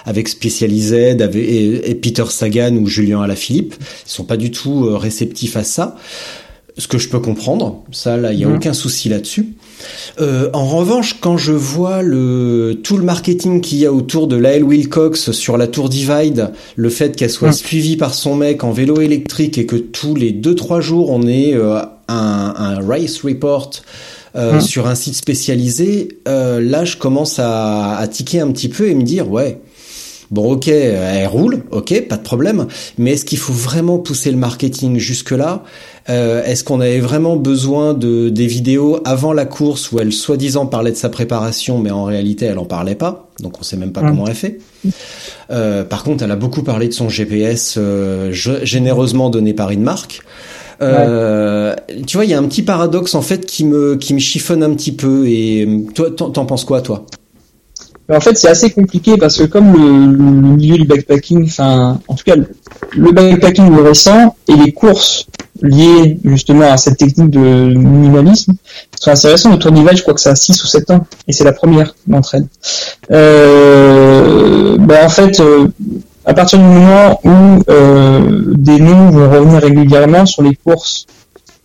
avec 0.05 0.29
Specialized 0.29 1.23
avec, 1.23 1.37
et, 1.37 1.89
et 1.89 1.95
Peter 1.95 2.25
Sagan 2.29 2.75
ou 2.75 2.87
Julien 2.89 3.23
Alaphilippe. 3.23 3.75
Ils 4.07 4.11
sont 4.11 4.25
pas 4.25 4.37
du 4.37 4.51
tout 4.51 4.87
euh, 4.87 4.97
réceptifs 4.97 5.57
à 5.57 5.63
ça. 5.63 5.97
Ce 6.79 6.89
que 6.89 6.99
je 6.99 7.09
peux 7.09 7.21
comprendre, 7.21 7.85
ça 7.93 8.17
là, 8.17 8.33
il 8.33 8.41
y 8.41 8.45
a 8.45 8.49
Mhm. 8.49 8.57
aucun 8.57 8.73
souci 8.73 9.09
là-dessus. 9.09 9.53
Euh, 10.21 10.51
en 10.53 10.67
revanche, 10.67 11.17
quand 11.21 11.37
je 11.37 11.53
vois 11.53 12.03
le 12.03 12.79
tout 12.83 12.97
le 12.97 13.05
marketing 13.05 13.61
qu'il 13.61 13.79
y 13.79 13.87
a 13.87 13.93
autour 13.93 14.27
de 14.27 14.37
Lael 14.37 14.65
Wilcox 14.65 15.31
sur 15.33 15.57
la 15.57 15.67
Tour 15.67 15.89
Divide, 15.89 16.51
le 16.77 16.89
fait 16.91 17.17
qu'elle 17.17 17.31
soit 17.31 17.51
Mm. 17.51 17.53
suivie 17.55 17.97
par 17.97 18.15
son 18.15 18.35
mec 18.37 18.65
en 18.65 18.73
vélo 18.73 19.01
électrique 19.01 19.59
et 19.59 19.67
que 19.67 19.77
tous 19.77 20.15
les 20.15 20.33
2-3 20.33 20.81
jours 20.81 21.11
on 21.11 21.27
ait 21.27 21.55
euh, 21.55 21.79
un, 22.09 22.55
un 22.57 22.87
race 22.87 23.23
report 23.23 23.71
euh, 24.37 24.59
Mm. 24.59 24.61
sur 24.61 24.87
un 24.87 24.95
site 24.95 25.15
spécialisé, 25.17 26.09
euh, 26.29 26.61
là 26.61 26.85
je 26.85 26.97
commence 26.97 27.39
à, 27.39 27.97
à 27.97 28.07
tiquer 28.09 28.41
un 28.41 28.51
petit 28.53 28.69
peu 28.69 28.89
et 28.89 28.95
me 28.95 29.03
dire 29.03 29.31
ouais, 29.31 29.59
Bon, 30.31 30.53
ok, 30.53 30.69
elle 30.69 31.27
roule, 31.27 31.65
ok, 31.73 32.03
pas 32.09 32.17
de 32.17 32.23
problème. 32.23 32.69
Mais 32.99 33.15
est-ce 33.15 33.25
qu'il 33.25 33.37
faut 33.39 33.53
vraiment 33.53 33.99
pousser 33.99 34.31
le 34.31 34.37
marketing 34.37 34.97
jusque 34.97 35.33
là 35.33 35.65
euh, 36.11 36.45
Est-ce 36.45 36.65
qu'on 36.65 36.81
avait 36.81 37.01
vraiment 37.01 37.37
besoin 37.37 37.95
de 37.95 38.29
des 38.29 38.47
vidéos 38.47 39.01
avant 39.05 39.33
la 39.33 39.45
course 39.45 39.93
où 39.93 40.01
elle 40.01 40.13
soi-disant 40.13 40.67
parlait 40.67 40.91
de 40.91 40.97
sa 40.97 41.09
préparation, 41.09 41.79
mais 41.79 41.91
en 41.91 42.05
réalité 42.05 42.47
elle 42.47 42.59
en 42.59 42.65
parlait 42.65 42.95
pas, 42.95 43.29
donc 43.41 43.61
on 43.61 43.63
sait 43.63 43.77
même 43.77 43.93
pas 43.93 44.03
comment 44.03 44.27
elle 44.27 44.35
fait. 44.35 44.59
Euh, 45.51 45.85
par 45.85 46.05
contre, 46.05 46.25
elle 46.25 46.31
a 46.31 46.37
beaucoup 46.37 46.63
parlé 46.63 46.89
de 46.89 46.93
son 46.93 47.09
GPS 47.09 47.77
euh, 47.79 48.33
généreusement 48.33 49.31
donné 49.31 49.55
par 49.55 49.71
une 49.71 49.83
marque. 49.83 50.23
Tu 50.81 50.87
vois, 52.17 52.25
il 52.25 52.31
y 52.31 52.35
a 52.35 52.39
un 52.39 52.49
petit 52.49 52.63
paradoxe 52.63 53.15
en 53.15 53.23
fait 53.23 53.47
qui 53.47 53.65
me 53.65 53.97
qui 53.97 54.15
me 54.15 54.19
chiffonne 54.19 54.63
un 54.63 54.75
petit 54.75 54.93
peu. 54.93 55.29
Et 55.29 55.69
toi, 55.95 56.11
t'en 56.11 56.47
penses 56.47 56.65
quoi, 56.65 56.81
toi? 56.83 57.05
En 58.13 58.21
fait, 58.21 58.37
c'est 58.37 58.49
assez 58.49 58.71
compliqué 58.71 59.17
parce 59.17 59.39
que 59.39 59.45
comme 59.45 59.73
le, 59.73 60.17
le, 60.17 60.57
milieu 60.57 60.77
du 60.77 60.85
backpacking, 60.85 61.45
enfin, 61.45 62.01
en 62.09 62.15
tout 62.15 62.25
cas, 62.25 62.35
le 62.93 63.13
backpacking 63.13 63.71
le 63.71 63.83
récent 63.83 64.35
et 64.49 64.57
les 64.57 64.73
courses 64.73 65.27
liées 65.63 66.19
justement 66.25 66.71
à 66.71 66.77
cette 66.77 66.99
technique 66.99 67.31
de 67.31 67.75
minimalisme 67.75 68.55
sont 69.01 69.11
assez 69.11 69.29
récents. 69.29 69.51
Le 69.51 69.59
Tour 69.59 69.73
d'Ival, 69.73 69.97
je 69.97 70.03
crois 70.03 70.15
que 70.15 70.21
ça 70.21 70.31
a 70.31 70.35
6 70.35 70.63
ou 70.63 70.67
7 70.67 70.91
ans 70.91 71.07
et 71.27 71.33
c'est 71.33 71.45
la 71.45 71.53
première 71.53 71.95
d'entre 72.07 72.35
elles. 72.35 72.47
Euh, 73.11 74.77
ben, 74.79 75.05
en 75.05 75.09
fait, 75.09 75.41
euh, 75.41 75.69
à 76.25 76.35
partir 76.35 76.59
du 76.59 76.65
moment 76.65 77.21
où 77.25 77.63
euh, 77.71 78.55
des 78.57 78.79
noms 78.79 79.11
vont 79.11 79.31
revenir 79.31 79.61
régulièrement 79.63 80.27
sur 80.27 80.43
les 80.43 80.55
courses 80.55 81.07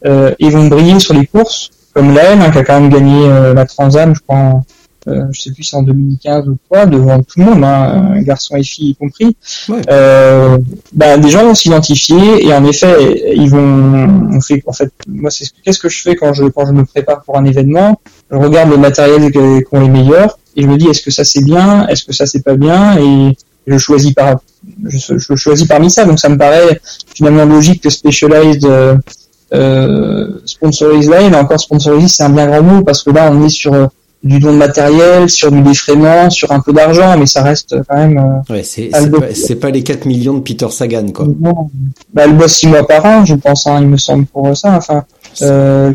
euh, 0.06 0.34
et 0.40 0.50
vont 0.50 0.68
briller 0.68 1.00
sur 1.00 1.14
les 1.14 1.26
courses, 1.26 1.72
comme 1.94 2.14
Lael, 2.14 2.42
hein, 2.42 2.52
qui 2.52 2.58
a 2.58 2.64
quand 2.64 2.80
même 2.80 2.90
gagné 2.90 3.28
la 3.54 3.66
Transam, 3.66 4.14
je 4.16 4.20
crois, 4.22 4.62
euh, 5.08 5.26
je 5.32 5.42
sais 5.42 5.52
plus 5.52 5.64
si 5.64 5.76
en 5.76 5.84
2015 5.84 6.48
ou 6.48 6.58
quoi, 6.68 6.86
devant 6.86 7.22
tout 7.22 7.40
le 7.40 7.46
monde, 7.46 7.64
hein, 7.64 8.22
garçons 8.22 8.56
et 8.56 8.64
filles 8.64 8.90
y 8.90 8.96
compris, 8.96 9.36
euh, 9.90 10.58
bah, 10.94 11.18
des 11.18 11.30
gens 11.30 11.44
vont 11.44 11.56
s'identifier 11.56 12.46
et 12.46 12.54
en 12.54 12.66
effet, 12.66 13.34
ils 13.36 13.50
vont, 13.50 14.30
on 14.32 14.42
fait, 14.42 14.64
en 14.66 14.74
fait, 14.74 14.92
moi 15.08 15.30
c'est 15.30 15.46
qu'est-ce 15.64 15.80
que 15.80 15.90
je 15.90 16.02
fais 16.02 16.16
quand 16.16 16.34
je 16.34 16.46
quand 16.46 16.66
je 16.66 16.72
me 16.74 16.86
prépare 16.86 17.22
pour 17.24 17.38
un 17.38 17.46
événement, 17.46 18.00
je 18.32 18.38
regarde 18.38 18.70
le 18.70 18.78
matériel 18.78 19.32
qui 19.32 19.38
ont 19.72 19.82
les 19.82 19.90
meilleurs 19.90 20.40
et 20.56 20.64
je 20.64 20.68
me 20.68 20.78
dis 20.78 20.88
est-ce 20.88 21.02
que 21.02 21.12
ça 21.12 21.24
c'est 21.24 21.44
bien, 21.44 21.88
est-ce 21.88 22.04
que 22.04 22.14
ça 22.14 22.26
c'est 22.26 22.44
pas 22.44 22.56
bien? 22.56 22.98
Et 22.98 23.38
je 23.68 23.78
choisis 23.78 24.14
par 24.14 24.38
je, 24.86 25.18
je, 25.18 25.36
choisis 25.36 25.68
parmi 25.68 25.90
ça. 25.90 26.06
Donc 26.06 26.20
ça 26.20 26.30
me 26.30 26.38
paraît 26.38 26.80
finalement 27.14 27.46
logique 27.46 27.84
que 27.84 27.90
Specialized 27.90 28.66
euh, 28.66 28.96
euh, 29.54 30.28
sponsorise 30.46 31.10
là. 31.10 31.30
Mais 31.30 31.38
encore 31.38 31.60
sponsorise 31.60 32.14
c'est 32.16 32.24
un 32.24 32.30
bien 32.30 32.48
grand 32.48 32.64
mot 32.64 32.84
parce 32.84 33.04
que 33.04 33.12
là 33.12 33.30
on 33.32 33.46
est 33.46 33.50
sur 33.50 33.90
du 34.26 34.40
don 34.40 34.54
de 34.54 34.58
matériel, 34.58 35.30
sur 35.30 35.52
du 35.52 35.62
défraiement, 35.62 36.32
sur 36.32 36.52
un 36.52 36.60
peu 36.60 36.74
d'argent, 36.74 37.16
mais 37.18 37.28
ça 37.28 37.44
reste 37.44 37.76
quand 37.88 37.96
même. 37.96 38.18
Euh, 38.18 38.54
ouais, 38.54 38.64
c'est 38.64 38.86
pas, 38.88 39.68
pas, 39.68 39.70
les 39.70 39.84
4 39.84 40.06
millions 40.06 40.34
de 40.34 40.40
Peter 40.40 40.68
Sagan, 40.72 41.06
quoi. 41.14 41.28
Bah, 42.12 42.24
elle 42.24 42.36
bosse 42.36 42.56
6 42.56 42.68
mois 42.68 42.88
par 42.88 43.06
an, 43.06 43.24
je 43.24 43.36
pense, 43.36 43.68
hein, 43.68 43.78
il 43.82 43.88
me 43.88 43.98
semble, 43.98 44.26
pour 44.26 44.58
ça. 44.58 44.76
Enfin, 44.76 45.06
euh, 45.44 45.94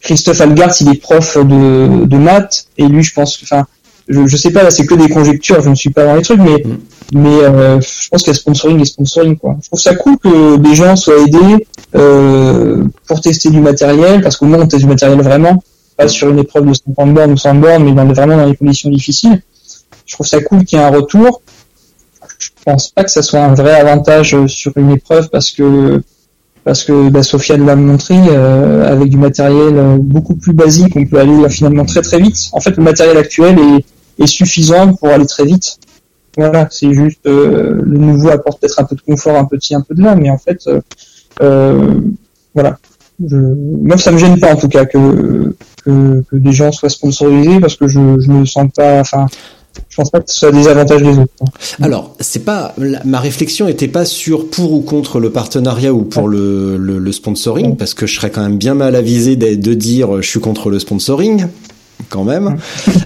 Christophe 0.00 0.40
Algard, 0.40 0.74
il 0.80 0.88
est 0.88 1.00
prof 1.00 1.38
de, 1.38 2.04
de 2.04 2.16
maths, 2.16 2.66
et 2.78 2.86
lui, 2.88 3.04
je 3.04 3.14
pense, 3.14 3.38
enfin, 3.44 3.64
je, 4.08 4.26
je 4.26 4.36
sais 4.36 4.50
pas, 4.50 4.68
c'est 4.72 4.84
que 4.84 4.96
des 4.96 5.08
conjectures, 5.08 5.62
je 5.62 5.68
ne 5.68 5.76
suis 5.76 5.90
pas 5.90 6.04
dans 6.04 6.16
les 6.16 6.22
trucs, 6.22 6.40
mais, 6.40 6.64
mm. 6.64 6.78
mais 7.14 7.44
euh, 7.44 7.80
je 7.80 8.08
pense 8.08 8.24
qu'il 8.24 8.32
y 8.32 8.36
a 8.36 8.40
sponsoring 8.40 8.80
et 8.80 8.84
sponsoring, 8.84 9.36
quoi. 9.36 9.56
Je 9.62 9.68
trouve 9.68 9.80
ça 9.80 9.94
cool 9.94 10.18
que 10.18 10.56
des 10.56 10.74
gens 10.74 10.96
soient 10.96 11.20
aidés 11.20 11.64
euh, 11.94 12.82
pour 13.06 13.20
tester 13.20 13.50
du 13.50 13.60
matériel, 13.60 14.20
parce 14.20 14.36
qu'au 14.36 14.46
moins 14.46 14.58
on 14.58 14.66
teste 14.66 14.82
du 14.82 14.88
matériel 14.88 15.20
vraiment 15.20 15.62
sur 16.08 16.30
une 16.30 16.38
épreuve 16.38 16.66
de 16.66 16.74
50 16.74 17.14
bornes 17.14 17.32
ou 17.32 17.36
100 17.36 17.54
bornes, 17.56 17.84
mais 17.84 17.92
dans, 17.92 18.06
vraiment 18.06 18.36
dans 18.36 18.48
des 18.48 18.56
conditions 18.56 18.90
difficiles. 18.90 19.42
Je 20.06 20.14
trouve 20.14 20.26
ça 20.26 20.40
cool 20.40 20.64
qu'il 20.64 20.78
y 20.78 20.82
ait 20.82 20.84
un 20.84 20.90
retour. 20.90 21.42
Je 22.38 22.50
pense 22.64 22.90
pas 22.90 23.04
que 23.04 23.10
ça 23.10 23.22
soit 23.22 23.40
un 23.40 23.54
vrai 23.54 23.74
avantage 23.74 24.36
sur 24.46 24.72
une 24.76 24.90
épreuve 24.90 25.28
parce 25.30 25.50
que 25.50 26.02
parce 26.64 26.84
que 26.84 27.22
Sophia 27.22 27.56
l'a 27.56 27.74
montré 27.74 28.14
euh, 28.16 28.86
avec 28.86 29.08
du 29.08 29.16
matériel 29.16 29.76
euh, 29.76 29.96
beaucoup 29.98 30.36
plus 30.36 30.52
basique, 30.52 30.94
on 30.96 31.04
peut 31.04 31.18
aller 31.18 31.48
finalement 31.48 31.84
très 31.84 32.02
très 32.02 32.20
vite. 32.20 32.50
En 32.52 32.60
fait, 32.60 32.76
le 32.76 32.82
matériel 32.82 33.16
actuel 33.16 33.58
est, 33.58 34.26
suffisant 34.26 34.94
pour 34.94 35.08
aller 35.08 35.26
très 35.26 35.44
vite. 35.44 35.78
Voilà, 36.36 36.68
c'est 36.70 36.92
juste 36.94 37.26
euh, 37.26 37.82
le 37.84 37.98
nouveau 37.98 38.28
apporte 38.28 38.60
peut-être 38.60 38.78
un 38.78 38.84
peu 38.84 38.94
de 38.94 39.00
confort, 39.00 39.36
un 39.36 39.44
petit, 39.46 39.74
un 39.74 39.80
peu 39.80 39.94
de 39.94 40.02
là, 40.02 40.14
mais 40.14 40.30
en 40.30 40.38
fait, 40.38 40.68
voilà, 42.54 42.78
je, 43.28 43.36
moi, 43.36 43.98
ça 43.98 44.12
me 44.12 44.18
gêne 44.18 44.38
pas 44.38 44.52
en 44.52 44.56
tout 44.56 44.68
cas 44.68 44.84
que, 44.84 45.54
que, 45.84 46.22
que 46.30 46.36
des 46.36 46.52
gens 46.52 46.72
soient 46.72 46.88
sponsorisés 46.88 47.60
parce 47.60 47.76
que 47.76 47.88
je, 47.88 47.98
je 48.20 48.30
me 48.30 48.44
sens 48.44 48.68
pas, 48.74 49.00
enfin, 49.00 49.26
je 49.88 49.96
pense 49.96 50.10
pas 50.10 50.20
que 50.20 50.30
ce 50.30 50.38
soit 50.38 50.52
des 50.52 50.68
avantages 50.68 51.02
des 51.02 51.18
autres. 51.18 51.32
Alors, 51.80 52.14
c'est 52.20 52.44
pas 52.44 52.74
ma 53.04 53.20
réflexion 53.20 53.68
était 53.68 53.88
pas 53.88 54.04
sur 54.04 54.50
pour 54.50 54.72
ou 54.72 54.80
contre 54.80 55.20
le 55.20 55.30
partenariat 55.30 55.92
ou 55.92 56.02
pour 56.02 56.28
le, 56.28 56.76
le, 56.76 56.98
le, 56.98 57.12
sponsoring 57.12 57.76
parce 57.76 57.94
que 57.94 58.06
je 58.06 58.14
serais 58.14 58.30
quand 58.30 58.42
même 58.42 58.58
bien 58.58 58.74
mal 58.74 58.96
avisé 58.96 59.36
de, 59.36 59.54
de 59.54 59.74
dire 59.74 60.22
je 60.22 60.28
suis 60.28 60.40
contre 60.40 60.70
le 60.70 60.78
sponsoring 60.78 61.46
quand 62.12 62.24
même. 62.24 62.58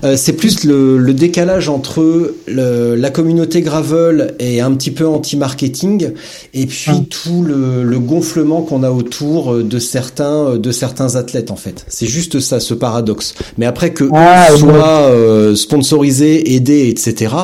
Euh, 0.05 0.17
c'est 0.17 0.35
plus 0.35 0.65
le, 0.65 0.99
le, 0.99 1.15
décalage 1.15 1.69
entre 1.69 2.35
le, 2.47 2.95
la 2.95 3.11
communauté 3.11 3.63
gravel 3.63 4.35
et 4.39 4.61
un 4.61 4.73
petit 4.73 4.91
peu 4.91 5.07
anti-marketing, 5.07 6.11
et 6.53 6.67
puis 6.67 7.07
tout 7.09 7.43
le, 7.43 7.85
le 7.85 7.99
gonflement 7.99 8.63
qu'on 8.63 8.83
a 8.83 8.91
autour 8.91 9.55
de 9.63 9.79
certains 9.79 10.57
de 10.57 10.71
certains 10.71 11.17
athlètes 11.17 11.51
en 11.51 11.57
fait. 11.57 11.85
C'est 11.89 12.07
juste 12.07 12.41
ça, 12.41 12.61
ce 12.61 12.75
paradoxe. 12.75 13.35
Mais 13.59 13.67
après 13.67 13.93
que 13.93 14.05
ah, 14.13 14.49
soit 14.57 15.03
euh, 15.11 15.55
sponsorisé, 15.55 16.55
aidé, 16.55 16.89
etc. 16.89 17.35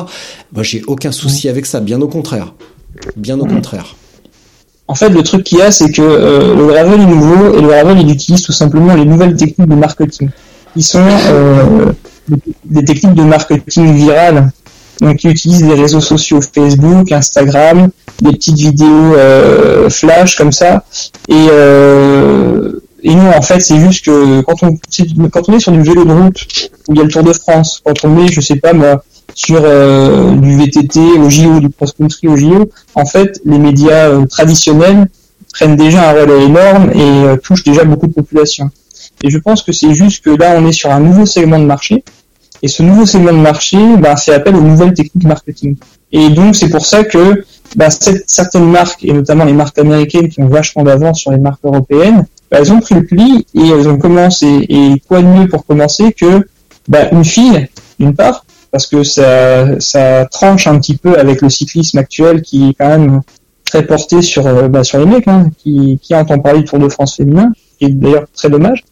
Moi, 0.53 0.63
j'ai 0.63 0.83
aucun 0.87 1.11
souci 1.11 1.49
avec 1.49 1.65
ça. 1.65 1.79
Bien 1.79 2.01
au 2.01 2.07
contraire. 2.07 2.53
Bien 3.15 3.39
au 3.39 3.45
contraire. 3.45 3.95
En 4.87 4.95
fait, 4.95 5.09
le 5.09 5.23
truc 5.23 5.43
qu'il 5.43 5.59
y 5.59 5.61
a, 5.61 5.71
c'est 5.71 5.91
que 5.91 6.01
euh, 6.01 6.55
le 6.55 6.67
gravel 6.67 6.99
est 6.99 7.05
nouveau 7.05 7.55
et 7.55 7.61
le 7.61 7.67
gravel 7.67 7.99
il 7.99 8.11
utilise 8.11 8.41
tout 8.41 8.51
simplement 8.51 8.93
les 8.95 9.05
nouvelles 9.05 9.35
techniques 9.35 9.69
de 9.69 9.75
marketing 9.75 10.29
qui 10.73 10.83
sont 10.83 11.05
euh, 11.05 11.91
des 12.65 12.83
techniques 12.83 13.15
de 13.15 13.23
marketing 13.23 13.93
viral. 13.93 14.51
Donc, 15.01 15.17
qui 15.17 15.27
utilisent 15.27 15.65
les 15.65 15.73
réseaux 15.73 15.99
sociaux 15.99 16.39
Facebook, 16.41 17.11
Instagram, 17.11 17.89
des 18.21 18.31
petites 18.31 18.57
vidéos 18.57 19.15
euh, 19.15 19.89
flash 19.89 20.37
comme 20.37 20.51
ça. 20.51 20.83
Et, 21.27 21.47
euh, 21.49 22.79
et 23.01 23.13
nous, 23.13 23.27
en 23.27 23.41
fait, 23.41 23.59
c'est 23.59 23.79
juste 23.79 24.05
que 24.05 24.41
quand 24.41 24.61
on, 24.61 24.77
quand 25.29 25.49
on 25.49 25.53
est 25.53 25.59
sur 25.59 25.71
du 25.71 25.81
vélo 25.81 26.05
de 26.05 26.11
route, 26.11 26.45
où 26.87 26.93
il 26.93 26.97
y 26.99 27.01
a 27.01 27.03
le 27.03 27.09
Tour 27.09 27.23
de 27.23 27.33
France, 27.33 27.81
quand 27.83 28.05
on 28.05 28.23
est, 28.23 28.31
je 28.31 28.39
sais 28.39 28.55
pas 28.55 28.73
moi, 28.73 29.03
sur 29.33 29.61
du 29.61 30.57
VTT 30.57 30.99
au 31.19 31.29
JO, 31.29 31.59
du 31.59 31.69
cross-country 31.69 32.27
au 32.27 32.37
JO, 32.37 32.69
en 32.93 33.05
fait, 33.05 33.41
les 33.45 33.57
médias 33.57 34.09
traditionnels 34.27 35.07
prennent 35.53 35.75
déjà 35.75 36.11
un 36.11 36.13
relais 36.13 36.43
énorme 36.43 36.91
et 36.91 37.37
touchent 37.39 37.63
déjà 37.63 37.83
beaucoup 37.83 38.07
de 38.07 38.13
population. 38.13 38.69
Et 39.23 39.29
je 39.29 39.37
pense 39.37 39.61
que 39.61 39.71
c'est 39.71 39.93
juste 39.93 40.23
que 40.23 40.31
là, 40.31 40.55
on 40.57 40.67
est 40.67 40.73
sur 40.73 40.91
un 40.91 40.99
nouveau 40.99 41.25
segment 41.25 41.59
de 41.59 41.65
marché. 41.65 42.03
Et 42.61 42.67
ce 42.67 42.81
nouveau 42.81 43.05
segment 43.05 43.33
de 43.33 43.37
marché 43.37 43.77
bah, 43.97 44.15
fait 44.15 44.33
appel 44.33 44.55
aux 44.55 44.61
nouvelles 44.61 44.93
techniques 44.93 45.25
marketing. 45.25 45.75
Et 46.11 46.29
donc, 46.29 46.55
c'est 46.55 46.69
pour 46.69 46.85
ça 46.85 47.03
que 47.03 47.43
bah, 47.75 47.89
certaines 47.89 48.69
marques, 48.69 49.03
et 49.03 49.11
notamment 49.11 49.45
les 49.45 49.53
marques 49.53 49.77
américaines 49.79 50.29
qui 50.29 50.41
ont 50.41 50.47
vachement 50.47 50.83
d'avance 50.83 51.19
sur 51.19 51.31
les 51.31 51.39
marques 51.39 51.63
européennes, 51.63 52.25
bah, 52.49 52.57
elles 52.59 52.71
ont 52.71 52.79
pris 52.79 52.95
le 52.95 53.05
pli 53.05 53.45
et 53.53 53.67
elles 53.67 53.89
ont 53.89 53.97
commencé. 53.97 54.65
Et 54.69 55.01
quoi 55.07 55.21
de 55.21 55.27
mieux 55.27 55.47
pour 55.47 55.65
commencer 55.65 56.13
que 56.13 56.47
bah, 56.87 57.09
une 57.11 57.25
fille, 57.25 57.67
d'une 57.99 58.15
part, 58.15 58.45
parce 58.71 58.87
que 58.87 59.03
ça, 59.03 59.79
ça 59.79 60.25
tranche 60.25 60.67
un 60.67 60.79
petit 60.79 60.97
peu 60.97 61.17
avec 61.17 61.41
le 61.41 61.49
cyclisme 61.49 61.97
actuel 61.97 62.41
qui 62.41 62.69
est 62.69 62.73
quand 62.73 62.89
même 62.89 63.21
très 63.65 63.85
porté 63.85 64.21
sur, 64.21 64.45
euh, 64.45 64.83
sur 64.83 64.99
les 64.99 65.05
mecs, 65.05 65.27
hein, 65.27 65.49
qui, 65.57 65.99
qui 66.01 66.13
entend 66.13 66.39
parler 66.39 66.59
du 66.59 66.65
Tour 66.65 66.79
de 66.79 66.89
France 66.89 67.15
féminin, 67.15 67.51
qui 67.77 67.85
est 67.85 67.89
d'ailleurs 67.89 68.25
très 68.33 68.49
dommage. 68.49 68.83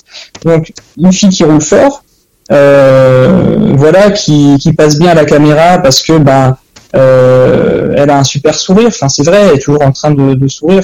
Donc 0.46 0.74
une 0.98 1.12
fille 1.12 1.30
qui 1.30 1.44
roule 1.44 1.62
fort, 1.62 2.04
euh, 2.52 3.74
voilà, 3.76 4.12
qui, 4.12 4.58
passe 4.78 4.98
bien 5.00 5.12
à 5.12 5.14
la 5.14 5.26
caméra 5.26 5.78
parce 5.80 6.02
que 6.02 6.18
ben 6.18 6.58
euh, 6.96 7.94
elle 7.96 8.10
a 8.10 8.18
un 8.18 8.24
super 8.24 8.56
sourire. 8.56 8.92
C'est 8.94 9.24
vrai, 9.24 9.48
elle 9.48 9.56
est 9.56 9.60
toujours 9.60 9.84
en 9.84 9.92
train 9.92 10.12
de, 10.12 10.48
sourire. 10.48 10.84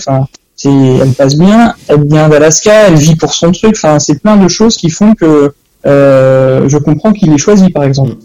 Elle 0.63 1.11
passe 1.17 1.35
bien, 1.35 1.75
elle 1.87 2.07
vient 2.07 2.29
d'Alaska, 2.29 2.87
elle 2.87 2.95
vit 2.95 3.15
pour 3.15 3.33
son 3.33 3.51
truc. 3.51 3.77
C'est 3.99 4.21
plein 4.21 4.37
de 4.37 4.47
choses 4.47 4.77
qui 4.77 4.89
font 4.89 5.13
que 5.13 5.53
euh, 5.85 6.69
je 6.69 6.77
comprends 6.77 7.13
qu'il 7.13 7.31
est 7.33 7.37
choisi 7.37 7.69
par 7.69 7.83
exemple 7.83 8.15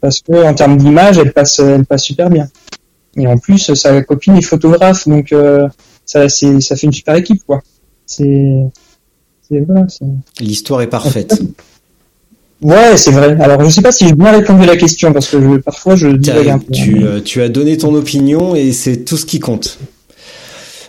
parce 0.00 0.20
que 0.20 0.44
en 0.44 0.54
termes 0.54 0.76
d'image 0.76 1.18
elle 1.18 1.32
passe 1.32 1.60
super 1.98 2.28
bien. 2.28 2.48
Et 3.16 3.26
en 3.26 3.38
plus 3.38 3.74
sa 3.74 4.02
copine 4.02 4.36
est 4.36 4.42
photographe 4.42 5.06
donc 5.06 5.34
ça 6.04 6.28
c'est 6.28 6.60
ça 6.60 6.76
fait 6.76 6.86
une 6.86 6.92
super 6.92 7.14
équipe 7.14 7.42
quoi. 7.46 7.62
C'est 8.06 8.70
L'histoire 10.40 10.82
est 10.82 10.88
parfaite. 10.88 11.40
Ouais, 12.62 12.96
c'est 12.96 13.10
vrai. 13.10 13.36
Alors, 13.40 13.64
je 13.64 13.70
sais 13.70 13.80
pas 13.80 13.92
si 13.92 14.06
j'ai 14.06 14.14
bien 14.14 14.32
répondu 14.32 14.64
à 14.64 14.66
la 14.66 14.76
question 14.76 15.12
parce 15.12 15.28
que 15.28 15.56
parfois 15.58 15.96
je 15.96 16.08
divague 16.08 16.48
un 16.48 16.58
peu. 16.58 16.72
Tu, 16.72 17.04
euh, 17.04 17.20
tu, 17.20 17.40
as 17.40 17.48
donné 17.48 17.78
ton 17.78 17.94
opinion 17.94 18.54
et 18.54 18.72
c'est 18.72 18.98
tout 18.98 19.16
ce 19.16 19.24
qui 19.24 19.40
compte. 19.40 19.78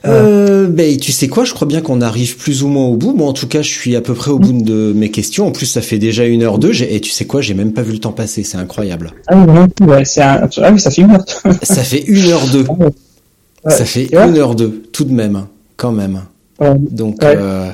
Euh, 0.03 0.67
ben, 0.67 0.97
tu 0.97 1.11
sais 1.11 1.27
quoi, 1.27 1.43
je 1.43 1.53
crois 1.53 1.67
bien 1.67 1.81
qu'on 1.81 2.01
arrive 2.01 2.35
plus 2.37 2.63
ou 2.63 2.67
moins 2.67 2.87
au 2.87 2.95
bout. 2.95 3.13
Moi, 3.13 3.27
en 3.27 3.33
tout 3.33 3.47
cas, 3.47 3.61
je 3.61 3.69
suis 3.69 3.95
à 3.95 4.01
peu 4.01 4.13
près 4.13 4.31
au 4.31 4.39
bout 4.39 4.51
de 4.51 4.93
mes 4.95 5.11
questions. 5.11 5.47
En 5.47 5.51
plus, 5.51 5.67
ça 5.67 5.81
fait 5.81 5.99
déjà 5.99 6.25
une 6.25 6.43
heure 6.43 6.57
deux. 6.57 6.81
Et 6.81 6.99
tu 6.99 7.11
sais 7.11 7.25
quoi, 7.25 7.39
j'ai 7.41 7.53
même 7.53 7.71
pas 7.71 7.83
vu 7.83 7.93
le 7.93 7.99
temps 7.99 8.11
passer. 8.11 8.43
C'est 8.43 8.57
incroyable. 8.57 9.13
Ah 9.27 9.37
oui, 9.37 9.85
ouais, 9.85 10.03
c'est 10.03 10.21
un... 10.21 10.49
ah 10.57 10.71
oui, 10.71 10.79
ça 10.79 10.91
fait 10.91 11.03
une 11.03 11.11
heure. 11.11 11.25
ça 11.63 11.83
fait 11.83 12.01
une 12.01 12.27
heure 12.27 12.47
deux. 12.47 12.65
Ouais. 12.67 13.71
Ça 13.71 13.85
fait 13.85 14.09
une 14.11 14.37
heure 14.37 14.55
deux, 14.55 14.83
tout 14.91 15.03
de 15.03 15.13
même, 15.13 15.45
quand 15.77 15.91
même. 15.91 16.21
Donc, 16.59 17.23
euh, 17.23 17.71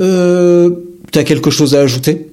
euh, 0.00 0.70
t'as 1.10 1.24
quelque 1.24 1.50
chose 1.50 1.74
à 1.74 1.80
ajouter? 1.80 2.30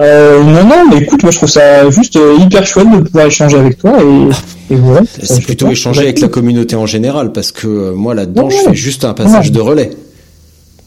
Euh, 0.00 0.44
non, 0.44 0.64
non, 0.64 0.84
mais 0.90 0.98
écoute, 0.98 1.22
moi 1.24 1.32
je 1.32 1.38
trouve 1.38 1.48
ça 1.48 1.90
juste 1.90 2.14
euh, 2.14 2.36
hyper 2.38 2.64
chouette 2.64 2.88
de 2.88 3.00
pouvoir 3.00 3.26
échanger 3.26 3.56
avec 3.56 3.78
toi 3.78 3.98
et, 4.00 4.74
et 4.74 4.76
voilà. 4.76 5.00
C'est 5.20 5.42
plutôt 5.42 5.68
échanger 5.68 6.02
avec 6.02 6.20
la 6.20 6.28
communauté 6.28 6.76
en 6.76 6.86
général 6.86 7.32
parce 7.32 7.50
que 7.50 7.66
euh, 7.66 7.94
moi 7.94 8.14
là-dedans 8.14 8.44
ouais, 8.44 8.54
je 8.56 8.70
fais 8.70 8.76
juste 8.76 9.04
un 9.04 9.14
passage 9.14 9.46
ouais. 9.46 9.50
de 9.50 9.60
relais. 9.60 9.90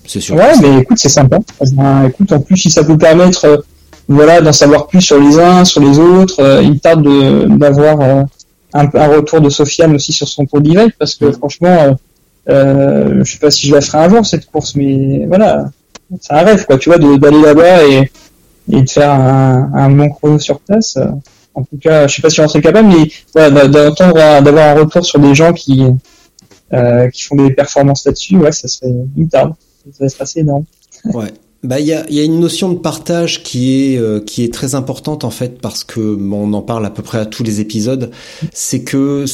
C'est 0.07 0.21
sûr. 0.21 0.35
Ouais, 0.35 0.53
mais 0.61 0.81
écoute, 0.81 0.97
c'est 0.97 1.09
sympa. 1.09 1.39
Ben, 1.73 2.07
écoute, 2.07 2.31
en 2.31 2.39
plus, 2.39 2.57
si 2.57 2.71
ça 2.71 2.83
peut 2.83 2.97
permettre, 2.97 3.45
euh, 3.45 3.57
voilà, 4.07 4.41
d'en 4.41 4.51
savoir 4.53 4.87
plus 4.87 5.01
sur 5.01 5.19
les 5.19 5.37
uns, 5.37 5.63
sur 5.65 5.81
les 5.81 5.99
autres, 5.99 6.61
il 6.63 6.79
tarde 6.79 7.07
d'avoir 7.57 8.01
un, 8.01 8.25
un, 8.73 9.07
retour 9.07 9.41
de 9.41 9.49
Sofiane 9.49 9.93
aussi 9.95 10.11
sur 10.11 10.27
son 10.27 10.45
tour 10.45 10.61
d'hiver 10.61 10.87
parce 10.97 11.15
que 11.15 11.31
franchement, 11.31 11.97
je 12.47 13.23
sais 13.25 13.39
pas 13.39 13.51
si 13.51 13.67
je 13.67 13.75
la 13.75 13.81
ferai 13.81 13.99
un 13.99 14.09
jour 14.09 14.25
cette 14.25 14.49
course, 14.49 14.75
mais 14.75 15.25
voilà, 15.27 15.69
c'est 16.19 16.33
un 16.33 16.43
rêve 16.43 16.65
quoi, 16.65 16.77
tu 16.77 16.89
vois, 16.89 16.97
d'aller 16.97 17.41
là-bas 17.41 17.85
et 17.85 18.11
et 18.71 18.81
de 18.81 18.89
faire 18.89 19.11
un, 19.11 19.71
un 19.73 19.89
bon 19.89 20.09
chrono 20.09 20.39
sur 20.39 20.59
place. 20.59 20.97
En 21.53 21.63
tout 21.63 21.77
cas, 21.77 22.07
je 22.07 22.15
sais 22.15 22.21
pas 22.21 22.29
si 22.29 22.39
on 22.39 22.47
serait 22.47 22.61
capable, 22.61 22.89
mais 22.89 23.67
d'entendre, 23.67 24.13
d'avoir 24.41 24.77
un 24.77 24.79
retour 24.81 25.03
sur 25.03 25.19
des 25.19 25.35
gens 25.35 25.51
qui 25.51 25.85
euh, 26.73 27.09
qui 27.09 27.23
font 27.23 27.35
des 27.35 27.51
performances 27.51 28.05
là-dessus, 28.05 28.37
ouais, 28.37 28.51
ça 28.51 28.67
serait 28.67 28.93
une 29.17 29.27
table. 29.27 29.53
Ça 29.91 30.07
serait 30.07 30.23
assez 30.23 30.39
énorme. 30.39 30.63
Ouais. 31.05 31.33
Bah 31.63 31.79
il 31.79 31.85
y 31.85 31.93
a, 31.93 32.09
y 32.09 32.19
a 32.19 32.23
une 32.23 32.39
notion 32.39 32.71
de 32.71 32.79
partage 32.79 33.43
qui 33.43 33.93
est 33.93 33.97
euh, 33.99 34.19
qui 34.19 34.43
est 34.43 34.51
très 34.51 34.73
importante 34.73 35.23
en 35.23 35.29
fait 35.29 35.61
parce 35.61 35.83
que 35.83 36.15
bon, 36.15 36.49
on 36.49 36.53
en 36.53 36.63
parle 36.63 36.83
à 36.87 36.89
peu 36.89 37.03
près 37.03 37.19
à 37.19 37.27
tous 37.27 37.43
les 37.43 37.61
épisodes. 37.61 38.09
C'est 38.51 38.81
que 38.81 39.25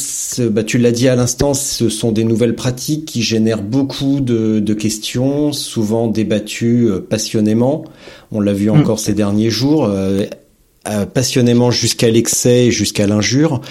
bah 0.50 0.62
tu 0.62 0.76
l'as 0.76 0.92
dit 0.92 1.08
à 1.08 1.16
l'instant, 1.16 1.54
ce 1.54 1.88
sont 1.88 2.12
des 2.12 2.24
nouvelles 2.24 2.54
pratiques 2.54 3.06
qui 3.06 3.22
génèrent 3.22 3.62
beaucoup 3.62 4.20
de, 4.20 4.60
de 4.60 4.74
questions, 4.74 5.54
souvent 5.54 6.06
débattues 6.06 6.90
euh, 6.90 7.00
passionnément. 7.00 7.86
On 8.30 8.40
l'a 8.40 8.52
vu 8.52 8.68
encore 8.68 8.96
mmh. 8.96 9.04
ces 9.06 9.14
derniers 9.14 9.50
jours, 9.50 9.86
euh, 9.86 10.26
passionnément 11.14 11.70
jusqu'à 11.70 12.10
l'excès, 12.10 12.70
jusqu'à 12.70 13.06
l'injure. 13.06 13.62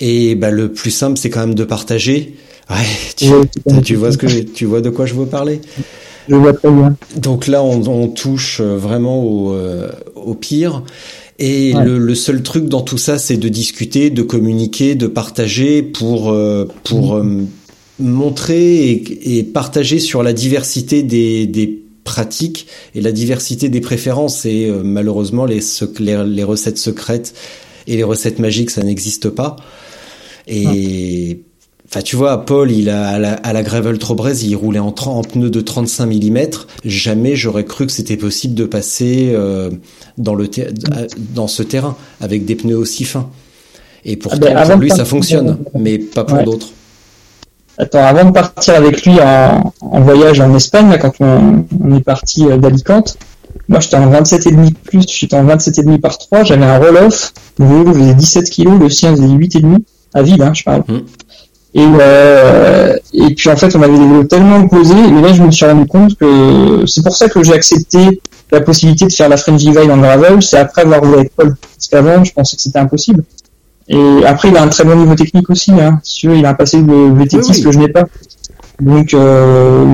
Et 0.00 0.34
bah 0.34 0.50
le 0.50 0.72
plus 0.72 0.90
simple, 0.90 1.18
c'est 1.18 1.30
quand 1.30 1.40
même 1.40 1.54
de 1.54 1.64
partager. 1.64 2.34
Ouais, 2.68 2.76
tu, 3.16 3.26
tu 3.84 3.94
vois 3.94 4.10
ce 4.10 4.18
que 4.18 4.26
tu 4.26 4.64
vois 4.64 4.80
de 4.80 4.90
quoi 4.90 5.06
je 5.06 5.14
veux 5.14 5.26
parler. 5.26 5.60
Je 6.28 6.34
vois 6.34 6.52
très 6.52 6.70
bien. 6.70 6.96
Donc 7.16 7.46
là, 7.46 7.62
on, 7.62 7.86
on 7.86 8.08
touche 8.08 8.60
vraiment 8.60 9.22
au, 9.22 9.52
euh, 9.52 9.90
au 10.14 10.34
pire. 10.34 10.82
Et 11.38 11.74
ouais. 11.74 11.84
le, 11.84 11.98
le, 11.98 12.14
seul 12.14 12.42
truc 12.42 12.66
dans 12.66 12.80
tout 12.80 12.98
ça, 12.98 13.18
c'est 13.18 13.36
de 13.36 13.48
discuter, 13.48 14.10
de 14.10 14.22
communiquer, 14.22 14.94
de 14.94 15.06
partager 15.06 15.82
pour 15.82 16.30
euh, 16.30 16.66
pour 16.82 17.16
mmh. 17.16 17.40
euh, 17.40 17.44
montrer 17.98 18.90
et, 18.90 19.38
et, 19.38 19.42
partager 19.42 19.98
sur 19.98 20.22
la 20.22 20.32
diversité 20.32 21.02
des, 21.02 21.46
des 21.46 21.82
pratiques 22.04 22.68
et 22.94 23.02
la 23.02 23.12
diversité 23.12 23.68
des 23.68 23.82
préférences. 23.82 24.46
Et 24.46 24.66
euh, 24.66 24.82
malheureusement, 24.82 25.44
les, 25.44 25.60
les, 25.98 26.24
les, 26.24 26.44
recettes 26.44 26.78
secrètes 26.78 27.34
et 27.86 27.96
les 27.96 28.04
recettes 28.04 28.38
magiques, 28.38 28.70
ça 28.70 28.82
n'existe 28.82 29.28
pas. 29.28 29.56
Et 30.46 31.40
Enfin, 31.88 32.02
tu 32.02 32.16
vois, 32.16 32.44
Paul, 32.44 32.70
il 32.72 32.90
a 32.90 33.08
à 33.08 33.18
la, 33.18 33.34
à 33.34 33.52
la 33.52 33.62
Gravel 33.62 33.98
Trobrez, 33.98 34.38
il 34.42 34.56
roulait 34.56 34.80
en, 34.80 34.92
en 35.06 35.22
pneus 35.22 35.50
de 35.50 35.60
35 35.60 36.06
mm. 36.06 36.38
Jamais 36.84 37.36
j'aurais 37.36 37.64
cru 37.64 37.86
que 37.86 37.92
c'était 37.92 38.16
possible 38.16 38.54
de 38.54 38.64
passer 38.64 39.30
euh, 39.32 39.70
dans 40.18 40.34
le 40.34 40.48
dans 41.34 41.46
ce 41.46 41.62
terrain 41.62 41.96
avec 42.20 42.44
des 42.44 42.56
pneus 42.56 42.76
aussi 42.76 43.04
fins. 43.04 43.28
Et 44.04 44.16
pourtant, 44.16 44.48
ah 44.50 44.64
ben, 44.64 44.72
pour 44.72 44.80
lui, 44.80 44.90
ça 44.90 45.04
fonctionne, 45.04 45.58
mais 45.74 45.98
pas 45.98 46.24
pour 46.24 46.38
ouais. 46.38 46.44
d'autres. 46.44 46.68
Attends, 47.78 48.04
avant 48.04 48.24
de 48.24 48.30
partir 48.30 48.74
avec 48.74 49.04
lui 49.04 49.20
en, 49.20 49.72
en 49.80 50.00
voyage 50.00 50.40
en 50.40 50.54
Espagne, 50.54 50.88
là, 50.90 50.98
quand 50.98 51.12
on, 51.20 51.66
on 51.80 51.96
est 51.96 52.02
parti 52.02 52.46
euh, 52.46 52.56
d'Alicante, 52.56 53.18
moi 53.68 53.80
j'étais 53.80 53.96
en 53.96 54.10
27,5 54.10 54.74
plus, 54.74 55.04
j'étais 55.08 55.36
en 55.36 55.44
27,5 55.44 55.98
par 55.98 56.18
3, 56.18 56.44
j'avais 56.44 56.64
un 56.64 56.78
roll-off, 56.78 57.32
le 57.58 57.66
vélo 57.66 57.92
faisait 57.92 58.14
17 58.14 58.50
kg, 58.50 58.80
le 58.80 58.88
sien 58.88 59.10
faisait 59.14 59.26
8,5 59.26 59.78
à 60.14 60.22
vide, 60.22 60.42
hein, 60.42 60.54
je 60.54 60.64
parle. 60.64 60.84
Hum. 60.88 61.02
Et, 61.76 61.84
euh, 61.84 62.96
et 63.12 63.34
puis 63.34 63.50
en 63.50 63.56
fait, 63.56 63.76
on 63.76 63.82
avait 63.82 63.98
des 63.98 64.06
vélos 64.06 64.24
tellement 64.24 64.60
opposés. 64.60 64.94
Et 64.94 65.20
là, 65.20 65.34
je 65.34 65.42
me 65.42 65.50
suis 65.50 65.66
rendu 65.66 65.86
compte 65.86 66.16
que 66.16 66.86
c'est 66.86 67.02
pour 67.02 67.14
ça 67.14 67.28
que 67.28 67.42
j'ai 67.42 67.52
accepté 67.52 68.22
la 68.50 68.62
possibilité 68.62 69.04
de 69.04 69.12
faire 69.12 69.28
la 69.28 69.36
French 69.36 69.58
Divide 69.58 69.90
en 69.90 69.98
gravel. 69.98 70.42
C'est 70.42 70.56
après 70.56 70.82
avoir 70.82 71.00
roulé 71.00 71.18
avec 71.18 71.36
Paul. 71.36 71.54
Parce 71.54 71.88
qu'avant, 71.88 72.24
je 72.24 72.32
pensais 72.32 72.56
que 72.56 72.62
c'était 72.62 72.78
impossible. 72.78 73.24
Et 73.88 74.24
après, 74.24 74.48
il 74.48 74.56
a 74.56 74.62
un 74.62 74.68
très 74.68 74.84
bon 74.84 74.96
niveau 74.96 75.14
technique 75.14 75.50
aussi. 75.50 75.70
Hein. 75.72 76.00
Si 76.02 76.26
il 76.26 76.46
a 76.46 76.50
un 76.50 76.54
passé 76.54 76.80
de 76.80 76.90
oui, 76.90 77.28
oui. 77.30 77.62
que 77.62 77.72
je 77.72 77.78
n'ai 77.78 77.88
pas. 77.88 78.06
Donc, 78.80 79.12
euh, 79.12 79.84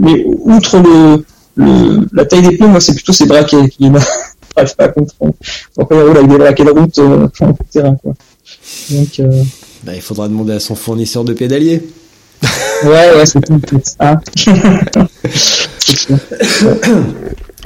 mais 0.00 0.24
outre 0.44 0.78
le, 0.78 1.24
le, 1.56 2.06
la 2.12 2.24
taille 2.24 2.42
des 2.42 2.56
pneus, 2.56 2.68
moi, 2.68 2.80
c'est 2.80 2.94
plutôt 2.94 3.12
ses 3.12 3.26
braquets 3.26 3.68
qui 3.68 3.90
pas 4.54 4.64
à 4.78 4.88
comprendre. 4.88 5.34
Pourquoi 5.74 5.96
il 5.96 6.02
roule 6.04 6.16
avec 6.18 6.30
des 6.30 6.38
braquets 6.38 6.64
de 6.64 6.70
route 6.70 6.98
euh, 6.98 7.28
en 7.40 7.52
terrain, 7.72 7.96
quoi. 7.96 8.12
Donc, 8.90 9.20
euh, 9.20 9.42
bah, 9.84 9.92
il 9.94 10.02
faudra 10.02 10.28
demander 10.28 10.52
à 10.52 10.60
son 10.60 10.74
fournisseur 10.74 11.24
de 11.24 11.32
pédalier. 11.32 11.82
Ouais, 12.84 13.14
ouais, 13.16 13.26
c'est 13.26 13.40
tout. 13.40 13.60
Ah. 14.00 14.18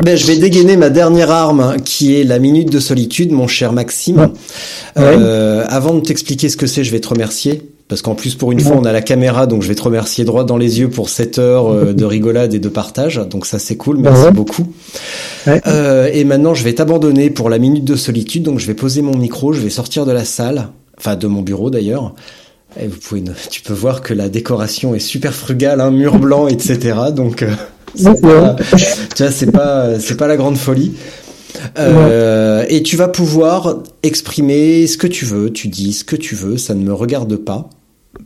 ben, 0.02 0.14
je 0.14 0.26
vais 0.26 0.36
dégainer 0.36 0.76
ma 0.76 0.90
dernière 0.90 1.30
arme, 1.30 1.76
qui 1.82 2.20
est 2.20 2.24
la 2.24 2.38
minute 2.38 2.70
de 2.70 2.80
solitude, 2.80 3.32
mon 3.32 3.46
cher 3.46 3.72
Maxime. 3.72 4.18
Ouais. 4.18 4.28
Euh, 4.98 5.60
ouais. 5.62 5.66
Avant 5.70 5.94
de 5.94 6.00
t'expliquer 6.00 6.50
ce 6.50 6.58
que 6.58 6.66
c'est, 6.66 6.84
je 6.84 6.90
vais 6.90 7.00
te 7.00 7.08
remercier. 7.08 7.62
Parce 7.88 8.02
qu'en 8.02 8.14
plus, 8.14 8.34
pour 8.34 8.52
une 8.52 8.58
ouais. 8.58 8.64
fois, 8.64 8.76
on 8.76 8.84
a 8.84 8.92
la 8.92 9.00
caméra, 9.00 9.46
donc 9.46 9.62
je 9.62 9.68
vais 9.68 9.74
te 9.74 9.82
remercier 9.82 10.24
droit 10.24 10.44
dans 10.44 10.58
les 10.58 10.80
yeux 10.80 10.90
pour 10.90 11.08
cette 11.08 11.38
heure 11.38 11.72
euh, 11.72 11.94
de 11.94 12.04
rigolade 12.16 12.52
et 12.52 12.58
de 12.58 12.68
partage. 12.68 13.16
Donc 13.30 13.46
ça, 13.46 13.58
c'est 13.58 13.76
cool. 13.76 13.98
Merci 13.98 14.30
beaucoup. 14.32 14.66
Euh, 15.48 16.10
et 16.12 16.24
maintenant, 16.24 16.52
je 16.52 16.62
vais 16.62 16.74
t'abandonner 16.74 17.30
pour 17.30 17.48
la 17.48 17.58
minute 17.58 17.84
de 17.84 17.96
solitude. 17.96 18.42
Donc 18.42 18.58
je 18.58 18.66
vais 18.66 18.74
poser 18.74 19.00
mon 19.00 19.16
micro, 19.16 19.54
je 19.54 19.60
vais 19.60 19.70
sortir 19.70 20.04
de 20.04 20.12
la 20.12 20.26
salle 20.26 20.68
enfin 20.98 21.16
de 21.16 21.26
mon 21.26 21.42
bureau 21.42 21.70
d'ailleurs. 21.70 22.14
Et 22.80 22.86
vous 22.86 22.98
pouvez, 22.98 23.22
tu 23.50 23.62
peux 23.62 23.74
voir 23.74 24.02
que 24.02 24.14
la 24.14 24.28
décoration 24.28 24.94
est 24.94 25.00
super 25.00 25.34
frugale, 25.34 25.80
un 25.80 25.86
hein, 25.86 25.90
mur 25.90 26.18
blanc, 26.18 26.48
etc. 26.48 26.94
Donc, 27.14 27.42
euh, 27.42 27.50
pas, 28.22 28.56
tu 29.14 29.22
vois, 29.22 29.32
c'est 29.32 29.50
pas, 29.50 29.98
c'est 29.98 30.16
pas 30.16 30.26
la 30.26 30.36
grande 30.36 30.56
folie. 30.56 30.92
Euh, 31.78 32.60
ouais. 32.60 32.74
Et 32.74 32.82
tu 32.82 32.96
vas 32.96 33.08
pouvoir 33.08 33.82
exprimer 34.02 34.86
ce 34.86 34.98
que 34.98 35.06
tu 35.06 35.24
veux, 35.24 35.50
tu 35.50 35.68
dis 35.68 35.92
ce 35.94 36.04
que 36.04 36.16
tu 36.16 36.34
veux, 36.34 36.58
ça 36.58 36.74
ne 36.74 36.84
me 36.84 36.92
regarde 36.92 37.36
pas. 37.36 37.70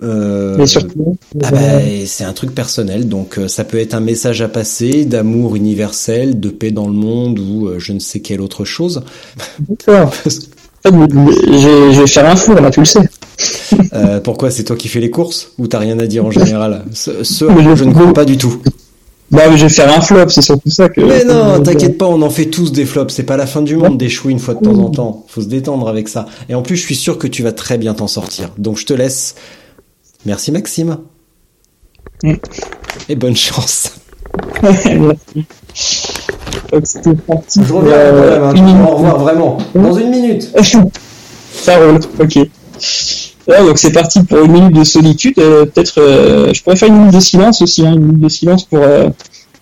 Euh, 0.02 0.56
Mais 0.56 0.66
surtout, 0.66 1.16
ah 1.42 1.50
bah, 1.50 1.58
c'est 2.06 2.24
un 2.24 2.32
truc 2.32 2.54
personnel, 2.54 3.08
donc 3.08 3.38
ça 3.48 3.64
peut 3.64 3.78
être 3.78 3.94
un 3.94 4.00
message 4.00 4.40
à 4.40 4.48
passer 4.48 5.04
d'amour 5.04 5.56
universel, 5.56 6.40
de 6.40 6.48
paix 6.48 6.70
dans 6.70 6.86
le 6.86 6.92
monde 6.92 7.38
ou 7.38 7.70
je 7.78 7.92
ne 7.92 7.98
sais 7.98 8.20
quelle 8.20 8.40
autre 8.40 8.64
chose. 8.64 9.02
D'accord. 9.68 10.12
Je, 10.84 10.90
je 10.90 12.00
vais 12.00 12.06
faire 12.06 12.30
un 12.30 12.36
four, 12.36 12.54
là, 12.54 12.70
tu 12.70 12.80
le 12.80 12.86
sais. 12.86 13.00
Euh, 13.92 14.20
pourquoi 14.20 14.50
C'est 14.50 14.64
toi 14.64 14.76
qui 14.76 14.88
fais 14.88 15.00
les 15.00 15.10
courses 15.10 15.52
Ou 15.58 15.66
t'as 15.66 15.78
rien 15.78 15.98
à 15.98 16.06
dire 16.06 16.24
en 16.24 16.30
général? 16.30 16.84
Ce, 16.92 17.24
ce 17.24 17.44
je, 17.48 17.74
je 17.76 17.84
ne 17.84 17.92
crois 17.92 18.12
pas 18.12 18.24
du 18.24 18.36
tout. 18.36 18.60
Bah, 19.30 19.42
mais 19.48 19.56
je 19.56 19.62
vais 19.66 19.68
faire 19.68 19.96
un 19.96 20.00
flop, 20.00 20.28
c'est 20.28 20.42
surtout 20.42 20.70
ça 20.70 20.88
que. 20.88 21.00
Mais 21.00 21.24
non, 21.24 21.62
t'inquiète 21.62 21.98
pas, 21.98 22.06
on 22.06 22.20
en 22.22 22.30
fait 22.30 22.46
tous 22.46 22.72
des 22.72 22.84
flops. 22.84 23.14
C'est 23.14 23.22
pas 23.22 23.36
la 23.36 23.46
fin 23.46 23.62
du 23.62 23.76
monde 23.76 23.96
d'échouer 23.96 24.32
une 24.32 24.40
fois 24.40 24.54
de 24.54 24.60
temps 24.60 24.78
en 24.78 24.90
temps. 24.90 25.24
Faut 25.28 25.42
se 25.42 25.46
détendre 25.46 25.88
avec 25.88 26.08
ça. 26.08 26.26
Et 26.48 26.54
en 26.54 26.62
plus, 26.62 26.76
je 26.76 26.82
suis 26.82 26.96
sûr 26.96 27.16
que 27.16 27.28
tu 27.28 27.42
vas 27.42 27.52
très 27.52 27.78
bien 27.78 27.94
t'en 27.94 28.08
sortir. 28.08 28.50
Donc, 28.58 28.76
je 28.76 28.86
te 28.86 28.92
laisse. 28.92 29.36
Merci, 30.26 30.50
Maxime. 30.50 30.98
Mm. 32.24 32.34
Et 33.08 33.14
bonne 33.14 33.36
chance. 33.36 33.92
Donc 36.72 36.82
c'était 36.84 37.14
parti. 37.14 37.60
Je 37.66 37.72
reviens 37.72 37.92
euh, 37.92 38.52
Au 38.86 38.96
revoir 38.96 39.18
vraiment. 39.18 39.58
Dans 39.74 39.94
une 39.94 40.10
minute. 40.10 40.50
Ça 41.52 41.76
roule, 41.78 42.00
ok. 42.18 42.38
Donc 43.48 43.78
c'est 43.78 43.92
parti 43.92 44.22
pour 44.22 44.44
une 44.44 44.52
minute 44.52 44.74
de 44.74 44.84
solitude. 44.84 45.34
Euh, 45.38 45.66
Peut-être, 45.66 46.00
euh, 46.00 46.52
je 46.54 46.62
pourrais 46.62 46.76
faire 46.76 46.88
une 46.88 46.98
minute 46.98 47.14
de 47.14 47.20
silence 47.20 47.60
aussi, 47.62 47.84
hein, 47.84 47.92
une 47.92 48.00
minute 48.00 48.20
de 48.20 48.28
silence 48.28 48.64
pour 48.64 48.80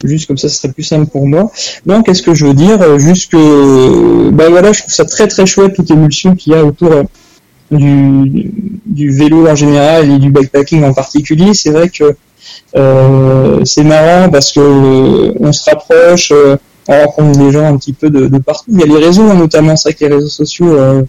juste 0.04 0.28
comme 0.28 0.36
ça, 0.36 0.48
ce 0.48 0.56
serait 0.56 0.72
plus 0.72 0.84
simple 0.84 1.10
pour 1.10 1.26
moi. 1.26 1.50
Non, 1.86 2.02
qu'est-ce 2.02 2.22
que 2.22 2.32
je 2.32 2.46
veux 2.46 2.54
dire 2.54 2.98
Juste 2.98 3.32
que, 3.32 4.30
ben 4.30 4.48
voilà, 4.50 4.72
je 4.72 4.80
trouve 4.80 4.92
ça 4.92 5.04
très 5.04 5.26
très 5.26 5.44
chouette 5.44 5.74
toute 5.74 5.90
émulsion 5.90 6.36
qu'il 6.36 6.52
y 6.52 6.56
a 6.56 6.64
autour 6.64 6.90
du, 7.70 8.52
du 8.86 9.10
vélo 9.10 9.48
en 9.48 9.54
général 9.54 10.10
et 10.10 10.18
du 10.18 10.30
bikepacking 10.30 10.84
en 10.84 10.92
particulier. 10.92 11.52
C'est 11.54 11.70
vrai 11.70 11.88
que 11.88 12.14
euh, 12.76 13.64
c'est 13.64 13.84
marrant 13.84 14.30
parce 14.30 14.52
que 14.52 15.34
on 15.40 15.52
se 15.52 15.70
rapproche, 15.70 16.32
euh, 16.32 16.56
on 16.88 17.00
rencontre 17.04 17.38
des 17.38 17.52
gens 17.52 17.66
un 17.66 17.76
petit 17.76 17.92
peu 17.92 18.10
de, 18.10 18.38
partout. 18.38 18.70
Il 18.72 18.80
y 18.80 18.82
a 18.82 18.86
les 18.86 19.04
réseaux 19.06 19.32
notamment, 19.34 19.76
c'est 19.76 19.90
vrai 19.90 19.94
que 19.94 20.04
les 20.04 20.14
réseaux 20.14 20.28
sociaux 20.28 20.74
euh, 20.76 21.02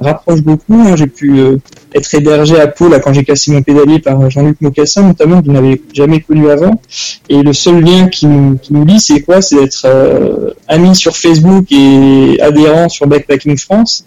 rapprochent 0.00 0.42
beaucoup. 0.42 0.74
Hein. 0.74 0.96
J'ai 0.96 1.06
pu 1.06 1.58
être 1.96 2.14
hébergé 2.14 2.60
à 2.60 2.66
Pau 2.66 2.88
là 2.88 3.00
quand 3.00 3.12
j'ai 3.12 3.24
cassé 3.24 3.50
mon 3.52 3.62
pédalier 3.62 3.98
par 3.98 4.30
Jean-Luc 4.30 4.60
Mocassin 4.60 5.02
notamment 5.02 5.40
que 5.40 5.46
je 5.46 5.52
n'avais 5.52 5.80
jamais 5.92 6.20
connu 6.20 6.50
avant 6.50 6.80
et 7.28 7.42
le 7.42 7.52
seul 7.52 7.82
lien 7.82 8.08
qui, 8.08 8.26
nous, 8.26 8.58
qui 8.58 8.74
lie 8.74 9.00
c'est 9.00 9.22
quoi? 9.22 9.40
C'est 9.40 9.56
d'être 9.56 9.82
euh, 9.84 10.50
ami 10.68 10.94
sur 10.94 11.16
Facebook 11.16 11.66
et 11.70 12.38
adhérent 12.40 12.88
sur 12.88 13.06
Backpacking 13.06 13.56
France 13.56 14.04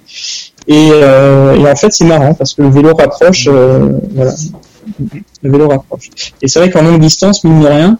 et, 0.67 0.89
euh, 0.91 1.65
en 1.65 1.75
fait 1.75 1.91
c'est 1.91 2.05
marrant 2.05 2.33
parce 2.33 2.53
que 2.53 2.61
le 2.61 2.69
vélo 2.69 2.93
rapproche 2.93 3.47
euh, 3.47 3.89
voilà 4.13 4.33
le 5.43 5.51
vélo 5.51 5.67
rapproche 5.67 6.09
et 6.41 6.47
c'est 6.47 6.59
vrai 6.59 6.69
qu'en 6.69 6.83
longue 6.83 6.99
distance 6.99 7.43
mine 7.43 7.61
de 7.61 7.67
rien 7.67 7.99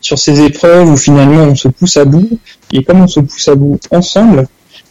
sur 0.00 0.18
ces 0.18 0.40
épreuves 0.42 0.88
où 0.88 0.96
finalement 0.96 1.42
on 1.44 1.54
se 1.54 1.68
pousse 1.68 1.96
à 1.96 2.04
bout 2.04 2.28
et 2.72 2.82
comme 2.84 3.02
on 3.02 3.08
se 3.08 3.20
pousse 3.20 3.48
à 3.48 3.54
bout 3.54 3.80
ensemble 3.90 4.46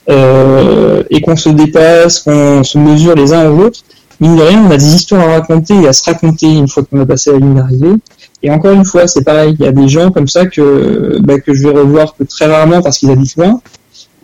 euh, 0.09 1.03
et 1.09 1.21
qu'on 1.21 1.35
se 1.35 1.49
dépasse, 1.49 2.19
qu'on 2.19 2.63
se 2.63 2.77
mesure 2.77 3.15
les 3.15 3.33
uns 3.33 3.49
aux 3.49 3.65
autres, 3.65 3.81
mine 4.19 4.35
de 4.35 4.41
rien, 4.41 4.63
on 4.65 4.71
a 4.71 4.77
des 4.77 4.95
histoires 4.95 5.27
à 5.27 5.39
raconter 5.39 5.75
et 5.81 5.87
à 5.87 5.93
se 5.93 6.03
raconter 6.03 6.47
une 6.47 6.67
fois 6.67 6.83
qu'on 6.83 6.99
a 7.01 7.05
passé 7.05 7.31
la 7.31 7.39
ligne 7.39 7.55
d'arrivée. 7.55 7.95
Et 8.43 8.51
encore 8.51 8.71
une 8.71 8.85
fois, 8.85 9.07
c'est 9.07 9.23
pareil, 9.23 9.55
il 9.59 9.65
y 9.65 9.67
a 9.67 9.71
des 9.71 9.87
gens 9.87 10.11
comme 10.11 10.27
ça 10.27 10.45
que, 10.45 11.19
bah, 11.21 11.39
que 11.39 11.53
je 11.53 11.63
vais 11.63 11.73
revoir 11.73 12.15
que 12.15 12.23
très 12.23 12.45
rarement 12.45 12.81
parce 12.81 12.99
qu'ils 12.99 13.11
habitent 13.11 13.35
loin, 13.35 13.59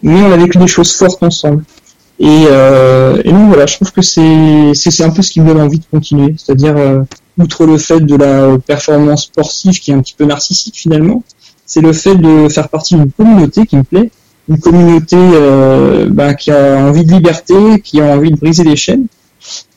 mais 0.03 0.22
on 0.22 0.31
a 0.31 0.38
vécu 0.38 0.57
des 0.57 0.68
choses 0.68 0.93
fortes 0.93 1.22
ensemble. 1.23 1.64
Et, 2.19 2.45
euh, 2.47 3.22
et 3.26 3.31
donc 3.31 3.47
voilà, 3.47 3.65
je 3.65 3.76
trouve 3.76 3.91
que 3.91 4.01
c'est 4.01 5.03
un 5.03 5.10
peu 5.10 5.22
ce 5.22 5.31
qui 5.31 5.41
me 5.41 5.47
donne 5.47 5.61
envie 5.61 5.80
de 5.80 5.85
continuer, 5.91 6.35
c'est-à-dire 6.38 6.77
euh, 6.77 7.01
outre 7.38 7.65
le 7.65 7.77
fait 7.77 7.99
de 7.99 8.15
la 8.15 8.57
performance 8.60 9.23
sportive 9.23 9.80
qui 9.80 9.91
est 9.91 9.93
un 9.93 10.01
petit 10.01 10.15
peu 10.18 10.26
narcissique 10.26 10.76
finalement, 10.76 11.23
c'est 11.65 11.81
le 11.81 11.93
fait 11.93 12.15
de 12.15 12.49
faire 12.49 12.69
partie 12.69 12.95
d'une 12.95 13.11
communauté 13.11 13.65
qui 13.65 13.77
me 13.77 13.84
plaît, 13.84 14.11
une 14.49 14.60
communauté 14.60 15.18
euh, 15.18 16.07
bah, 16.10 16.34
qui 16.34 16.51
a 16.51 16.77
envie 16.77 17.05
de 17.05 17.11
liberté, 17.11 17.81
qui 17.84 18.01
a 18.01 18.05
envie 18.05 18.31
de 18.31 18.35
briser 18.35 18.64
les 18.64 18.76
chaînes. 18.76 19.07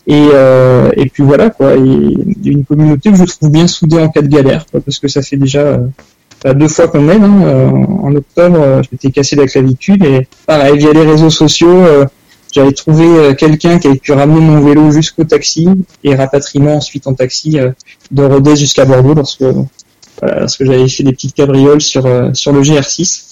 Et, 0.08 0.28
euh, 0.32 0.90
et 0.96 1.06
puis 1.06 1.24
voilà 1.24 1.50
quoi, 1.50 1.74
une 1.74 2.64
communauté 2.68 3.10
que 3.10 3.16
je 3.16 3.24
trouve 3.24 3.50
bien 3.50 3.66
soudée 3.66 3.98
en 3.98 4.08
cas 4.08 4.22
de 4.22 4.28
galère, 4.28 4.64
quoi, 4.70 4.80
parce 4.80 5.00
que 5.00 5.08
ça 5.08 5.20
fait 5.20 5.36
déjà 5.36 5.60
euh, 5.60 5.78
bah, 6.44 6.54
deux 6.54 6.68
fois 6.68 6.86
qu'on 6.86 7.00
m'aide. 7.00 7.24
Hein, 7.24 7.42
euh, 7.42 7.68
en 7.68 8.14
octobre, 8.14 8.82
je 8.82 8.88
m'étais 8.92 9.10
cassé 9.10 9.34
la 9.34 9.46
clavicule 9.46 10.04
et 10.04 10.28
pareil 10.46 10.78
via 10.78 10.92
les 10.92 11.02
réseaux 11.02 11.30
sociaux, 11.30 11.82
j'avais 12.56 12.72
trouvé 12.72 13.34
quelqu'un 13.36 13.78
qui 13.78 13.86
avait 13.86 13.98
pu 13.98 14.12
ramener 14.12 14.40
mon 14.40 14.60
vélo 14.60 14.90
jusqu'au 14.90 15.24
taxi 15.24 15.68
et 16.02 16.14
rapatriement 16.14 16.76
ensuite 16.76 17.06
en 17.06 17.14
taxi 17.14 17.58
de 18.10 18.22
Rodez 18.22 18.56
jusqu'à 18.56 18.84
Bordeaux 18.84 19.14
lorsque 19.14 19.44
j'avais 20.64 20.88
fait 20.88 21.02
des 21.04 21.12
petites 21.12 21.34
cabrioles 21.34 21.80
sur 21.80 22.04
sur 22.34 22.52
le 22.52 22.62
GR6. 22.62 23.26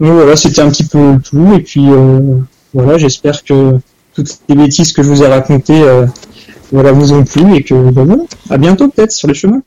Donc 0.00 0.12
voilà, 0.12 0.36
c'était 0.36 0.60
un 0.60 0.70
petit 0.70 0.84
peu 0.84 1.18
tout. 1.22 1.54
Et 1.54 1.60
puis 1.60 1.88
euh, 1.88 2.38
voilà, 2.72 2.98
j'espère 2.98 3.44
que 3.44 3.78
toutes 4.14 4.38
les 4.48 4.54
bêtises 4.54 4.92
que 4.92 5.02
je 5.02 5.08
vous 5.08 5.22
ai 5.22 5.26
racontées, 5.26 5.82
euh, 5.82 6.06
voilà, 6.72 6.92
vous 6.92 7.12
ont 7.12 7.24
plu 7.24 7.56
et 7.56 7.62
que 7.62 7.74
bah, 7.90 8.04
voilà, 8.04 8.22
à 8.50 8.58
bientôt 8.58 8.88
peut-être 8.88 9.12
sur 9.12 9.28
les 9.28 9.34
chemins. 9.34 9.62